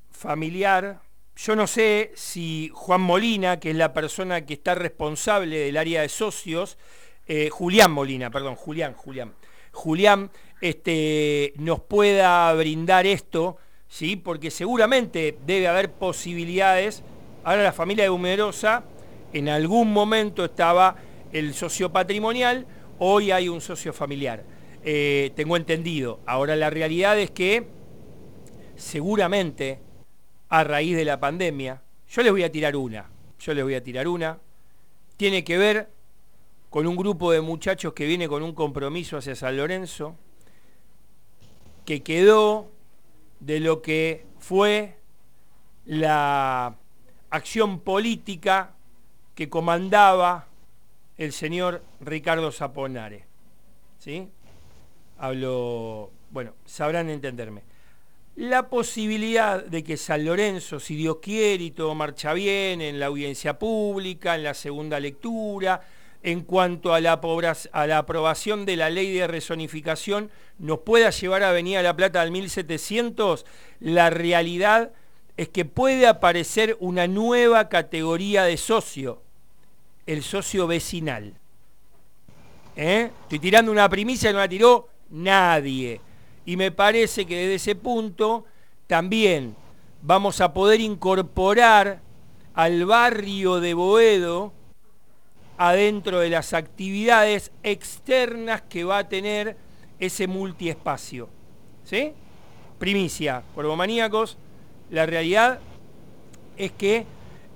familiar. 0.09 1.01
Yo 1.35 1.55
no 1.55 1.67
sé 1.67 2.13
si 2.15 2.71
Juan 2.73 3.01
Molina, 3.01 3.59
que 3.59 3.69
es 3.69 3.75
la 3.75 3.93
persona 3.93 4.43
que 4.43 4.55
está 4.55 4.73
responsable 4.73 5.55
del 5.55 5.77
área 5.77 6.01
de 6.01 6.09
socios, 6.09 6.79
eh, 7.27 7.51
Julián 7.51 7.91
Molina, 7.91 8.31
perdón, 8.31 8.55
Julián, 8.55 8.95
Julián. 8.95 9.35
Julián 9.73 10.29
este, 10.63 11.51
nos 11.57 11.81
pueda 11.81 12.53
brindar 12.53 13.05
esto, 13.05 13.57
¿sí? 13.89 14.15
porque 14.15 14.49
seguramente 14.49 15.37
debe 15.45 15.67
haber 15.67 15.91
posibilidades. 15.91 17.03
Ahora 17.43 17.63
la 17.63 17.73
familia 17.73 18.05
de 18.05 18.09
Humerosa, 18.09 18.85
en 19.33 19.49
algún 19.49 19.91
momento 19.91 20.45
estaba 20.45 20.95
el 21.33 21.53
socio 21.53 21.91
patrimonial, 21.91 22.65
Hoy 22.99 23.31
hay 23.31 23.49
un 23.49 23.59
socio 23.59 23.91
familiar, 23.91 24.45
eh, 24.85 25.31
tengo 25.35 25.57
entendido. 25.57 26.21
Ahora 26.25 26.55
la 26.55 26.69
realidad 26.69 27.19
es 27.19 27.31
que 27.31 27.67
seguramente 28.77 29.81
a 30.47 30.63
raíz 30.63 30.95
de 30.95 31.03
la 31.03 31.19
pandemia, 31.19 31.81
yo 32.07 32.21
les 32.21 32.31
voy 32.31 32.43
a 32.43 32.51
tirar 32.51 32.77
una, 32.77 33.09
yo 33.39 33.53
les 33.53 33.63
voy 33.65 33.75
a 33.75 33.83
tirar 33.83 34.07
una, 34.07 34.39
tiene 35.17 35.43
que 35.43 35.57
ver 35.57 35.89
con 36.69 36.87
un 36.87 36.95
grupo 36.95 37.33
de 37.33 37.41
muchachos 37.41 37.91
que 37.91 38.05
viene 38.05 38.29
con 38.29 38.41
un 38.43 38.53
compromiso 38.53 39.17
hacia 39.17 39.35
San 39.35 39.57
Lorenzo, 39.57 40.15
que 41.85 42.01
quedó 42.01 42.71
de 43.39 43.59
lo 43.59 43.81
que 43.81 44.25
fue 44.39 44.97
la 45.85 46.75
acción 47.29 47.79
política 47.79 48.73
que 49.35 49.49
comandaba 49.49 50.47
el 51.17 51.33
señor 51.33 51.83
Ricardo 51.99 52.51
Zaponare. 52.51 53.25
¿Sí? 53.99 54.29
Hablo, 55.17 56.11
bueno, 56.31 56.53
sabrán 56.65 57.09
entenderme. 57.09 57.63
La 58.35 58.67
posibilidad 58.67 59.63
de 59.63 59.83
que 59.83 59.95
San 59.95 60.25
Lorenzo, 60.25 60.79
si 60.79 60.95
Dios 60.95 61.17
quiere 61.21 61.65
y 61.65 61.71
todo 61.71 61.93
marcha 61.93 62.33
bien 62.33 62.81
en 62.81 62.99
la 62.99 63.05
audiencia 63.07 63.59
pública, 63.59 64.35
en 64.35 64.43
la 64.43 64.55
segunda 64.55 64.99
lectura, 64.99 65.81
en 66.23 66.41
cuanto 66.41 66.93
a 66.93 67.01
la, 67.01 67.19
a 67.73 67.87
la 67.87 67.97
aprobación 67.97 68.65
de 68.65 68.77
la 68.77 68.89
ley 68.89 69.11
de 69.11 69.27
resonificación, 69.27 70.31
nos 70.57 70.79
pueda 70.79 71.09
llevar 71.09 71.43
a 71.43 71.49
Avenida 71.49 71.81
La 71.81 71.95
Plata 71.95 72.21
al 72.21 72.31
1700, 72.31 73.45
la 73.81 74.09
realidad 74.09 74.93
es 75.35 75.49
que 75.49 75.65
puede 75.65 76.07
aparecer 76.07 76.77
una 76.79 77.07
nueva 77.07 77.67
categoría 77.67 78.43
de 78.43 78.55
socio, 78.55 79.21
el 80.05 80.23
socio 80.23 80.65
vecinal. 80.65 81.33
¿Eh? 82.77 83.11
Estoy 83.23 83.39
tirando 83.39 83.71
una 83.71 83.89
primicia 83.89 84.29
que 84.29 84.33
no 84.33 84.39
la 84.39 84.47
tiró 84.47 84.87
nadie. 85.09 85.99
Y 86.45 86.55
me 86.55 86.71
parece 86.71 87.25
que 87.25 87.35
desde 87.35 87.55
ese 87.55 87.75
punto 87.75 88.45
también 88.87 89.55
vamos 90.01 90.39
a 90.39 90.53
poder 90.53 90.79
incorporar 90.79 92.01
al 92.53 92.85
barrio 92.85 93.59
de 93.59 93.73
Boedo 93.73 94.53
adentro 95.69 96.19
de 96.19 96.29
las 96.29 96.53
actividades 96.53 97.53
externas 97.63 98.63
que 98.63 98.83
va 98.83 98.97
a 98.97 99.07
tener 99.07 99.55
ese 99.97 100.27
multiespacio. 100.27 101.29
¿Sí? 101.85 102.11
Primicia, 102.77 103.43
maníacos 103.77 104.37
la 104.89 105.05
realidad 105.05 105.59
es 106.57 106.73
que 106.73 107.05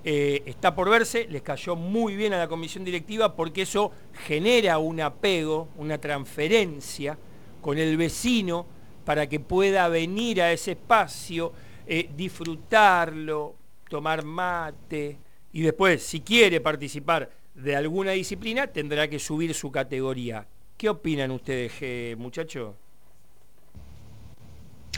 eh, 0.05 0.41
está 0.45 0.73
por 0.73 0.89
verse, 0.89 1.27
les 1.29 1.41
cayó 1.41 1.75
muy 1.75 2.15
bien 2.15 2.31
a 2.33 2.37
la 2.37 2.47
comisión 2.47 2.85
directiva 2.85 3.35
porque 3.35 3.63
eso 3.63 3.91
genera 4.25 4.77
un 4.77 5.01
apego, 5.01 5.67
una 5.75 5.97
transferencia 5.97 7.17
con 7.61 7.77
el 7.77 7.97
vecino 7.97 8.65
para 9.03 9.27
que 9.27 9.41
pueda 9.41 9.89
venir 9.89 10.41
a 10.41 10.53
ese 10.53 10.71
espacio, 10.71 11.51
eh, 11.85 12.09
disfrutarlo, 12.15 13.55
tomar 13.89 14.23
mate 14.23 15.17
y 15.51 15.61
después, 15.61 16.03
si 16.03 16.21
quiere 16.21 16.61
participar 16.61 17.29
de 17.57 17.75
alguna 17.75 18.11
disciplina, 18.11 18.67
tendrá 18.67 19.09
que 19.09 19.19
subir 19.19 19.53
su 19.53 19.71
categoría. 19.71 20.47
¿Qué 20.77 20.89
opinan 20.89 21.31
ustedes, 21.31 22.17
muchachos? 22.17 22.75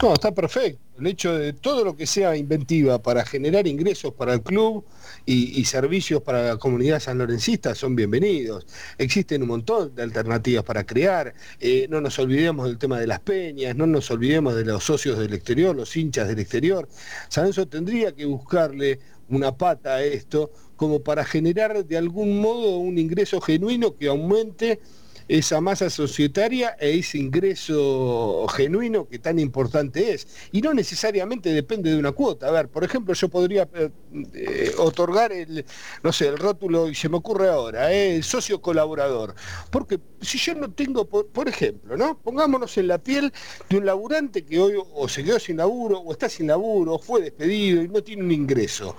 No, 0.02 0.14
está 0.14 0.32
perfecto. 0.32 0.80
El 0.98 1.06
hecho 1.06 1.36
de 1.36 1.52
todo 1.52 1.84
lo 1.84 1.96
que 1.96 2.06
sea 2.06 2.34
inventiva 2.36 3.02
para 3.02 3.24
generar 3.24 3.66
ingresos 3.66 4.14
para 4.14 4.34
el 4.34 4.42
club 4.42 4.84
y, 5.26 5.64
servicios 5.64 6.22
para 6.22 6.42
la 6.42 6.56
comunidad 6.56 7.00
sanlorencista 7.00 7.74
son 7.74 7.96
bienvenidos. 7.96 8.66
Existen 8.96 9.42
un 9.42 9.48
montón 9.48 9.94
de 9.94 10.02
alternativas 10.02 10.64
para 10.64 10.84
crear. 10.84 11.34
Eh, 11.58 11.86
no 11.90 12.00
nos 12.00 12.18
olvidemos 12.18 12.66
del 12.66 12.78
tema 12.78 12.98
de 12.98 13.06
las 13.06 13.20
peñas, 13.20 13.76
no 13.76 13.86
nos 13.86 14.10
olvidemos 14.10 14.54
de 14.54 14.64
los 14.64 14.84
socios 14.84 15.18
del 15.18 15.34
exterior, 15.34 15.76
los 15.76 15.94
hinchas 15.94 16.28
del 16.28 16.38
exterior. 16.38 16.88
San 17.28 17.44
Lorenzo 17.44 17.68
tendría 17.68 18.12
que 18.12 18.24
buscarle 18.24 19.00
una 19.28 19.56
pata 19.56 19.96
a 19.96 20.02
esto 20.02 20.50
como 20.80 21.00
para 21.00 21.26
generar 21.26 21.84
de 21.84 21.98
algún 21.98 22.40
modo 22.40 22.78
un 22.78 22.96
ingreso 22.96 23.38
genuino 23.38 23.98
que 23.98 24.08
aumente 24.08 24.80
esa 25.28 25.60
masa 25.60 25.90
societaria 25.90 26.74
e 26.80 26.98
ese 26.98 27.18
ingreso 27.18 28.48
genuino 28.48 29.06
que 29.06 29.18
tan 29.18 29.38
importante 29.38 30.14
es. 30.14 30.26
Y 30.52 30.62
no 30.62 30.72
necesariamente 30.72 31.52
depende 31.52 31.90
de 31.90 31.98
una 31.98 32.12
cuota. 32.12 32.48
A 32.48 32.50
ver, 32.50 32.68
por 32.68 32.82
ejemplo, 32.82 33.12
yo 33.12 33.28
podría 33.28 33.68
eh, 33.74 33.90
eh, 34.32 34.72
otorgar 34.78 35.32
el, 35.32 35.66
no 36.02 36.12
sé, 36.12 36.28
el 36.28 36.38
rótulo, 36.38 36.88
y 36.88 36.94
se 36.94 37.10
me 37.10 37.18
ocurre 37.18 37.50
ahora, 37.50 37.92
eh, 37.92 38.16
el 38.16 38.24
socio 38.24 38.62
colaborador. 38.62 39.34
Porque 39.70 40.00
si 40.22 40.38
yo 40.38 40.54
no 40.54 40.72
tengo, 40.72 41.04
por, 41.04 41.46
ejemplo, 41.46 41.94
¿no? 41.98 42.16
Pongámonos 42.18 42.78
en 42.78 42.88
la 42.88 42.96
piel 42.96 43.34
de 43.68 43.76
un 43.76 43.84
laburante 43.84 44.46
que 44.46 44.58
hoy 44.58 44.74
o 44.94 45.08
se 45.10 45.22
quedó 45.24 45.38
sin 45.38 45.58
laburo, 45.58 45.98
o 45.98 46.10
está 46.10 46.30
sin 46.30 46.46
laburo, 46.46 46.94
o 46.94 46.98
fue 46.98 47.20
despedido 47.20 47.82
y 47.82 47.88
no 47.88 48.02
tiene 48.02 48.22
un 48.22 48.32
ingreso. 48.32 48.96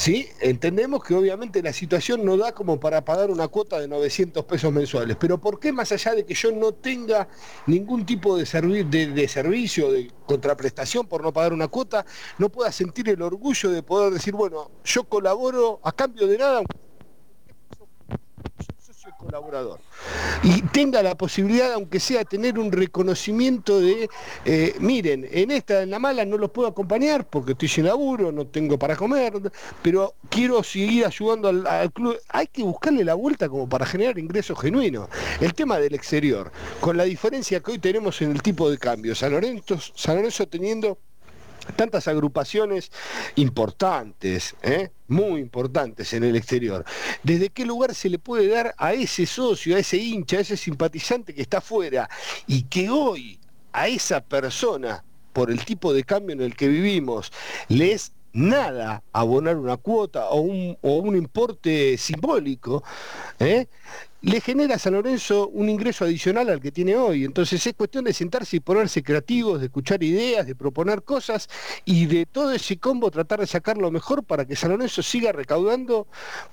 ¿Sí? 0.00 0.30
Entendemos 0.40 1.04
que 1.04 1.14
obviamente 1.14 1.62
la 1.62 1.74
situación 1.74 2.24
no 2.24 2.38
da 2.38 2.52
como 2.52 2.80
para 2.80 3.04
pagar 3.04 3.30
una 3.30 3.48
cuota 3.48 3.78
de 3.78 3.86
900 3.86 4.46
pesos 4.46 4.72
mensuales, 4.72 5.14
pero 5.20 5.38
¿por 5.38 5.60
qué 5.60 5.72
más 5.72 5.92
allá 5.92 6.14
de 6.14 6.24
que 6.24 6.32
yo 6.32 6.50
no 6.52 6.72
tenga 6.72 7.28
ningún 7.66 8.06
tipo 8.06 8.34
de, 8.38 8.44
de, 8.84 9.06
de 9.08 9.28
servicio, 9.28 9.92
de 9.92 10.10
contraprestación 10.24 11.06
por 11.06 11.22
no 11.22 11.34
pagar 11.34 11.52
una 11.52 11.68
cuota, 11.68 12.06
no 12.38 12.48
pueda 12.48 12.72
sentir 12.72 13.10
el 13.10 13.20
orgullo 13.20 13.68
de 13.68 13.82
poder 13.82 14.10
decir, 14.14 14.32
bueno, 14.32 14.70
yo 14.84 15.04
colaboro 15.04 15.80
a 15.84 15.92
cambio 15.92 16.26
de 16.26 16.38
nada, 16.38 16.62
colaborador 19.20 19.80
y 20.42 20.62
tenga 20.62 21.02
la 21.02 21.14
posibilidad, 21.14 21.72
aunque 21.72 22.00
sea, 22.00 22.24
tener 22.24 22.58
un 22.58 22.72
reconocimiento 22.72 23.80
de, 23.80 24.08
eh, 24.44 24.74
miren, 24.80 25.28
en 25.30 25.50
esta, 25.50 25.82
en 25.82 25.90
la 25.90 25.98
mala 25.98 26.24
no 26.24 26.38
los 26.38 26.50
puedo 26.50 26.68
acompañar 26.68 27.26
porque 27.26 27.52
estoy 27.52 27.68
sin 27.68 27.84
laburo, 27.84 28.32
no 28.32 28.46
tengo 28.46 28.78
para 28.78 28.96
comer, 28.96 29.34
pero 29.82 30.14
quiero 30.28 30.62
seguir 30.62 31.04
ayudando 31.04 31.48
al, 31.48 31.92
club. 31.92 32.18
Hay 32.28 32.46
que 32.46 32.62
buscarle 32.62 33.04
la 33.04 33.14
vuelta 33.14 33.48
como 33.48 33.68
para 33.68 33.84
generar 33.84 34.18
ingresos 34.18 34.58
genuinos. 34.58 35.08
El 35.40 35.54
tema 35.54 35.78
del 35.78 35.94
exterior, 35.94 36.50
con 36.80 36.96
la 36.96 37.04
diferencia 37.04 37.60
que 37.60 37.72
hoy 37.72 37.78
tenemos 37.78 38.20
en 38.22 38.32
el 38.32 38.42
tipo 38.42 38.70
de 38.70 38.78
cambio, 38.78 39.14
San 39.14 39.32
Lorenzo, 39.32 39.78
San 39.94 40.16
Lorenzo 40.16 40.46
teniendo 40.48 40.98
tantas 41.72 42.08
agrupaciones 42.08 42.90
importantes, 43.36 44.54
¿eh? 44.62 44.90
muy 45.08 45.40
importantes 45.40 46.12
en 46.12 46.24
el 46.24 46.36
exterior. 46.36 46.84
¿Desde 47.22 47.50
qué 47.50 47.64
lugar 47.64 47.94
se 47.94 48.08
le 48.08 48.18
puede 48.18 48.48
dar 48.48 48.74
a 48.78 48.92
ese 48.92 49.26
socio, 49.26 49.76
a 49.76 49.80
ese 49.80 49.96
hincha, 49.96 50.38
a 50.38 50.40
ese 50.40 50.56
simpatizante 50.56 51.34
que 51.34 51.42
está 51.42 51.58
afuera 51.58 52.08
y 52.46 52.62
que 52.62 52.90
hoy 52.90 53.38
a 53.72 53.88
esa 53.88 54.20
persona, 54.20 55.04
por 55.32 55.50
el 55.50 55.64
tipo 55.64 55.92
de 55.92 56.04
cambio 56.04 56.34
en 56.34 56.42
el 56.42 56.56
que 56.56 56.68
vivimos, 56.68 57.32
le 57.68 57.92
es 57.92 58.12
nada 58.32 59.02
abonar 59.12 59.56
una 59.56 59.76
cuota 59.76 60.28
o 60.30 60.40
un, 60.40 61.16
importe 61.16 61.96
simbólico, 61.98 62.84
¿eh? 63.38 63.66
Le 64.22 64.40
genera 64.40 64.74
a 64.74 64.78
San 64.78 64.92
Lorenzo 64.92 65.48
un 65.48 65.68
ingreso 65.68 66.04
adicional 66.04 66.48
al 66.50 66.60
que 66.60 66.70
tiene 66.70 66.96
hoy. 66.96 67.24
Entonces 67.24 67.66
es 67.66 67.74
cuestión 67.74 68.04
de 68.04 68.12
sentarse 68.12 68.56
y 68.56 68.60
ponerse 68.60 69.02
creativos, 69.02 69.60
de 69.60 69.66
escuchar 69.66 70.02
ideas, 70.02 70.46
de 70.46 70.54
proponer 70.54 71.02
cosas 71.02 71.48
y 71.84 72.06
de 72.06 72.26
todo 72.26 72.52
ese 72.52 72.78
combo 72.78 73.10
tratar 73.10 73.40
de 73.40 73.46
sacar 73.46 73.78
lo 73.78 73.90
mejor 73.90 74.24
para 74.24 74.44
que 74.44 74.56
San 74.56 74.70
Lorenzo 74.70 75.02
siga 75.02 75.32
recaudando 75.32 76.06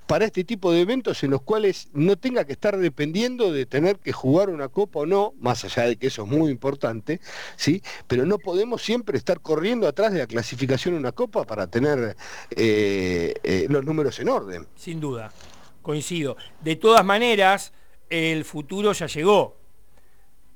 para 0.06 0.26
este 0.26 0.44
tipo 0.44 0.72
de 0.72 0.81
eventos 0.81 1.23
en 1.23 1.31
los 1.31 1.41
cuales 1.41 1.89
no 1.94 2.15
tenga 2.15 2.45
que 2.45 2.53
estar 2.53 2.77
dependiendo 2.77 3.52
de 3.52 3.65
tener 3.65 3.99
que 3.99 4.14
jugar 4.14 4.49
una 4.49 4.69
copa 4.69 4.99
o 4.99 5.06
no, 5.06 5.34
más 5.39 5.65
allá 5.65 5.84
de 5.84 5.98
que 5.98 6.07
eso 6.07 6.23
es 6.23 6.30
muy 6.30 6.49
importante, 6.49 7.19
¿sí? 7.57 7.81
pero 8.07 8.26
no 8.26 8.38
podemos 8.38 8.81
siempre 8.81 9.18
estar 9.18 9.41
corriendo 9.41 9.88
atrás 9.88 10.14
de 10.14 10.19
la 10.19 10.27
clasificación 10.27 10.94
de 10.94 10.99
una 10.99 11.11
copa 11.11 11.44
para 11.45 11.68
tener 11.68 12.15
eh, 12.52 13.34
eh, 13.44 13.68
los 13.69 13.84
números 13.84 14.19
en 14.19 14.30
orden. 14.30 14.68
Sin 14.76 14.99
duda 14.99 15.31
coincido. 15.88 16.35
De 16.59 16.76
todas 16.76 17.05
maneras, 17.05 17.72
el 18.09 18.43
futuro 18.43 18.91
ya 18.91 19.07
llegó. 19.07 19.55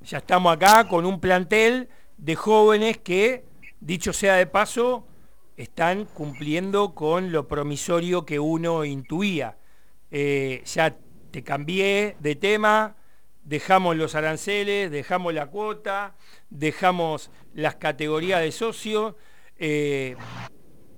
Ya 0.02 0.18
estamos 0.18 0.54
acá 0.54 0.86
con 0.86 1.06
un 1.06 1.20
plantel 1.20 1.88
de 2.18 2.34
jóvenes 2.34 2.98
que, 2.98 3.46
dicho 3.80 4.12
sea 4.12 4.34
de 4.34 4.46
paso, 4.46 5.06
están 5.56 6.04
cumpliendo 6.04 6.94
con 6.94 7.32
lo 7.32 7.48
promisorio 7.48 8.26
que 8.26 8.38
uno 8.38 8.84
intuía. 8.84 9.56
Eh, 10.10 10.62
ya 10.66 10.98
te 11.30 11.42
cambié 11.42 12.14
de 12.20 12.36
tema, 12.36 12.96
dejamos 13.42 13.96
los 13.96 14.14
aranceles, 14.14 14.90
dejamos 14.90 15.32
la 15.32 15.46
cuota, 15.46 16.14
dejamos 16.50 17.30
las 17.54 17.76
categorías 17.76 18.42
de 18.42 18.52
socio 18.52 19.16
eh, 19.56 20.14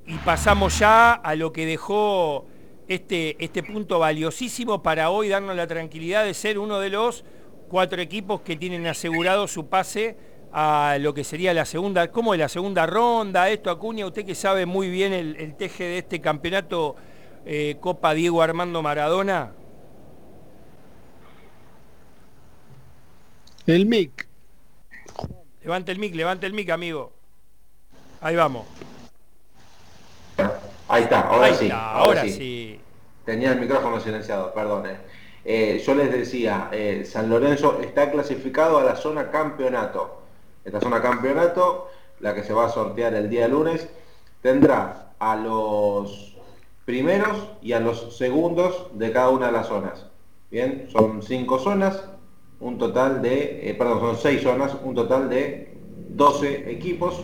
y 0.07 0.17
pasamos 0.19 0.81
ya 0.81 1.13
a 1.13 1.37
lo 1.37 1.53
que 1.53 1.67
dejó 1.67 2.49
este, 2.89 3.43
este 3.43 3.63
punto 3.63 3.99
valiosísimo 3.99 4.83
para 4.83 5.11
hoy 5.11 5.29
darnos 5.29 5.57
la 5.57 5.67
tranquilidad 5.67 6.25
de 6.25 6.35
ser 6.35 6.59
uno 6.59 6.81
de 6.81 6.91
los 6.91 7.25
cuatro 7.69 8.01
equipos 8.01 8.43
que 8.43 8.57
tienen 8.57 8.87
asegurado 8.87 9.49
su 9.49 9.67
pase 9.67 10.17
a 10.53 10.99
lo 11.01 11.13
que 11.15 11.25
sería 11.25 11.53
la 11.53 11.65
segunda, 11.65 12.11
¿cómo 12.13 12.33
es 12.33 12.39
la 12.39 12.49
segunda 12.49 12.87
ronda? 12.87 13.51
Esto, 13.51 13.71
Acuña, 13.71 14.07
usted 14.07 14.25
que 14.25 14.37
sabe 14.37 14.67
muy 14.67 14.89
bien 14.89 15.13
el, 15.13 15.57
teje 15.57 15.85
de 15.85 15.99
este 15.99 16.21
campeonato 16.21 16.95
eh, 17.45 17.77
Copa 17.81 18.15
Diego 18.15 18.41
Armando 18.41 18.81
Maradona. 18.81 19.53
El 23.67 23.87
MIC. 23.87 24.29
Levante 25.65 25.91
el 25.91 25.99
mic, 25.99 26.15
levante 26.15 26.47
el 26.47 26.53
mic, 26.53 26.69
amigo. 26.71 27.11
Ahí 28.21 28.37
vamos. 28.37 28.67
Ahí 30.89 31.05
está, 31.05 31.21
ahora 31.21 31.55
sí. 31.55 31.71
ahora, 31.73 32.23
sí. 32.23 32.81
Tenía 33.25 33.53
el 33.53 33.61
micrófono 33.61 34.01
silenciado, 34.01 34.53
perdón. 34.53 34.85
Eh, 35.45 35.83
yo 35.85 35.95
les 35.95 36.13
decía, 36.13 36.69
eh, 36.73 37.05
San 37.07 37.31
Lorenzo 37.31 37.81
está 37.83 38.11
clasificado 38.11 38.79
a 38.79 38.85
la 38.85 38.97
zona 38.97 39.31
campeonato. 39.31 40.23
Esta 40.65 40.81
zona 40.81 41.01
campeonato, 41.01 41.89
la 42.21 42.35
que 42.35 42.43
se 42.43 42.53
va 42.53 42.67
a 42.67 42.69
sortear 42.69 43.15
el 43.15 43.29
día 43.29 43.49
lunes, 43.49 43.89
tendrá 44.43 45.13
a 45.19 45.37
los 45.37 46.37
primeros 46.85 47.49
y 47.63 47.73
a 47.73 47.81
los 47.81 48.17
segundos 48.17 48.89
de 48.93 49.13
cada 49.13 49.31
una 49.31 49.47
de 49.47 49.53
las 49.53 49.69
zonas. 49.69 50.07
Bien, 50.51 50.89
son 50.93 51.23
cinco 51.23 51.59
zonas, 51.59 52.05
un 52.61 52.79
total 52.79 53.23
de, 53.23 53.71
eh, 53.71 53.75
perdón, 53.75 54.01
son 54.01 54.17
seis 54.17 54.43
zonas, 54.43 54.77
un 54.83 54.95
total 54.95 55.29
de 55.29 55.77
12 56.11 56.71
equipos 56.71 57.23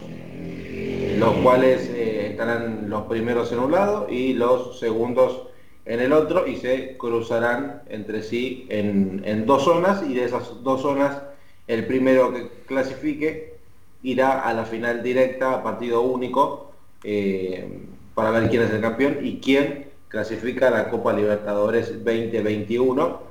los 1.19 1.35
cuales 1.37 1.89
eh, 1.89 2.29
estarán 2.31 2.89
los 2.89 3.03
primeros 3.03 3.53
en 3.53 3.59
un 3.59 3.73
lado 3.73 4.07
y 4.09 4.35
los 4.35 4.79
segundos 4.79 5.43
en 5.85 6.01
el 6.01 6.13
otro 6.13 6.47
y 6.47 6.57
se 6.57 6.97
cruzarán 6.97 7.83
entre 7.89 8.23
sí 8.23 8.67
en, 8.69 9.47
dos 9.47 9.65
zonas 9.65 10.03
y 10.09 10.15
de 10.15 10.25
esas 10.25 10.63
dos 10.63 10.83
zonas 10.83 11.23
el 11.67 11.87
primero 11.87 12.33
que 12.33 12.49
clasifique 12.67 13.55
irá 14.03 14.41
a 14.41 14.53
la 14.55 14.65
final 14.65 15.03
directa 15.03 15.53
a 15.53 15.63
partido 15.63 16.03
único 16.03 16.73
eh, 17.05 17.69
para 18.15 18.31
ver 18.31 18.49
quién 18.51 18.63
es 18.63 18.71
el 18.71 18.81
campeón 18.81 19.19
y 19.23 19.41
quién 19.41 19.87
clasifica 20.09 20.69
a 20.69 20.71
la 20.71 20.91
Copa 20.91 21.13
Libertadores 21.13 22.05
2021 22.05 23.31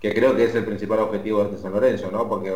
que 0.00 0.14
creo 0.14 0.36
que 0.36 0.44
es 0.44 0.54
el 0.54 0.64
principal 0.64 1.00
objetivo 1.00 1.40
de 1.40 1.50
este 1.50 1.62
San 1.62 1.72
Lorenzo, 1.72 2.10
¿no? 2.10 2.28
Porque 2.28 2.52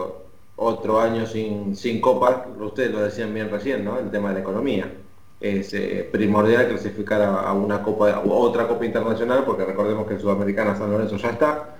otro 0.63 1.01
año 1.01 1.27
sin, 1.27 1.75
sin 1.75 2.03
Copa, 2.03 2.47
ustedes 2.61 2.91
lo 2.93 3.01
decían 3.01 3.33
bien 3.33 3.51
recién, 3.51 3.83
¿no? 3.83 3.99
El 3.99 4.11
tema 4.11 4.29
de 4.29 4.35
la 4.35 4.41
economía. 4.41 4.93
Es 5.41 5.73
eh, 5.73 6.07
primordial 6.13 6.69
clasificar 6.69 7.23
a, 7.23 7.51
una 7.55 7.83
copa, 7.83 8.19
o 8.19 8.39
otra 8.39 8.69
copa 8.69 8.85
internacional, 8.85 9.45
porque 9.47 9.65
recordemos 9.65 10.07
que 10.07 10.15
el 10.15 10.21
Sudamericana 10.21 10.77
San 10.77 10.91
Lorenzo 10.91 11.17
ya 11.17 11.31
está. 11.31 11.77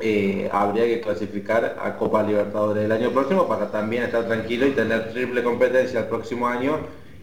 Eh, 0.00 0.48
habría 0.50 0.84
que 0.86 1.00
clasificar 1.00 1.76
a 1.80 1.96
Copa 1.96 2.24
Libertadores 2.24 2.84
el 2.84 2.90
año 2.90 3.10
próximo 3.10 3.46
para 3.46 3.70
también 3.70 4.02
estar 4.02 4.26
tranquilo 4.26 4.66
y 4.66 4.70
tener 4.70 5.12
triple 5.12 5.44
competencia 5.44 6.00
el 6.00 6.06
próximo 6.06 6.48
año 6.48 6.78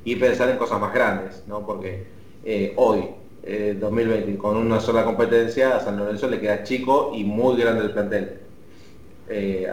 y 0.05 0.15
pensar 0.15 0.49
en 0.49 0.57
cosas 0.57 0.79
más 0.79 0.93
grandes, 0.93 1.43
¿no? 1.47 1.65
Porque 1.65 2.05
eh, 2.45 2.71
hoy, 2.77 3.03
2020, 3.43 4.37
con 4.37 4.55
una 4.55 4.79
sola 4.79 5.03
competencia, 5.03 5.75
a 5.75 5.79
San 5.81 5.97
Lorenzo 5.97 6.29
le 6.29 6.39
queda 6.39 6.63
chico 6.63 7.11
y 7.13 7.25
muy 7.25 7.57
grande 7.57 7.83
el 7.83 7.91
plantel. 7.91 8.39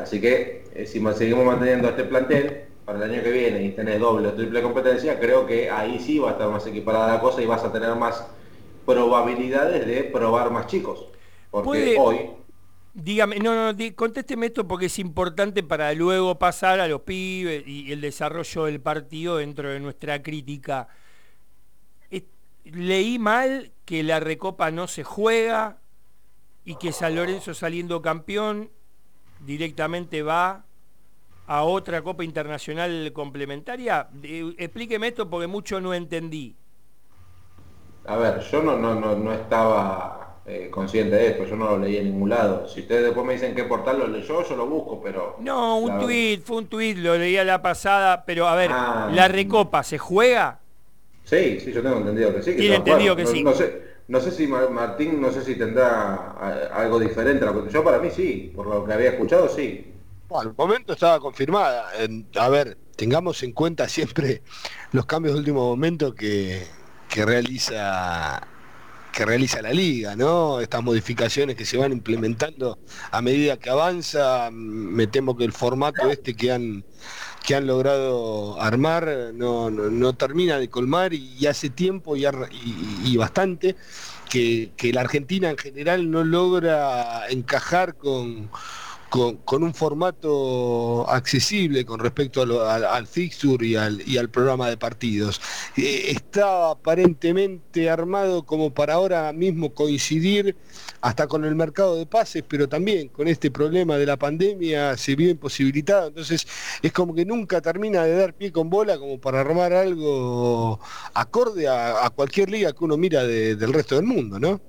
así 0.00 0.20
que 0.20 0.63
eh, 0.74 0.86
si 0.86 1.00
seguimos 1.14 1.44
manteniendo 1.44 1.88
este 1.88 2.04
plantel 2.04 2.64
para 2.84 2.98
el 2.98 3.10
año 3.12 3.22
que 3.22 3.30
viene 3.30 3.62
y 3.62 3.70
tener 3.70 3.98
doble 4.00 4.28
o 4.28 4.34
triple 4.34 4.60
competencia, 4.60 5.18
creo 5.18 5.46
que 5.46 5.70
ahí 5.70 5.98
sí 5.98 6.18
va 6.18 6.30
a 6.30 6.32
estar 6.32 6.50
más 6.50 6.66
equiparada 6.66 7.14
la 7.14 7.20
cosa 7.20 7.40
y 7.40 7.46
vas 7.46 7.64
a 7.64 7.72
tener 7.72 7.94
más 7.94 8.26
probabilidades 8.84 9.86
de 9.86 10.04
probar 10.04 10.50
más 10.50 10.66
chicos. 10.66 11.06
Porque 11.50 11.96
hoy... 11.98 12.30
Dígame, 12.92 13.40
no, 13.40 13.72
no, 13.72 13.78
contésteme 13.96 14.46
esto 14.46 14.68
porque 14.68 14.86
es 14.86 15.00
importante 15.00 15.64
para 15.64 15.92
luego 15.94 16.38
pasar 16.38 16.78
a 16.78 16.86
los 16.86 17.00
pibes 17.00 17.66
y 17.66 17.90
el 17.90 18.00
desarrollo 18.00 18.66
del 18.66 18.80
partido 18.80 19.38
dentro 19.38 19.68
de 19.70 19.80
nuestra 19.80 20.22
crítica. 20.22 20.88
Leí 22.64 23.18
mal 23.18 23.72
que 23.84 24.02
la 24.02 24.20
recopa 24.20 24.70
no 24.70 24.86
se 24.86 25.04
juega 25.04 25.78
y 26.64 26.76
que 26.76 26.92
San 26.92 27.14
Lorenzo 27.16 27.52
saliendo 27.52 28.00
campeón 28.00 28.70
directamente 29.44 30.22
va 30.22 30.64
a 31.46 31.62
otra 31.62 32.02
Copa 32.02 32.24
Internacional 32.24 33.12
complementaria? 33.12 34.08
explíqueme 34.58 35.08
esto 35.08 35.28
porque 35.28 35.46
mucho 35.46 35.80
no 35.80 35.94
entendí. 35.94 36.56
A 38.06 38.16
ver, 38.16 38.40
yo 38.40 38.62
no, 38.62 38.76
no, 38.76 38.94
no, 38.94 39.32
estaba 39.32 40.40
eh, 40.46 40.68
consciente 40.70 41.16
de 41.16 41.28
esto, 41.28 41.44
yo 41.44 41.56
no 41.56 41.70
lo 41.70 41.78
leí 41.78 41.96
en 41.96 42.04
ningún 42.04 42.28
lado. 42.28 42.68
Si 42.68 42.80
ustedes 42.80 43.04
después 43.04 43.26
me 43.26 43.32
dicen 43.32 43.54
qué 43.54 43.64
portal 43.64 43.98
lo 43.98 44.06
leyó, 44.06 44.46
yo 44.46 44.56
lo 44.56 44.66
busco, 44.66 45.00
pero... 45.02 45.36
No, 45.40 45.78
un 45.78 45.98
tuit, 46.00 46.44
fue 46.44 46.58
un 46.58 46.66
tuit, 46.66 46.98
lo 46.98 47.16
leía 47.16 47.44
la 47.44 47.62
pasada, 47.62 48.24
pero 48.26 48.46
a 48.46 48.54
ver, 48.54 48.70
ah. 48.72 49.10
¿la 49.12 49.28
recopa 49.28 49.82
se 49.82 49.96
juega? 49.96 50.60
Sí, 51.24 51.58
sí, 51.60 51.72
yo 51.72 51.82
tengo 51.82 51.96
entendido 51.96 52.34
que 52.34 52.42
sí. 52.42 52.54
Tiene 52.54 52.76
entendido 52.76 53.16
que 53.16 53.24
sí. 53.24 53.42
No 53.42 53.54
sé, 53.54 53.93
no 54.08 54.20
sé 54.20 54.30
si 54.30 54.46
Martín, 54.46 55.20
no 55.20 55.32
sé 55.32 55.44
si 55.44 55.54
tendrá 55.54 56.32
algo 56.72 56.98
diferente. 56.98 57.46
Yo 57.70 57.82
para 57.82 57.98
mí 57.98 58.10
sí, 58.10 58.52
por 58.54 58.66
lo 58.66 58.84
que 58.84 58.92
había 58.92 59.10
escuchado 59.10 59.48
sí. 59.48 59.92
Al 60.30 60.54
momento 60.56 60.92
estaba 60.92 61.20
confirmada. 61.20 61.86
A 62.38 62.48
ver, 62.48 62.76
tengamos 62.96 63.42
en 63.42 63.52
cuenta 63.52 63.88
siempre 63.88 64.42
los 64.92 65.06
cambios 65.06 65.34
de 65.34 65.40
último 65.40 65.66
momento 65.68 66.14
que, 66.14 66.66
que 67.08 67.24
realiza 67.24 68.46
que 69.14 69.24
realiza 69.24 69.62
la 69.62 69.72
liga, 69.72 70.16
¿no? 70.16 70.60
Estas 70.60 70.82
modificaciones 70.82 71.54
que 71.54 71.64
se 71.64 71.76
van 71.76 71.92
implementando 71.92 72.80
a 73.12 73.22
medida 73.22 73.56
que 73.56 73.70
avanza, 73.70 74.50
me 74.50 75.06
temo 75.06 75.36
que 75.36 75.44
el 75.44 75.52
formato 75.52 76.10
este 76.10 76.34
que 76.34 76.50
han 76.50 76.84
que 77.44 77.54
han 77.54 77.66
logrado 77.66 78.60
armar 78.60 79.32
no, 79.34 80.12
termina 80.14 80.58
de 80.58 80.68
colmar 80.68 81.12
y, 81.12 81.46
hace 81.46 81.70
tiempo 81.70 82.16
y, 82.16 82.24
y, 83.04 83.16
bastante 83.16 83.76
que, 84.30 84.70
que 84.76 84.92
la 84.92 85.02
Argentina 85.02 85.50
en 85.50 85.58
general 85.58 86.10
no 86.10 86.24
logra 86.24 87.28
encajar 87.28 87.96
con, 87.96 88.48
con, 89.14 89.62
un 89.62 89.72
formato 89.72 91.08
accesible 91.08 91.84
con 91.84 92.00
respecto 92.00 92.42
al, 92.42 93.06
fixture 93.06 93.64
y 93.64 93.76
al, 94.16 94.28
programa 94.28 94.68
de 94.68 94.76
partidos. 94.76 95.40
Eh, 95.76 96.06
está 96.08 96.72
aparentemente 96.72 97.88
armado 97.88 98.44
como 98.44 98.74
para 98.74 98.94
ahora 98.94 99.32
mismo 99.32 99.72
coincidir 99.72 100.56
hasta 101.00 101.28
con 101.28 101.44
el 101.44 101.54
mercado 101.54 101.94
de 101.94 102.06
pases, 102.06 102.42
pero 102.48 102.68
también 102.68 103.06
con 103.08 103.28
este 103.28 103.52
problema 103.52 103.96
de 103.98 104.06
la 104.06 104.16
pandemia 104.16 104.96
se 104.96 105.14
vio 105.14 105.30
imposibilitado. 105.30 106.08
Entonces 106.08 106.44
es 106.82 106.92
como 106.92 107.14
que 107.14 107.24
nunca 107.24 107.60
termina 107.60 108.02
de 108.02 108.16
dar 108.16 108.34
pie 108.34 108.50
con 108.50 108.68
bola 108.68 108.98
como 108.98 109.20
para 109.20 109.42
armar 109.42 109.72
algo 109.74 110.80
acorde 111.12 111.68
a, 111.68 112.10
cualquier 112.10 112.50
liga 112.50 112.72
que 112.72 112.84
uno 112.84 112.96
mira 112.96 113.22
del 113.22 113.72
resto 113.72 113.94
del 113.94 114.06
mundo, 114.06 114.40
¿no? 114.40 114.60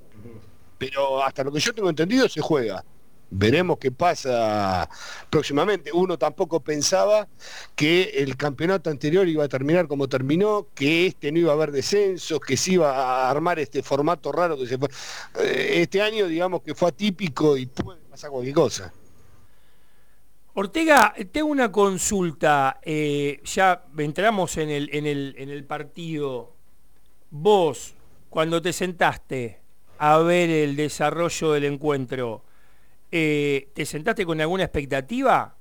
Pero 0.77 1.23
hasta 1.23 1.43
lo 1.43 1.51
que 1.51 1.59
yo 1.59 1.73
tengo 1.73 1.89
entendido 1.89 2.30
se 2.30 2.41
juega 2.41 2.84
veremos 3.30 3.77
qué 3.77 3.91
pasa 3.91 4.89
próximamente. 5.30 5.91
Uno 5.93 6.18
tampoco 6.18 6.60
pensaba 6.60 7.27
que 7.76 8.03
el 8.15 8.38
campeonato 8.38 8.89
anterior 8.89 9.27
iba 9.27 9.43
a 9.43 9.47
terminar 9.47 9.88
como 9.88 10.07
terminó, 10.07 10.68
que 10.73 11.07
este 11.07 11.31
no 11.31 11.39
iba 11.39 11.52
a 11.52 11.56
haber 11.56 11.72
descensos, 11.72 12.39
que 12.39 12.57
se 12.57 12.73
iba 12.73 12.91
a 12.91 13.30
armar 13.30 13.60
este 13.60 13.84
formato 13.84 14.31
raro 14.31 14.57
que 14.57 14.68
se 14.68 14.77
fue. 14.77 14.89
Eh, 15.41 15.81
este 15.81 16.02
año, 16.02 16.27
digamos 16.27 16.61
que 16.61 16.76
fue 16.76 16.89
atípico 16.89 17.57
y 17.57 17.65
puede 17.65 17.99
pasar 18.10 18.30
cualquier 18.31 18.56
cosa. 18.56 18.93
Ortega, 20.57 21.14
tengo 21.34 21.49
una 21.49 21.69
consulta. 21.69 22.80
Eh, 22.81 23.41
ya 23.43 23.84
entramos 23.97 24.56
en 24.56 24.69
el, 24.69 24.89
en, 24.93 25.06
el, 25.06 25.35
en 25.38 25.49
el 25.49 25.65
partido. 25.65 26.53
Vos, 27.30 27.93
cuando 28.30 28.61
te 28.61 28.72
sentaste 28.72 29.60
a 29.97 30.18
ver 30.19 30.49
el 30.49 30.77
desarrollo 30.77 31.52
del 31.52 31.65
encuentro, 31.65 32.44
eh, 33.18 33.70
¿te 33.74 33.86
sentaste 33.86 34.26
con 34.26 34.42
alguna 34.42 34.66
expectativa? 34.66 35.56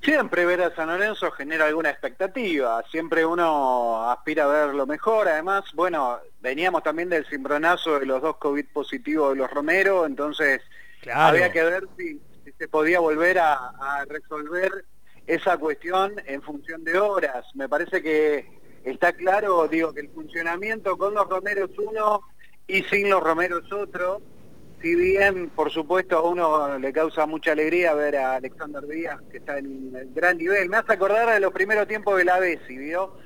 Siempre 0.00 0.46
ver 0.46 0.62
a 0.62 0.72
San 0.76 0.86
Lorenzo 0.86 1.32
genera 1.32 1.66
alguna 1.66 1.90
expectativa, 1.90 2.80
siempre 2.88 3.26
uno 3.26 4.08
aspira 4.08 4.44
a 4.44 4.46
ver 4.46 4.74
lo 4.76 4.86
mejor, 4.86 5.26
además, 5.26 5.64
bueno, 5.74 6.20
veníamos 6.40 6.84
también 6.84 7.08
del 7.08 7.26
cimbronazo 7.26 7.98
de 7.98 8.06
los 8.06 8.22
dos 8.22 8.36
COVID 8.36 8.66
positivos 8.72 9.30
de 9.30 9.38
los 9.40 9.50
Romero, 9.50 10.06
entonces 10.06 10.62
había 11.12 11.50
que 11.50 11.64
ver 11.64 11.88
si, 11.96 12.20
se 12.56 12.68
podía 12.68 13.00
volver 13.00 13.40
a, 13.40 14.04
resolver 14.08 14.84
esa 15.26 15.58
cuestión 15.58 16.14
en 16.26 16.40
función 16.40 16.84
de 16.84 17.00
horas. 17.00 17.44
Me 17.54 17.68
parece 17.68 18.00
que 18.00 18.48
está 18.84 19.12
claro, 19.12 19.66
digo, 19.66 19.92
que 19.92 20.02
el 20.02 20.10
funcionamiento 20.10 20.96
con 20.96 21.14
los 21.14 21.28
Romero 21.28 21.64
es 21.64 21.76
uno 21.76 22.22
y 22.68 22.84
sin 22.84 23.10
los 23.10 23.20
Romero 23.24 23.58
es 23.58 23.72
otro, 23.72 24.22
si 24.80 24.94
bien, 24.94 25.50
por 25.50 25.70
supuesto, 25.70 26.18
a 26.18 26.22
uno 26.22 26.78
le 26.78 26.92
causa 26.92 27.26
mucha 27.26 27.52
alegría 27.52 27.94
ver 27.94 28.16
a 28.16 28.36
Alexander 28.36 28.86
Díaz, 28.86 29.18
que 29.30 29.38
está 29.38 29.58
en 29.58 30.14
gran 30.14 30.38
nivel. 30.38 30.68
Me 30.68 30.76
hace 30.76 30.92
acordar 30.92 31.28
de 31.30 31.40
los 31.40 31.52
primeros 31.52 31.88
tiempos 31.88 32.16
de 32.16 32.24
la 32.24 32.38
Bessi, 32.38 32.78
¿vio? 32.78 33.16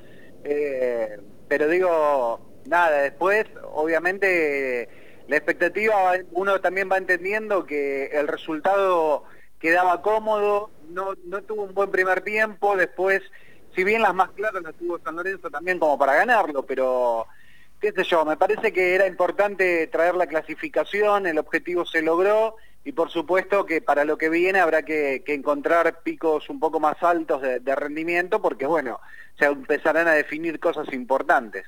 Eh, 0.43 1.17
pero 1.47 1.67
digo, 1.67 2.39
nada, 2.65 3.03
después, 3.03 3.45
obviamente, 3.71 4.89
la 5.27 5.37
expectativa, 5.37 6.13
uno 6.31 6.59
también 6.59 6.89
va 6.91 6.97
entendiendo 6.97 7.65
que 7.65 8.07
el 8.07 8.27
resultado 8.27 9.25
quedaba 9.59 10.01
cómodo, 10.01 10.71
no, 10.89 11.13
no 11.25 11.41
tuvo 11.43 11.63
un 11.63 11.73
buen 11.73 11.91
primer 11.91 12.21
tiempo, 12.21 12.75
después, 12.75 13.21
si 13.75 13.83
bien 13.83 14.01
las 14.01 14.13
más 14.15 14.31
claras 14.31 14.63
las 14.63 14.75
tuvo 14.75 14.99
San 14.99 15.15
Lorenzo 15.15 15.49
también 15.49 15.79
como 15.79 15.97
para 15.97 16.15
ganarlo, 16.15 16.65
pero 16.65 17.27
qué 17.83 17.91
sé 17.91 18.05
yo, 18.05 18.23
me 18.23 18.37
parece 18.37 18.71
que 18.71 18.95
era 18.95 19.07
importante 19.07 19.87
traer 19.87 20.15
la 20.15 20.25
clasificación, 20.25 21.27
el 21.27 21.37
objetivo 21.37 21.85
se 21.85 22.01
logró 22.01 22.55
y 22.85 22.93
por 22.93 23.09
supuesto 23.09 23.65
que 23.65 23.81
para 23.81 24.05
lo 24.05 24.17
que 24.17 24.29
viene 24.29 24.61
habrá 24.61 24.83
que, 24.83 25.21
encontrar 25.27 26.01
picos 26.01 26.49
un 26.49 26.61
poco 26.61 26.79
más 26.79 27.03
altos 27.03 27.41
de, 27.41 27.75
rendimiento 27.75 28.41
porque 28.41 28.65
bueno, 28.65 29.01
se 29.37 29.47
empezarán 29.47 30.07
a 30.07 30.13
definir 30.13 30.61
cosas 30.61 30.93
importantes. 30.93 31.65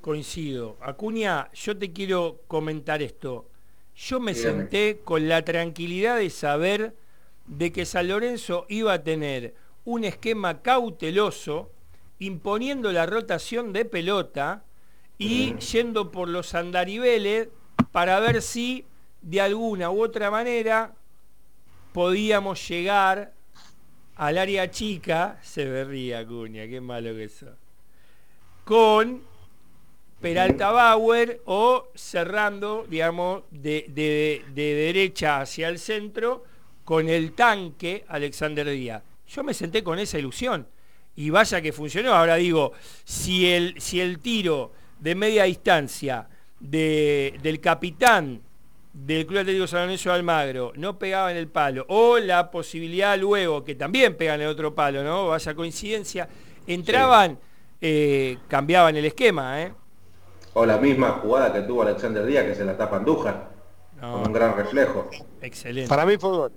Coincido. 0.00 0.76
Acuña, 0.80 1.52
yo 1.52 1.78
te 1.78 1.92
quiero 1.92 2.40
comentar 2.48 3.00
esto. 3.00 3.48
Yo 3.94 4.18
me 4.18 4.34
senté 4.34 5.02
con 5.04 5.28
la 5.28 5.44
tranquilidad 5.44 6.16
de 6.16 6.30
saber 6.30 6.96
de 7.46 7.70
que 7.70 7.86
San 7.86 8.08
Lorenzo 8.08 8.66
iba 8.68 8.92
a 8.92 9.04
tener 9.04 9.54
un 9.84 10.02
esquema 10.02 10.62
cauteloso 10.62 11.70
imponiendo 12.18 12.92
la 12.92 13.06
rotación 13.06 13.72
de 13.72 13.84
pelota 13.84 14.64
y 15.18 15.56
yendo 15.56 16.10
por 16.10 16.28
los 16.28 16.54
andariveles 16.54 17.48
para 17.92 18.20
ver 18.20 18.42
si 18.42 18.84
de 19.22 19.40
alguna 19.40 19.90
u 19.90 20.02
otra 20.02 20.30
manera 20.30 20.94
podíamos 21.92 22.68
llegar 22.68 23.32
al 24.16 24.38
área 24.38 24.70
chica, 24.70 25.38
se 25.42 25.64
berría 25.64 26.26
Cuña, 26.26 26.66
qué 26.66 26.80
malo 26.80 27.14
que 27.14 27.24
eso, 27.24 27.56
con 28.64 29.22
Peralta 30.20 30.70
Bauer 30.70 31.42
o 31.44 31.88
cerrando, 31.94 32.86
digamos, 32.88 33.42
de, 33.50 33.86
de 33.88 34.74
derecha 34.74 35.40
hacia 35.40 35.68
el 35.68 35.78
centro 35.78 36.44
con 36.84 37.08
el 37.08 37.32
tanque 37.32 38.04
Alexander 38.08 38.68
Díaz. 38.68 39.02
Yo 39.26 39.42
me 39.42 39.54
senté 39.54 39.82
con 39.82 39.98
esa 39.98 40.18
ilusión 40.18 40.66
y 41.16 41.30
vaya 41.30 41.60
que 41.60 41.72
funcionó. 41.72 42.14
Ahora 42.14 42.36
digo, 42.36 42.72
si 43.04 43.50
el, 43.50 43.80
si 43.80 44.00
el 44.00 44.18
tiro 44.18 44.72
de 44.98 45.14
media 45.14 45.44
distancia 45.44 46.28
del 46.58 47.60
capitán 47.60 48.40
del 48.92 49.26
Club 49.26 49.40
Atlético 49.40 49.66
San 49.66 49.82
Lorenzo 49.82 50.08
de 50.10 50.14
Almagro 50.14 50.72
no 50.76 50.98
pegaba 50.98 51.30
en 51.30 51.36
el 51.36 51.48
palo, 51.48 51.84
o 51.88 52.18
la 52.18 52.50
posibilidad 52.50 53.18
luego 53.18 53.64
que 53.64 53.74
también 53.74 54.16
pegan 54.16 54.36
en 54.36 54.46
el 54.46 54.52
otro 54.52 54.74
palo, 54.74 55.02
¿no? 55.02 55.28
Vaya 55.28 55.54
coincidencia, 55.54 56.28
entraban, 56.66 57.38
eh, 57.80 58.38
cambiaban 58.48 58.96
el 58.96 59.04
esquema, 59.04 59.62
¿eh? 59.62 59.72
O 60.54 60.64
la 60.64 60.78
misma 60.78 61.10
jugada 61.20 61.52
que 61.52 61.62
tuvo 61.62 61.82
Alexander 61.82 62.24
Díaz, 62.24 62.44
que 62.44 62.54
se 62.54 62.64
la 62.64 62.76
tapa 62.76 62.98
Andújar, 62.98 63.50
con 64.00 64.28
un 64.28 64.32
gran 64.32 64.56
reflejo. 64.56 65.10
Excelente. 65.42 65.88
Para 65.88 66.06
mí 66.06 66.16
fue 66.16 66.30
gol. 66.30 66.52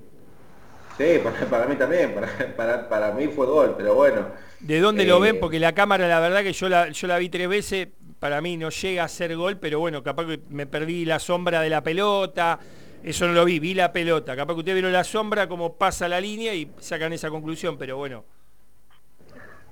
Sí, 0.97 1.19
para, 1.49 1.67
mí 1.67 1.75
también, 1.75 2.15
para, 2.55 2.89
para, 2.89 3.11
mí 3.11 3.27
fue 3.27 3.45
gol, 3.45 3.75
pero 3.77 3.93
bueno. 3.93 4.27
¿De 4.59 4.79
dónde 4.79 5.05
lo 5.05 5.19
ven? 5.19 5.35
Eh, 5.35 5.39
Porque 5.39 5.59
la 5.59 5.73
cámara, 5.73 6.07
la 6.07 6.19
verdad 6.19 6.41
que 6.41 6.53
yo 6.53 6.67
la, 6.67 6.89
yo 6.89 7.07
la 7.07 7.19
vi 7.19 7.29
tres 7.29 7.47
veces, 7.47 7.87
para 8.19 8.41
mí 8.41 8.57
no 8.57 8.69
llega 8.69 9.03
a 9.03 9.07
ser 9.07 9.35
gol, 9.35 9.57
pero 9.57 9.79
bueno, 9.79 10.01
capaz 10.01 10.25
que 10.25 10.39
me 10.49 10.65
perdí 10.65 11.05
la 11.05 11.19
sombra 11.19 11.61
de 11.61 11.69
la 11.69 11.83
pelota, 11.83 12.59
eso 13.03 13.27
no 13.27 13.33
lo 13.33 13.45
vi, 13.45 13.59
vi 13.59 13.75
la 13.75 13.93
pelota, 13.93 14.35
capaz 14.35 14.53
que 14.53 14.59
usted 14.59 14.73
vieron 14.73 14.91
la 14.91 15.03
sombra, 15.03 15.47
como 15.47 15.75
pasa 15.75 16.07
la 16.07 16.19
línea 16.19 16.55
y 16.55 16.71
sacan 16.79 17.13
esa 17.13 17.29
conclusión, 17.29 17.77
pero 17.77 17.97
bueno. 17.97 18.25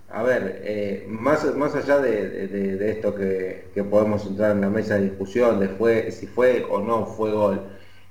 A 0.09 0.21
ver, 0.21 0.61
eh, 0.63 1.05
más, 1.09 1.43
más 1.55 1.75
allá 1.75 1.97
de, 1.97 2.89
esto 2.91 3.15
que, 3.15 3.65
podemos 3.89 4.25
entrar 4.27 4.51
en 4.51 4.61
la 4.61 4.69
mesa 4.69 4.95
de 4.95 5.09
discusión 5.09 5.59
de 5.59 5.69
fue, 5.69 6.11
si 6.11 6.27
fue 6.27 6.63
o 6.69 6.79
no 6.79 7.07
fue 7.07 7.31
gol, 7.31 7.61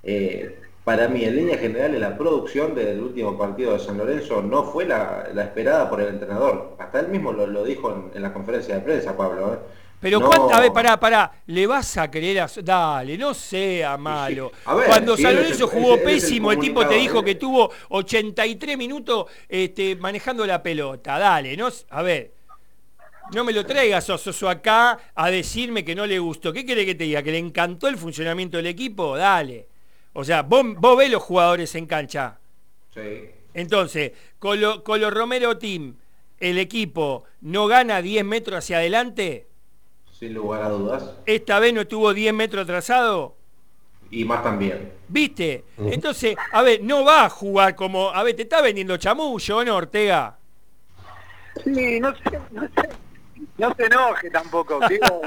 eh, 0.03 0.59
para 0.85 1.09
mí, 1.09 1.25
en 1.25 1.35
línea 1.35 1.57
general, 1.57 1.99
la 1.99 2.17
producción 2.17 2.75
del 2.75 3.01
último 3.01 3.39
partido 3.39 3.73
de 3.73 3.79
San 3.79 3.97
Lorenzo 3.97 4.43
no 4.43 4.65
fue 4.65 4.85
la, 4.85 5.27
esperada 5.43 5.89
por 5.89 6.03
el 6.03 6.09
entrenador. 6.09 6.77
Hasta 6.79 7.01
él 7.01 7.09
mismo 7.09 7.33
lo, 7.33 7.65
dijo 7.65 8.11
en, 8.15 8.21
la 8.21 8.35
conferencia 8.35 8.75
de 8.75 8.83
prensa, 8.83 9.17
Pablo. 9.17 9.55
¿eh? 9.55 9.59
Pero 9.99 10.21
cuánta 10.21 10.61
vez, 10.61 10.71
pará, 10.73 11.01
pará, 11.01 11.33
le 11.47 11.67
vas 11.67 11.97
a 11.97 12.11
creer 12.11 12.41
a... 12.41 12.51
Dale, 12.63 13.17
no 13.17 13.33
sea 13.33 13.97
malo. 13.97 14.53
Cuando 14.63 15.17
San 15.17 15.35
Lorenzo 15.35 15.69
jugó 15.69 15.97
pésimo, 16.03 16.53
el, 16.53 16.59
tipo 16.59 16.87
te 16.87 16.97
dijo 16.97 17.21
¿eh? 17.21 17.25
que 17.25 17.35
tuvo 17.37 17.71
83 17.89 18.77
minutos 18.77 19.25
este, 19.49 19.97
manejando 19.97 20.45
la 20.45 20.63
pelota. 20.63 21.19
Dale, 21.19 21.57
no... 21.57 21.71
A 21.89 22.03
ver. 22.03 22.33
no 23.33 23.43
me 23.43 23.55
lo 23.55 23.65
traigas 23.65 24.05
Soso 24.05 24.51
acá 24.51 24.99
a 25.15 25.31
decirme 25.31 25.83
que 25.83 25.95
no 25.95 26.05
le 26.05 26.19
gustó. 26.19 26.53
¿Qué 26.53 26.67
quiere 26.67 26.85
que 26.85 26.95
te 26.95 27.05
diga? 27.05 27.23
¿Que 27.23 27.33
le 27.33 27.39
encantó 27.39 27.89
el 27.89 27.97
funcionamiento 27.97 28.59
del 28.59 28.67
equipo? 28.67 29.17
Dale. 29.17 29.74
O 30.15 30.25
sea, 30.25 30.43
vos, 30.43 30.65
vos 30.79 30.97
ves 30.97 31.11
los 31.11 31.23
jugadores 31.23 31.75
en 31.75 31.87
cancha. 31.87 32.39
Sí. 32.95 33.31
Entonces, 33.53 34.13
con 34.39 34.61
lo, 34.61 35.11
Romero 35.11 35.59
Team, 35.59 35.97
¿el 36.39 36.59
equipo 36.59 37.25
no 37.41 37.67
gana 37.67 38.03
10 38.03 38.25
metros 38.25 38.59
hacia 38.59 38.79
adelante? 38.79 39.49
Sin 40.13 40.35
lugar 40.35 40.63
a 40.63 40.69
dudas. 40.69 41.11
¿Esta 41.27 41.59
vez 41.61 41.73
no 41.73 41.83
estuvo 41.83 42.13
10 42.13 42.35
metros 42.35 42.65
atrasado? 42.65 43.37
Y 44.11 44.25
más 44.25 44.43
también. 44.43 44.93
¿Viste? 45.09 45.65
Entonces, 45.79 46.37
a 46.53 46.63
ver, 46.63 46.83
no 46.83 47.05
va 47.05 47.25
a 47.25 47.31
jugar 47.31 47.75
como... 47.75 48.11
A 48.11 48.23
ver, 48.23 48.37
te 48.37 48.43
está 48.43 48.61
vendiendo 48.61 48.97
chamullo, 48.97 49.65
¿no, 49.65 49.77
Ortega? 49.77 50.39
Sí, 51.63 52.01
no 52.01 52.15
sé, 52.17 52.41
no 52.51 52.63
sé. 52.63 52.89
No 53.57 53.73
se 53.75 53.87
enoje 53.87 54.31
tampoco, 54.31 54.81
digo. 54.89 55.23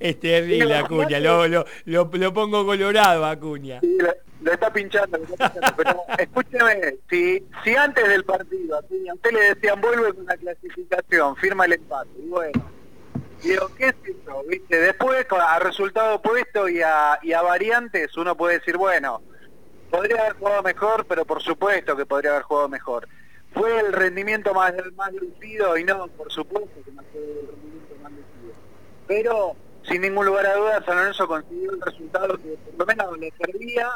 es 0.00 0.20
terrible, 0.20 0.76
Acuña, 0.76 1.18
lo, 1.18 1.48
lo, 1.48 1.64
lo, 1.86 2.34
pongo 2.34 2.66
colorado, 2.66 3.24
Acuña. 3.24 3.80
Sí, 3.80 3.96
lo, 4.42 4.52
está 4.52 4.70
pinchando, 4.70 5.18
pero 5.76 6.02
escúcheme, 6.18 6.96
si, 7.08 7.42
si 7.64 7.74
antes 7.74 8.06
del 8.06 8.22
partido, 8.24 8.78
Acuña, 8.78 9.12
a 9.12 9.14
usted 9.14 9.32
le 9.32 9.54
decían 9.54 9.80
vuelve 9.80 10.12
con 10.12 10.26
la 10.26 10.36
clasificación, 10.36 11.36
firma 11.36 11.64
el 11.64 11.72
empate, 11.72 12.10
y 12.22 12.28
bueno, 12.28 12.70
digo, 13.42 13.70
¿qué 13.78 13.86
es 13.86 13.94
eso? 14.04 14.44
¿Viste? 14.46 14.78
Después, 14.78 15.26
a 15.30 15.58
resultado 15.58 16.16
opuesto 16.16 16.68
y 16.68 16.82
a, 16.82 17.18
y 17.22 17.32
a 17.32 17.40
variantes, 17.40 18.14
uno 18.18 18.36
puede 18.36 18.58
decir, 18.58 18.76
bueno, 18.76 19.22
podría 19.90 20.20
haber 20.20 20.34
jugado 20.34 20.62
mejor, 20.62 21.06
pero 21.06 21.24
por 21.24 21.42
supuesto 21.42 21.96
que 21.96 22.04
podría 22.04 22.32
haber 22.32 22.42
jugado 22.42 22.68
mejor 22.68 23.08
fue 23.54 23.80
el 23.80 23.92
rendimiento 23.92 24.52
más, 24.52 24.74
más 24.96 25.12
lucido 25.12 25.76
y 25.76 25.84
no, 25.84 26.08
por 26.08 26.30
supuesto 26.30 26.70
que 26.84 26.90
no 26.92 27.02
fue 27.12 27.20
el 27.20 27.48
rendimiento 27.48 27.94
más 28.02 28.12
lucido. 28.12 28.54
Pero, 29.06 29.56
sin 29.88 30.02
ningún 30.02 30.26
lugar 30.26 30.46
a 30.46 30.56
dudas, 30.56 30.84
San 30.84 31.26
consiguió 31.26 31.72
el 31.72 31.80
resultado 31.80 32.36
que 32.36 32.58
por 32.76 32.78
lo 32.78 32.86
menos 32.86 33.18
le 33.18 33.32
servía 33.38 33.88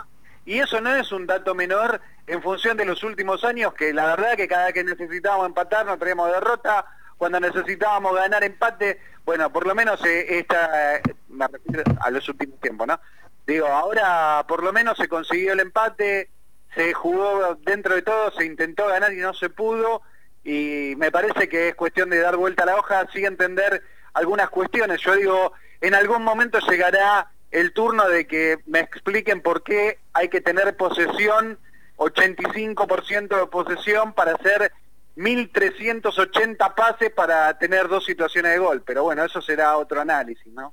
y 0.44 0.60
eso 0.60 0.80
no 0.80 0.94
es 0.94 1.12
un 1.12 1.26
dato 1.26 1.54
menor 1.54 2.00
en 2.26 2.42
función 2.42 2.76
de 2.76 2.86
los 2.86 3.02
últimos 3.02 3.44
años, 3.44 3.74
que 3.74 3.92
la 3.92 4.06
verdad 4.06 4.36
que 4.36 4.48
cada 4.48 4.72
que 4.72 4.84
necesitábamos 4.84 5.48
empatar 5.48 5.84
no 5.84 5.98
traíamos 5.98 6.30
derrota, 6.30 6.86
cuando 7.18 7.40
necesitábamos 7.40 8.14
ganar 8.14 8.44
empate, 8.44 9.00
bueno, 9.24 9.52
por 9.52 9.66
lo 9.66 9.74
menos 9.74 10.02
eh, 10.06 10.38
esta, 10.38 11.02
me 11.28 11.48
refiero 11.48 11.82
a 12.00 12.10
los 12.10 12.26
últimos 12.28 12.58
tiempos, 12.60 12.86
¿no? 12.86 12.98
Digo, 13.46 13.66
ahora 13.66 14.44
por 14.46 14.62
lo 14.62 14.72
menos 14.72 14.96
se 14.96 15.08
consiguió 15.08 15.52
el 15.52 15.60
empate, 15.60 16.30
se 16.78 16.94
jugó 16.94 17.58
dentro 17.62 17.96
de 17.96 18.02
todo, 18.02 18.30
se 18.30 18.44
intentó 18.44 18.86
ganar 18.86 19.12
y 19.12 19.16
no 19.16 19.34
se 19.34 19.50
pudo, 19.50 20.00
y 20.44 20.94
me 20.96 21.10
parece 21.10 21.48
que 21.48 21.70
es 21.70 21.74
cuestión 21.74 22.08
de 22.08 22.20
dar 22.20 22.36
vuelta 22.36 22.62
a 22.62 22.66
la 22.66 22.76
hoja, 22.76 23.04
sí 23.12 23.24
entender 23.24 23.82
algunas 24.14 24.48
cuestiones. 24.48 25.00
Yo 25.00 25.16
digo, 25.16 25.52
en 25.80 25.96
algún 25.96 26.22
momento 26.22 26.60
llegará 26.60 27.32
el 27.50 27.72
turno 27.72 28.08
de 28.08 28.28
que 28.28 28.60
me 28.66 28.78
expliquen 28.78 29.40
por 29.40 29.64
qué 29.64 29.98
hay 30.12 30.28
que 30.28 30.40
tener 30.40 30.76
posesión, 30.76 31.58
85% 31.96 33.40
de 33.40 33.46
posesión 33.48 34.12
para 34.12 34.34
hacer 34.34 34.70
1.380 35.16 36.74
pases 36.76 37.10
para 37.10 37.58
tener 37.58 37.88
dos 37.88 38.04
situaciones 38.04 38.52
de 38.52 38.58
gol. 38.58 38.84
Pero 38.86 39.02
bueno, 39.02 39.24
eso 39.24 39.42
será 39.42 39.76
otro 39.76 40.00
análisis, 40.00 40.52
¿no? 40.52 40.72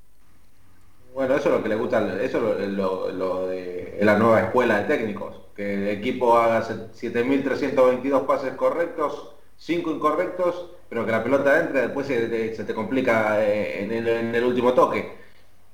Bueno, 1.15 1.33
eso 1.37 1.47
es 1.47 1.55
lo 1.55 1.63
que 1.63 1.69
le 1.69 1.75
gusta, 1.75 2.21
eso 2.21 2.59
es 2.59 2.67
lo, 2.67 3.47
de 3.47 3.99
la 4.01 4.17
nueva 4.17 4.41
escuela 4.41 4.79
de 4.79 4.83
técnicos, 4.83 5.39
que 5.55 5.75
el 5.75 5.87
equipo 5.87 6.37
haga 6.37 6.61
7.322 6.61 8.25
pases 8.25 8.53
correctos, 8.55 9.31
5 9.55 9.91
incorrectos, 9.91 10.71
pero 10.89 11.05
que 11.05 11.13
la 11.13 11.23
pelota 11.23 11.57
entre, 11.61 11.83
después 11.83 12.07
se, 12.07 12.49
te 12.49 12.73
complica 12.73 13.41
eh, 13.41 13.85
en 13.85 14.35
el, 14.35 14.43
último 14.43 14.73
toque. 14.73 15.13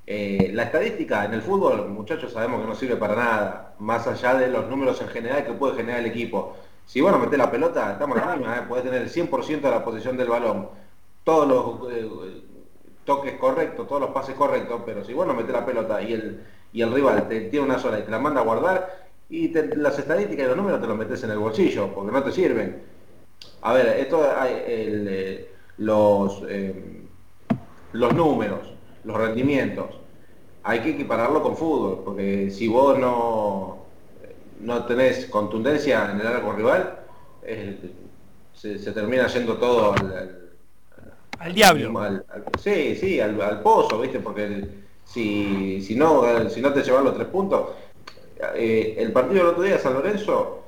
Eh, 0.06 0.52
la 0.54 0.64
estadística 0.64 1.26
en 1.26 1.34
el 1.34 1.42
fútbol, 1.42 1.90
muchachos, 1.90 2.34
sabemos 2.34 2.62
que 2.62 2.68
no 2.68 2.76
sirve 2.76 2.98
para 2.98 3.16
nada, 3.16 3.76
más 3.80 4.06
allá 4.06 4.36
de 4.36 4.48
los 4.48 4.70
números 4.70 5.02
en 5.02 5.08
general 5.08 5.44
que 5.44 5.54
puede 5.54 5.76
generar 5.76 6.02
el 6.02 6.06
equipo. 6.06 6.56
Si 6.86 7.02
vos 7.02 7.12
no 7.12 7.18
metés 7.18 7.40
la 7.40 7.50
pelota, 7.50 7.94
estamos 7.94 8.16
en 8.20 8.28
la 8.28 8.36
misma, 8.36 8.58
¿eh? 8.58 8.62
podés 8.70 8.84
tener 8.84 9.02
el 9.02 9.10
100% 9.10 9.62
de 9.62 9.72
la 9.72 9.84
posición 9.84 10.18
del 10.18 10.30
balón. 10.30 10.70
Todos 11.24 11.48
los 11.48 12.51
toques 13.06 13.34
correctos, 13.38 13.88
todos 13.88 14.02
los 14.02 14.12
pases 14.12 14.36
correctos, 14.36 14.82
pero 14.86 15.04
si 15.04 15.14
vos 15.14 15.26
no 15.28 15.34
metés 15.34 15.54
la 15.54 15.66
pelota 15.66 16.02
y 16.02 16.14
el, 16.14 16.44
y 16.74 16.82
el 16.82 16.94
rival 16.94 17.28
te 17.28 17.42
tiene 17.42 17.66
una 17.66 17.80
sola 17.80 18.00
y 18.00 18.04
te 18.04 18.12
la 18.12 18.20
manda 18.20 18.42
a 18.42 18.44
guardar, 18.44 19.10
y 19.30 19.54
las 19.78 19.98
estadísticas 19.98 20.46
y 20.46 20.48
los 20.48 20.58
números 20.58 20.82
te 20.82 20.88
los 20.88 20.98
metes 20.98 21.24
en 21.24 21.32
el 21.32 21.40
bolsillo, 21.40 21.94
porque 21.94 22.12
no 22.12 22.24
te 22.24 22.32
sirven. 22.32 22.82
A 23.62 23.74
ver, 23.74 23.88
esto 24.00 24.24
hay 24.38 24.52
eh, 24.66 25.52
los, 25.78 26.44
eh, 26.48 27.04
los 27.94 28.14
números, 28.14 28.74
los 29.04 29.18
rendimientos, 29.18 30.02
hay 30.64 30.80
que 30.80 30.92
equipararlo 30.92 31.42
con 31.42 31.56
fútbol, 31.56 32.02
porque 32.04 32.52
si 32.52 32.68
vos 32.68 33.00
no, 33.00 33.86
no 34.60 34.86
tenés 34.86 35.26
contundencia 35.28 36.12
en 36.12 36.20
el 36.20 36.28
arco 36.28 36.54
rival, 36.54 37.00
se, 38.54 38.78
termina 38.92 39.28
yendo 39.28 39.58
todo 39.58 39.94
al 39.94 40.41
al 41.42 41.56
diablo. 41.56 42.24
sí, 42.60 42.96
sí, 42.96 43.20
al, 43.20 43.62
pozo, 43.62 44.00
¿viste? 44.00 44.20
Porque 44.20 44.64
si, 45.06 45.82
si, 45.82 45.96
no, 45.96 46.24
si 46.50 46.62
no 46.62 46.72
te 46.72 46.84
llevan 46.84 47.06
los 47.06 47.16
tres 47.16 47.28
puntos. 47.28 47.70
Eh, 48.56 48.96
el 48.98 49.12
partido 49.12 49.46
del 49.46 49.54
otro 49.54 49.64
día, 49.64 49.80
San 49.80 49.94
Lorenzo, 49.94 50.64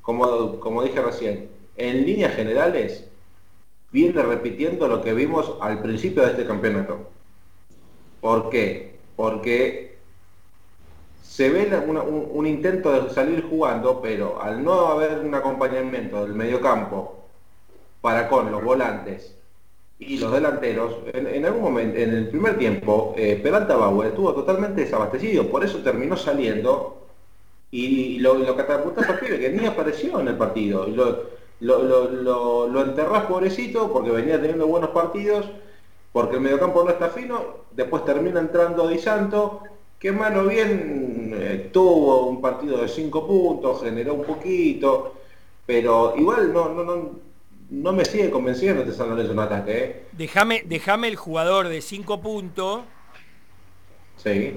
como, 0.00 0.58
como 0.60 0.82
dije 0.82 1.00
recién, 1.02 1.50
en 1.76 2.06
líneas 2.06 2.34
generales, 2.34 3.06
viene 3.92 4.22
repitiendo 4.22 4.88
lo 4.88 5.02
que 5.02 5.12
vimos 5.12 5.56
al 5.60 5.80
principio 5.82 6.22
de 6.22 6.30
este 6.30 6.46
campeonato. 6.46 7.10
¿Por 8.20 8.48
qué? 8.48 8.96
Porque 9.16 9.98
se 11.22 11.50
ve 11.50 11.70
un, 11.86 11.98
un, 11.98 12.46
intento 12.46 12.92
de 12.92 13.10
salir 13.10 13.42
jugando, 13.42 14.00
pero 14.00 14.40
al 14.40 14.64
no 14.64 14.86
haber 14.86 15.18
un 15.18 15.34
acompañamiento 15.34 16.22
del 16.22 16.32
mediocampo 16.32 17.26
para 18.00 18.28
con 18.28 18.50
los 18.50 18.62
volantes 18.62 19.34
y 19.98 20.18
los 20.18 20.32
delanteros, 20.32 20.96
en, 21.12 21.44
algún 21.44 21.62
momento, 21.62 21.98
en 21.98 22.14
el 22.14 22.28
primer 22.28 22.58
tiempo, 22.58 23.14
eh, 23.16 23.38
Peralta 23.42 23.76
Bauer 23.76 24.08
estuvo 24.08 24.34
totalmente 24.34 24.82
desabastecido, 24.82 25.48
por 25.48 25.64
eso 25.64 25.78
terminó 25.78 26.16
saliendo 26.16 26.98
y, 27.70 28.18
lo, 28.18 28.34
lo 28.34 28.56
catapultó 28.56 29.00
a 29.00 29.18
que 29.18 29.50
ni 29.50 29.66
apareció 29.66 30.20
en 30.20 30.28
el 30.28 30.36
partido. 30.36 30.86
Lo, 30.86 31.34
lo, 31.60 32.68
lo, 32.68 32.82
enterrás 32.82 33.24
pobrecito 33.24 33.92
porque 33.92 34.10
venía 34.10 34.40
teniendo 34.40 34.66
buenos 34.66 34.90
partidos, 34.90 35.46
porque 36.12 36.36
el 36.36 36.42
mediocampo 36.42 36.84
no 36.84 36.90
está 36.90 37.08
fino, 37.10 37.64
después 37.72 38.04
termina 38.04 38.40
entrando 38.40 38.88
Di 38.88 38.98
Santo, 38.98 39.62
que 39.98 40.12
mano 40.12 40.44
bien 40.44 41.32
eh, 41.34 41.70
tuvo 41.72 42.26
un 42.26 42.40
partido 42.40 42.78
de 42.78 42.88
cinco 42.88 43.26
puntos, 43.26 43.82
generó 43.82 44.14
un 44.14 44.24
poquito, 44.24 45.14
pero 45.66 46.14
igual 46.16 46.52
no 46.52 47.23
no 47.74 47.92
me 47.92 48.04
sigue 48.04 48.30
convenciendo 48.30 48.82
este 48.82 48.94
San 48.94 49.08
Lorenzo 49.08 49.32
un 49.32 49.38
ataque. 49.40 49.84
¿eh? 49.84 50.02
Déjame, 50.12 51.08
el 51.08 51.16
jugador 51.16 51.68
de 51.68 51.80
5 51.80 52.20
puntos 52.20 52.82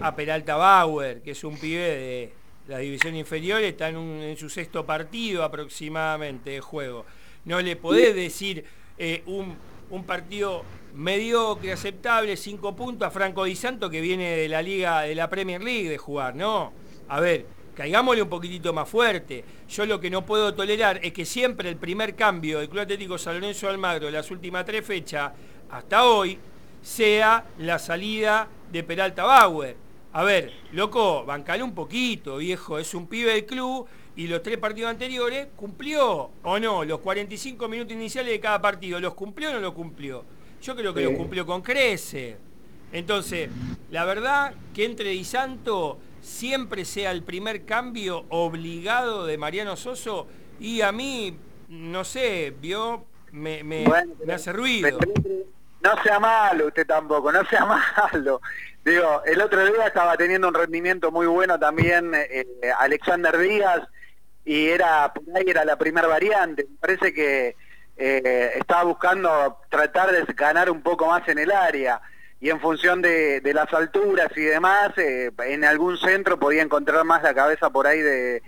a 0.01 0.15
Peralta 0.15 0.55
Bauer, 0.55 1.21
que 1.21 1.31
es 1.31 1.43
un 1.43 1.57
pibe 1.57 1.81
de 1.81 2.33
la 2.67 2.77
división 2.77 3.15
inferior, 3.15 3.61
está 3.61 3.89
en, 3.89 4.35
su 4.37 4.49
sexto 4.49 4.85
partido 4.85 5.43
aproximadamente 5.43 6.51
de 6.51 6.61
juego. 6.61 7.05
No 7.45 7.59
le 7.61 7.75
podés 7.75 8.15
decir 8.15 8.65
eh, 8.97 9.23
un, 9.25 9.57
partido 10.05 10.63
mediocre, 10.93 11.73
aceptable, 11.73 12.37
5 12.37 12.75
puntos 12.75 13.07
a 13.07 13.11
Franco 13.11 13.43
Di 13.45 13.55
Santo 13.55 13.89
que 13.89 13.99
viene 13.99 14.37
de 14.37 14.47
la 14.47 14.61
liga, 14.61 15.01
de 15.01 15.15
la 15.15 15.29
Premier 15.29 15.61
League 15.61 15.89
de 15.89 15.97
jugar, 15.97 16.35
¿no? 16.35 16.71
A 17.09 17.19
ver, 17.19 17.45
caigámosle 17.77 18.23
un 18.23 18.29
poquitito 18.29 18.73
más 18.73 18.89
fuerte. 18.89 19.45
Yo 19.69 19.85
lo 19.85 19.99
que 19.99 20.09
no 20.09 20.25
puedo 20.25 20.55
tolerar 20.55 20.99
es 21.03 21.13
que 21.13 21.25
siempre 21.25 21.69
el 21.69 21.77
primer 21.77 22.15
cambio 22.15 22.57
del 22.57 22.69
Club 22.69 22.81
Atlético 22.81 23.19
San 23.19 23.35
Lorenzo 23.35 23.69
Almagro 23.69 24.07
de 24.07 24.13
las 24.13 24.31
últimas 24.31 24.65
tres 24.65 24.83
fechas 24.83 25.31
hasta 25.69 26.05
hoy 26.05 26.39
sea 26.81 27.45
la 27.59 27.77
salida 27.77 28.47
de 28.71 28.83
Peralta 28.83 29.25
Bauer. 29.25 29.77
A 30.13 30.23
ver, 30.23 30.51
loco, 30.71 31.23
bancale 31.23 31.61
un 31.61 31.75
poquito, 31.75 32.37
viejo, 32.37 32.79
es 32.79 32.95
un 32.95 33.05
pibe 33.05 33.33
del 33.33 33.45
club 33.45 33.85
y 34.15 34.25
los 34.25 34.41
tres 34.41 34.57
partidos 34.57 34.89
anteriores 34.89 35.49
cumplió 35.55 36.31
o 36.41 36.59
no, 36.59 36.83
los 36.83 36.99
45 37.01 37.67
minutos 37.67 37.93
iniciales 37.93 38.31
de 38.31 38.39
cada 38.39 38.59
partido, 38.59 38.99
¿los 38.99 39.13
cumplió 39.13 39.51
o 39.51 39.53
no 39.53 39.59
los 39.59 39.73
cumplió? 39.73 40.25
Yo 40.63 40.75
creo 40.75 40.95
que 40.95 41.03
los 41.03 41.13
cumplió 41.13 41.45
con 41.45 41.61
crece. 41.61 42.37
Entonces, 42.91 43.49
la 43.91 44.03
verdad 44.05 44.55
que 44.73 44.85
entre 44.85 45.11
Di 45.11 45.23
Santo 45.23 45.99
siempre 46.27 46.85
sea 46.85 47.11
el 47.11 47.23
primer 47.23 47.65
cambio 47.65 48.25
obligado 48.29 49.25
de 49.25 49.37
Mariano 49.37 49.75
Soso 49.75 50.27
y 50.59 50.81
a 50.81 50.91
mí, 50.91 51.39
no 51.69 52.03
sé, 52.03 52.53
vio, 52.59 53.05
me, 53.31 53.63
me, 53.63 53.85
hace 54.31 54.51
ruido. 54.51 54.99
no 55.81 56.03
sea 56.03 56.19
malo 56.19 56.67
usted 56.67 56.85
tampoco, 56.85 57.31
no 57.31 57.45
sea 57.45 57.65
malo. 58.11 58.41
Digo, 58.83 59.21
el 59.25 59.41
otro 59.41 59.65
día 59.65 59.87
estaba 59.87 60.17
teniendo 60.17 60.47
un 60.47 60.53
rendimiento 60.53 61.11
muy 61.11 61.27
bueno 61.27 61.57
también 61.57 62.11
eh, 62.13 62.45
Alexander 62.77 63.37
Díaz 63.37 63.81
y 64.45 64.67
era 64.67 65.13
por 65.13 65.23
ahí 65.35 65.45
era 65.47 65.65
la 65.65 65.77
primera 65.77 66.07
variante. 66.07 66.67
Me 66.69 66.77
parece 66.79 67.13
que, 67.13 67.55
eh, 67.97 68.51
estaba 68.55 68.83
buscando 68.83 69.57
tratar 69.69 70.11
de 70.11 70.23
ganar 70.33 70.69
un 70.69 70.81
poco 70.81 71.07
más 71.07 71.27
en 71.27 71.39
el 71.39 71.51
área 71.51 71.99
y 72.39 72.49
en 72.49 72.59
función 72.59 73.01
de, 73.01 73.41
las 73.43 73.73
alturas 73.73 74.29
y 74.35 74.41
demás, 74.41 74.91
eh, 74.97 75.31
en 75.45 75.65
algún 75.65 75.97
centro 75.97 76.37
podía 76.39 76.61
encontrar 76.61 77.03
más 77.03 77.23
la 77.23 77.33
cabeza 77.33 77.69
por 77.71 77.87
ahí 77.87 77.99
de, 77.99 78.43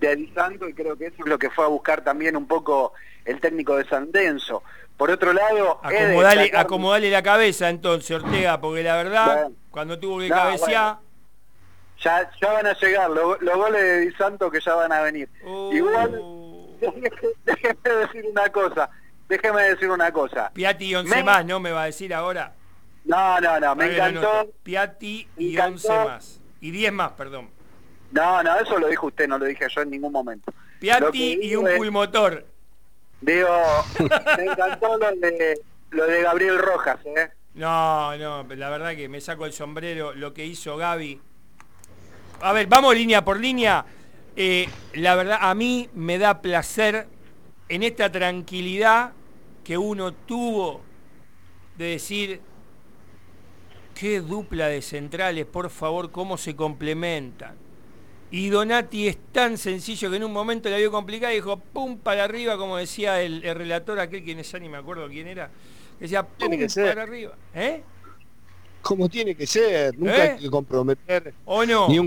de 0.00 0.30
Santo 0.34 0.68
y 0.68 0.74
creo 0.74 0.96
que 0.96 1.06
eso 1.06 1.16
es 1.20 1.26
lo 1.26 1.38
que 1.38 1.50
fue 1.50 1.64
a 1.64 1.68
buscar 1.68 2.02
también 2.02 2.36
un 2.36 2.48
poco 2.48 2.92
el 3.24 3.40
técnico 3.40 3.76
de 3.76 3.84
San 3.84 4.10
Denso. 4.10 4.62
Por 4.96 5.10
otro 5.10 5.32
lado... 5.32 5.80
Acomodale, 6.54 7.10
la 7.10 7.22
cabeza 7.22 7.70
entonces, 7.70 8.22
Ortega, 8.22 8.60
porque 8.60 8.82
la 8.82 8.96
verdad, 8.96 9.48
cuando 9.70 9.98
tuvo 9.98 10.18
que 10.18 10.28
cabecear... 10.28 10.98
ya, 12.00 12.30
ya 12.40 12.52
van 12.52 12.66
a 12.66 12.74
llegar 12.74 13.10
los, 13.10 13.38
goles 13.38 13.80
de 13.80 14.00
Di 14.00 14.12
Santo 14.12 14.50
que 14.50 14.60
ya 14.60 14.74
van 14.74 14.92
a 14.92 15.02
venir. 15.02 15.28
Uh. 15.44 15.72
Igual, 15.72 16.20
déjeme 17.44 17.96
decir 18.00 18.26
una 18.30 18.50
cosa, 18.50 18.90
déjeme 19.28 19.62
decir 19.62 19.90
una 19.90 20.12
cosa. 20.12 20.50
Piatti 20.52 20.94
11 20.94 21.22
más, 21.22 21.46
¿no? 21.46 21.60
Me 21.60 21.70
va 21.70 21.84
a 21.84 21.86
decir 21.86 22.12
ahora. 22.12 22.54
No, 23.04 23.40
no, 23.40 23.60
no, 23.60 23.74
me 23.74 23.94
encantó. 23.94 24.48
Piatti 24.62 25.26
y 25.36 25.56
11 25.56 25.88
más. 25.88 26.40
Y 26.60 26.70
10 26.70 26.92
más, 26.92 27.12
perdón. 27.12 27.50
No, 28.12 28.42
no, 28.42 28.58
eso 28.58 28.78
lo 28.78 28.88
dijo 28.88 29.06
usted, 29.06 29.28
no 29.28 29.38
lo 29.38 29.46
dije 29.46 29.66
yo 29.74 29.82
en 29.82 29.90
ningún 29.90 30.12
momento. 30.12 30.52
Piatti 30.78 31.38
y 31.42 31.56
un 31.56 31.68
pulmotor. 31.76 32.44
Digo, 33.20 33.48
me 34.36 34.44
encantó 34.44 34.96
lo 34.96 35.10
de, 35.12 35.60
lo 35.90 36.06
de 36.06 36.22
Gabriel 36.22 36.58
Rojas, 36.58 36.98
¿eh? 37.04 37.30
No, 37.54 38.16
no, 38.16 38.46
la 38.54 38.70
verdad 38.70 38.94
que 38.94 39.08
me 39.08 39.20
saco 39.20 39.44
el 39.44 39.52
sombrero 39.52 40.14
lo 40.14 40.32
que 40.32 40.46
hizo 40.46 40.76
Gaby. 40.76 41.20
A 42.42 42.52
ver, 42.52 42.66
vamos 42.66 42.94
línea 42.94 43.24
por 43.24 43.38
línea. 43.38 43.84
Eh, 44.36 44.68
la 44.94 45.14
verdad, 45.14 45.38
a 45.40 45.54
mí 45.54 45.90
me 45.94 46.18
da 46.18 46.40
placer 46.40 47.06
en 47.68 47.82
esta 47.82 48.10
tranquilidad 48.10 49.12
que 49.64 49.76
uno 49.76 50.12
tuvo 50.12 50.80
de 51.76 51.84
decir, 51.86 52.40
qué 54.00 54.22
dupla 54.22 54.68
de 54.68 54.80
centrales, 54.80 55.44
por 55.44 55.68
favor, 55.68 56.10
cómo 56.10 56.38
se 56.38 56.56
complementan. 56.56 57.54
Y 58.30 58.48
Donati 58.48 59.08
es 59.08 59.18
tan 59.30 59.58
sencillo 59.58 60.08
que 60.08 60.16
en 60.16 60.24
un 60.24 60.32
momento 60.32 60.70
la 60.70 60.78
vio 60.78 60.90
complicada 60.90 61.34
y 61.34 61.36
dijo, 61.36 61.58
pum, 61.58 61.98
para 61.98 62.24
arriba, 62.24 62.56
como 62.56 62.78
decía 62.78 63.20
el, 63.20 63.42
relator, 63.42 64.00
aquel 64.00 64.24
que 64.24 64.42
ya 64.42 64.58
ni 64.58 64.70
me 64.70 64.78
acuerdo 64.78 65.06
quién 65.08 65.26
era, 65.26 65.50
decía, 65.98 66.22
pum, 66.22 66.38
tiene 66.38 66.56
que 66.56 66.70
ser. 66.70 66.88
para 66.88 67.02
arriba. 67.02 67.34
¿Eh? 67.54 67.82
Como 68.80 69.06
tiene 69.10 69.34
que 69.34 69.46
ser, 69.46 69.98
nunca 69.98 70.16
¿Eh? 70.16 70.30
hay 70.30 70.38
que 70.38 70.48
comprometer 70.48 71.34
¿O 71.44 71.66
no? 71.66 71.86
ni, 71.90 71.98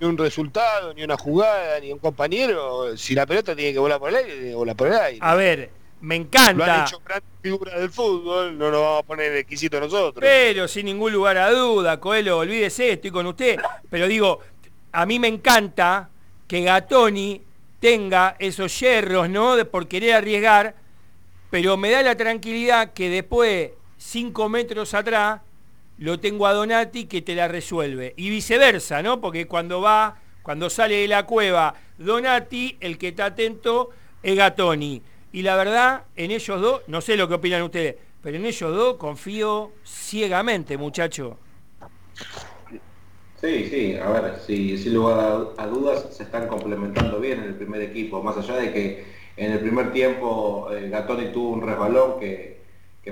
un, 0.00 0.18
resultado, 0.18 0.92
ni 0.92 1.04
una 1.04 1.16
jugada, 1.16 1.78
ni 1.78 1.92
un 1.92 2.00
compañero. 2.00 2.96
Si 2.96 3.14
la 3.14 3.26
pelota 3.26 3.54
tiene 3.54 3.72
que 3.72 3.78
volar 3.78 4.00
por 4.00 4.08
el 4.08 4.16
aire, 4.16 4.54
volar 4.56 4.74
por 4.74 4.88
el 4.88 4.94
aire. 4.94 5.18
A 5.20 5.36
ver, 5.36 5.70
me 6.02 6.16
encanta. 6.16 6.66
Lo 6.66 6.72
han 6.72 6.82
hecho 6.82 7.00
grandes 7.04 7.30
figuras 7.40 7.80
del 7.80 7.90
fútbol, 7.90 8.58
no 8.58 8.70
nos 8.70 8.80
vamos 8.80 9.02
a 9.04 9.06
poner 9.06 9.32
exquisito 9.36 9.80
nosotros. 9.80 10.20
Pero 10.20 10.68
sin 10.68 10.86
ningún 10.86 11.12
lugar 11.12 11.38
a 11.38 11.50
duda, 11.50 12.00
Coelho, 12.00 12.38
olvídese, 12.38 12.92
estoy 12.92 13.10
con 13.10 13.26
usted. 13.26 13.58
Pero 13.88 14.08
digo, 14.08 14.40
a 14.90 15.06
mí 15.06 15.18
me 15.18 15.28
encanta 15.28 16.10
que 16.48 16.62
Gatoni 16.62 17.40
tenga 17.78 18.36
esos 18.40 18.78
hierros, 18.78 19.30
¿no? 19.30 19.54
De 19.54 19.64
por 19.64 19.86
querer 19.86 20.14
arriesgar, 20.14 20.74
pero 21.50 21.76
me 21.76 21.90
da 21.90 22.02
la 22.02 22.16
tranquilidad 22.16 22.92
que 22.92 23.08
después, 23.08 23.70
cinco 23.96 24.48
metros 24.48 24.94
atrás, 24.94 25.40
lo 25.98 26.18
tengo 26.18 26.48
a 26.48 26.52
Donati 26.52 27.04
que 27.04 27.22
te 27.22 27.36
la 27.36 27.46
resuelve. 27.46 28.12
Y 28.16 28.28
viceversa, 28.28 29.02
¿no? 29.02 29.20
Porque 29.20 29.46
cuando 29.46 29.80
va, 29.80 30.16
cuando 30.42 30.68
sale 30.68 30.96
de 30.96 31.08
la 31.08 31.26
cueva 31.26 31.74
Donati, 31.96 32.76
el 32.80 32.98
que 32.98 33.08
está 33.08 33.26
atento 33.26 33.90
es 34.20 34.36
Gatoni. 34.36 35.00
Y 35.32 35.42
la 35.42 35.56
verdad, 35.56 36.04
en 36.14 36.30
ellos 36.30 36.60
dos, 36.60 36.82
no 36.88 37.00
sé 37.00 37.16
lo 37.16 37.26
que 37.26 37.34
opinan 37.34 37.62
ustedes, 37.62 37.96
pero 38.22 38.36
en 38.36 38.44
ellos 38.44 38.76
dos 38.76 38.96
confío 38.96 39.72
ciegamente, 39.82 40.76
muchacho. 40.76 41.38
Sí, 43.40 43.66
sí, 43.70 43.96
a 43.96 44.10
ver, 44.10 44.38
si 44.46 44.76
sin 44.76 44.94
lugar 44.94 45.48
a, 45.56 45.66
dudas 45.66 46.06
se 46.12 46.22
están 46.22 46.46
complementando 46.46 47.18
bien 47.18 47.40
en 47.40 47.46
el 47.46 47.54
primer 47.54 47.80
equipo, 47.80 48.22
más 48.22 48.36
allá 48.36 48.56
de 48.56 48.72
que 48.72 49.04
en 49.36 49.52
el 49.52 49.60
primer 49.60 49.92
tiempo 49.92 50.68
eh, 50.70 50.90
Gatoni 50.90 51.32
tuvo 51.32 51.48
un 51.48 51.62
resbalón 51.62 52.20
que, 52.20 52.60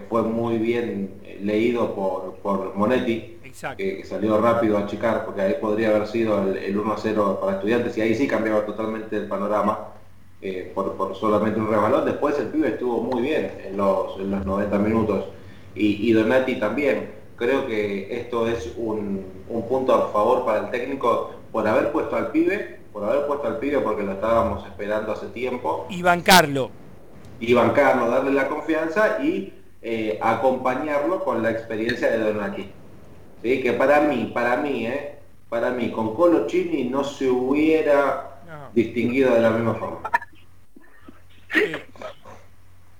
fue 0.08 0.22
muy 0.22 0.58
bien 0.58 1.20
eh, 1.24 1.40
leído 1.42 1.96
por, 1.96 2.36
por 2.36 2.76
Monetti, 2.76 3.38
que, 3.76 4.04
salió 4.04 4.40
rápido 4.40 4.76
a 4.76 4.82
achicar, 4.82 5.24
porque 5.24 5.40
ahí 5.40 5.54
podría 5.60 5.88
haber 5.88 6.06
sido 6.06 6.40
el, 6.52 6.76
1-0 6.76 7.40
para 7.40 7.52
estudiantes 7.54 7.98
y 7.98 8.02
ahí 8.02 8.14
sí 8.14 8.28
cambiaba 8.28 8.64
totalmente 8.64 9.16
el 9.16 9.26
panorama 9.26 9.99
eh, 10.42 10.72
por, 10.74 11.16
solamente 11.16 11.60
un 11.60 11.68
resbalón. 11.68 12.04
Después 12.04 12.38
el 12.38 12.48
pibe 12.48 12.68
estuvo 12.68 13.02
muy 13.02 13.22
bien 13.22 13.52
en 13.64 13.76
los, 13.76 14.18
en 14.18 14.30
los 14.30 14.44
90 14.44 14.78
minutos 14.78 15.24
y, 15.74 16.08
y 16.08 16.12
Donati 16.12 16.56
también 16.56 17.20
creo 17.40 17.66
que 17.66 18.20
esto 18.20 18.46
es 18.46 18.74
un, 18.76 19.24
punto 19.68 19.94
a 19.94 20.08
favor 20.12 20.44
para 20.44 20.66
el 20.66 20.70
técnico 20.70 21.32
por 21.50 21.66
haber 21.66 21.90
puesto 21.90 22.14
al 22.14 22.30
pibe, 22.30 22.80
por 22.92 23.02
haber 23.02 23.26
puesto 23.26 23.48
al 23.48 23.58
pibe 23.58 23.80
porque 23.80 24.02
lo 24.02 24.12
estábamos 24.12 24.64
esperando 24.66 25.12
hace 25.12 25.26
tiempo. 25.28 25.86
Y 25.88 26.02
bancarlo. 26.02 26.70
Y 27.40 27.54
bancarlo, 27.54 28.10
darle 28.10 28.32
la 28.32 28.46
confianza 28.46 29.22
y 29.22 29.54
eh, 29.80 30.18
acompañarlo 30.20 31.24
con 31.24 31.42
la 31.42 31.50
experiencia 31.50 32.10
de 32.10 32.18
Donati. 32.18 32.70
¿Sí? 33.42 33.62
Que 33.62 33.72
para 33.72 34.02
mí, 34.02 34.30
para 34.34 34.58
mí, 34.58 34.86
eh, 34.86 35.16
para 35.48 35.70
mí, 35.70 35.90
con 35.90 36.14
Colo 36.14 36.46
Chini 36.46 36.84
no 36.84 37.02
se 37.02 37.28
hubiera 37.30 38.42
distinguido 38.74 39.34
de 39.34 39.40
la 39.40 39.50
misma 39.50 39.74
forma. 39.74 40.10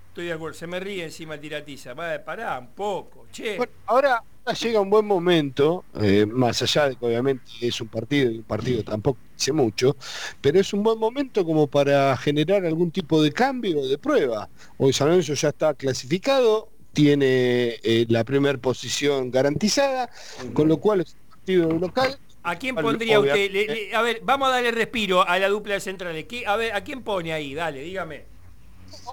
Estoy 0.09 0.27
de 0.27 0.32
acuerdo, 0.32 0.59
se 0.59 0.66
me 0.66 0.81
ríe 0.81 1.05
encima 1.05 1.39
tiratiza. 1.39 1.94
Va, 1.94 2.18
pará 2.24 2.59
un 2.59 2.68
poco, 2.68 3.27
che. 3.32 3.59
ahora 3.86 4.22
llega 4.60 4.81
un 4.81 4.90
buen 4.90 5.06
momento, 5.06 5.85
eh, 6.01 6.27
más 6.27 6.60
allá 6.62 6.89
de 6.89 6.97
que 6.97 7.06
obviamente 7.06 7.44
es 7.60 7.81
un 7.81 7.89
partido 7.89 8.31
y 8.31 8.39
un 8.39 8.43
partido 8.43 8.82
tampoco 8.82 9.20
dice 9.36 9.52
mucho, 9.52 9.97
pero 10.40 10.59
es 10.59 10.72
un 10.72 10.82
buen 10.82 10.98
momento 10.98 11.44
como 11.44 11.66
para 11.68 12.16
generar 12.16 12.64
algún 12.66 12.90
tipo 12.90 13.22
de 13.22 13.32
cambio 13.32 13.81
o 13.81 13.86
de 13.86 13.98
prueba. 13.98 14.48
Hoy 14.78 14.93
San 14.93 15.09
Lorenzo 15.09 15.35
ya 15.35 15.51
está 15.51 15.74
clasificado, 15.74 16.68
tiene 16.93 17.77
eh, 17.82 18.06
la 18.09 18.24
primera 18.24 18.59
posición 18.59 19.31
garantizada, 19.31 20.10
con 20.55 20.68
lo 20.68 20.78
cual 20.78 21.02
es 21.02 21.14
un 21.14 21.31
partido 21.31 21.70
local. 21.70 22.18
¿A 22.43 22.56
quién 22.56 22.74
pondría 22.74 23.20
usted? 23.20 23.93
a 23.94 24.02
ver, 24.02 24.22
vamos 24.24 24.48
a 24.48 24.52
darle 24.52 24.70
respiro 24.70 25.27
a 25.27 25.39
la 25.39 25.48
dupla 25.48 25.74
de 25.74 25.81
centrales. 25.81 26.27
A 26.47 26.56
ver, 26.56 26.72
¿a 26.72 26.82
quién 26.82 27.02
pone 27.02 27.32
ahí? 27.32 27.55
Dale, 27.55 27.82
dígame. 27.82 28.24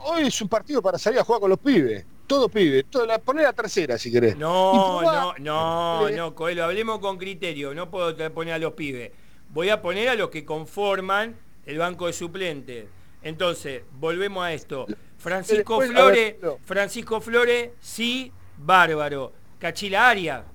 Hoy 0.03 0.27
es 0.27 0.41
un 0.41 0.47
partido 0.47 0.81
para 0.81 0.97
salir 0.97 1.19
a 1.19 1.23
jugar 1.23 1.41
con 1.41 1.49
los 1.49 1.59
pibes 1.59 2.05
todo 2.27 2.49
pibe, 2.49 2.83
todo, 2.83 3.05
la, 3.05 3.19
poner 3.19 3.45
la 3.45 3.53
tercera 3.53 3.97
si 3.97 4.11
querés. 4.11 4.37
No, 4.37 5.01
no, 5.01 5.33
no, 5.39 6.09
no, 6.09 6.35
Coelho, 6.35 6.65
hablemos 6.65 6.99
con 6.99 7.17
criterio, 7.17 7.73
no 7.73 7.89
puedo 7.89 8.15
poner 8.33 8.53
a 8.53 8.59
los 8.59 8.73
pibes. 8.73 9.11
Voy 9.49 9.69
a 9.69 9.81
poner 9.81 10.09
a 10.09 10.15
los 10.15 10.29
que 10.29 10.45
conforman 10.45 11.37
el 11.65 11.77
banco 11.77 12.07
de 12.07 12.13
suplentes. 12.13 12.85
Entonces, 13.23 13.83
volvemos 13.93 14.43
a 14.43 14.53
esto. 14.53 14.85
Francisco 15.17 15.81
Flores, 15.81 16.35
Francisco 16.65 17.21
Flores, 17.21 17.71
sí, 17.79 18.31
bárbaro. 18.57 19.33
Cachila 19.57 20.09
Aria. 20.09 20.45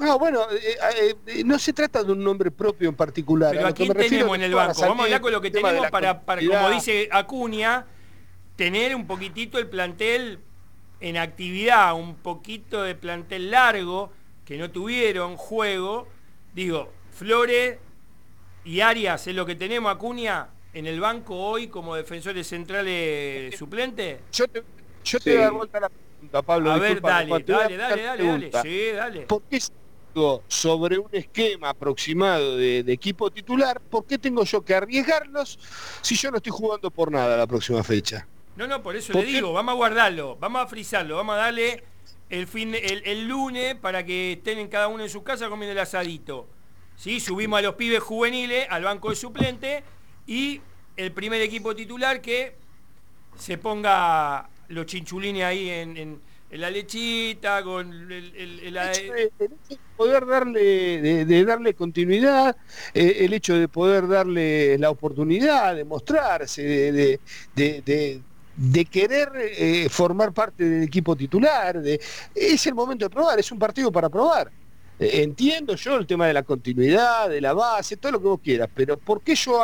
Ah, 0.00 0.16
bueno, 0.16 0.46
eh, 0.50 0.76
eh, 1.00 1.14
eh, 1.26 1.44
no 1.44 1.58
se 1.58 1.72
trata 1.72 2.02
de 2.02 2.12
un 2.12 2.22
nombre 2.22 2.50
propio 2.50 2.88
en 2.88 2.94
particular. 2.94 3.54
Pero 3.54 3.68
a, 3.68 3.72
quién 3.72 3.92
tenemos 3.94 4.36
en 4.36 4.42
el 4.42 4.54
banco? 4.54 4.80
Vamos 4.82 5.00
a 5.00 5.04
hablar 5.04 5.20
con 5.20 5.32
lo 5.32 5.40
que 5.40 5.50
tenemos 5.50 5.90
para, 5.90 6.20
para, 6.20 6.46
como 6.46 6.70
dice 6.70 7.08
Acuña, 7.10 7.86
tener 8.56 8.94
un 8.94 9.06
poquitito 9.06 9.58
el 9.58 9.68
plantel 9.68 10.40
en 11.00 11.16
actividad, 11.16 11.94
un 11.94 12.16
poquito 12.16 12.82
de 12.82 12.94
plantel 12.94 13.50
largo, 13.50 14.12
que 14.44 14.58
no 14.58 14.70
tuvieron 14.70 15.36
juego. 15.36 16.08
Digo, 16.54 16.92
Flores 17.10 17.78
y 18.64 18.80
Arias 18.80 19.26
es 19.26 19.34
lo 19.34 19.46
que 19.46 19.54
tenemos, 19.54 19.90
Acuña, 19.92 20.48
en 20.74 20.86
el 20.86 21.00
banco 21.00 21.36
hoy 21.36 21.68
como 21.68 21.94
defensores 21.94 22.46
centrales 22.46 23.56
suplentes. 23.56 24.20
Yo 24.30 24.46
te, 24.46 24.62
yo 25.04 25.20
te 25.20 25.30
voy 25.30 25.40
a 25.40 25.44
dar 25.44 25.52
vuelta 25.52 25.80
la 25.80 25.88
pregunta, 25.88 26.42
Pablo. 26.42 26.72
A 26.72 26.78
ver, 26.78 27.00
dale, 27.00 27.30
dale, 27.30 27.76
dale, 27.76 28.02
dale, 28.02 28.24
dale, 28.24 28.50
sí, 28.62 28.92
dale. 28.92 29.20
¿Por 29.22 29.42
qué 29.44 29.58
sobre 30.48 30.98
un 30.98 31.08
esquema 31.12 31.70
aproximado 31.70 32.56
de, 32.56 32.82
de, 32.82 32.92
equipo 32.92 33.30
titular, 33.30 33.80
¿por 33.80 34.06
qué 34.06 34.18
tengo 34.18 34.44
yo 34.44 34.64
que 34.64 34.74
arriesgarlos 34.74 35.58
si 36.00 36.16
yo 36.16 36.30
no 36.30 36.38
estoy 36.38 36.52
jugando 36.52 36.90
por 36.90 37.10
nada 37.10 37.36
la 37.36 37.46
próxima 37.46 37.82
fecha? 37.82 38.26
No, 38.56 38.66
no, 38.66 38.82
por 38.82 38.96
eso 38.96 39.12
le 39.12 39.24
digo, 39.24 39.52
vamos 39.52 39.72
a 39.72 39.76
guardarlo, 39.76 40.36
vamos 40.40 40.62
a 40.62 40.66
frizarlo, 40.66 41.16
vamos 41.16 41.34
a 41.34 41.38
darle 41.38 41.84
el, 42.30 42.46
fin, 42.46 42.74
el, 42.74 43.28
lunes 43.28 43.74
para 43.74 44.04
que 44.04 44.32
estén 44.32 44.58
en 44.58 44.68
cada 44.68 44.88
uno 44.88 45.02
en 45.04 45.10
su 45.10 45.22
casa 45.22 45.48
comiendo 45.48 45.72
el 45.72 45.78
asadito. 45.78 46.48
¿Sí? 46.96 47.20
Subimos 47.20 47.58
a 47.58 47.62
los 47.62 47.74
pibes 47.74 48.02
juveniles 48.02 48.66
al 48.70 48.84
banco 48.84 49.10
de 49.10 49.16
suplente 49.16 49.84
y 50.26 50.62
el 50.96 51.12
primer 51.12 51.42
equipo 51.42 51.76
titular 51.76 52.22
que 52.22 52.56
se 53.36 53.58
ponga 53.58 54.48
los 54.68 54.86
chinchulines 54.86 55.44
ahí 55.44 55.68
en, 55.68 56.20
la 56.50 56.70
lechita, 56.70 57.62
con 57.62 57.92
el, 58.10 58.34
el, 58.36 58.76
hecho 58.76 59.12
de, 59.12 59.30
poder 59.96 60.26
darle, 60.26 61.24
de, 61.24 61.44
darle 61.44 61.74
continuidad, 61.74 62.56
eh, 62.94 63.16
el 63.20 63.32
hecho 63.32 63.54
de 63.54 63.68
poder 63.68 64.06
darle 64.06 64.78
la 64.78 64.90
oportunidad 64.90 65.74
de 65.74 65.84
mostrarse, 65.84 66.62
de, 66.62 67.20
de 68.56 68.84
querer 68.86 69.30
eh, 69.34 69.88
formar 69.90 70.32
parte 70.32 70.64
del 70.64 70.82
equipo 70.84 71.14
titular. 71.14 71.82
Es 72.34 72.66
el 72.66 72.74
momento 72.74 73.04
de 73.04 73.10
probar, 73.10 73.38
es 73.38 73.52
un 73.52 73.58
partido 73.58 73.92
para 73.92 74.08
probar. 74.08 74.50
Eh, 74.98 75.22
entiendo 75.22 75.74
yo 75.76 75.96
el 75.96 76.06
tema 76.06 76.26
de 76.26 76.32
la 76.32 76.42
continuidad, 76.42 77.28
de 77.28 77.40
la 77.40 77.52
base, 77.52 77.96
todo 77.96 78.12
lo 78.12 78.20
que 78.20 78.28
vos 78.28 78.40
quieras, 78.42 78.68
pero 78.74 78.96
¿por 78.96 79.20
qué 79.20 79.34
yo 79.34 79.62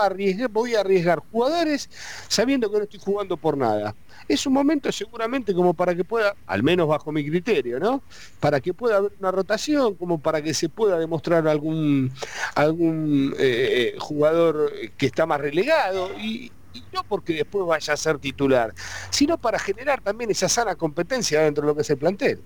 voy 0.51 0.75
a 0.75 0.81
arriesgar 0.81 1.21
jugadores 1.31 1.89
sabiendo 2.29 2.71
que 2.71 2.79
no 2.79 2.85
estoy 2.85 3.01
jugando 3.01 3.37
por 3.37 3.57
nada? 3.57 3.95
Es 4.29 4.47
un 4.47 4.53
momento 4.53 4.93
seguramente 4.93 5.55
como 5.55 5.75
para 5.75 5.95
que 5.95 6.05
pueda, 6.05 6.35
al 6.47 6.63
menos 6.63 6.87
bajo 6.87 7.11
mi 7.13 7.29
criterio, 7.29 7.81
¿no? 7.81 8.03
Para 8.41 8.61
que 8.61 8.75
pueda 8.75 8.99
haber 8.99 9.13
una 9.19 9.31
rotación, 9.31 9.95
como 9.95 10.21
para 10.21 10.43
que 10.43 10.55
se 10.55 10.69
pueda 10.69 10.99
demostrar 10.99 11.49
algún, 11.49 12.13
algún 12.55 13.35
eh, 13.39 13.97
jugador 13.99 14.71
que 14.97 15.07
está 15.07 15.27
más 15.27 15.41
relegado. 15.41 16.11
Y, 16.19 16.53
y 16.73 16.85
no 16.93 17.05
porque 17.05 17.35
después 17.35 17.67
vaya 17.67 17.95
a 17.95 17.97
ser 17.97 18.19
titular, 18.19 18.73
sino 19.11 19.39
para 19.39 19.59
generar 19.59 20.01
también 20.01 20.31
esa 20.31 20.49
sana 20.49 20.75
competencia 20.77 21.43
dentro 21.43 21.63
de 21.63 21.69
lo 21.69 21.75
que 21.75 21.83
es 21.83 21.91
el 21.91 21.99
plantel. 21.99 22.41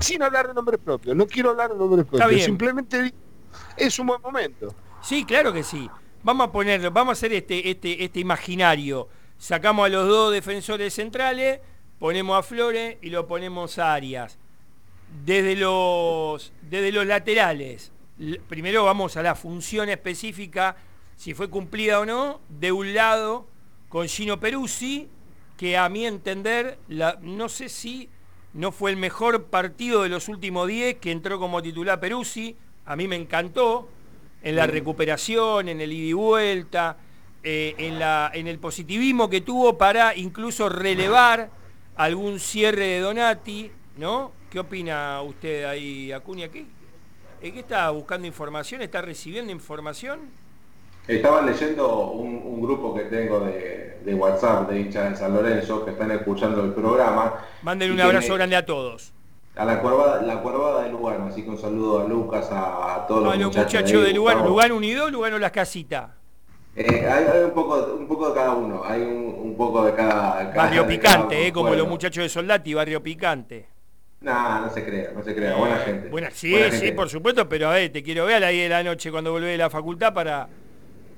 Sin 0.00 0.22
hablar 0.22 0.48
de 0.48 0.54
nombres 0.54 0.80
propios, 0.82 1.16
no 1.16 1.26
quiero 1.26 1.50
hablar 1.50 1.72
de 1.72 1.78
nombres 1.78 2.06
propios, 2.06 2.44
simplemente 2.44 3.12
es 3.76 3.98
un 3.98 4.06
buen 4.06 4.22
momento. 4.22 4.74
Sí, 5.02 5.24
claro 5.24 5.52
que 5.52 5.62
sí. 5.62 5.88
Vamos 6.22 6.48
a 6.48 6.52
ponerlo, 6.52 6.90
vamos 6.90 7.10
a 7.10 7.12
hacer 7.12 7.32
este, 7.32 7.70
este, 7.70 8.04
este 8.04 8.20
imaginario. 8.20 9.08
Sacamos 9.38 9.86
a 9.86 9.88
los 9.88 10.08
dos 10.08 10.32
defensores 10.32 10.94
centrales, 10.94 11.60
ponemos 11.98 12.38
a 12.38 12.42
Flores 12.42 12.96
y 13.02 13.10
lo 13.10 13.26
ponemos 13.26 13.78
a 13.78 13.94
Arias. 13.94 14.38
Desde 15.24 15.56
los, 15.56 16.52
desde 16.62 16.92
los 16.92 17.06
laterales, 17.06 17.92
primero 18.48 18.84
vamos 18.84 19.16
a 19.16 19.22
la 19.22 19.34
función 19.34 19.88
específica 19.88 20.76
si 21.16 21.34
fue 21.34 21.50
cumplida 21.50 21.98
o 22.00 22.06
no, 22.06 22.40
de 22.48 22.70
un 22.70 22.94
lado 22.94 23.46
con 23.88 24.06
Gino 24.06 24.38
Peruzzi, 24.38 25.08
que 25.56 25.76
a 25.76 25.88
mi 25.88 26.06
entender, 26.06 26.78
no 27.20 27.48
sé 27.48 27.68
si 27.68 28.08
no 28.54 28.72
fue 28.72 28.90
el 28.90 28.96
mejor 28.96 29.44
partido 29.44 30.02
de 30.02 30.08
los 30.08 30.28
últimos 30.28 30.66
10 30.68 30.96
que 30.96 31.10
entró 31.10 31.38
como 31.38 31.62
titular 31.62 32.00
Peruzzi, 32.00 32.56
a 32.86 32.96
mí 32.96 33.06
me 33.06 33.16
encantó, 33.16 33.88
en 34.42 34.56
la 34.56 34.66
recuperación, 34.66 35.68
en 35.68 35.80
el 35.80 35.92
ida 35.92 36.08
y 36.08 36.12
vuelta, 36.12 36.96
eh, 37.42 37.74
en, 37.78 37.98
la, 37.98 38.30
en 38.32 38.46
el 38.46 38.58
positivismo 38.58 39.28
que 39.28 39.40
tuvo 39.40 39.76
para 39.76 40.16
incluso 40.16 40.68
relevar 40.68 41.50
algún 41.96 42.38
cierre 42.40 42.86
de 42.86 43.00
Donati, 43.00 43.70
¿no? 43.96 44.32
¿Qué 44.50 44.60
opina 44.60 45.20
usted 45.22 45.64
ahí, 45.64 46.12
Acuña? 46.12 46.48
¿Qué, 46.48 46.66
¿Qué 47.40 47.58
está 47.58 47.90
buscando 47.90 48.26
información? 48.26 48.80
¿Está 48.82 49.02
recibiendo 49.02 49.52
información? 49.52 50.20
Estaba 51.08 51.40
leyendo 51.40 52.10
un, 52.10 52.60
grupo 52.60 52.94
que 52.94 53.04
tengo 53.04 53.40
de, 53.40 54.14
WhatsApp 54.14 54.68
de 54.68 54.80
hinchas 54.80 55.10
de 55.10 55.16
San 55.16 55.32
Lorenzo 55.32 55.82
que 55.84 55.92
están 55.92 56.10
escuchando 56.10 56.62
el 56.62 56.74
programa. 56.74 57.34
Manden 57.62 57.92
un 57.92 58.00
abrazo 58.00 58.34
grande 58.34 58.56
a 58.56 58.66
todos. 58.66 59.12
A 59.56 59.64
la 59.64 59.80
cuervada, 59.80 60.20
la 60.22 60.42
cuervada 60.42 60.82
de 60.82 60.90
Lugano, 60.90 61.26
así 61.26 61.42
que 61.42 61.50
un 61.50 61.58
saludo 61.58 62.02
a 62.02 62.04
Lucas, 62.04 62.48
a, 62.52 63.06
todos 63.08 63.24
los, 63.38 63.56
muchachos, 63.56 64.04
de 64.04 64.12
Lugano. 64.12 64.46
Lugano 64.46 64.76
unido, 64.76 65.10
Lugano 65.10 65.38
las 65.38 65.50
casitas. 65.50 66.10
Eh, 66.76 67.08
hay, 67.08 67.42
un, 67.42 67.50
poco, 67.52 67.96
un 67.98 68.06
poco 68.06 68.28
de 68.28 68.34
cada 68.34 68.52
uno, 68.52 68.82
hay 68.84 69.00
un, 69.00 69.54
poco 69.56 69.84
de 69.84 69.94
cada... 69.94 70.52
barrio 70.54 70.86
picante, 70.86 71.46
eh, 71.46 71.52
como 71.52 71.74
los 71.74 71.88
muchachos 71.88 72.22
de 72.22 72.28
Soldati, 72.28 72.74
barrio 72.74 73.02
picante. 73.02 73.66
No, 74.20 74.60
no 74.60 74.70
se 74.70 74.84
crea, 74.84 75.10
no 75.14 75.22
se 75.22 75.34
crea, 75.34 75.56
buena 75.56 75.76
gente. 75.78 76.08
Buena, 76.08 76.30
sí, 76.30 76.54
sí, 76.72 76.92
por 76.92 77.08
supuesto, 77.08 77.48
pero 77.48 77.70
a 77.70 77.72
ver, 77.72 77.90
te 77.90 78.02
quiero 78.02 78.26
ver 78.26 78.36
a 78.36 78.40
las 78.40 78.50
10 78.50 78.64
de 78.64 78.68
la 78.68 78.82
noche 78.82 79.10
cuando 79.10 79.32
volvé 79.32 79.48
de 79.48 79.58
la 79.58 79.70
facultad 79.70 80.12
para 80.12 80.48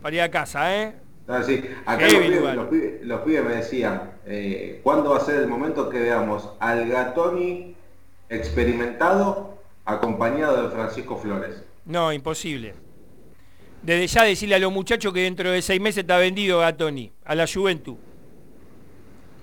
para 0.01 0.17
ir 0.17 0.23
a 0.23 0.31
casa, 0.31 0.83
¿eh? 0.83 0.95
Ah, 1.29 1.43
sí. 1.45 1.63
Acá 1.87 2.07
los 2.09 3.21
pibes, 3.21 3.45
me 3.45 3.55
decían, 3.55 4.13
eh, 4.27 4.81
¿cuándo 4.83 5.11
va 5.11 5.19
a 5.19 5.21
ser 5.21 5.37
el 5.37 5.47
momento 5.47 5.89
que 5.89 6.01
veamos 6.01 6.51
al 6.59 6.89
Gatoni 6.89 7.77
experimentado 8.29 9.59
acompañado 9.85 10.65
de 10.65 10.75
Francisco 10.75 11.17
Flores? 11.17 11.63
No, 11.85 12.13
imposible. 12.13 12.75
Desde 13.83 14.07
ya 14.09 14.25
decirle 14.25 14.57
a 14.57 14.59
los 14.59 14.73
muchachos 14.73 15.13
que 15.13 15.21
dentro 15.21 15.51
de 15.51 15.63
seis 15.63 15.81
meses 15.81 15.99
está 15.99 16.19
vendido 16.19 16.59
Gatoni, 16.59 17.13
a 17.25 17.35
la 17.35 17.47
Juventud. 17.47 17.97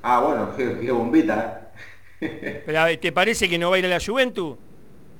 Ah, 0.03 0.19
bueno, 0.19 0.51
qué, 0.55 0.91
bombita. 0.91 1.71
¿eh? 2.19 2.63
Pero, 2.65 2.99
¿Te 2.99 3.11
parece 3.11 3.49
que 3.49 3.57
no 3.57 3.69
va 3.69 3.77
a 3.77 3.79
ir 3.79 3.85
a 3.85 3.89
la 3.89 3.99
Juventud? 3.99 4.55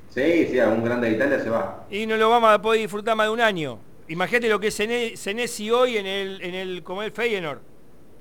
Sí, 0.10 0.48
sí, 0.48 0.60
a 0.60 0.68
un 0.68 0.84
grande 0.84 1.10
de 1.10 1.16
Italia 1.16 1.40
se 1.40 1.50
va. 1.50 1.86
Y 1.90 2.06
no 2.06 2.18
lo 2.18 2.30
vamos 2.30 2.50
a 2.52 2.62
poder 2.62 2.82
disfrutar 2.82 3.16
más 3.16 3.28
de 3.28 3.34
un 3.34 3.42
año. 3.42 3.80
Imagínate 4.10 4.50
lo 4.50 4.60
que 4.60 4.68
es 4.68 4.74
Senesi 4.74 5.70
hoy 5.70 5.98
en 5.98 6.06
el, 6.06 6.42
en 6.42 6.56
el, 6.56 6.84
como 6.84 7.04
el 7.04 7.12
Feyenoord. 7.12 7.60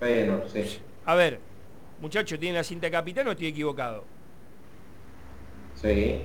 Feyenoord, 0.00 0.48
sí. 0.48 0.78
A 1.04 1.14
ver, 1.14 1.38
muchacho, 2.00 2.38
¿tiene 2.38 2.58
la 2.58 2.64
cinta 2.64 2.86
de 2.86 2.90
capitán 2.90 3.28
o 3.28 3.32
estoy 3.32 3.48
equivocado? 3.48 4.04
Sí, 5.80 6.20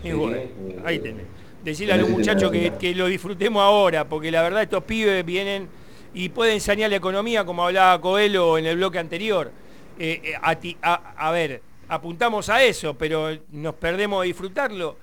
ahí 0.84 1.00
tenés. 1.00 1.26
Decirle 1.64 1.94
a 1.94 1.98
los 1.98 2.10
muchachos 2.10 2.52
que, 2.52 2.96
lo 2.96 3.06
disfrutemos 3.06 3.62
ahora, 3.62 4.08
porque 4.08 4.32
la 4.32 4.42
verdad 4.42 4.64
estos 4.64 4.84
pibes 4.84 5.24
vienen 5.24 5.68
y 6.14 6.30
pueden 6.30 6.56
enseñar 6.56 6.90
la 6.90 6.96
economía, 6.96 7.46
como 7.46 7.64
hablaba 7.64 8.02
Coelho 8.02 8.58
en 8.58 8.66
el 8.66 8.78
bloque 8.78 8.98
anterior. 8.98 9.52
Eh, 10.00 10.22
eh, 10.24 10.34
a, 10.82 10.94
a 11.28 11.32
ver, 11.32 11.62
apuntamos 11.88 12.50
a 12.50 12.64
eso, 12.64 12.98
pero 12.98 13.30
nos 13.52 13.76
perdemos 13.76 14.22
de 14.22 14.28
disfrutarlo 14.28 14.98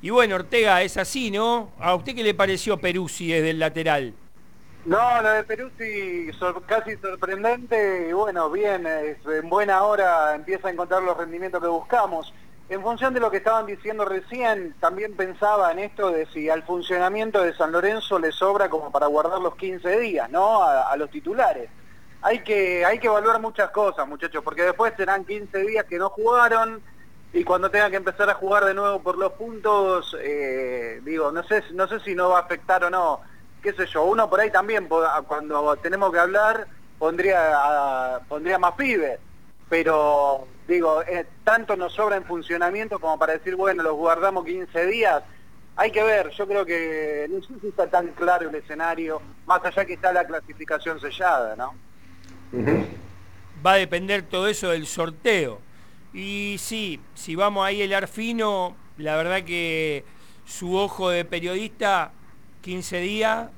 y 0.00 0.10
bueno, 0.10 0.36
Ortega, 0.36 0.82
es 0.82 0.96
así, 0.96 1.30
¿no? 1.30 1.72
¿A 1.80 1.94
usted 1.94 2.14
qué 2.14 2.22
le 2.22 2.34
pareció 2.34 2.78
Peruzzi 2.78 3.28
desde 3.32 3.50
el 3.50 3.58
lateral? 3.58 4.14
No, 4.84 5.22
lo 5.22 5.30
de 5.30 5.44
Peruzzi 5.44 6.30
casi 6.66 6.96
sorprendente 6.96 8.08
y 8.08 8.12
bueno, 8.12 8.48
bien, 8.50 8.86
en 8.86 9.48
buena 9.50 9.82
hora 9.82 10.34
empieza 10.34 10.68
a 10.68 10.70
encontrar 10.70 11.02
los 11.02 11.16
rendimientos 11.16 11.60
que 11.60 11.68
buscamos. 11.68 12.32
En 12.68 12.82
función 12.82 13.12
de 13.12 13.20
lo 13.20 13.30
que 13.30 13.38
estaban 13.38 13.66
diciendo 13.66 14.04
recién, 14.04 14.74
también 14.78 15.16
pensaba 15.16 15.72
en 15.72 15.78
esto 15.78 16.10
de 16.10 16.26
si 16.26 16.48
al 16.48 16.62
funcionamiento 16.62 17.42
de 17.42 17.54
San 17.54 17.72
Lorenzo 17.72 18.18
le 18.18 18.30
sobra 18.30 18.68
como 18.68 18.92
para 18.92 19.06
guardar 19.06 19.40
los 19.40 19.56
15 19.56 19.98
días, 20.00 20.30
¿no? 20.30 20.62
A, 20.62 20.90
a 20.90 20.96
los 20.96 21.10
titulares. 21.10 21.70
Hay 22.20 22.40
que, 22.40 22.84
hay 22.84 22.98
que 22.98 23.06
evaluar 23.06 23.40
muchas 23.40 23.70
cosas, 23.70 24.06
muchachos, 24.06 24.44
porque 24.44 24.62
después 24.62 24.92
serán 24.96 25.24
15 25.24 25.58
días 25.66 25.84
que 25.86 25.98
no 25.98 26.10
jugaron, 26.10 26.82
y 27.32 27.44
cuando 27.44 27.70
tenga 27.70 27.90
que 27.90 27.96
empezar 27.96 28.30
a 28.30 28.34
jugar 28.34 28.64
de 28.64 28.74
nuevo 28.74 29.02
por 29.02 29.18
los 29.18 29.32
puntos, 29.32 30.16
eh, 30.20 31.00
digo, 31.04 31.30
no 31.30 31.42
sé, 31.42 31.62
no 31.72 31.86
sé 31.86 32.00
si 32.00 32.14
no 32.14 32.30
va 32.30 32.38
a 32.38 32.42
afectar 32.42 32.84
o 32.84 32.90
no, 32.90 33.20
qué 33.62 33.72
sé 33.74 33.86
yo, 33.86 34.04
uno 34.04 34.30
por 34.30 34.40
ahí 34.40 34.50
también, 34.50 34.88
cuando 35.26 35.76
tenemos 35.76 36.10
que 36.10 36.18
hablar, 36.18 36.66
pondría, 36.98 38.20
pondría 38.28 38.58
más 38.58 38.72
pibes, 38.72 39.18
pero 39.68 40.46
digo, 40.66 41.02
eh, 41.02 41.26
tanto 41.44 41.76
nos 41.76 41.92
sobra 41.92 42.16
en 42.16 42.24
funcionamiento 42.24 42.98
como 42.98 43.18
para 43.18 43.34
decir, 43.34 43.56
bueno, 43.56 43.82
los 43.82 43.94
guardamos 43.94 44.46
15 44.46 44.86
días, 44.86 45.22
hay 45.76 45.92
que 45.92 46.02
ver, 46.02 46.30
yo 46.30 46.48
creo 46.48 46.64
que 46.64 47.26
no 47.30 47.42
sé 47.42 47.60
si 47.60 47.68
está 47.68 47.88
tan 47.88 48.08
claro 48.08 48.48
el 48.48 48.54
escenario, 48.54 49.20
más 49.46 49.62
allá 49.64 49.84
que 49.84 49.92
está 49.92 50.12
la 50.12 50.26
clasificación 50.26 50.98
sellada, 50.98 51.54
¿no? 51.56 51.74
Va 53.64 53.72
a 53.72 53.76
depender 53.76 54.22
todo 54.22 54.48
eso 54.48 54.70
del 54.70 54.86
sorteo 54.86 55.67
y 56.12 56.56
sí, 56.58 57.00
si 57.14 57.34
vamos 57.34 57.66
ahí 57.66 57.82
el 57.82 57.92
arfino, 57.94 58.76
la 58.96 59.16
verdad 59.16 59.42
que 59.44 60.04
su 60.46 60.76
ojo 60.76 61.10
de 61.10 61.24
periodista, 61.24 62.12
15 62.62 63.00
días, 63.00 63.50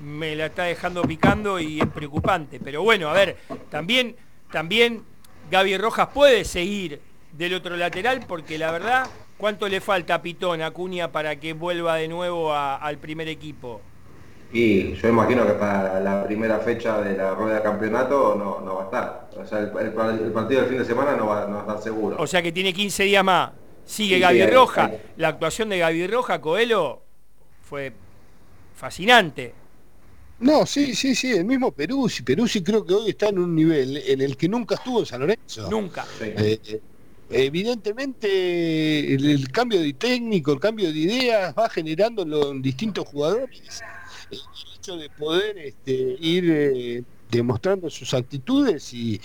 me 0.00 0.34
la 0.34 0.46
está 0.46 0.64
dejando 0.64 1.02
picando 1.02 1.60
y 1.60 1.80
es 1.80 1.86
preocupante. 1.86 2.58
Pero 2.60 2.82
bueno, 2.82 3.08
a 3.08 3.12
ver, 3.12 3.36
también, 3.70 4.16
también 4.50 5.04
Gaby 5.50 5.76
Rojas 5.78 6.08
puede 6.12 6.44
seguir 6.44 7.00
del 7.32 7.54
otro 7.54 7.76
lateral 7.76 8.24
porque 8.26 8.58
la 8.58 8.70
verdad, 8.70 9.06
¿cuánto 9.36 9.68
le 9.68 9.80
falta 9.80 10.16
a 10.16 10.22
Pitón, 10.22 10.62
a 10.62 10.70
Cunha 10.70 11.12
para 11.12 11.36
que 11.36 11.52
vuelva 11.52 11.96
de 11.96 12.08
nuevo 12.08 12.54
al 12.54 12.98
primer 12.98 13.28
equipo? 13.28 13.80
Y 14.54 14.94
yo 14.94 15.08
imagino 15.08 15.44
que 15.44 15.54
para 15.54 15.98
la 15.98 16.24
primera 16.24 16.60
fecha 16.60 17.00
de 17.00 17.16
la 17.16 17.34
rueda 17.34 17.56
de 17.56 17.62
campeonato 17.62 18.36
no, 18.36 18.76
va 18.76 18.82
a 18.82 18.84
estar. 18.84 19.28
O 19.36 19.44
sea, 19.44 19.58
el, 19.58 19.92
partido 20.32 20.60
del 20.60 20.70
fin 20.70 20.78
de 20.78 20.84
semana 20.84 21.16
no 21.16 21.26
va, 21.26 21.42
a 21.42 21.60
estar 21.60 21.82
seguro. 21.82 22.16
O 22.20 22.26
sea 22.28 22.40
que 22.40 22.52
tiene 22.52 22.72
15 22.72 23.02
días 23.02 23.24
más. 23.24 23.50
Sigue 23.84 24.20
Gaby 24.20 24.46
Roja. 24.46 24.92
La 25.16 25.26
actuación 25.26 25.70
de 25.70 25.78
Gaby 25.78 26.06
Roja, 26.06 26.40
Coelho, 26.40 27.02
fue 27.68 27.92
fascinante. 28.76 29.54
No, 30.38 30.64
sí, 30.66 30.94
sí, 30.94 31.16
sí, 31.16 31.32
el 31.32 31.44
mismo 31.44 31.72
Peruzzi. 31.72 32.22
Peruzzi 32.22 32.62
creo 32.62 32.86
que 32.86 32.94
hoy 32.94 33.10
está 33.10 33.30
en 33.30 33.40
un 33.40 33.56
nivel 33.56 33.96
en 34.06 34.20
el 34.20 34.36
que 34.36 34.48
nunca 34.48 34.76
estuvo 34.76 35.00
en 35.00 35.06
San 35.06 35.18
Lorenzo. 35.18 35.68
Nunca. 35.68 36.06
Eh, 36.20 36.60
eh, 36.64 36.80
evidentemente 37.28 39.14
el, 39.14 39.50
cambio 39.50 39.80
de 39.80 39.94
técnico, 39.94 40.52
el 40.52 40.60
cambio 40.60 40.92
de 40.92 40.98
ideas 40.98 41.52
va 41.58 41.68
generando 41.68 42.52
en 42.52 42.62
distintos 42.62 43.08
jugadores 43.08 43.82
el 44.30 44.40
hecho 44.76 44.96
de 44.96 45.10
poder 45.10 45.58
este, 45.58 45.92
ir 46.20 46.50
eh, 46.50 47.04
demostrando 47.36 47.90
sus 47.90 48.14
actitudes 48.14 48.92
y, 48.92 49.20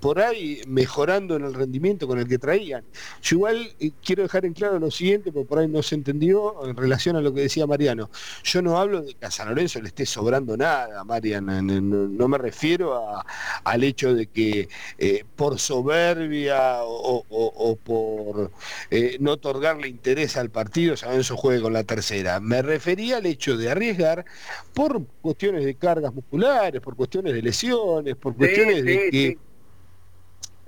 por 0.00 0.20
ahí 0.20 0.62
mejorando 0.66 1.36
en 1.36 1.44
el 1.44 1.52
rendimiento 1.52 2.06
con 2.06 2.18
el 2.18 2.26
que 2.26 2.38
traían. 2.38 2.84
Yo 3.22 3.36
igual 3.36 3.72
eh, 3.78 3.90
quiero 4.02 4.22
dejar 4.22 4.46
en 4.46 4.54
claro 4.54 4.78
lo 4.78 4.90
siguiente, 4.90 5.30
porque 5.32 5.48
por 5.48 5.58
ahí 5.58 5.68
no 5.68 5.82
se 5.82 5.94
entendió 5.94 6.66
en 6.66 6.76
relación 6.76 7.16
a 7.16 7.20
lo 7.20 7.34
que 7.34 7.42
decía 7.42 7.66
Mariano. 7.66 8.10
Yo 8.44 8.62
no 8.62 8.78
hablo 8.78 9.02
de 9.02 9.14
que 9.14 9.26
a 9.26 9.30
San 9.30 9.48
Lorenzo 9.48 9.80
le 9.80 9.88
esté 9.88 10.06
sobrando 10.06 10.56
nada, 10.56 11.04
Mariano, 11.04 11.60
no, 11.62 12.28
me 12.28 12.38
refiero 12.38 13.22
al 13.64 13.84
hecho 13.84 14.14
de 14.14 14.26
que 14.26 14.68
eh, 14.98 15.24
por 15.36 15.58
soberbia 15.58 16.78
o, 16.82 17.76
por 17.84 18.50
eh, 18.90 19.16
no 19.20 19.32
otorgarle 19.32 19.88
interés 19.88 20.36
al 20.36 20.50
partido, 20.50 20.96
San 20.96 21.10
Lorenzo 21.10 21.36
juegue 21.36 21.60
con 21.60 21.72
la 21.72 21.84
tercera. 21.84 22.40
Me 22.40 22.62
refería 22.62 23.18
al 23.18 23.26
hecho 23.26 23.56
de 23.56 23.70
arriesgar 23.70 24.24
por 24.74 25.04
cuestiones 25.20 25.64
de 25.64 25.74
cargas 25.74 26.14
musculares, 26.14 26.80
por 26.80 26.96
cuestiones 26.96 27.34
de 27.34 27.42
lesiones, 27.50 28.16
por 28.16 28.36
cuestiones 28.36 28.84
de 28.84 29.10
que... 29.10 29.38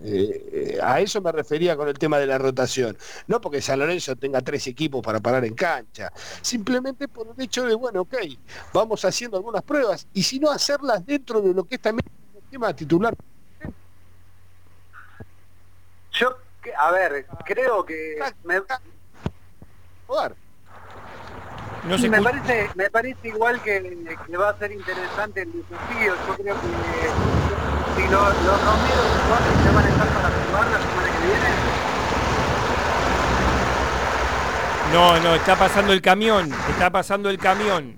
Eh, 0.05 0.81
a 0.83 1.01
eso 1.01 1.21
me 1.21 1.31
refería 1.31 1.77
con 1.77 1.87
el 1.87 1.97
tema 1.97 2.19
de 2.19 2.27
la 2.27 2.37
rotación. 2.37 2.99
No 3.29 3.41
porque 3.41 3.63
San 3.63 3.79
Lorenzo 3.79 4.17
tenga 4.17 4.41
tres 4.41 4.67
equipos 4.67 5.01
para 5.01 5.21
parar 5.21 5.45
en 5.45 5.55
cancha, 5.55 6.13
simplemente 6.41 7.07
por 7.07 7.29
el 7.29 7.41
hecho 7.41 7.65
de, 7.65 7.77
bueno, 7.77 8.01
ok, 8.01 8.17
vamos 8.73 9.05
haciendo 9.05 9.37
algunas 9.37 9.63
pruebas 9.63 10.09
y 10.13 10.25
si 10.25 10.41
no 10.41 10.51
hacerlas 10.51 11.07
dentro 11.07 11.41
de 11.41 11.55
lo 11.55 11.63
que 11.63 11.77
es 11.77 11.81
también 11.81 12.05
el 12.35 12.51
tema 12.51 12.75
titular. 12.75 13.15
Yo, 16.11 16.37
a 16.77 16.91
ver, 16.91 17.27
creo 17.47 17.85
que... 17.85 18.19
Me... 18.43 18.61
No 21.89 21.99
me, 21.99 22.23
parece, 22.23 22.71
me 22.77 22.91
parece 22.91 23.29
igual 23.29 23.61
que, 23.61 24.17
va 24.39 24.51
a 24.51 24.59
ser 24.59 24.71
interesante 24.71 25.43
el 25.43 25.53
desafío. 25.53 26.15
Yo 26.29 26.35
creo 26.37 26.55
que 26.55 26.69
si 27.97 28.03
los, 28.09 28.43
los 28.45 28.65
Romeros 28.65 29.65
ya 29.65 29.73
van 29.73 29.85
a 29.85 29.89
estar 29.89 30.09
para 30.09 30.29
jugar 30.31 30.71
la 30.71 30.79
semana 30.79 31.09
que 31.11 31.27
viene. 31.27 31.49
No, 34.93 35.21
no, 35.21 35.35
está 35.35 35.57
pasando 35.57 35.93
el 35.93 36.01
camión, 36.01 36.53
está 36.71 36.91
pasando 36.91 37.31
el 37.31 37.39
camión. 37.39 37.97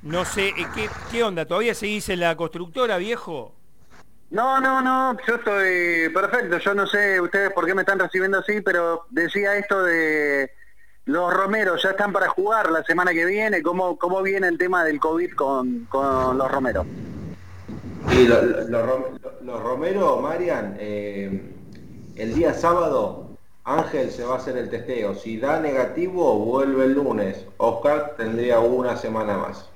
No 0.00 0.24
sé, 0.24 0.48
eh, 0.48 0.66
¿qué, 0.74 0.88
qué 1.10 1.22
onda? 1.22 1.44
¿Todavía 1.44 1.74
seguís 1.74 2.08
en 2.08 2.20
la 2.20 2.36
constructora, 2.36 2.96
viejo? 2.96 3.54
No, 4.30 4.60
no, 4.60 4.80
no, 4.80 5.16
yo 5.26 5.34
estoy 5.34 6.08
perfecto. 6.14 6.56
Yo 6.58 6.74
no 6.74 6.86
sé 6.86 7.20
ustedes 7.20 7.52
por 7.52 7.66
qué 7.66 7.74
me 7.74 7.82
están 7.82 7.98
recibiendo 7.98 8.38
así, 8.38 8.62
pero 8.62 9.06
decía 9.10 9.56
esto 9.56 9.82
de 9.82 10.50
los 11.06 11.32
Romeros 11.32 11.82
ya 11.82 11.90
están 11.90 12.12
para 12.12 12.28
jugar 12.28 12.70
la 12.70 12.82
semana 12.82 13.12
que 13.12 13.24
viene. 13.24 13.62
¿Cómo, 13.62 13.96
cómo 13.96 14.22
viene 14.22 14.48
el 14.48 14.58
tema 14.58 14.84
del 14.84 15.00
COVID 15.00 15.34
con, 15.34 15.88
los 15.92 16.50
Romeros? 16.50 16.86
Sí, 18.10 18.26
los 18.26 18.68
lo, 18.68 19.60
Romeros, 19.60 20.20
Marian, 20.20 20.76
eh, 20.78 21.52
el 22.16 22.34
día 22.34 22.54
sábado 22.54 23.26
Ángel 23.64 24.10
se 24.10 24.24
va 24.24 24.34
a 24.34 24.38
hacer 24.38 24.56
el 24.56 24.68
testeo. 24.68 25.14
Si 25.14 25.38
da 25.38 25.60
negativo, 25.60 26.38
vuelve 26.38 26.84
el 26.84 26.92
lunes. 26.94 27.44
Oscar 27.56 28.14
tendría 28.16 28.60
una 28.60 28.96
semana 28.96 29.36
más. 29.38 29.68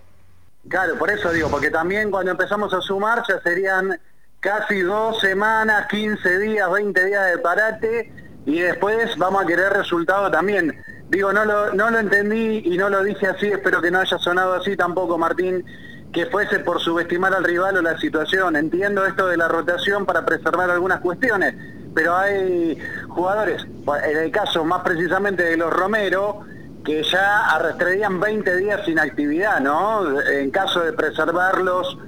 Claro, 0.69 0.97
por 0.99 1.11
eso 1.11 1.33
digo, 1.33 1.49
porque 1.49 1.71
también 1.71 2.11
cuando 2.11 2.33
empezamos 2.33 2.73
a 2.75 2.81
sumar 2.81 3.23
ya 3.29 3.41
serían 3.41 3.99
casi 4.41 4.81
dos 4.81 5.21
semanas, 5.21 5.87
15 5.89 6.39
días, 6.39 6.71
20 6.71 7.05
días 7.05 7.31
de 7.31 7.39
parate 7.39 8.13
y 8.47 8.61
después 8.61 9.17
vamos 9.17 9.43
a 9.43 9.47
querer 9.47 9.73
resultado 9.73 10.31
también. 10.31 10.81
Digo, 11.11 11.33
no 11.33 11.45
lo, 11.45 11.75
no 11.75 11.91
lo 11.91 11.99
entendí 11.99 12.63
y 12.65 12.79
no 12.79 12.89
lo 12.89 13.03
dije 13.03 13.27
así, 13.27 13.49
espero 13.49 13.83
que 13.83 13.91
no 13.91 13.99
haya 13.99 14.17
sonado 14.19 14.55
así 14.55 14.77
tampoco, 14.77 15.19
Martín, 15.19 15.65
que 16.13 16.27
fuese 16.27 16.61
por 16.61 16.81
subestimar 16.81 17.35
al 17.35 17.43
rival 17.43 17.79
o 17.79 17.83
la 17.83 17.99
situación. 17.99 18.55
Entiendo 18.55 19.05
esto 19.05 19.27
de 19.27 19.37
la 19.37 19.49
rotación 19.49 20.07
para 20.07 20.25
preservar 20.25 20.71
algunas 20.71 21.01
cuestiones, 21.01 21.55
pero 21.95 22.17
hay 22.17 22.79
jugadores, 23.09 23.67
en 24.05 24.19
el 24.19 24.31
caso 24.31 24.65
más 24.65 24.83
precisamente 24.83 25.43
de 25.43 25.57
los 25.57 25.73
Romero, 25.73 26.43
que 26.85 27.03
ya 27.03 27.47
arrastrarían 27.57 28.21
20 28.21 28.57
días 28.57 28.81
sin 28.85 29.01
actividad, 29.01 29.59
¿no? 29.61 30.21
En 30.21 30.53
caso 30.53 30.81
de 30.81 30.93
preservarlos 30.93 31.99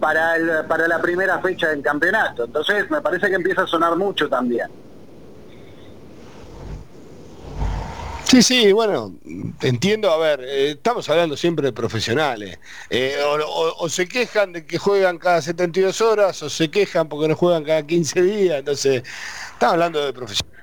para, 0.00 0.36
el, 0.36 0.66
para 0.68 0.86
la 0.86 1.00
primera 1.00 1.40
fecha 1.40 1.68
del 1.68 1.82
campeonato. 1.82 2.44
Entonces 2.44 2.88
me 2.90 3.00
parece 3.00 3.28
que 3.28 3.34
empieza 3.34 3.62
a 3.62 3.66
sonar 3.66 3.96
mucho 3.96 4.28
también. 4.28 4.68
Sí, 8.32 8.40
sí, 8.40 8.72
bueno, 8.72 9.14
entiendo, 9.60 10.10
a 10.10 10.16
ver, 10.16 10.40
eh, 10.40 10.70
estamos 10.70 11.06
hablando 11.10 11.36
siempre 11.36 11.66
de 11.66 11.72
profesionales. 11.74 12.58
Eh, 12.88 13.16
o, 13.22 13.88
se 13.90 14.08
quejan 14.08 14.54
de 14.54 14.64
que 14.64 14.78
juegan 14.78 15.18
cada 15.18 15.42
72 15.42 16.00
horas, 16.00 16.42
o 16.42 16.48
se 16.48 16.70
quejan 16.70 17.10
porque 17.10 17.28
no 17.28 17.36
juegan 17.36 17.62
cada 17.62 17.86
15 17.86 18.22
días, 18.22 18.60
entonces, 18.60 19.02
estamos 19.52 19.74
hablando 19.74 20.02
de 20.02 20.14
profesionales 20.14 20.61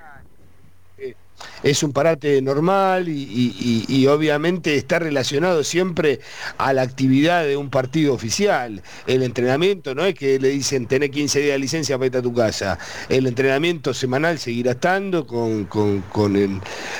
es 1.63 1.83
un 1.83 1.91
parate 1.91 2.41
normal 2.41 3.07
y, 3.09 4.07
obviamente 4.07 4.75
está 4.75 4.99
relacionado 4.99 5.63
siempre 5.63 6.19
a 6.57 6.73
la 6.73 6.81
actividad 6.81 7.43
de 7.43 7.57
un 7.57 7.69
partido 7.69 8.13
oficial. 8.13 8.81
El 9.07 9.23
entrenamiento 9.23 9.93
no 9.93 10.05
es 10.05 10.15
que 10.15 10.39
le 10.39 10.49
dicen 10.49 10.87
tener 10.87 11.11
15 11.11 11.39
días 11.39 11.53
de 11.53 11.59
licencia 11.59 11.97
para 11.97 12.07
irte 12.07 12.17
a 12.17 12.21
tu 12.21 12.33
casa. 12.33 12.79
El 13.07 13.27
entrenamiento 13.27 13.93
semanal 13.93 14.39
seguirá 14.39 14.71
estando 14.71 15.27
con, 15.27 15.67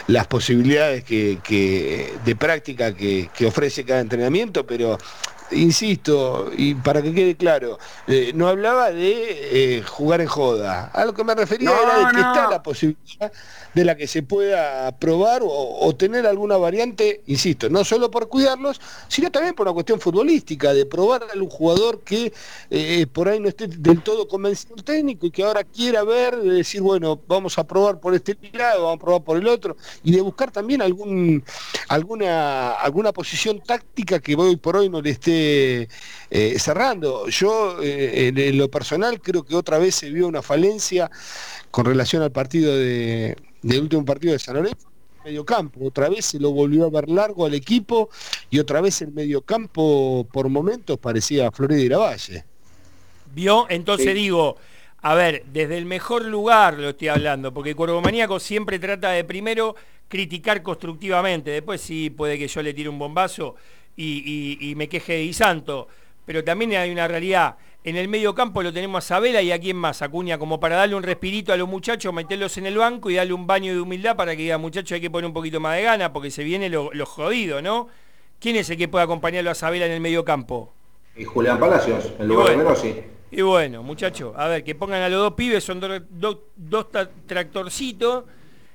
las 0.08 0.28
posibilidades 0.28 1.04
que, 1.04 2.14
de 2.24 2.36
práctica 2.36 2.96
que, 2.96 3.30
ofrece 3.46 3.84
cada 3.86 4.02
entrenamiento, 4.02 4.66
pero 4.66 4.98
insisto, 5.52 6.52
y 6.56 6.76
para 6.76 7.02
que 7.02 7.14
quede 7.14 7.36
claro, 7.36 7.80
eh, 8.08 8.32
no 8.36 8.48
hablaba 8.48 8.92
de 8.92 9.78
eh, 9.78 9.82
jugar 9.84 10.22
en 10.22 10.28
joda. 10.28 10.92
A 10.94 11.06
lo 11.06 11.14
que 11.14 11.24
me 11.24 11.36
refería 11.36 11.72
era 11.72 12.08
de 12.08 12.14
que 12.14 12.20
está 12.20 12.50
la 12.50 12.62
posibilidad 12.62 13.32
de 13.74 13.86
la 13.86 13.96
que 13.96 14.08
se 14.08 14.24
pueda 14.24 14.92
probar 14.98 15.42
o, 15.44 15.96
tener 15.96 16.26
alguna 16.26 16.58
variante, 16.58 17.22
insisto, 17.28 17.70
no 17.70 17.84
solo 17.84 18.10
por 18.10 18.30
cuidarlos, 18.30 18.80
sino 19.08 19.32
también 19.32 19.54
por 19.54 19.68
una 19.68 19.74
cuestión 19.74 20.00
futbolística, 20.00 20.74
de 20.74 20.86
probar 20.86 21.24
a 21.24 21.38
un 21.38 21.50
jugador 21.50 22.02
que 22.02 22.32
eh, 22.70 23.06
por 23.12 23.28
ahí 23.28 23.40
no 23.40 23.50
esté 23.50 23.68
del 23.68 24.02
todo 24.02 24.28
convencido 24.28 24.76
el 24.76 24.84
técnico 24.84 25.26
y 25.26 25.32
que 25.32 25.44
ahora 25.44 25.64
quiera 25.64 26.04
ver, 26.04 26.38
de 26.38 26.56
decir, 26.56 26.82
bueno, 26.82 27.20
vamos 27.28 27.58
a 27.58 27.66
probar 27.66 28.00
por 28.00 28.14
este 28.16 28.38
lado, 28.54 28.86
vamos 28.86 28.98
a 28.98 29.04
probar 29.04 29.24
por 29.24 29.38
el 29.38 29.48
otro, 29.48 29.76
y 30.04 30.12
de 30.12 30.22
buscar 30.22 30.52
también 30.52 30.82
algún, 30.82 31.44
alguna, 31.88 32.72
alguna 32.72 33.12
posición 33.12 33.62
táctica 33.62 34.20
que 34.20 34.36
hoy 34.36 34.56
por 34.56 34.78
hoy 34.78 34.90
no 34.90 35.02
le 35.02 35.12
esté 35.12 35.39
eh, 35.40 36.60
cerrando. 36.60 37.28
Yo, 37.28 37.82
eh, 37.82 38.32
en, 38.36 38.58
lo 38.58 38.70
personal, 38.70 39.22
creo 39.22 39.44
que 39.44 39.56
otra 39.56 39.78
vez 39.78 39.96
se 39.96 40.10
vio 40.10 40.28
una 40.28 40.42
falencia 40.42 41.10
con 41.72 41.86
relación 41.86 42.22
al 42.22 42.32
partido 42.32 42.76
de, 42.76 43.36
del 43.62 43.82
último 43.82 44.06
partido 44.06 44.34
de 44.34 44.40
San 44.40 44.56
Lorenzo, 44.56 44.88
mediocampo. 45.24 45.86
Otra 45.86 46.10
vez 46.10 46.26
se 46.26 46.40
lo 46.40 46.52
volvió 46.52 46.86
a 46.86 46.90
ver 46.90 47.10
largo 47.10 47.46
al 47.46 47.54
equipo 47.54 48.10
y 48.50 48.60
otra 48.60 48.82
vez 48.82 49.02
el 49.02 49.12
mediocampo 49.12 50.28
por 50.32 50.50
momentos 50.50 50.98
parecía 50.98 51.52
Florida 51.52 51.82
y 51.82 51.90
Valle. 51.90 52.46
¿Vio? 53.34 53.68
Entonces 53.70 54.14
digo, 54.16 54.58
a 55.02 55.16
ver, 55.16 55.46
desde 55.52 55.78
el 55.78 55.86
mejor 55.86 56.26
lugar 56.26 56.78
lo 56.78 56.90
estoy 56.90 57.08
hablando, 57.08 57.54
porque 57.54 57.76
Cuervo 57.76 58.02
Maníaco 58.02 58.40
siempre 58.40 58.80
trata 58.80 59.12
de 59.12 59.24
primero 59.24 59.76
criticar 60.08 60.62
constructivamente, 60.64 61.52
después 61.52 61.80
sí 61.80 62.10
puede 62.10 62.38
que 62.38 62.48
yo 62.48 62.62
le 62.62 62.74
tire 62.74 62.90
un 62.90 62.98
bombazo 62.98 63.56
y, 63.96 64.58
y 64.62 64.76
me 64.76 64.88
queje 64.88 65.14
de 65.14 65.24
Isanto, 65.24 65.88
pero 66.26 66.44
también 66.44 66.74
hay 66.74 66.92
una 66.92 67.08
realidad 67.08 67.58
en 67.84 67.96
el 67.96 68.08
medio 68.10 68.36
campo 68.36 68.62
lo 68.62 68.74
tenemos 68.74 69.06
a 69.06 69.08
Sabela 69.08 69.42
y 69.42 69.52
a 69.52 69.60
quién 69.60 69.78
más, 69.78 70.02
Acuña, 70.02 70.38
como 70.38 70.60
para 70.60 70.76
darle 70.76 70.96
un 70.96 71.04
respirito 71.04 71.54
a 71.54 71.58
los 71.58 71.68
muchachos, 71.68 72.14
meterlos 72.14 72.58
en 72.58 72.66
el 72.66 72.78
banco 72.78 73.10
y 73.10 73.16
darle 73.16 73.34
un 73.34 73.48
baño 73.48 73.74
de 73.74 73.80
humildad 73.80 74.16
para 74.18 74.36
que 74.36 74.44
diga, 74.44 74.58
muchachos, 74.58 74.92
hay 74.92 75.02
que 75.02 75.10
poner 75.10 75.28
un 75.28 75.34
poquito 75.34 75.60
más 75.60 75.78
de 75.78 75.84
gana 75.84 76.12
porque 76.12 76.30
se 76.30 76.44
viene 76.44 76.70
lo, 76.70 76.92
jodido, 77.06 77.62
¿no? 77.62 77.88
¿Quién 78.40 78.58
es 78.58 78.70
el 78.70 78.78
que 78.78 78.88
puede 78.88 79.06
acompañarlo 79.06 79.50
a 79.50 79.56
Sabela 79.56 79.86
en 79.86 79.94
el 79.94 80.02
medio 80.02 80.26
campo? 80.26 80.74
Y 81.16 81.24
Julián 81.24 81.60
Palacios, 81.60 82.12
en 82.20 82.28
lugar 82.28 82.56
de 82.56 82.76
sí. 82.76 82.96
Y 83.32 83.42
bueno, 83.42 83.84
muchachos, 83.84 84.34
a 84.36 84.48
ver, 84.48 84.64
que 84.64 84.76
pongan 84.76 85.02
a 85.02 85.10
los 85.10 85.20
dos 85.20 85.34
pibes, 85.34 85.64
son 85.64 85.80
dos 85.80 86.88
tractorcitos. 87.28 88.26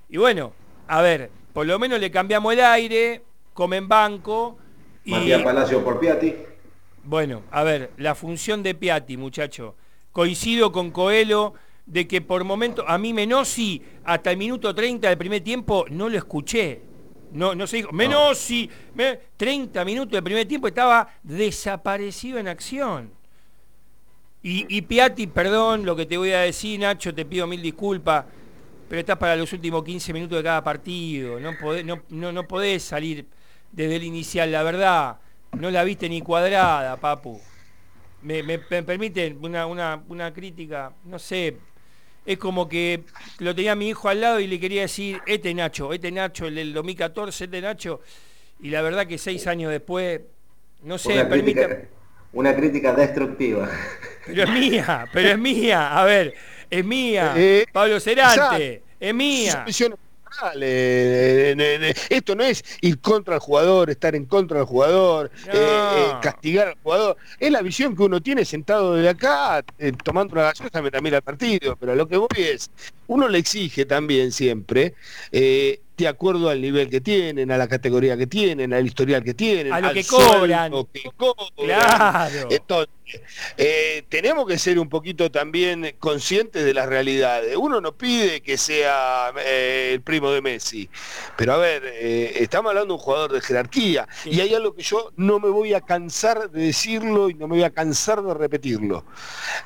Y 0.09 0.16
bueno, 0.16 0.53
a 0.86 1.03
ver, 1.03 1.31
por 1.53 1.66
lo 1.66 1.78
menos 1.78 2.01
le 2.01 2.11
cambiamos 2.11 2.53
el 2.53 2.61
aire, 2.61 3.23
comen 3.53 3.89
banco. 3.89 4.59
Y... 5.05 5.12
Matías 5.12 5.43
Palacios 5.43 5.82
por 5.82 6.01
Piatti. 6.01 6.35
Bueno, 7.05 7.43
a 7.51 7.62
ver, 7.62 7.90
la 7.98 8.14
función 8.14 8.62
de 8.62 8.74
Piatti, 8.74 9.16
muchacho. 9.16 9.74
Coincido 10.12 10.72
con 10.72 10.90
Coelho 10.90 11.55
de 11.86 12.09
que 12.09 12.22
por 12.22 12.44
momento, 12.44 12.85
a 12.86 12.97
mí 12.97 13.12
Menossi, 13.12 13.82
hasta 14.05 14.31
el 14.31 14.39
minuto 14.39 14.74
30 14.74 15.09
del 15.09 15.18
primer 15.18 15.43
tiempo, 15.43 15.85
no 15.90 16.09
lo 16.09 16.16
escuché. 16.16 16.81
No, 17.32 17.55
no 17.55 17.66
se 17.66 17.78
dijo, 17.78 17.93
Menossi, 17.93 18.70
30 19.36 19.85
minutos 19.85 20.12
del 20.12 20.22
primer 20.22 20.47
tiempo 20.47 20.68
estaba 20.68 21.09
desaparecido 21.22 22.39
en 22.39 22.48
acción. 22.48 23.10
Y, 24.43 24.66
y, 24.76 24.82
Piatti, 24.82 25.26
perdón 25.26 25.85
lo 25.85 25.97
que 25.97 26.06
te 26.06 26.16
voy 26.16 26.32
a 26.32 26.40
decir, 26.40 26.78
Nacho, 26.78 27.14
te 27.14 27.24
pido 27.24 27.47
mil 27.47 27.62
disculpas, 27.62 28.26
pero 28.89 29.01
estás 29.01 29.16
para 29.16 29.36
los 29.36 29.52
últimos 29.52 29.82
15 29.82 30.12
minutos 30.12 30.39
de 30.39 30.44
cada 30.44 30.62
partido. 30.62 31.40
No 31.40 31.52
podés, 31.59 31.85
no, 31.85 32.02
no, 32.10 32.31
no 32.31 32.47
podés 32.47 32.82
salir 32.82 33.26
desde 33.74 33.96
el 33.96 34.05
inicial, 34.05 34.51
la 34.52 34.62
verdad. 34.62 35.16
No 35.59 35.70
la 35.70 35.84
viste 35.84 36.09
ni 36.09 36.20
cuadrada, 36.20 36.96
papu. 36.96 37.40
me, 38.22 38.42
me, 38.42 38.59
permiten 38.59 39.38
una, 39.42 39.66
una, 39.66 40.02
una 40.09 40.32
crítica, 40.32 40.92
no 41.05 41.18
sé, 41.18 41.59
es 42.26 42.38
como 42.38 42.68
que 42.68 43.05
lo 43.38 43.55
tenía 43.55 43.74
mi 43.74 43.88
hijo 43.90 44.09
al 44.09 44.20
lado 44.20 44.40
y 44.40 44.46
le 44.46 44.59
quería 44.59 44.82
decir, 44.82 45.20
este 45.26 45.52
Nacho, 45.52 45.92
este 45.92 46.10
Nacho, 46.10 46.46
el 46.46 46.55
del 46.55 46.72
2014, 46.72 47.44
este 47.44 47.60
Nacho, 47.60 48.01
y 48.60 48.70
la 48.70 48.82
verdad 48.82 49.06
que 49.06 49.18
seis 49.18 49.46
años 49.46 49.70
después, 49.70 50.20
no 50.82 50.96
sé, 50.96 51.12
una 51.12 51.28
crítica, 51.28 51.82
una 52.32 52.56
crítica 52.56 52.94
destructiva. 52.94 53.68
Pero 54.26 54.44
es 54.44 54.51
mía, 54.51 55.06
pero 55.12 55.28
es 55.28 55.38
mía, 55.38 55.98
a 55.98 56.05
ver, 56.05 56.34
es 56.70 56.84
mía, 56.84 57.34
eh, 57.36 57.66
Pablo 57.70 58.01
Cerante, 58.01 58.82
es 58.98 59.14
mía. 59.14 59.66
Esto 62.09 62.35
no 62.35 62.44
es 62.44 62.65
ir 62.81 63.01
contra 63.01 63.36
el 63.36 63.40
jugador, 63.40 63.90
estar 63.90 64.15
en 64.15 64.27
contra 64.27 64.59
del 64.59 64.66
jugador, 64.66 65.31
eh, 65.47 65.52
eh, 65.52 66.12
castigar 66.23 66.69
al 66.69 66.77
jugador. 66.82 67.16
Es 67.39 67.51
la 67.51 67.62
visión 67.62 67.97
que 67.97 68.02
uno 68.02 68.20
tiene 68.20 68.44
sentado 68.44 68.94
de 68.94 69.09
acá, 69.09 69.65
eh, 69.78 69.93
tomando 70.02 70.35
una 70.35 70.44
gaseosa 70.44 70.81
mientras 70.81 71.02
mira 71.02 71.19
el 71.19 71.23
partido. 71.23 71.77
Pero 71.77 71.94
lo 71.94 72.06
que 72.09 72.16
voy 72.16 72.28
es, 72.36 72.70
uno 73.06 73.28
le 73.28 73.39
exige 73.39 73.85
también 73.85 74.32
siempre 74.32 74.94
de 75.97 76.09
acuerdo 76.09 76.48
al 76.48 76.60
nivel 76.60 76.90
que 76.90 77.01
tienen, 77.01 77.51
a 77.52 77.56
la 77.56 77.68
categoría 77.68 78.16
que 78.16 78.26
tienen, 78.26 78.72
al 78.72 78.85
historial 78.85 79.22
que 79.22 79.35
tienen, 79.35 79.72
a 79.72 79.81
lo 79.81 79.89
al 79.89 79.94
que 79.94 80.05
cobran. 80.05 80.72
Que 80.93 81.02
Claro. 81.56 82.48
Entonces, 82.51 82.94
eh, 83.56 84.05
tenemos 84.09 84.47
que 84.47 84.59
ser 84.59 84.78
un 84.78 84.89
poquito 84.89 85.31
también 85.31 85.94
conscientes 86.01 86.64
de 86.64 86.74
las 86.74 86.89
realidades. 86.89 87.56
Uno 87.56 87.81
no 87.81 87.93
pide 87.93 88.40
que 88.40 88.56
sea 88.59 89.32
eh, 89.39 89.93
el 89.94 90.01
primo 90.01 90.31
de 90.31 90.43
Messi, 90.43 90.89
pero 91.36 91.55
a 91.55 91.59
ver, 91.59 91.85
eh, 91.86 92.39
estamos 92.40 92.70
hablando 92.70 92.94
de 92.94 92.98
un 92.98 93.05
jugador 93.05 93.32
de 93.32 93.40
jerarquía 93.40 94.09
y 94.24 94.40
hay 94.40 94.52
algo 94.52 94.74
que 94.74 94.82
yo 94.82 95.12
no 95.16 95.39
me 95.39 95.48
voy 95.48 95.74
a 95.74 95.81
cansar 95.81 96.51
de 96.51 96.66
decirlo 96.66 97.31
y 97.31 97.35
no 97.35 97.47
me 97.47 97.55
voy 97.55 97.64
a 97.64 97.70
cansar 97.70 98.20
de 98.20 98.35
repetirlo. 98.35 99.05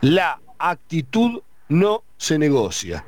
La 0.03 0.41
actitud 0.59 1.41
no 1.69 2.03
se 2.19 2.39
negocia 2.39 3.05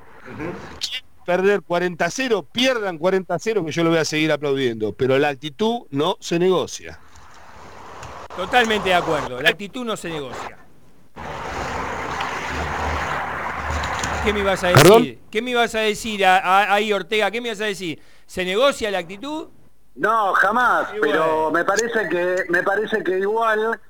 perder 1.24 1.60
40-0, 1.60 2.46
pierdan 2.50 2.98
40-0, 2.98 3.64
que 3.64 3.72
yo 3.72 3.84
lo 3.84 3.90
voy 3.90 3.98
a 3.98 4.04
seguir 4.04 4.32
aplaudiendo, 4.32 4.92
pero 4.92 5.18
la 5.18 5.28
actitud 5.28 5.82
no 5.90 6.16
se 6.20 6.38
negocia. 6.38 6.98
Totalmente 8.36 8.88
de 8.88 8.94
acuerdo, 8.94 9.40
la 9.40 9.50
actitud 9.50 9.84
no 9.84 9.96
se 9.96 10.08
negocia. 10.08 10.56
¿Qué 14.24 14.32
me 14.32 14.40
ibas 14.40 14.62
a 14.64 14.68
decir? 14.68 15.18
¿Qué 15.30 15.42
me 15.42 15.50
ibas 15.52 15.74
a 15.74 15.80
decir 15.80 16.26
ahí, 16.26 16.92
Ortega? 16.92 17.30
¿Qué 17.30 17.40
me 17.40 17.48
ibas 17.48 17.60
a 17.60 17.64
decir? 17.64 18.00
¿Se 18.26 18.44
negocia 18.44 18.90
la 18.90 18.98
actitud? 18.98 19.48
No, 19.94 20.32
jamás, 20.34 20.88
pero 21.00 21.50
me 21.50 21.64
parece 21.64 22.08
que 22.08 22.44
me 22.48 22.62
parece 22.62 23.02
que 23.02 23.18
igual 23.18 23.80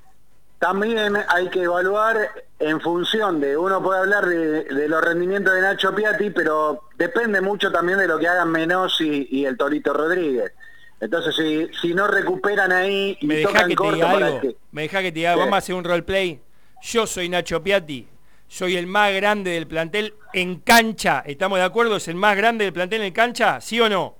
también 0.59 1.17
hay 1.29 1.51
que 1.51 1.62
evaluar 1.62 2.17
en 2.61 2.78
función 2.81 3.41
de, 3.41 3.57
uno 3.57 3.82
puede 3.82 4.01
hablar 4.01 4.27
de, 4.27 4.87
los 4.87 5.03
rendimientos 5.03 5.55
de 5.55 5.62
Nacho 5.62 5.95
Piatti, 5.95 6.28
pero 6.28 6.89
depende 6.97 7.41
mucho 7.41 7.73
también 7.73 7.99
de 7.99 8.07
lo 8.07 8.19
que 8.19 8.28
hagan 8.28 8.51
Menossi 8.51 9.28
y 9.31 9.47
el 9.47 9.57
Torito 9.57 9.95
Rodríguez. 9.95 10.53
Entonces, 11.01 11.35
si, 11.35 11.69
si 11.81 11.95
no 11.95 12.07
recuperan 12.07 12.70
ahí 12.70 13.16
y 13.19 13.27
me 13.27 13.37
deja 13.37 13.66
que 13.66 13.74
te 13.74 13.93
diga 13.93 14.11
algo, 14.11 14.41
me 14.73 14.82
deja 14.82 15.01
que 15.01 15.11
te 15.11 15.20
diga, 15.20 15.37
vamos 15.37 15.55
a 15.55 15.57
hacer 15.57 15.74
un 15.74 15.85
roleplay. 15.85 16.39
Yo 16.82 17.07
soy 17.07 17.31
Nacho 17.31 17.62
Piatti, 17.62 18.07
soy 18.47 18.77
el 18.77 18.87
más 18.87 19.11
grande 19.15 19.53
del 19.53 19.66
plantel 19.66 20.12
en 20.35 20.57
cancha. 20.57 21.23
¿Estamos 21.27 21.59
de 21.59 21.65
acuerdo? 21.65 21.97
¿Es 21.97 22.09
el 22.09 22.16
más 22.16 22.37
grande 22.37 22.66
del 22.66 22.74
plantel 22.74 23.01
en 23.01 23.15
cancha? 23.15 23.62
¿Sí 23.62 23.81
o 23.81 23.89
no? 23.89 24.16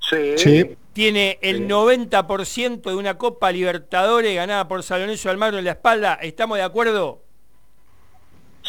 Sí. 0.00 0.76
Tiene 0.92 1.38
el 1.42 1.68
90% 1.68 2.82
de 2.82 2.96
una 2.96 3.16
Copa 3.16 3.52
Libertadores 3.52 4.34
ganada 4.34 4.66
por 4.66 4.82
San 4.82 5.08
Almagro 5.08 5.58
en 5.58 5.64
la 5.64 5.72
espalda. 5.72 6.14
¿Estamos 6.14 6.58
de 6.58 6.64
acuerdo? 6.64 7.27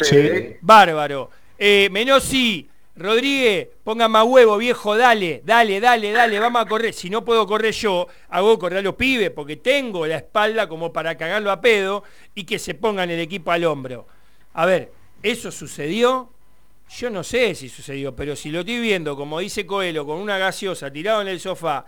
Sí. 0.02 0.56
Bárbaro. 0.62 1.30
Eh, 1.58 1.90
Menossi, 1.92 2.70
Rodríguez, 2.96 3.70
ponga 3.84 4.08
más 4.10 4.26
huevo, 4.26 4.58
viejo, 4.58 4.98
dale, 4.98 5.42
dale, 5.46 5.80
dale, 5.80 6.12
dale, 6.12 6.40
vamos 6.40 6.62
a 6.62 6.66
correr. 6.66 6.94
Si 6.94 7.10
no 7.10 7.24
puedo 7.24 7.48
correr 7.48 7.74
yo, 7.74 8.08
hago 8.30 8.60
correr 8.60 8.80
a 8.80 8.82
los 8.82 8.96
pibes 8.96 9.32
porque 9.32 9.56
tengo 9.56 10.06
la 10.06 10.18
espalda 10.18 10.68
como 10.68 10.92
para 10.92 11.18
cagarlo 11.18 11.50
a 11.52 11.62
pedo 11.62 12.04
y 12.36 12.44
que 12.44 12.60
se 12.60 12.74
pongan 12.74 13.10
el 13.10 13.20
equipo 13.20 13.52
al 13.52 13.64
hombro. 13.64 14.06
A 14.54 14.66
ver, 14.66 14.92
¿eso 15.24 15.50
sucedió? 15.50 16.30
Yo 16.90 17.10
no 17.10 17.24
sé 17.24 17.56
si 17.56 17.70
sucedió, 17.70 18.16
pero 18.16 18.36
si 18.36 18.50
lo 18.50 18.62
estoy 18.62 18.82
viendo, 18.82 19.16
como 19.16 19.40
dice 19.40 19.66
Coelho, 19.66 20.06
con 20.06 20.18
una 20.18 20.38
gaseosa 20.38 20.92
tirado 20.92 21.22
en 21.22 21.30
el 21.30 21.40
sofá, 21.40 21.86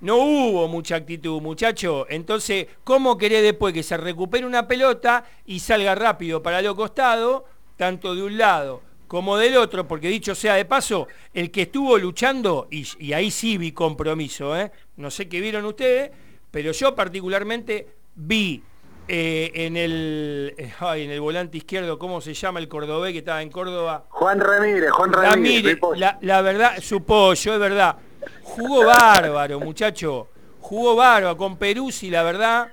no 0.00 0.16
hubo 0.16 0.68
mucha 0.68 0.96
actitud, 0.96 1.40
muchacho. 1.40 2.06
Entonces, 2.08 2.66
¿cómo 2.84 3.18
querés 3.18 3.42
después 3.42 3.74
que 3.74 3.82
se 3.82 3.96
recupere 3.96 4.46
una 4.46 4.66
pelota 4.66 5.24
y 5.44 5.60
salga 5.60 5.94
rápido 5.94 6.42
para 6.42 6.62
lo 6.62 6.74
costado, 6.74 7.44
tanto 7.76 8.14
de 8.14 8.22
un 8.22 8.38
lado 8.38 8.82
como 9.06 9.36
del 9.36 9.56
otro? 9.56 9.86
Porque 9.86 10.08
dicho 10.08 10.34
sea 10.34 10.54
de 10.54 10.64
paso, 10.64 11.06
el 11.34 11.50
que 11.50 11.62
estuvo 11.62 11.98
luchando, 11.98 12.68
y, 12.70 13.12
ahí 13.12 13.30
sí 13.30 13.58
vi 13.58 13.72
compromiso, 13.72 14.56
¿eh? 14.56 14.72
no 14.96 15.10
sé 15.10 15.28
qué 15.28 15.40
vieron 15.40 15.64
ustedes, 15.66 16.10
pero 16.50 16.72
yo 16.72 16.94
particularmente 16.94 17.88
vi 18.14 18.62
eh, 19.06 19.50
en, 19.54 19.76
el, 19.76 20.54
en 20.56 21.10
el 21.10 21.20
volante 21.20 21.58
izquierdo, 21.58 21.98
¿cómo 21.98 22.20
se 22.20 22.32
llama 22.32 22.60
el 22.60 22.68
cordobés 22.68 23.12
que 23.12 23.18
estaba 23.18 23.42
en 23.42 23.50
Córdoba? 23.50 24.06
Juan 24.08 24.40
Ramírez, 24.40 24.90
Juan 24.92 25.12
Ramírez. 25.12 25.78
la, 25.96 26.18
la 26.22 26.40
verdad, 26.40 26.80
su 26.80 27.04
pollo, 27.04 27.54
es 27.54 27.60
verdad 27.60 27.98
Jugó 28.42 28.86
bárbaro, 28.86 29.60
muchacho. 29.60 30.28
Jugó 30.60 30.96
bárbaro 30.96 31.36
con 31.36 31.56
Peruzzi, 31.56 32.10
la 32.10 32.22
verdad. 32.22 32.72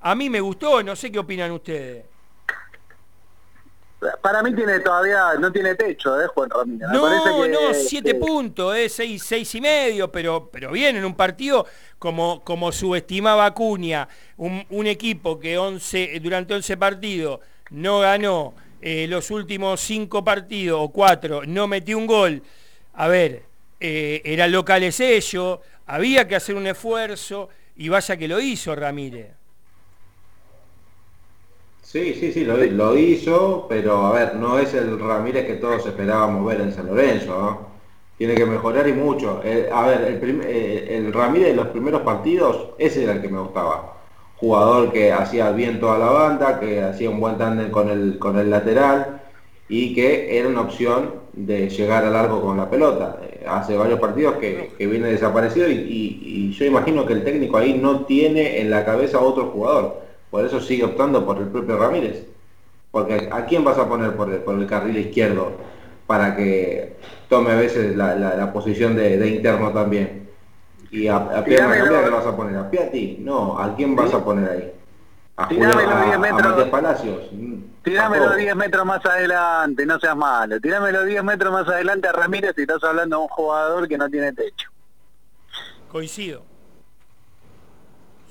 A 0.00 0.14
mí 0.14 0.30
me 0.30 0.40
gustó, 0.40 0.82
no 0.82 0.94
sé 0.94 1.10
qué 1.10 1.18
opinan 1.18 1.50
ustedes. 1.52 2.04
Para 4.20 4.42
mí 4.42 4.54
tiene 4.54 4.80
todavía, 4.80 5.34
no 5.40 5.50
tiene 5.50 5.74
techo, 5.74 6.20
¿eh, 6.20 6.26
Juan 6.26 6.50
Ramírez? 6.50 6.88
no, 6.92 7.48
no, 7.48 7.74
siete 7.74 8.14
puntos, 8.14 8.76
¿eh? 8.76 8.90
seis, 8.90 9.22
seis 9.24 9.54
y 9.54 9.60
medio, 9.60 10.12
pero, 10.12 10.50
pero 10.52 10.70
bien, 10.70 10.96
en 10.96 11.04
un 11.04 11.14
partido 11.14 11.66
como, 11.98 12.44
como 12.44 12.72
subestimaba 12.72 13.46
Acuña, 13.46 14.06
un, 14.36 14.86
equipo 14.86 15.40
que 15.40 15.56
11, 15.56 16.20
durante 16.20 16.54
11 16.54 16.76
partidos 16.76 17.40
no 17.70 18.00
ganó 18.00 18.54
eh, 18.82 19.06
los 19.08 19.30
últimos 19.30 19.80
cinco 19.80 20.22
partidos 20.22 20.78
o 20.82 20.90
cuatro, 20.90 21.42
no 21.46 21.66
metió 21.66 21.96
un 21.96 22.06
gol. 22.06 22.42
A 22.92 23.08
ver, 23.08 23.44
eh, 23.78 24.22
era 24.24 24.48
locales 24.48 25.00
ellos, 25.00 25.60
había 25.86 26.26
que 26.26 26.36
hacer 26.36 26.54
un 26.54 26.66
esfuerzo 26.66 27.48
y 27.76 27.88
vaya 27.88 28.16
que 28.16 28.28
lo 28.28 28.40
hizo 28.40 28.74
Ramírez. 28.74 29.28
Sí, 31.82 32.14
sí, 32.14 32.32
sí, 32.32 32.44
lo, 32.44 32.96
hizo, 32.98 33.66
pero 33.68 34.06
a 34.06 34.12
ver, 34.12 34.34
no 34.34 34.58
es 34.58 34.74
el 34.74 34.98
Ramírez 34.98 35.46
que 35.46 35.54
todos 35.54 35.86
esperábamos 35.86 36.44
ver 36.44 36.60
en 36.60 36.72
San 36.72 36.86
Lorenzo, 36.86 37.68
Tiene 38.18 38.34
que 38.34 38.46
mejorar 38.46 38.88
y 38.88 38.92
mucho. 38.92 39.40
Eh, 39.44 39.68
a 39.72 39.86
ver, 39.86 40.02
el, 40.02 40.40
eh, 40.44 41.10
Ramírez 41.12 41.48
de 41.48 41.54
los 41.54 41.68
primeros 41.68 42.02
partidos, 42.02 42.70
ese 42.78 43.04
era 43.04 43.12
el 43.12 43.22
que 43.22 43.28
me 43.28 43.40
gustaba. 43.40 43.94
Jugador 44.36 44.92
que 44.92 45.12
hacía 45.12 45.50
bien 45.52 45.80
toda 45.80 45.98
la 45.98 46.10
banda, 46.10 46.58
que 46.60 46.82
hacía 46.82 47.10
un 47.10 47.20
buen 47.20 47.38
tándem 47.38 47.70
con 47.70 47.88
el, 47.88 48.18
con 48.18 48.38
el 48.38 48.50
lateral 48.50 49.22
y 49.68 49.94
que 49.94 50.38
era 50.38 50.48
una 50.48 50.62
opción 50.62 51.14
de 51.32 51.68
llegar 51.68 52.04
al 52.04 52.12
largo 52.12 52.40
con 52.40 52.56
la 52.56 52.70
pelota 52.70 53.20
hace 53.46 53.76
varios 53.76 54.00
partidos 54.00 54.36
que, 54.36 54.70
viene 54.78 55.08
desaparecido 55.08 55.68
y, 55.68 56.52
yo 56.52 56.64
imagino 56.64 57.06
que 57.06 57.12
el 57.12 57.24
técnico 57.24 57.58
ahí 57.58 57.74
no 57.74 58.04
tiene 58.06 58.60
en 58.60 58.70
la 58.70 58.84
cabeza 58.84 59.18
a 59.18 59.20
otro 59.20 59.46
jugador. 59.46 60.02
Por 60.30 60.44
eso 60.44 60.60
sigue 60.60 60.84
optando 60.84 61.24
por 61.26 61.38
el 61.38 61.48
propio 61.48 61.76
Ramírez. 61.76 62.26
Porque 62.90 63.28
¿a 63.30 63.44
quién 63.44 63.62
vas 63.62 63.78
a 63.78 63.88
poner 63.88 64.16
por 64.16 64.30
el, 64.30 64.66
carril 64.66 64.96
izquierdo 64.96 65.52
para 66.06 66.34
que 66.34 66.96
tome 67.28 67.50
a 67.50 67.56
veces 67.56 67.94
la, 67.94 68.52
posición 68.52 68.96
de, 68.96 69.28
interno 69.28 69.70
también? 69.70 70.28
Y 70.90 71.08
a, 71.08 71.16
a 71.16 71.44
Pierna 71.44 71.74
¿qué 71.74 72.10
vas 72.10 72.26
a 72.26 72.36
poner? 72.36 72.56
¿A 72.56 72.70
Piatti? 72.70 73.18
No, 73.20 73.58
¿a 73.58 73.74
quién 73.76 73.94
vas 73.94 74.14
a 74.14 74.24
poner 74.24 74.50
ahí? 74.50 74.72
A, 75.36 75.46
Julio, 75.46 75.68
a, 75.68 76.70
Palacios. 76.70 77.28
Tirámelo 77.82 78.34
10 78.34 78.56
metros 78.56 78.86
más 78.86 79.04
adelante, 79.04 79.84
no 79.84 80.00
seas 80.00 80.16
malo. 80.16 80.58
Tirámelo 80.60 81.04
10 81.04 81.22
metros 81.22 81.52
más 81.52 81.68
adelante 81.68 82.08
a 82.08 82.12
Ramírez 82.12 82.54
si 82.56 82.62
estás 82.62 82.82
hablando 82.82 83.18
de 83.18 83.22
un 83.22 83.28
jugador 83.28 83.86
que 83.86 83.98
no 83.98 84.08
tiene 84.08 84.32
techo. 84.32 84.70
Coincido. 85.92 86.44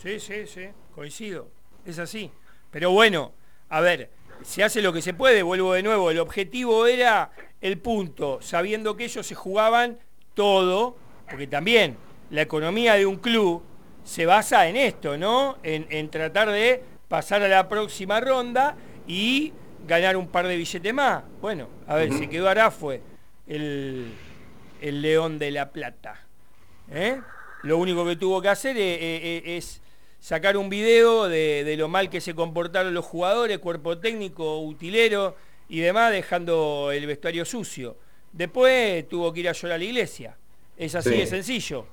Sí, 0.02 0.20
sí, 0.20 0.48
sí, 0.48 0.70
coincido. 0.94 1.48
Es 1.86 2.00
así. 2.00 2.32
Pero 2.72 2.90
bueno, 2.92 3.34
a 3.70 3.82
ver, 3.82 4.10
se 4.42 4.64
hace 4.64 4.82
lo 4.82 4.92
que 4.92 5.02
se 5.02 5.14
puede, 5.14 5.44
vuelvo 5.44 5.74
de 5.74 5.84
nuevo. 5.84 6.10
El 6.10 6.20
objetivo 6.20 6.88
era 6.88 7.32
el 7.62 7.78
punto, 7.78 8.40
sabiendo 8.42 8.98
que 8.98 9.06
ellos 9.06 9.26
se 9.26 9.36
jugaban 9.36 10.00
todo, 10.34 10.98
porque 11.30 11.48
también 11.48 11.98
la 12.32 12.42
economía 12.42 12.96
de 12.96 13.06
un 13.06 13.18
club 13.18 13.64
se 14.04 14.26
basa 14.26 14.68
en 14.68 14.76
esto, 14.76 15.18
¿no? 15.18 15.58
En, 15.64 15.88
en 15.90 16.10
tratar 16.10 16.50
de 16.50 16.84
pasar 17.16 17.42
a 17.44 17.48
la 17.48 17.70
próxima 17.70 18.20
ronda 18.20 18.76
y 19.08 19.54
ganar 19.88 20.18
un 20.18 20.28
par 20.28 20.50
de 20.50 20.58
billetes 20.58 20.94
más. 20.94 21.24
Bueno, 21.40 21.70
a 21.88 21.96
ver, 21.96 22.12
se 22.12 22.28
quedó 22.28 22.50
Arafue, 22.50 23.02
el, 23.48 24.12
el 24.82 25.02
León 25.02 25.40
de 25.40 25.50
la 25.50 25.72
Plata. 25.72 26.28
¿eh? 26.92 27.22
Lo 27.64 27.78
único 27.78 28.06
que 28.06 28.18
tuvo 28.18 28.42
que 28.42 28.50
hacer 28.50 28.76
es, 28.78 29.82
sacar 30.20 30.58
un 30.58 30.68
video 30.68 31.30
de, 31.30 31.74
lo 31.78 31.88
mal 31.88 32.10
que 32.10 32.20
se 32.20 32.36
comportaron 32.36 32.94
los 32.94 33.06
jugadores, 33.06 33.60
cuerpo 33.60 33.98
técnico, 33.98 34.60
utilero 34.60 35.38
y 35.70 35.80
demás, 35.80 36.12
dejando 36.12 36.92
el 36.92 37.06
vestuario 37.06 37.46
sucio. 37.46 37.96
Después 38.34 39.08
tuvo 39.08 39.32
que 39.32 39.40
ir 39.40 39.48
a 39.48 39.54
llorar 39.54 39.76
a 39.76 39.78
la 39.78 39.86
iglesia. 39.86 40.36
Es 40.76 40.96
así 40.96 41.12
de 41.12 41.26
sencillo. 41.28 41.86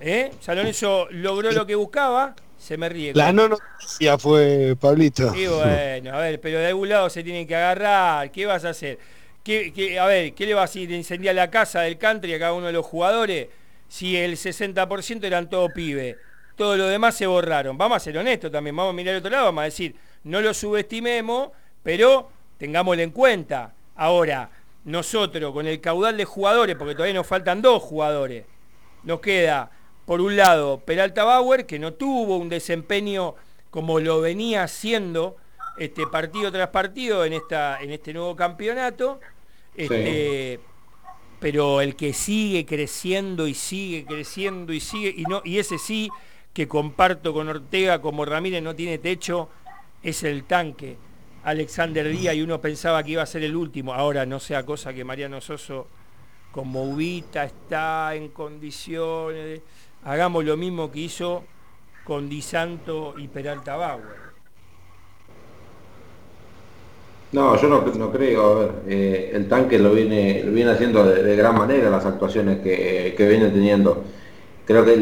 ¿Eh? 0.00 0.30
San 0.40 0.56
Lorenzo 0.56 1.06
logró 1.10 1.52
lo 1.52 1.66
que 1.66 1.74
buscaba, 1.74 2.34
se 2.64 2.76
me 2.78 2.88
ríe. 2.88 3.12
La 3.14 3.32
no 3.32 3.48
noticia 3.48 4.16
fue 4.18 4.74
Pablito. 4.80 5.34
Y 5.34 5.46
bueno, 5.46 6.14
a 6.14 6.18
ver, 6.18 6.40
pero 6.40 6.58
de 6.58 6.68
algún 6.68 6.88
lado 6.88 7.10
se 7.10 7.22
tiene 7.22 7.46
que 7.46 7.54
agarrar. 7.54 8.30
¿Qué 8.30 8.46
vas 8.46 8.64
a 8.64 8.70
hacer? 8.70 8.98
¿Qué, 9.42 9.98
a 10.00 10.06
ver, 10.06 10.32
¿qué 10.32 10.46
le 10.46 10.54
vas 10.54 10.74
a 10.74 10.78
ir? 10.78 10.90
¿Incendiar 10.90 11.34
la 11.34 11.50
casa 11.50 11.82
del 11.82 11.98
country 11.98 12.32
a 12.34 12.38
cada 12.38 12.54
uno 12.54 12.66
de 12.66 12.72
los 12.72 12.86
jugadores? 12.86 13.48
Si 13.88 14.16
el 14.16 14.36
60% 14.36 15.24
eran 15.24 15.50
todo 15.50 15.68
pibe. 15.68 16.16
Todo 16.56 16.76
lo 16.76 16.86
demás 16.86 17.16
se 17.16 17.26
borraron. 17.26 17.76
Vamos 17.76 17.96
a 17.96 18.00
ser 18.00 18.16
honestos 18.16 18.50
también. 18.50 18.74
Vamos 18.74 18.92
a 18.92 18.96
mirar 18.96 19.14
al 19.14 19.18
otro 19.18 19.30
lado. 19.30 19.44
Vamos 19.46 19.62
a 19.62 19.64
decir, 19.64 19.94
no 20.22 20.40
lo 20.40 20.54
subestimemos, 20.54 21.50
pero 21.82 22.30
tengámoslo 22.56 23.02
en 23.02 23.10
cuenta. 23.10 23.74
Ahora, 23.96 24.50
nosotros 24.84 25.52
con 25.52 25.66
el 25.66 25.80
caudal 25.80 26.16
de 26.16 26.24
jugadores, 26.24 26.76
porque 26.76 26.94
todavía 26.94 27.14
nos 27.14 27.26
faltan 27.26 27.60
dos 27.60 27.82
jugadores, 27.82 28.46
nos 29.02 29.20
queda, 29.20 29.70
por 30.06 30.20
un 30.20 30.36
lado, 30.36 30.80
Peralta 30.80 31.24
Bauer, 31.24 31.66
que 31.66 31.78
no 31.78 31.94
tuvo 31.94 32.36
un 32.36 32.48
desempeño 32.48 33.34
como 33.70 34.00
lo 34.00 34.20
venía 34.20 34.62
haciendo 34.62 35.36
este, 35.76 36.06
partido 36.06 36.52
tras 36.52 36.68
partido 36.68 37.24
en, 37.24 37.32
esta, 37.32 37.80
en 37.80 37.90
este 37.90 38.12
nuevo 38.12 38.36
campeonato. 38.36 39.20
Este, 39.74 40.60
pero 41.40 41.80
el 41.80 41.96
que 41.96 42.12
sigue 42.12 42.64
creciendo 42.64 43.46
y 43.46 43.54
sigue 43.54 44.04
creciendo 44.04 44.72
y 44.72 44.80
sigue, 44.80 45.12
y, 45.16 45.24
no, 45.24 45.42
y 45.44 45.58
ese 45.58 45.78
sí 45.78 46.08
que 46.52 46.68
comparto 46.68 47.34
con 47.34 47.48
Ortega 47.48 48.00
como 48.00 48.24
Ramírez 48.24 48.62
no 48.62 48.74
tiene 48.74 48.98
techo, 48.98 49.48
es 50.02 50.22
el 50.22 50.44
tanque. 50.44 50.96
Alexander 51.42 52.08
Díaz 52.08 52.36
y 52.36 52.42
uno 52.42 52.60
pensaba 52.60 53.02
que 53.02 53.12
iba 53.12 53.22
a 53.22 53.26
ser 53.26 53.42
el 53.42 53.56
último. 53.56 53.92
Ahora 53.92 54.24
no 54.24 54.40
sea 54.40 54.64
cosa 54.64 54.94
que 54.94 55.04
Mariano 55.04 55.40
Soso, 55.40 55.88
como 56.52 56.84
Ubita, 56.84 57.44
está 57.44 58.14
en 58.14 58.28
condiciones. 58.28 59.60
Hagamos 60.04 60.44
lo 60.44 60.56
mismo 60.56 60.90
que 60.90 61.00
hizo 61.00 61.44
con 62.04 62.28
Di 62.28 62.42
Santo 62.42 63.14
y 63.16 63.28
Peralta 63.28 63.76
Bauer. 63.76 64.24
No, 67.32 67.60
yo 67.60 67.68
no, 67.68 68.12
creo. 68.12 68.42
A 68.44 68.54
ver, 68.58 68.70
eh, 68.86 69.30
el 69.32 69.48
tanque 69.48 69.78
lo 69.78 69.92
viene, 69.92 70.44
haciendo 70.70 71.04
de, 71.04 71.34
gran 71.34 71.56
manera 71.56 71.90
las 71.90 72.04
actuaciones 72.04 72.60
que, 72.60 73.14
viene 73.18 73.48
teniendo. 73.48 74.04
Creo 74.66 74.84
que 74.84 74.96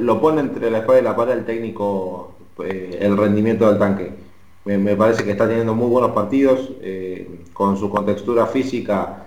lo 0.00 0.20
pone 0.20 0.40
entre 0.40 0.70
la 0.70 0.78
espada 0.78 1.00
y 1.00 1.02
la 1.02 1.14
pared 1.14 1.32
el 1.34 1.44
técnico 1.44 2.34
eh, 2.64 2.98
el 3.00 3.16
rendimiento 3.16 3.68
del 3.68 3.78
tanque. 3.78 4.12
Me, 4.64 4.96
parece 4.96 5.24
que 5.24 5.32
está 5.32 5.46
teniendo 5.46 5.74
muy 5.74 5.88
buenos 5.88 6.12
partidos. 6.12 6.70
Eh, 6.80 7.40
con 7.52 7.76
su 7.76 7.90
contextura 7.90 8.46
física 8.46 9.26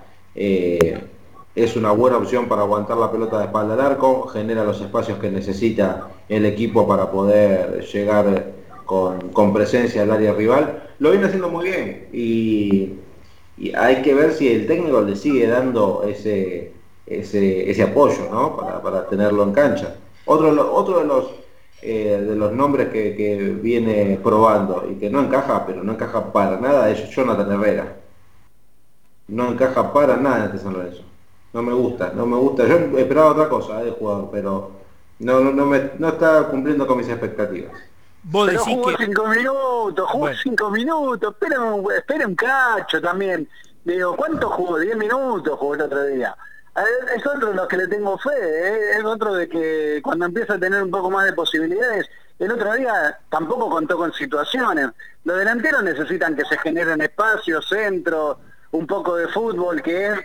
es 1.62 1.76
una 1.76 1.92
buena 1.92 2.18
opción 2.18 2.48
para 2.48 2.62
aguantar 2.62 2.96
la 2.96 3.10
pelota 3.10 3.38
de 3.38 3.46
espalda 3.46 3.74
al 3.74 3.80
arco. 3.80 4.28
Genera 4.28 4.64
los 4.64 4.80
espacios 4.80 5.18
que 5.18 5.30
necesita 5.30 6.08
el 6.28 6.44
equipo 6.46 6.86
para 6.86 7.10
poder 7.10 7.84
llegar 7.84 8.52
con, 8.88 9.52
presencia 9.52 10.02
al 10.02 10.10
área 10.10 10.32
rival, 10.32 10.82
lo 10.98 11.10
viene 11.10 11.26
haciendo 11.26 11.50
muy 11.50 11.66
bien 11.66 12.08
y, 12.12 12.94
hay 13.74 14.02
que 14.02 14.14
ver 14.14 14.32
si 14.32 14.48
el 14.48 14.68
técnico 14.68 15.00
le 15.00 15.16
sigue 15.16 15.48
dando 15.48 16.04
ese, 16.04 16.72
ese, 17.06 17.82
apoyo 17.82 18.28
¿no? 18.30 18.56
para, 18.56 19.06
tenerlo 19.08 19.42
en 19.42 19.52
cancha. 19.52 19.96
Otro, 20.24 20.72
otro 20.74 21.00
de 21.00 21.04
los 21.06 21.26
eh, 21.82 22.24
de 22.26 22.36
los 22.36 22.52
nombres 22.52 22.88
que, 22.88 23.58
viene 23.60 24.18
probando 24.22 24.86
y 24.90 24.94
que 24.94 25.10
no 25.10 25.20
encaja, 25.20 25.66
pero 25.66 25.82
no 25.82 25.92
encaja 25.92 26.32
para 26.32 26.60
nada, 26.60 26.88
es 26.90 27.10
Jonathan 27.10 27.52
Herrera. 27.52 27.96
No 29.28 29.52
encaja 29.52 29.92
para 29.92 30.16
nada 30.16 30.38
en 30.38 30.44
este 30.46 30.58
San 30.58 30.72
Lorenzo. 30.72 31.02
No 31.52 31.62
me 31.62 31.72
gusta, 31.72 32.12
no 32.14 32.26
me 32.26 32.36
gusta. 32.36 32.66
Yo 32.66 32.76
esperaba 32.98 33.30
otra 33.30 33.48
cosa 33.48 33.82
de 33.82 33.90
jugador, 33.90 34.28
pero 34.30 34.70
no, 35.20 35.40
no, 35.40 35.66
me, 35.66 35.90
no 35.98 36.08
está 36.08 36.48
cumpliendo 36.48 36.86
con 36.86 36.98
mis 36.98 37.08
expectativas. 37.08 37.72
Vos 38.24 38.48
Pero 38.48 38.64
jugó 38.64 38.90
cinco 38.96 39.26
minutos, 39.28 40.10
jugó 40.10 40.28
cinco 40.42 40.70
minutos, 40.70 41.32
espera 41.32 41.60
un, 41.62 41.92
espera 41.92 42.26
un 42.26 42.34
cacho 42.34 43.00
también. 43.00 43.48
Digo, 43.84 44.16
¿cuánto 44.16 44.50
jugó? 44.50 44.78
Diez 44.78 44.96
minutos 44.96 45.58
jugó 45.58 45.74
el 45.74 45.82
otro 45.82 46.04
día. 46.04 46.36
Es 47.16 47.26
otro 47.26 47.48
de 47.48 47.54
los 47.54 47.66
que 47.66 47.76
le 47.76 47.88
tengo 47.88 48.16
fe, 48.18 48.30
¿eh? 48.30 48.98
es 48.98 49.04
otro 49.04 49.34
de 49.34 49.48
que 49.48 50.00
cuando 50.02 50.26
empieza 50.26 50.54
a 50.54 50.58
tener 50.58 50.82
un 50.82 50.90
poco 50.90 51.10
más 51.10 51.24
de 51.24 51.32
posibilidades, 51.32 52.08
el 52.38 52.52
otro 52.52 52.72
día 52.74 53.18
tampoco 53.30 53.68
contó 53.68 53.96
con 53.96 54.12
situaciones. 54.12 54.90
Los 55.24 55.38
delanteros 55.38 55.82
necesitan 55.82 56.36
que 56.36 56.44
se 56.44 56.56
generen 56.58 57.00
espacios, 57.00 57.68
centros, 57.68 58.36
un 58.70 58.86
poco 58.86 59.16
de 59.16 59.26
fútbol, 59.28 59.82
que 59.82 60.06
es 60.06 60.20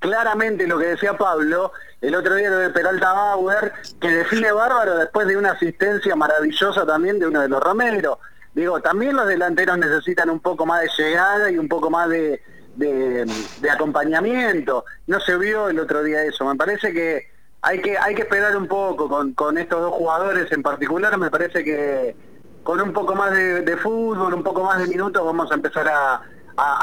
claramente 0.00 0.66
lo 0.66 0.78
que 0.78 0.86
decía 0.86 1.16
Pablo, 1.16 1.72
el 2.00 2.14
otro 2.14 2.34
día 2.34 2.50
de 2.50 2.70
Peralta 2.70 3.12
Bauer, 3.12 3.72
que 4.00 4.08
define 4.08 4.50
bárbaro 4.50 4.96
después 4.96 5.28
de 5.28 5.36
una 5.36 5.52
asistencia 5.52 6.16
maravillosa 6.16 6.84
también 6.84 7.20
de 7.20 7.26
uno 7.26 7.42
de 7.42 7.48
los 7.48 7.62
Romero. 7.62 8.18
Digo, 8.54 8.80
también 8.80 9.14
los 9.14 9.28
delanteros 9.28 9.78
necesitan 9.78 10.28
un 10.30 10.40
poco 10.40 10.66
más 10.66 10.80
de 10.80 10.88
llegada 10.98 11.50
y 11.50 11.58
un 11.58 11.68
poco 11.68 11.90
más 11.90 12.08
de, 12.08 12.42
acompañamiento. 13.70 14.84
No 15.06 15.20
se 15.20 15.36
vio 15.36 15.68
el 15.68 15.78
otro 15.78 16.02
día 16.02 16.24
eso. 16.24 16.44
Me 16.46 16.56
parece 16.56 16.92
que 16.92 17.30
hay 17.62 17.80
que, 17.80 17.96
hay 17.96 18.14
que 18.14 18.22
esperar 18.22 18.56
un 18.56 18.66
poco 18.66 19.34
con, 19.34 19.58
estos 19.58 19.80
dos 19.80 19.92
jugadores 19.92 20.50
en 20.50 20.62
particular. 20.62 21.16
Me 21.18 21.30
parece 21.30 21.62
que 21.62 22.16
con 22.64 22.80
un 22.80 22.92
poco 22.92 23.14
más 23.14 23.32
de, 23.32 23.76
fútbol, 23.76 24.34
un 24.34 24.42
poco 24.42 24.64
más 24.64 24.80
de 24.80 24.88
minutos, 24.88 25.24
vamos 25.24 25.52
a 25.52 25.54
empezar 25.54 25.86
a, 25.88 26.22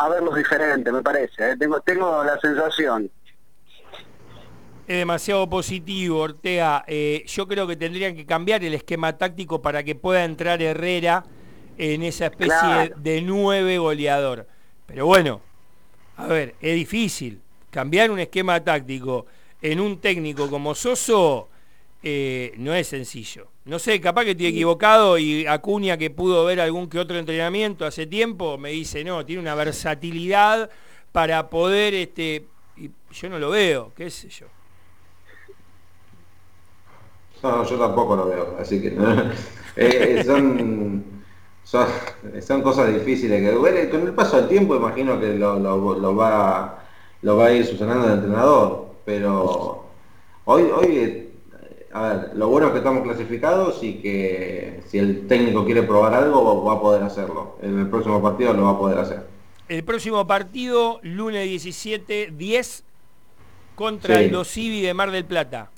verlos 0.09 0.35
diferentes, 0.35 0.91
me 0.93 1.01
parece. 1.01 1.51
¿eh? 1.51 1.57
Tengo, 1.57 1.79
tengo 1.81 2.23
la 2.23 2.39
sensación 2.39 3.09
es 4.87 4.95
demasiado 4.97 5.49
positivo, 5.49 6.21
Ortega. 6.21 6.85
Eh, 6.87 7.25
yo 7.27 7.45
creo 7.45 7.67
que 7.67 7.75
tendrían 7.75 8.15
que 8.15 8.25
cambiar 8.25 8.63
el 8.63 8.73
esquema 8.73 9.17
táctico 9.17 9.61
para 9.61 9.83
que 9.83 9.95
pueda 9.95 10.23
entrar 10.23 10.61
Herrera 10.61 11.25
en 11.77 12.03
esa 12.03 12.27
especie 12.27 12.93
de 12.95 13.21
nueve 13.21 13.77
goleador. 13.79 14.47
Pero 14.85 15.05
bueno, 15.05 15.41
a 16.15 16.27
ver, 16.27 16.55
es 16.61 16.75
difícil. 16.75 17.41
Cambiar 17.69 18.09
un 18.09 18.19
esquema 18.19 18.63
táctico 18.63 19.25
en 19.61 19.81
un 19.81 19.99
técnico 19.99 20.49
como 20.49 20.73
Soso 20.73 21.49
eh, 22.01 22.53
no 22.57 22.73
es 22.73 22.87
sencillo. 22.87 23.49
No 23.67 23.79
sé, 23.79 23.99
capaz 23.99 24.23
que 24.23 24.31
estoy 24.31 24.45
equivocado 24.47 25.17
y 25.17 25.45
Acuña 25.45 25.97
que 25.97 26.09
pudo 26.09 26.45
ver 26.45 26.61
algún 26.61 26.87
que 26.87 26.99
otro 26.99 27.17
entrenamiento 27.17 27.85
hace 27.85 28.07
tiempo 28.07 28.57
me 28.57 28.69
dice, 28.69 29.03
no, 29.03 29.25
tiene 29.25 29.41
una 29.41 29.55
versatilidad 29.55 30.69
para 31.11 31.49
poder, 31.49 31.93
este, 31.93 32.45
y 32.77 32.89
yo 33.11 33.29
no 33.29 33.39
lo 33.39 33.49
veo, 33.49 33.91
qué 33.93 34.09
sé 34.09 34.29
yo. 34.29 34.45
No, 37.43 37.65
yo 37.65 37.77
tampoco 37.77 38.15
lo 38.15 38.27
veo, 38.27 38.57
así 38.57 38.81
que 38.81 38.97
eh, 39.75 40.23
son, 40.25 41.03
son, 41.63 42.61
cosas 42.61 42.93
difíciles 42.93 43.41
que 43.41 43.89
con 43.89 44.07
el 44.07 44.13
paso 44.13 44.37
del 44.37 44.47
tiempo 44.47 44.77
imagino 44.77 45.19
que 45.19 45.33
lo, 45.33 46.15
va 46.15 46.83
lo 47.21 47.35
va 47.35 47.45
a 47.47 47.51
ir 47.51 47.65
sucediendo 47.65 48.05
el 48.05 48.13
entrenador, 48.13 48.91
pero 49.03 49.83
hoy 50.45 50.63
hoy 50.73 51.26
a 51.93 52.01
ver, 52.01 52.31
lo 52.35 52.49
bueno 52.49 52.67
es 52.67 52.73
que 52.73 52.79
estamos 52.79 53.03
clasificados 53.03 53.83
y 53.83 53.95
que 53.95 54.81
si 54.87 54.97
el 54.97 55.27
técnico 55.27 55.65
quiere 55.65 55.83
probar 55.83 56.13
algo 56.13 56.63
va 56.63 56.73
a 56.73 56.81
poder 56.81 57.03
hacerlo. 57.03 57.57
En 57.61 57.79
el 57.79 57.89
próximo 57.89 58.21
partido 58.21 58.53
lo 58.53 58.63
va 58.63 58.71
a 58.71 58.77
poder 58.77 58.99
hacer. 58.99 59.25
El 59.67 59.83
próximo 59.83 60.25
partido, 60.27 60.99
lunes 61.03 61.45
17, 61.45 62.33
10 62.35 62.83
contra 63.75 64.19
el 64.19 64.31
Dosivi 64.31 64.81
de 64.81 64.93
Mar 64.93 65.11
del 65.11 65.25
Plata. 65.25 65.71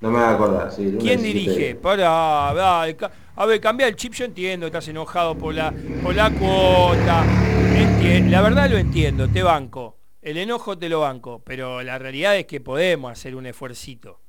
No 0.00 0.10
me 0.10 0.18
voy 0.18 0.26
a 0.26 0.30
acordar, 0.34 0.72
sí. 0.72 0.96
¿Quién 1.00 1.22
dirige? 1.22 1.74
Para, 1.76 2.50
a 2.50 3.46
ver, 3.46 3.60
cambia 3.60 3.86
el 3.86 3.96
chip, 3.96 4.12
yo 4.14 4.24
entiendo, 4.24 4.66
estás 4.66 4.88
enojado 4.88 5.36
por 5.36 5.54
la, 5.54 5.72
por 6.02 6.14
la 6.14 6.30
cuota. 6.30 7.24
la 8.28 8.42
verdad 8.42 8.68
lo 8.68 8.78
entiendo, 8.78 9.28
te 9.28 9.42
banco. 9.42 9.96
El 10.20 10.36
enojo 10.36 10.76
te 10.78 10.88
lo 10.88 11.00
banco, 11.00 11.40
pero 11.44 11.82
la 11.82 11.98
realidad 11.98 12.36
es 12.36 12.46
que 12.46 12.60
podemos 12.60 13.10
hacer 13.12 13.34
un 13.34 13.46
esfuercito. 13.46 14.21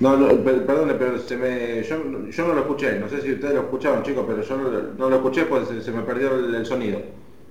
No, 0.00 0.16
no 0.16 0.28
perdone, 0.44 0.94
pero 0.94 1.18
se 1.18 1.36
me, 1.36 1.82
yo, 1.82 1.98
no 1.98 2.54
lo 2.54 2.60
escuché, 2.60 3.00
no 3.00 3.08
sé 3.08 3.20
si 3.20 3.32
ustedes 3.32 3.54
lo 3.54 3.62
escucharon 3.62 4.04
chicos, 4.04 4.24
pero 4.28 4.42
yo 4.42 4.56
no, 4.96 5.10
lo 5.10 5.16
escuché 5.16 5.44
pues 5.44 5.68
se, 5.84 5.90
me 5.90 6.02
perdió 6.02 6.34
el 6.36 6.64
sonido. 6.64 7.02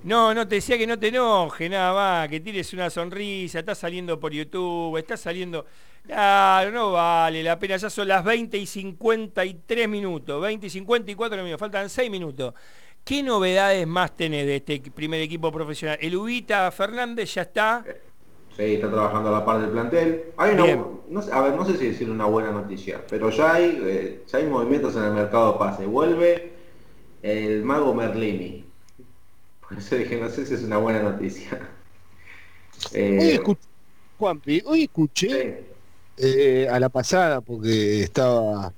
No, 0.04 0.32
no, 0.32 0.48
te 0.48 0.54
decía 0.54 0.78
que 0.78 0.86
no 0.86 0.98
te 0.98 1.08
enoje, 1.08 1.68
nada 1.68 1.92
más, 1.92 2.28
que 2.28 2.40
tires 2.40 2.72
una 2.72 2.88
sonrisa, 2.88 3.58
estás 3.58 3.78
saliendo 3.78 4.18
por 4.18 4.32
YouTube, 4.32 4.96
estás 4.96 5.20
saliendo... 5.20 5.66
Claro, 6.06 6.70
no 6.70 6.92
vale 6.92 7.42
la 7.42 7.58
pena, 7.58 7.76
ya 7.76 7.90
son 7.90 8.08
las 8.08 8.24
20 8.24 8.56
y 8.56 8.64
53 8.64 9.88
minutos, 9.88 10.40
20 10.40 10.66
y 10.66 10.70
54 10.70 11.42
minutos, 11.42 11.60
faltan 11.60 11.90
6 11.90 12.10
minutos. 12.10 12.54
¿Qué 13.04 13.22
novedades 13.22 13.86
más 13.86 14.16
tenés 14.16 14.46
de 14.46 14.56
este 14.56 14.80
primer 14.90 15.20
equipo 15.20 15.52
profesional? 15.52 15.98
El 16.00 16.16
Ubita 16.16 16.70
Fernández 16.70 17.34
ya 17.34 17.42
está. 17.42 17.84
Sí, 18.58 18.74
está 18.74 18.90
trabajando 18.90 19.28
a 19.28 19.38
la 19.38 19.44
par 19.44 19.60
del 19.60 19.70
plantel. 19.70 20.32
Hay 20.36 20.54
una, 20.54 20.84
no, 21.08 21.20
a 21.32 21.40
ver, 21.42 21.54
no 21.54 21.64
sé 21.64 21.76
si 21.76 21.86
decir 21.86 22.10
una 22.10 22.24
buena 22.24 22.50
noticia, 22.50 23.00
pero 23.08 23.30
ya 23.30 23.54
hay, 23.54 23.80
eh, 23.84 24.24
ya 24.26 24.38
hay 24.38 24.46
movimientos 24.48 24.96
en 24.96 25.04
el 25.04 25.12
mercado 25.12 25.56
pase. 25.56 25.86
Vuelve 25.86 26.54
el 27.22 27.62
mago 27.62 27.94
Merlini. 27.94 28.64
Por 29.60 29.78
eso 29.78 29.94
dije, 29.94 30.20
no 30.20 30.28
sé 30.28 30.44
si 30.44 30.54
es 30.54 30.64
una 30.64 30.78
buena 30.78 31.04
noticia. 31.04 31.68
Eh, 32.92 33.18
hoy 33.20 33.28
escuché, 33.30 33.60
Juanpi, 34.18 34.62
hoy 34.66 34.82
escuché 34.82 35.64
eh, 36.16 36.66
a 36.68 36.80
la 36.80 36.88
pasada, 36.88 37.40
porque 37.40 38.02
estaba 38.02 38.72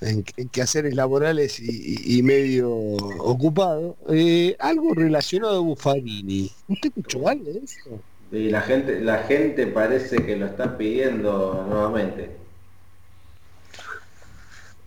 en, 0.00 0.22
quehaceres 0.22 0.94
laborales 0.94 1.58
y, 1.60 2.22
medio 2.22 2.70
ocupado, 2.70 3.96
eh, 4.10 4.54
algo 4.60 4.94
relacionado 4.94 5.56
a 5.56 5.60
Buffarini. 5.60 6.52
¿Usted 6.68 6.90
escuchó 6.90 7.26
algo 7.26 7.44
de 7.44 7.58
eso? 7.64 8.00
Y 8.30 8.50
la 8.50 8.60
gente, 8.60 9.00
la 9.00 9.18
gente 9.18 9.66
parece 9.66 10.24
que 10.24 10.36
lo 10.36 10.46
está 10.46 10.76
pidiendo 10.76 11.66
nuevamente. 11.68 12.30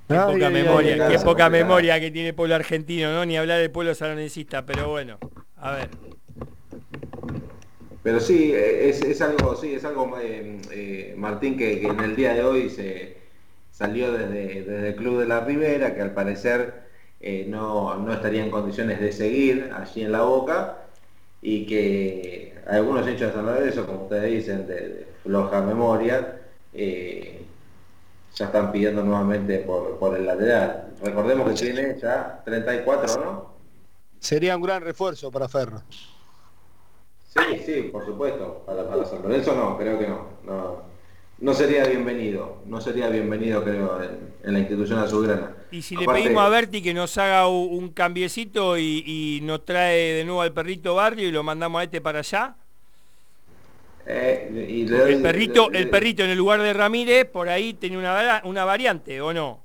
Qué 0.08 0.16
poca 0.16 0.50
memoria, 0.50 1.08
qué 1.08 1.20
poca 1.20 1.50
memoria 1.50 2.00
que 2.00 2.12
tiene 2.12 2.30
el 2.30 2.36
pueblo 2.36 2.56
argentino, 2.56 3.14
¿no? 3.14 3.26
Ni 3.26 3.38
hablar 3.38 3.60
del 3.60 3.72
pueblo 3.72 3.96
salonicista, 3.96 4.66
pero 4.66 4.90
bueno, 4.90 5.18
a 5.56 5.72
ver. 5.72 5.90
Pero 8.04 8.20
sí, 8.20 8.52
es, 8.54 9.22
algo, 9.22 9.56
sí, 9.56 9.76
es 9.76 9.86
algo, 9.86 10.18
eh, 10.20 10.60
eh, 10.72 11.14
Martín, 11.18 11.56
que, 11.56 11.84
en 11.84 12.00
el 12.00 12.16
día 12.16 12.34
de 12.34 12.44
hoy 12.44 12.70
se 12.70 13.18
salió 13.72 14.12
desde, 14.12 14.90
el 14.90 14.96
Club 14.96 15.20
de 15.20 15.28
la 15.28 15.42
Ribera, 15.42 15.94
que 15.94 16.02
al 16.02 16.14
parecer 16.14 16.82
eh, 17.20 17.46
no, 17.48 18.12
estaría 18.12 18.44
en 18.44 18.50
condiciones 18.50 19.00
de 19.00 19.12
seguir 19.12 19.72
allí 19.76 20.04
en 20.04 20.12
la 20.12 20.24
Boca, 20.24 20.78
y 21.44 21.66
que 21.68 22.51
algunos 22.68 23.08
hechos 23.08 23.28
de 23.28 23.34
San 23.34 23.46
Lorenzo, 23.46 23.86
como 23.86 24.04
ustedes 24.04 24.32
dicen, 24.32 24.68
de, 24.68 25.08
floja 25.24 25.62
memoria, 25.62 26.42
ya 26.74 28.46
están 28.46 28.72
pidiendo 28.72 29.04
nuevamente 29.04 29.60
por, 29.60 30.16
el 30.18 30.26
lateral. 30.26 30.94
Recordemos 31.04 31.50
que 31.50 31.56
tiene 31.56 32.00
ya 32.00 32.42
34, 32.46 33.24
¿no? 33.24 33.52
Sería 34.20 34.56
un 34.56 34.62
gran 34.62 34.84
refuerzo 34.84 35.32
para 35.32 35.48
Ferro. 35.48 35.82
Sí, 37.28 37.62
sí, 37.66 37.90
por 37.92 38.06
supuesto. 38.06 38.64
Para, 38.66 38.88
para 38.88 39.06
San 39.06 39.22
Lorenzo 39.22 39.56
no, 39.56 39.78
creo 39.78 39.98
que 39.98 40.08
no. 40.08 40.28
no. 40.44 40.91
Sería 41.54 41.86
bienvenido, 41.86 42.62
no 42.66 42.80
sería 42.82 43.10
bienvenido 43.10 43.64
creo 43.64 44.00
en, 44.44 44.54
la 44.54 44.60
institución 44.60 45.00
azulgrana. 45.00 45.56
Y 45.72 45.82
si 45.82 45.96
le 45.96 46.06
pedimos 46.06 46.44
a 46.44 46.50
Berti 46.50 46.82
que 46.82 46.94
nos 46.94 47.18
haga 47.18 47.48
un, 47.48 47.90
cambiecito 47.90 48.78
y, 48.78 49.40
nos 49.44 49.66
trae 49.66 50.14
de 50.14 50.26
nuevo 50.26 50.42
al 50.42 50.54
perrito 50.54 50.96
barrio 50.96 51.28
y 51.28 51.32
lo 51.32 51.44
mandamos 51.44 51.82
a 51.82 51.84
este 51.84 52.02
para 52.02 52.20
allá. 52.20 52.56
Eh, 54.06 54.88
el 54.90 55.22
perrito, 55.22 55.72
el 55.72 55.90
perrito 55.90 56.24
en 56.24 56.32
el 56.32 56.38
lugar 56.38 56.62
de 56.62 56.74
Ramírez, 56.74 57.26
por 57.26 57.50
ahí 57.50 57.74
tiene 57.74 57.98
una, 57.98 58.42
una 58.46 58.66
variante, 58.66 59.22
¿o 59.22 59.34
no? 59.34 59.60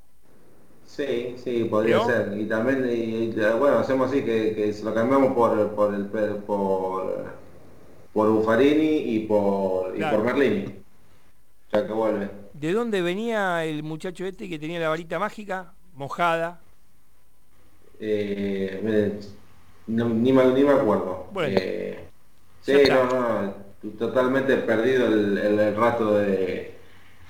Sí, 0.87 1.37
sí, 1.43 1.65
podría 1.65 2.05
ser. 2.05 2.35
Y 2.39 2.47
también, 2.47 3.35
bueno, 3.59 3.79
hacemos 3.79 4.11
así 4.11 4.23
que, 4.23 4.55
que 4.55 4.75
lo 4.83 4.95
cambiamos 4.95 5.35
por, 5.35 5.75
por 5.75 5.95
el 5.95 6.07
por 6.07 7.37
por 8.17 8.31
Buffarini 8.31 9.15
y 9.15 9.19
por, 9.27 9.95
y 9.95 10.01
por 10.01 10.25
Merlini. 10.25 10.86
Ya 11.73 11.87
que 11.87 11.93
vuelve. 11.93 12.31
¿De 12.53 12.73
dónde 12.73 13.03
venía 13.03 13.65
el 13.65 13.83
muchacho 13.83 14.25
este 14.25 14.49
que 14.49 14.59
tenía 14.59 14.81
la 14.81 14.89
varita 14.89 15.19
mágica? 15.19 15.73
Mojada. 15.95 16.61
Eh, 17.99 19.21
ni, 19.87 20.33
me, 20.33 20.45
ni, 20.53 20.65
me, 20.65 20.73
acuerdo. 20.73 21.29
Bueno, 21.33 21.57
eh, 21.59 22.09
sí, 22.63 22.83
no, 22.89 23.05
no, 23.05 23.55
totalmente 23.99 24.57
perdido 24.59 25.07
el, 25.07 25.39
el, 25.39 25.77
rato 25.77 26.19
de, 26.19 26.75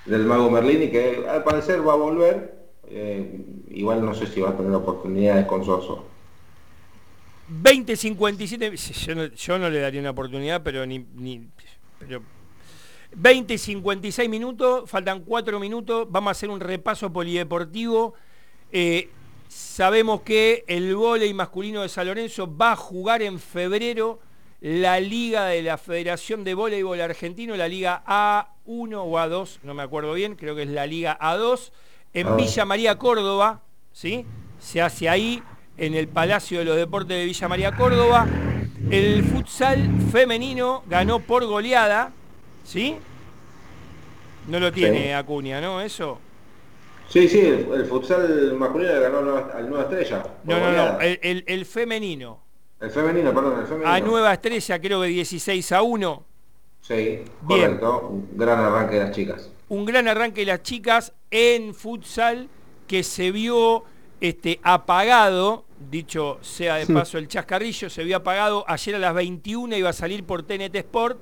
del 0.04 0.24
mago 0.24 0.50
Merlini, 0.50 0.90
que 0.90 1.26
al 1.28 1.44
parecer 1.44 1.86
va 1.86 1.92
a 1.92 1.96
volver. 1.96 2.56
Eh, 2.88 3.40
igual 3.70 4.04
no 4.04 4.14
sé 4.14 4.26
si 4.26 4.40
va 4.40 4.50
a 4.50 4.56
tener 4.56 4.72
oportunidades 4.72 5.46
con 5.46 5.64
Soso. 5.64 6.04
20.57, 7.62 9.06
yo 9.06 9.14
no, 9.14 9.26
yo 9.26 9.58
no 9.58 9.70
le 9.70 9.80
daría 9.80 10.00
una 10.00 10.10
oportunidad, 10.10 10.62
pero 10.62 10.84
ni... 10.84 11.06
ni 11.14 11.48
pero 11.98 12.20
20 13.14 13.58
56 13.58 14.28
minutos, 14.28 14.88
faltan 14.90 15.20
4 15.20 15.60
minutos, 15.60 16.06
vamos 16.10 16.28
a 16.28 16.32
hacer 16.32 16.50
un 16.50 16.60
repaso 16.60 17.12
polideportivo. 17.12 18.14
Eh, 18.72 19.10
sabemos 19.48 20.22
que 20.22 20.64
el 20.66 20.94
volei 20.94 21.32
masculino 21.32 21.82
de 21.82 21.88
San 21.88 22.06
Lorenzo 22.06 22.54
va 22.56 22.72
a 22.72 22.76
jugar 22.76 23.22
en 23.22 23.38
febrero 23.38 24.20
la 24.60 25.00
liga 25.00 25.46
de 25.46 25.62
la 25.62 25.78
Federación 25.78 26.42
de 26.42 26.54
Voleibol 26.54 27.00
Argentino, 27.00 27.56
la 27.56 27.68
liga 27.68 28.02
A1 28.06 28.94
o 28.96 29.12
A2, 29.12 29.58
no 29.62 29.74
me 29.74 29.82
acuerdo 29.82 30.14
bien, 30.14 30.34
creo 30.34 30.56
que 30.56 30.62
es 30.62 30.68
la 30.68 30.86
liga 30.86 31.18
A2, 31.20 31.70
en 32.14 32.26
ah. 32.26 32.34
Villa 32.36 32.64
María 32.64 32.98
Córdoba, 32.98 33.62
¿sí? 33.92 34.24
Se 34.58 34.80
hace 34.80 35.08
ahí 35.08 35.42
en 35.76 35.94
el 35.94 36.08
Palacio 36.08 36.58
de 36.58 36.64
los 36.64 36.76
Deportes 36.76 37.16
de 37.16 37.26
Villa 37.26 37.48
María 37.48 37.76
Córdoba. 37.76 38.26
El 38.90 39.24
futsal 39.24 39.88
femenino 40.10 40.82
ganó 40.86 41.20
por 41.20 41.44
goleada, 41.44 42.12
¿sí? 42.66 42.97
No 44.48 44.60
lo 44.60 44.72
tiene 44.72 45.14
Acuña, 45.14 45.60
¿no? 45.60 45.80
Eso. 45.80 46.18
Sí, 47.09 47.28
sí, 47.28 47.40
el, 47.40 47.86
futsal 47.86 48.55
masculino 48.55 49.01
ganó 49.01 49.36
al 49.36 49.68
Nueva 49.68 49.84
Estrella. 49.84 50.24
No, 50.44 50.59
no, 50.59 50.72
no, 50.72 50.98
el, 51.01 51.64
femenino. 51.64 52.40
El 52.80 52.90
femenino, 52.90 53.32
perdón, 53.32 53.60
el 53.60 53.66
femenino. 53.66 53.90
A 53.90 54.01
Nueva 54.01 54.32
Estrella 54.32 54.80
creo 54.80 55.02
que 55.02 55.09
16 55.09 55.72
a 55.72 55.82
1. 55.82 56.24
Sí, 56.82 57.22
correcto. 57.47 58.09
Un 58.10 58.36
gran 58.36 58.59
arranque 58.59 58.97
de 58.97 59.05
las 59.05 59.10
chicas. 59.12 59.51
Un 59.68 59.84
gran 59.84 60.09
arranque 60.09 60.40
de 60.40 60.47
las 60.47 60.62
chicas 60.62 61.12
en 61.30 61.74
futsal 61.74 62.48
que 62.86 63.02
se 63.02 63.30
vio 63.30 63.84
este, 64.20 64.60
apagado 64.62 65.64
dicho 65.90 66.38
sea 66.40 66.76
de 66.76 66.86
paso 66.86 67.18
el 67.18 67.28
chascarrillo, 67.28 67.90
se 67.90 68.01
había 68.01 68.16
apagado 68.16 68.64
ayer 68.66 68.94
a 68.94 68.98
las 68.98 69.14
21, 69.14 69.76
iba 69.76 69.90
a 69.90 69.93
salir 69.93 70.24
por 70.24 70.43
TNT 70.43 70.74
Sport 70.76 71.18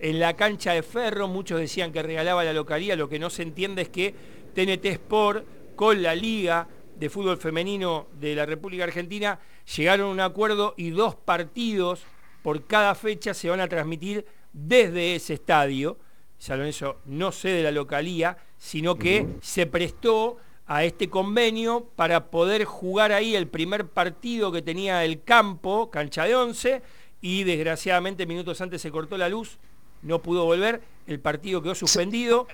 en 0.00 0.20
la 0.20 0.34
cancha 0.34 0.72
de 0.72 0.82
Ferro, 0.82 1.28
muchos 1.28 1.60
decían 1.60 1.92
que 1.92 2.02
regalaba 2.02 2.44
la 2.44 2.52
localía, 2.52 2.96
lo 2.96 3.08
que 3.08 3.18
no 3.18 3.30
se 3.30 3.42
entiende 3.42 3.82
es 3.82 3.88
que 3.88 4.14
TNT 4.54 4.86
Sport 4.86 5.44
con 5.76 6.02
la 6.02 6.14
Liga 6.14 6.68
de 6.96 7.10
Fútbol 7.10 7.38
Femenino 7.38 8.08
de 8.18 8.34
la 8.34 8.46
República 8.46 8.84
Argentina 8.84 9.38
llegaron 9.76 10.08
a 10.08 10.12
un 10.12 10.20
acuerdo 10.20 10.74
y 10.76 10.90
dos 10.90 11.14
partidos 11.14 12.04
por 12.42 12.66
cada 12.66 12.94
fecha 12.94 13.34
se 13.34 13.50
van 13.50 13.60
a 13.60 13.68
transmitir 13.68 14.26
desde 14.52 15.14
ese 15.14 15.34
estadio. 15.34 15.98
San 16.38 16.58
Lorenzo 16.58 16.98
no 17.04 17.32
cede 17.32 17.62
la 17.62 17.70
localía, 17.70 18.38
sino 18.56 18.96
que 18.96 19.26
se 19.40 19.66
prestó 19.66 20.38
a 20.66 20.84
este 20.84 21.08
convenio 21.08 21.90
para 21.96 22.30
poder 22.30 22.64
jugar 22.64 23.12
ahí 23.12 23.34
el 23.34 23.48
primer 23.48 23.88
partido 23.88 24.52
que 24.52 24.62
tenía 24.62 25.04
el 25.04 25.22
campo, 25.22 25.90
cancha 25.90 26.24
de 26.24 26.36
11, 26.36 26.82
y 27.20 27.44
desgraciadamente 27.44 28.26
minutos 28.26 28.60
antes 28.60 28.80
se 28.80 28.90
cortó 28.90 29.16
la 29.16 29.28
luz, 29.28 29.58
no 30.02 30.20
pudo 30.20 30.44
volver, 30.44 30.82
el 31.06 31.20
partido 31.20 31.62
quedó 31.62 31.74
suspendido 31.74 32.46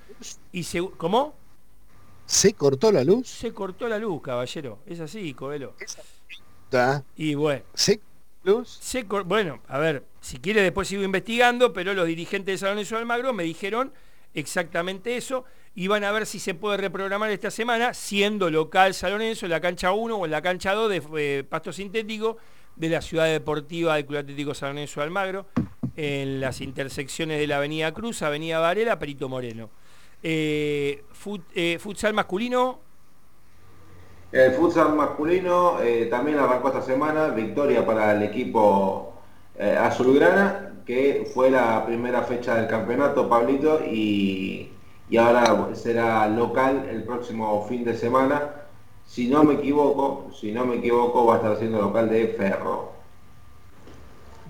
y 0.52 0.64
se... 0.64 0.80
¿Cómo? 0.96 1.34
¿Se 2.26 2.54
cortó 2.54 2.90
la 2.90 3.04
luz? 3.04 3.28
Se 3.28 3.52
cortó 3.52 3.88
la 3.88 3.98
luz, 3.98 4.22
caballero. 4.22 4.78
Es 4.86 5.00
así, 5.00 5.34
Coelho. 5.34 5.74
Y 7.16 7.34
bueno. 7.34 7.62
¿Se 7.74 8.00
luz? 8.42 8.78
Se 8.80 9.04
bueno, 9.04 9.60
a 9.68 9.78
ver, 9.78 10.04
si 10.20 10.38
quiere 10.38 10.62
después 10.62 10.88
sigo 10.88 11.02
investigando, 11.02 11.72
pero 11.72 11.94
los 11.94 12.06
dirigentes 12.06 12.54
de 12.54 12.58
San 12.58 12.70
Lorenzo 12.70 12.96
de 12.96 13.02
Almagro 13.02 13.32
me 13.32 13.44
dijeron 13.44 13.92
exactamente 14.34 15.16
eso 15.16 15.44
y 15.74 15.88
van 15.88 16.04
a 16.04 16.12
ver 16.12 16.26
si 16.26 16.38
se 16.38 16.54
puede 16.54 16.76
reprogramar 16.76 17.30
esta 17.30 17.50
semana, 17.50 17.94
siendo 17.94 18.50
local 18.50 18.94
San 18.94 19.12
Lorenzo 19.12 19.46
en 19.46 19.50
la 19.50 19.60
cancha 19.60 19.92
1 19.92 20.16
o 20.16 20.24
en 20.24 20.30
la 20.30 20.42
cancha 20.42 20.72
2 20.72 20.90
de 20.90 21.02
eh, 21.16 21.44
pasto 21.44 21.72
sintético 21.72 22.38
de 22.76 22.88
la 22.88 23.00
ciudad 23.00 23.26
deportiva 23.26 23.94
del 23.94 24.06
Club 24.06 24.18
Atlético 24.18 24.54
San 24.54 24.70
Lorenzo 24.70 25.00
de 25.00 25.04
Almagro, 25.04 25.46
en 25.96 26.40
las 26.40 26.60
intersecciones 26.60 27.38
de 27.38 27.46
la 27.46 27.56
Avenida 27.56 27.92
Cruz, 27.92 28.22
Avenida 28.22 28.58
Varela, 28.58 28.98
Perito 28.98 29.28
Moreno. 29.28 29.70
Eh, 30.22 31.04
eh, 31.54 31.78
futsal 31.80 32.14
masculino. 32.14 32.80
El 34.32 34.52
futsal 34.52 34.94
masculino 34.94 35.78
también 36.10 36.38
arrancó 36.38 36.68
esta 36.68 36.82
semana, 36.82 37.28
victoria 37.28 37.86
para 37.86 38.16
el 38.16 38.22
equipo 38.22 39.14
azulgrana, 39.58 40.72
que 40.84 41.30
fue 41.32 41.50
la 41.50 41.86
primera 41.86 42.22
fecha 42.22 42.56
del 42.56 42.66
campeonato, 42.66 43.28
Pablito, 43.28 43.80
y 43.84 44.72
y 45.08 45.16
ahora 45.16 45.74
será 45.74 46.26
local 46.28 46.88
el 46.90 47.04
próximo 47.04 47.64
fin 47.68 47.84
de 47.84 47.94
semana. 47.94 48.50
Si 49.06 49.28
no 49.28 49.44
me 49.44 49.54
equivoco, 49.54 50.30
si 50.32 50.50
no 50.50 50.64
me 50.64 50.76
equivoco, 50.76 51.26
va 51.26 51.34
a 51.34 51.36
estar 51.36 51.58
siendo 51.58 51.80
local 51.80 52.08
de 52.08 52.28
Ferro. 52.28 52.92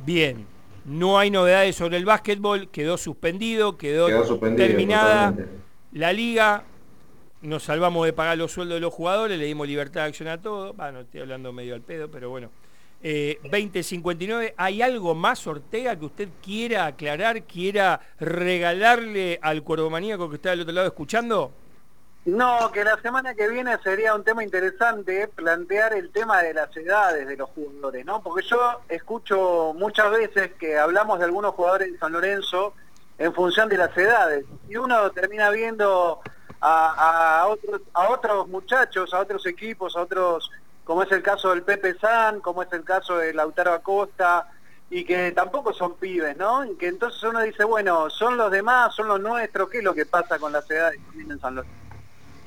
Bien, 0.05 0.47
no 0.85 1.19
hay 1.19 1.31
novedades 1.31 1.77
sobre 1.77 1.97
el 1.97 2.05
básquetbol, 2.05 2.69
quedó 2.69 2.97
suspendido, 2.97 3.77
quedó, 3.77 4.06
terminada 4.56 5.35
la 5.93 6.12
liga, 6.12 6.65
nos 7.43 7.65
salvamos 7.65 8.06
de 8.06 8.12
pagar 8.12 8.39
los 8.39 8.52
sueldos 8.52 8.77
de 8.77 8.81
los 8.81 8.93
jugadores, 8.93 9.39
le 9.39 9.47
dimos 9.47 9.66
libertad 9.66 10.02
de 10.02 10.09
acción 10.09 10.28
a 10.28 10.40
todos, 10.40 10.77
bueno, 10.77 11.01
estoy 11.01 11.20
hablando 11.20 11.52
medio 11.52 11.74
al 11.74 11.82
pedo, 11.82 12.11
pero 12.11 12.31
bueno. 12.31 12.51
2059. 13.05 14.47
Eh, 14.47 14.55
¿Hay 14.56 14.81
algo 14.81 15.15
más, 15.15 15.47
Ortega, 15.47 15.98
que 15.98 16.06
usted 16.06 16.28
quiera 16.43 16.86
aclarar, 16.86 17.43
quiera 17.43 18.01
regalarle 18.19 19.39
al 19.43 19.62
cuervomaníaco 19.62 20.31
que 20.31 20.36
está 20.36 20.51
del 20.51 20.62
otro 20.62 20.73
lado 20.73 20.86
escuchando? 20.86 21.52
No, 22.27 22.73
que 22.73 22.85
la 22.85 22.99
semana 23.03 23.35
que 23.35 23.49
viene 23.49 23.77
sería 23.83 24.15
un 24.15 24.25
tema 24.25 24.43
interesante 24.43 25.29
plantear 25.29 25.93
el 25.93 26.11
tema 26.11 26.41
de 26.43 26.55
las 26.55 26.75
edades 26.75 27.29
de 27.29 27.37
los 27.37 27.51
jugadores, 27.51 28.07
¿no? 28.07 28.23
Porque 28.23 28.47
yo 28.47 28.81
escucho 28.89 29.75
muchas 29.77 30.11
veces 30.11 30.53
que 30.59 30.79
hablamos 30.79 31.19
de 31.19 31.27
algunos 31.27 31.55
jugadores 31.55 31.93
de 31.93 31.99
San 31.99 32.13
Lorenzo 32.13 32.73
en 33.19 33.35
función 33.35 33.69
de 33.69 33.77
las 33.77 33.95
edades. 33.97 34.47
Y 34.71 34.77
uno 34.77 35.11
termina 35.11 35.51
viendo 35.51 36.21
a, 36.63 37.45
otros, 37.47 37.83
a 37.93 38.09
otros 38.09 38.49
muchachos, 38.49 39.13
a 39.13 39.21
otros 39.21 39.45
equipos, 39.47 39.95
a 39.95 40.01
otros 40.01 40.51
como 40.85 41.03
es 41.03 41.13
el 41.13 41.23
caso 41.23 41.51
del 41.51 41.63
Pepe 41.63 41.95
San, 41.99 42.41
como 42.41 42.63
es 42.63 42.73
el 42.73 42.85
caso 42.85 43.19
de 43.19 43.35
Lautaro 43.35 43.73
Acosta, 43.73 44.49
y 44.91 45.05
que 45.05 45.33
tampoco 45.33 45.73
son 45.73 45.97
pibes, 45.97 46.37
¿no? 46.37 46.65
Y 46.65 46.77
que 46.77 46.89
entonces 46.89 47.23
uno 47.23 47.41
dice, 47.41 47.65
bueno, 47.65 48.09
son 48.11 48.37
los 48.37 48.51
demás, 48.51 48.95
son 48.95 49.09
los 49.09 49.21
nuestros, 49.21 49.69
¿qué 49.69 49.79
es 49.79 49.85
lo 49.85 49.95
que 49.95 50.07
pasa 50.07 50.39
con 50.39 50.53
las 50.53 50.71
edades 50.71 51.01
en 51.15 51.39
San 51.39 51.55
Lorenzo? 51.55 51.84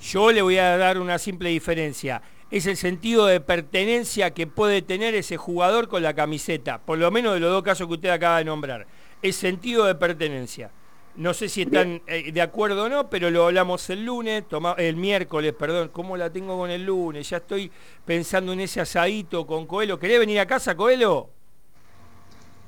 Yo 0.01 0.31
le 0.31 0.41
voy 0.41 0.57
a 0.57 0.77
dar 0.77 0.99
una 0.99 1.17
simple 1.17 1.49
diferencia. 1.49 2.21
Es 2.49 2.65
el 2.65 2.77
sentido 2.77 3.25
de 3.25 3.41
pertenencia 3.41 4.31
que 4.31 4.47
puede 4.47 4.81
tener 4.81 5.15
ese 5.15 5.37
jugador 5.37 5.89
con 5.89 6.01
la 6.01 6.13
camiseta, 6.13 6.79
por 6.79 6.97
lo 6.97 7.11
menos 7.11 7.33
de 7.33 7.39
los 7.41 7.51
dos 7.51 7.63
casos 7.63 7.87
que 7.87 7.93
usted 7.93 8.09
acaba 8.09 8.37
de 8.37 8.45
nombrar. 8.45 8.87
Es 9.21 9.35
sentido 9.35 9.85
de 9.85 9.95
pertenencia. 9.95 10.71
No 11.17 11.33
sé 11.33 11.49
si 11.49 11.63
están 11.63 11.99
eh, 12.05 12.31
de 12.31 12.41
acuerdo 12.41 12.85
o 12.85 12.89
no, 12.89 13.09
pero 13.09 13.31
lo 13.31 13.47
hablamos 13.47 13.89
el 13.89 14.05
lunes, 14.05 14.43
el 14.77 14.95
miércoles, 14.95 15.51
perdón. 15.57 15.89
¿Cómo 15.91 16.15
la 16.15 16.29
tengo 16.29 16.55
con 16.57 16.69
el 16.69 16.85
lunes? 16.85 17.27
Ya 17.27 17.37
estoy 17.37 17.71
pensando 18.05 18.53
en 18.53 18.59
ese 18.59 18.81
asadito 18.81 19.45
con 19.47 19.65
Coelho. 19.65 19.97
¿Querés 19.97 20.19
venir 20.19 20.39
a 20.39 20.45
casa, 20.45 20.77
Coelho? 20.77 21.29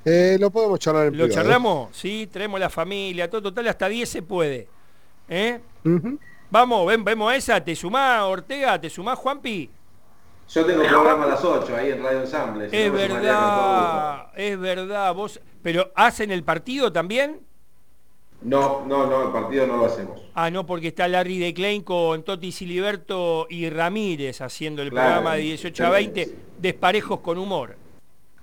Eh, 0.04 0.36
lo 0.40 0.50
podemos 0.50 0.80
charlar 0.80 1.06
en 1.06 1.16
¿Lo 1.16 1.28
charlamos? 1.28 1.96
Sí, 1.96 2.28
traemos 2.30 2.58
la 2.58 2.70
familia, 2.70 3.30
todo 3.30 3.42
total, 3.42 3.68
hasta 3.68 3.88
10 3.88 4.08
se 4.08 4.22
puede. 4.22 4.68
¿Eh? 5.28 5.60
Vamos, 6.50 6.86
ven, 6.86 7.04
vemos 7.04 7.32
esa, 7.32 7.62
¿te 7.62 7.76
sumás, 7.76 8.22
Ortega? 8.22 8.80
¿Te 8.80 8.90
sumás, 8.90 9.18
Juanpi? 9.18 9.70
Yo 10.48 10.66
tengo 10.66 10.82
programa 10.82 11.24
a 11.24 11.28
las 11.28 11.44
8 11.44 11.76
ahí 11.76 11.90
en 11.90 12.02
Radio 12.02 12.20
Ensamble. 12.22 12.68
es 12.72 12.92
verdad, 12.92 14.26
es 14.34 14.58
verdad. 14.58 15.14
Vos, 15.14 15.40
¿Pero 15.62 15.92
hacen 15.94 16.30
el 16.30 16.42
partido 16.42 16.92
también? 16.92 17.40
No, 18.42 18.84
no, 18.86 19.06
no, 19.06 19.26
el 19.26 19.32
partido 19.32 19.66
no 19.66 19.76
lo 19.76 19.84
hacemos. 19.84 20.20
Ah, 20.34 20.50
no, 20.50 20.64
porque 20.64 20.88
está 20.88 21.06
Larry 21.06 21.38
de 21.38 21.52
Klein 21.52 21.82
con 21.82 22.22
Toti 22.22 22.52
Siliberto 22.52 23.46
y 23.50 23.68
Ramírez 23.68 24.40
haciendo 24.40 24.80
el 24.80 24.90
programa 24.90 25.34
de 25.34 25.42
18 25.42 25.86
a 25.86 25.90
20, 25.90 26.34
desparejos 26.58 27.20
con 27.20 27.36
humor. 27.36 27.76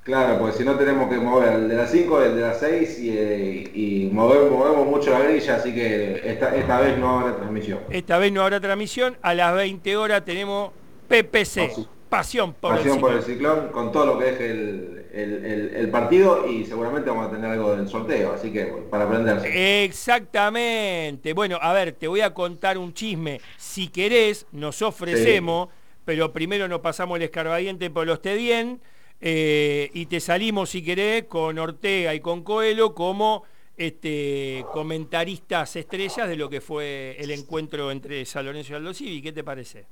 Claro, 0.07 0.39
porque 0.39 0.59
si 0.59 0.63
no 0.63 0.77
tenemos 0.77 1.09
que 1.09 1.17
mover 1.17 1.51
el 1.51 1.67
de 1.67 1.75
las 1.75 1.91
5, 1.91 2.21
el 2.21 2.35
de 2.37 2.41
las 2.41 2.61
6 2.61 2.97
y, 2.97 4.09
movemos, 4.13 4.87
mucho 4.87 5.11
la 5.11 5.19
grilla, 5.19 5.57
así 5.57 5.75
que 5.75 6.21
esta, 6.23 6.55
esta 6.55 6.79
vez 6.79 6.97
no 6.97 7.19
habrá 7.19 7.35
transmisión. 7.35 7.79
Esta 7.89 8.17
vez 8.17 8.31
no 8.31 8.41
habrá 8.41 8.61
transmisión, 8.61 9.17
a 9.21 9.33
las 9.33 9.53
20 9.53 9.97
horas 9.97 10.23
tenemos 10.23 10.71
PPC. 11.09 11.87
Pasión 12.07 12.53
por 12.53 12.77
Pasión 12.77 12.95
el 12.95 13.01
por 13.01 13.13
el 13.15 13.21
ciclón, 13.21 13.67
con 13.67 13.91
todo 13.91 14.05
lo 14.05 14.17
que 14.17 14.29
es 14.29 14.39
el, 14.39 15.89
partido 15.91 16.47
y 16.47 16.63
seguramente 16.63 17.09
vamos 17.09 17.27
a 17.27 17.31
tener 17.31 17.51
algo 17.51 17.75
del 17.75 17.89
sorteo, 17.89 18.31
así 18.31 18.49
que 18.53 18.63
para 18.89 19.03
aprenderse. 19.03 19.83
Exactamente. 19.83 21.33
Bueno, 21.33 21.59
a 21.61 21.73
ver, 21.73 21.91
te 21.91 22.07
voy 22.07 22.21
a 22.21 22.33
contar 22.33 22.77
un 22.77 22.93
chisme. 22.93 23.41
Si 23.57 23.89
querés, 23.89 24.45
nos 24.53 24.81
ofrecemos, 24.81 25.67
pero 26.05 26.31
primero 26.31 26.69
nos 26.69 26.79
pasamos 26.79 27.17
el 27.17 27.23
escarbadiente 27.23 27.89
por 27.89 28.07
los 28.07 28.21
Tedien 28.21 28.79
eh, 29.19 29.89
y 29.93 30.05
te 30.05 30.19
salimos, 30.19 30.69
si 30.69 30.83
querés, 30.83 31.25
con 31.25 31.57
Ortega 31.57 32.13
y 32.13 32.19
con 32.19 32.43
Coelho 32.43 32.93
como 32.93 33.43
este, 33.75 34.65
comentaristas 34.71 35.75
estrellas 35.75 36.27
de 36.27 36.35
lo 36.35 36.49
que 36.49 36.61
fue 36.61 37.15
el 37.19 37.31
encuentro 37.31 37.91
entre 37.91 38.25
San 38.25 38.45
Lorenzo 38.45 38.73
y 38.73 38.75
Aldo 38.75 38.93
Civi. 38.93 39.21
¿Qué 39.21 39.31
te 39.31 39.43
parece? 39.43 39.85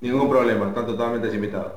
Ningún 0.00 0.28
problema, 0.30 0.68
están 0.68 0.86
totalmente 0.86 1.34
invitados. 1.34 1.72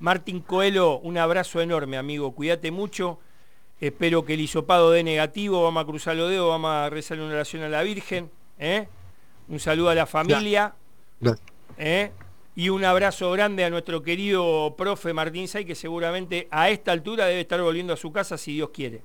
Martín 0.00 0.40
Coelho, 0.40 0.98
un 0.98 1.18
abrazo 1.18 1.60
enorme, 1.60 1.96
amigo. 1.96 2.32
Cuídate 2.34 2.70
mucho. 2.70 3.18
Espero 3.80 4.24
que 4.24 4.34
el 4.34 4.40
hisopado 4.40 4.90
dé 4.90 5.04
negativo. 5.04 5.62
Vamos 5.62 5.82
a 5.82 5.86
cruzar 5.86 6.16
los 6.16 6.30
dedos, 6.30 6.48
vamos 6.48 6.70
a 6.70 6.90
rezar 6.90 7.18
una 7.20 7.34
oración 7.34 7.62
a 7.62 7.68
la 7.68 7.82
Virgen. 7.82 8.30
¿eh? 8.58 8.88
Un 9.48 9.60
saludo 9.60 9.90
a 9.90 9.94
la 9.94 10.06
familia. 10.06 10.74
¿eh? 11.78 12.10
Y 12.56 12.68
un 12.68 12.84
abrazo 12.84 13.32
grande 13.32 13.64
a 13.64 13.70
nuestro 13.70 14.02
querido 14.02 14.74
profe 14.76 15.12
Martín 15.12 15.48
Say, 15.48 15.64
que 15.64 15.74
seguramente 15.74 16.46
a 16.50 16.70
esta 16.70 16.92
altura 16.92 17.26
debe 17.26 17.40
estar 17.40 17.60
volviendo 17.60 17.92
a 17.92 17.96
su 17.96 18.12
casa 18.12 18.38
si 18.38 18.54
Dios 18.54 18.70
quiere. 18.72 19.02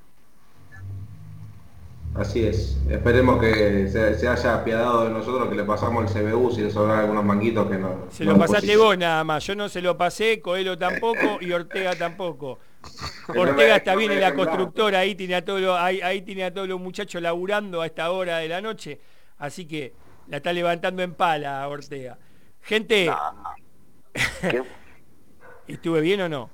Así 2.16 2.46
es. 2.46 2.78
Esperemos 2.90 3.40
que 3.40 3.88
se, 3.88 4.28
haya 4.28 4.56
apiadado 4.56 5.06
de 5.06 5.12
nosotros, 5.12 5.48
que 5.48 5.56
le 5.56 5.64
pasamos 5.64 6.16
el 6.16 6.32
CBU 6.32 6.52
si 6.52 6.62
le 6.62 6.72
sobran 6.72 7.00
algunos 7.00 7.24
manguitos 7.24 7.70
que 7.70 7.78
no. 7.78 8.08
Se 8.10 8.24
lo 8.24 8.38
pasaste 8.38 8.76
vos 8.78 8.98
nada 8.98 9.24
más. 9.24 9.46
Yo 9.46 9.56
no 9.56 9.70
se 9.70 9.82
lo 9.82 9.98
pasé, 9.98 10.42
Coelho 10.42 10.78
tampoco 10.78 11.38
y 11.40 11.52
Ortega 11.52 11.96
tampoco. 11.96 12.60
Ortega 13.36 13.78
está 13.78 13.96
bien 13.96 14.12
en 14.12 14.22
la 14.22 14.34
constructora, 14.34 15.00
ahí 15.00 15.14
tiene 15.14 15.36
a 15.36 15.46
todos 15.46 15.78
ahí, 15.78 16.22
tiene 16.22 16.46
a 16.46 16.54
todos 16.54 16.68
los 16.68 16.80
muchachos 16.80 17.22
laburando 17.22 17.82
a 17.82 17.86
esta 17.86 18.12
hora 18.12 18.38
de 18.40 18.48
la 18.48 18.62
noche. 18.62 19.00
Así 19.38 19.66
que 19.66 19.94
la 20.28 20.38
está 20.38 20.52
levantando 20.52 21.04
en 21.04 21.14
pala 21.14 21.68
Ortega. 21.68 22.18
Gente. 22.61 23.10
¿Estuve 25.68 26.02
bien 26.02 26.22
o 26.22 26.30
no? 26.30 26.49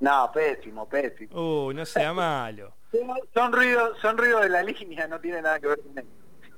No, 0.00 0.30
pésimo, 0.32 0.88
pésimo. 0.88 1.66
Uh, 1.66 1.72
no 1.72 1.86
sea 1.86 2.12
malo. 2.12 2.74
Son 3.34 3.52
ruidos 3.52 3.98
son 4.02 4.18
ruido 4.18 4.40
de 4.40 4.50
la 4.50 4.62
línea, 4.62 5.06
no 5.06 5.18
tiene 5.18 5.40
nada 5.40 5.58
que 5.58 5.68
ver 5.68 5.80
con 5.80 5.98
eso. 5.98 6.08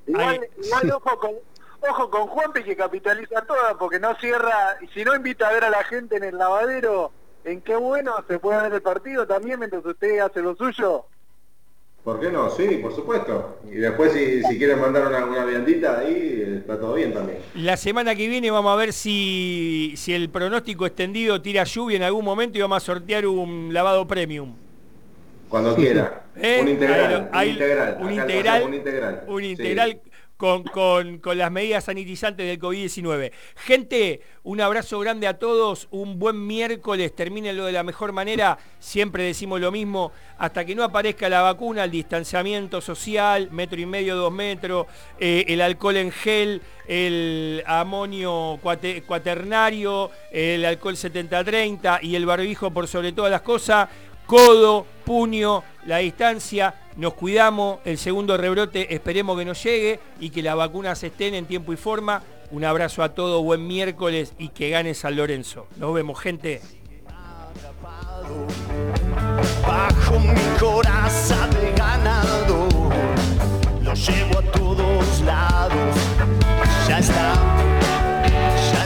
Igual, 0.06 0.48
igual 0.62 0.90
ojo 0.90 1.18
con, 1.18 1.30
ojo 1.88 2.10
con 2.10 2.26
Juanpi 2.26 2.64
que 2.64 2.76
capitaliza 2.76 3.42
toda 3.42 3.78
porque 3.78 4.00
no 4.00 4.14
cierra, 4.16 4.76
y 4.80 4.88
si 4.88 5.04
no 5.04 5.14
invita 5.14 5.48
a 5.48 5.52
ver 5.52 5.64
a 5.64 5.70
la 5.70 5.84
gente 5.84 6.16
en 6.16 6.24
el 6.24 6.36
lavadero, 6.36 7.12
en 7.44 7.60
qué 7.60 7.76
bueno 7.76 8.16
se 8.26 8.38
puede 8.38 8.62
ver 8.62 8.74
el 8.74 8.82
partido 8.82 9.26
también 9.26 9.60
mientras 9.60 9.84
usted 9.84 10.18
hace 10.18 10.42
lo 10.42 10.56
suyo. 10.56 11.06
¿Por 12.04 12.20
qué 12.20 12.30
no? 12.30 12.50
Sí, 12.50 12.80
por 12.82 12.94
supuesto. 12.94 13.60
Y 13.66 13.76
después 13.76 14.12
si, 14.12 14.42
si 14.42 14.58
quieren 14.58 14.78
mandar 14.78 15.06
una, 15.06 15.24
una 15.24 15.44
viandita 15.46 16.00
ahí, 16.00 16.58
está 16.58 16.78
todo 16.78 16.94
bien 16.94 17.14
también. 17.14 17.38
La 17.54 17.78
semana 17.78 18.14
que 18.14 18.28
viene 18.28 18.50
vamos 18.50 18.74
a 18.74 18.76
ver 18.76 18.92
si, 18.92 19.94
si 19.96 20.12
el 20.12 20.28
pronóstico 20.28 20.84
extendido 20.84 21.40
tira 21.40 21.64
lluvia 21.64 21.96
en 21.96 22.02
algún 22.02 22.26
momento 22.26 22.58
y 22.58 22.60
vamos 22.60 22.82
a 22.82 22.84
sortear 22.84 23.26
un 23.26 23.72
lavado 23.72 24.06
premium. 24.06 24.54
Cuando 25.48 25.74
quiera. 25.74 26.24
¿Eh? 26.36 26.58
Un 26.60 26.68
integral. 26.68 27.30
un 27.32 27.48
integral. 27.48 27.98
Un 28.00 28.12
integral. 28.12 29.24
Un 29.26 29.44
integral. 29.44 30.00
Con, 30.36 30.64
con, 30.64 31.38
las 31.38 31.50
medidas 31.50 31.84
sanitizantes 31.84 32.46
del 32.46 32.58
COVID-19. 32.58 33.30
Gente, 33.54 34.20
un 34.42 34.60
abrazo 34.60 34.98
grande 34.98 35.28
a 35.28 35.38
todos, 35.38 35.86
un 35.92 36.18
buen 36.18 36.46
miércoles, 36.46 37.14
termínenlo 37.14 37.64
de 37.66 37.72
la 37.72 37.84
mejor 37.84 38.10
manera, 38.12 38.58
siempre 38.80 39.22
decimos 39.22 39.60
lo 39.60 39.70
mismo, 39.70 40.12
hasta 40.36 40.64
que 40.64 40.74
no 40.74 40.82
aparezca 40.82 41.28
la 41.28 41.40
vacuna, 41.40 41.84
el 41.84 41.92
distanciamiento 41.92 42.80
social, 42.80 43.48
metro 43.52 43.80
y 43.80 43.86
medio, 43.86 44.16
dos 44.16 44.32
metros, 44.32 44.86
eh, 45.20 45.44
el 45.48 45.60
alcohol 45.60 45.96
en 45.96 46.10
gel, 46.10 46.60
el 46.86 47.62
amonio 47.66 48.58
cuaternario, 48.60 50.10
el 50.32 50.64
alcohol 50.64 50.96
70-30 50.96 52.00
y 52.02 52.16
el 52.16 52.26
barbijo 52.26 52.72
por 52.72 52.88
sobre 52.88 53.12
todas 53.12 53.30
las 53.30 53.42
cosas, 53.42 53.88
codo, 54.26 54.86
puño, 55.04 55.62
la 55.86 55.98
distancia, 55.98 56.74
nos 56.96 57.14
cuidamos, 57.14 57.78
el 57.84 57.98
segundo 57.98 58.36
rebrote 58.36 58.94
esperemos 58.94 59.38
que 59.38 59.44
nos 59.44 59.62
llegue 59.62 60.00
y 60.20 60.30
que 60.30 60.42
las 60.42 60.56
vacunas 60.56 61.02
estén 61.02 61.34
en 61.34 61.46
tiempo 61.46 61.72
y 61.72 61.76
forma. 61.76 62.22
Un 62.50 62.64
abrazo 62.64 63.02
a 63.02 63.10
todos, 63.14 63.42
buen 63.42 63.66
miércoles 63.66 64.34
y 64.38 64.48
que 64.48 64.70
gane 64.70 64.94
San 64.94 65.16
Lorenzo. 65.16 65.66
Nos 65.76 65.92
vemos, 65.94 66.20
gente. 66.20 66.60
Bajo 69.66 70.18
mi 70.20 70.44
llevo 73.94 74.38
a 74.38 74.42
todos 74.52 75.20
lados, 75.20 75.96
ya 76.88 76.98
está. 76.98 77.63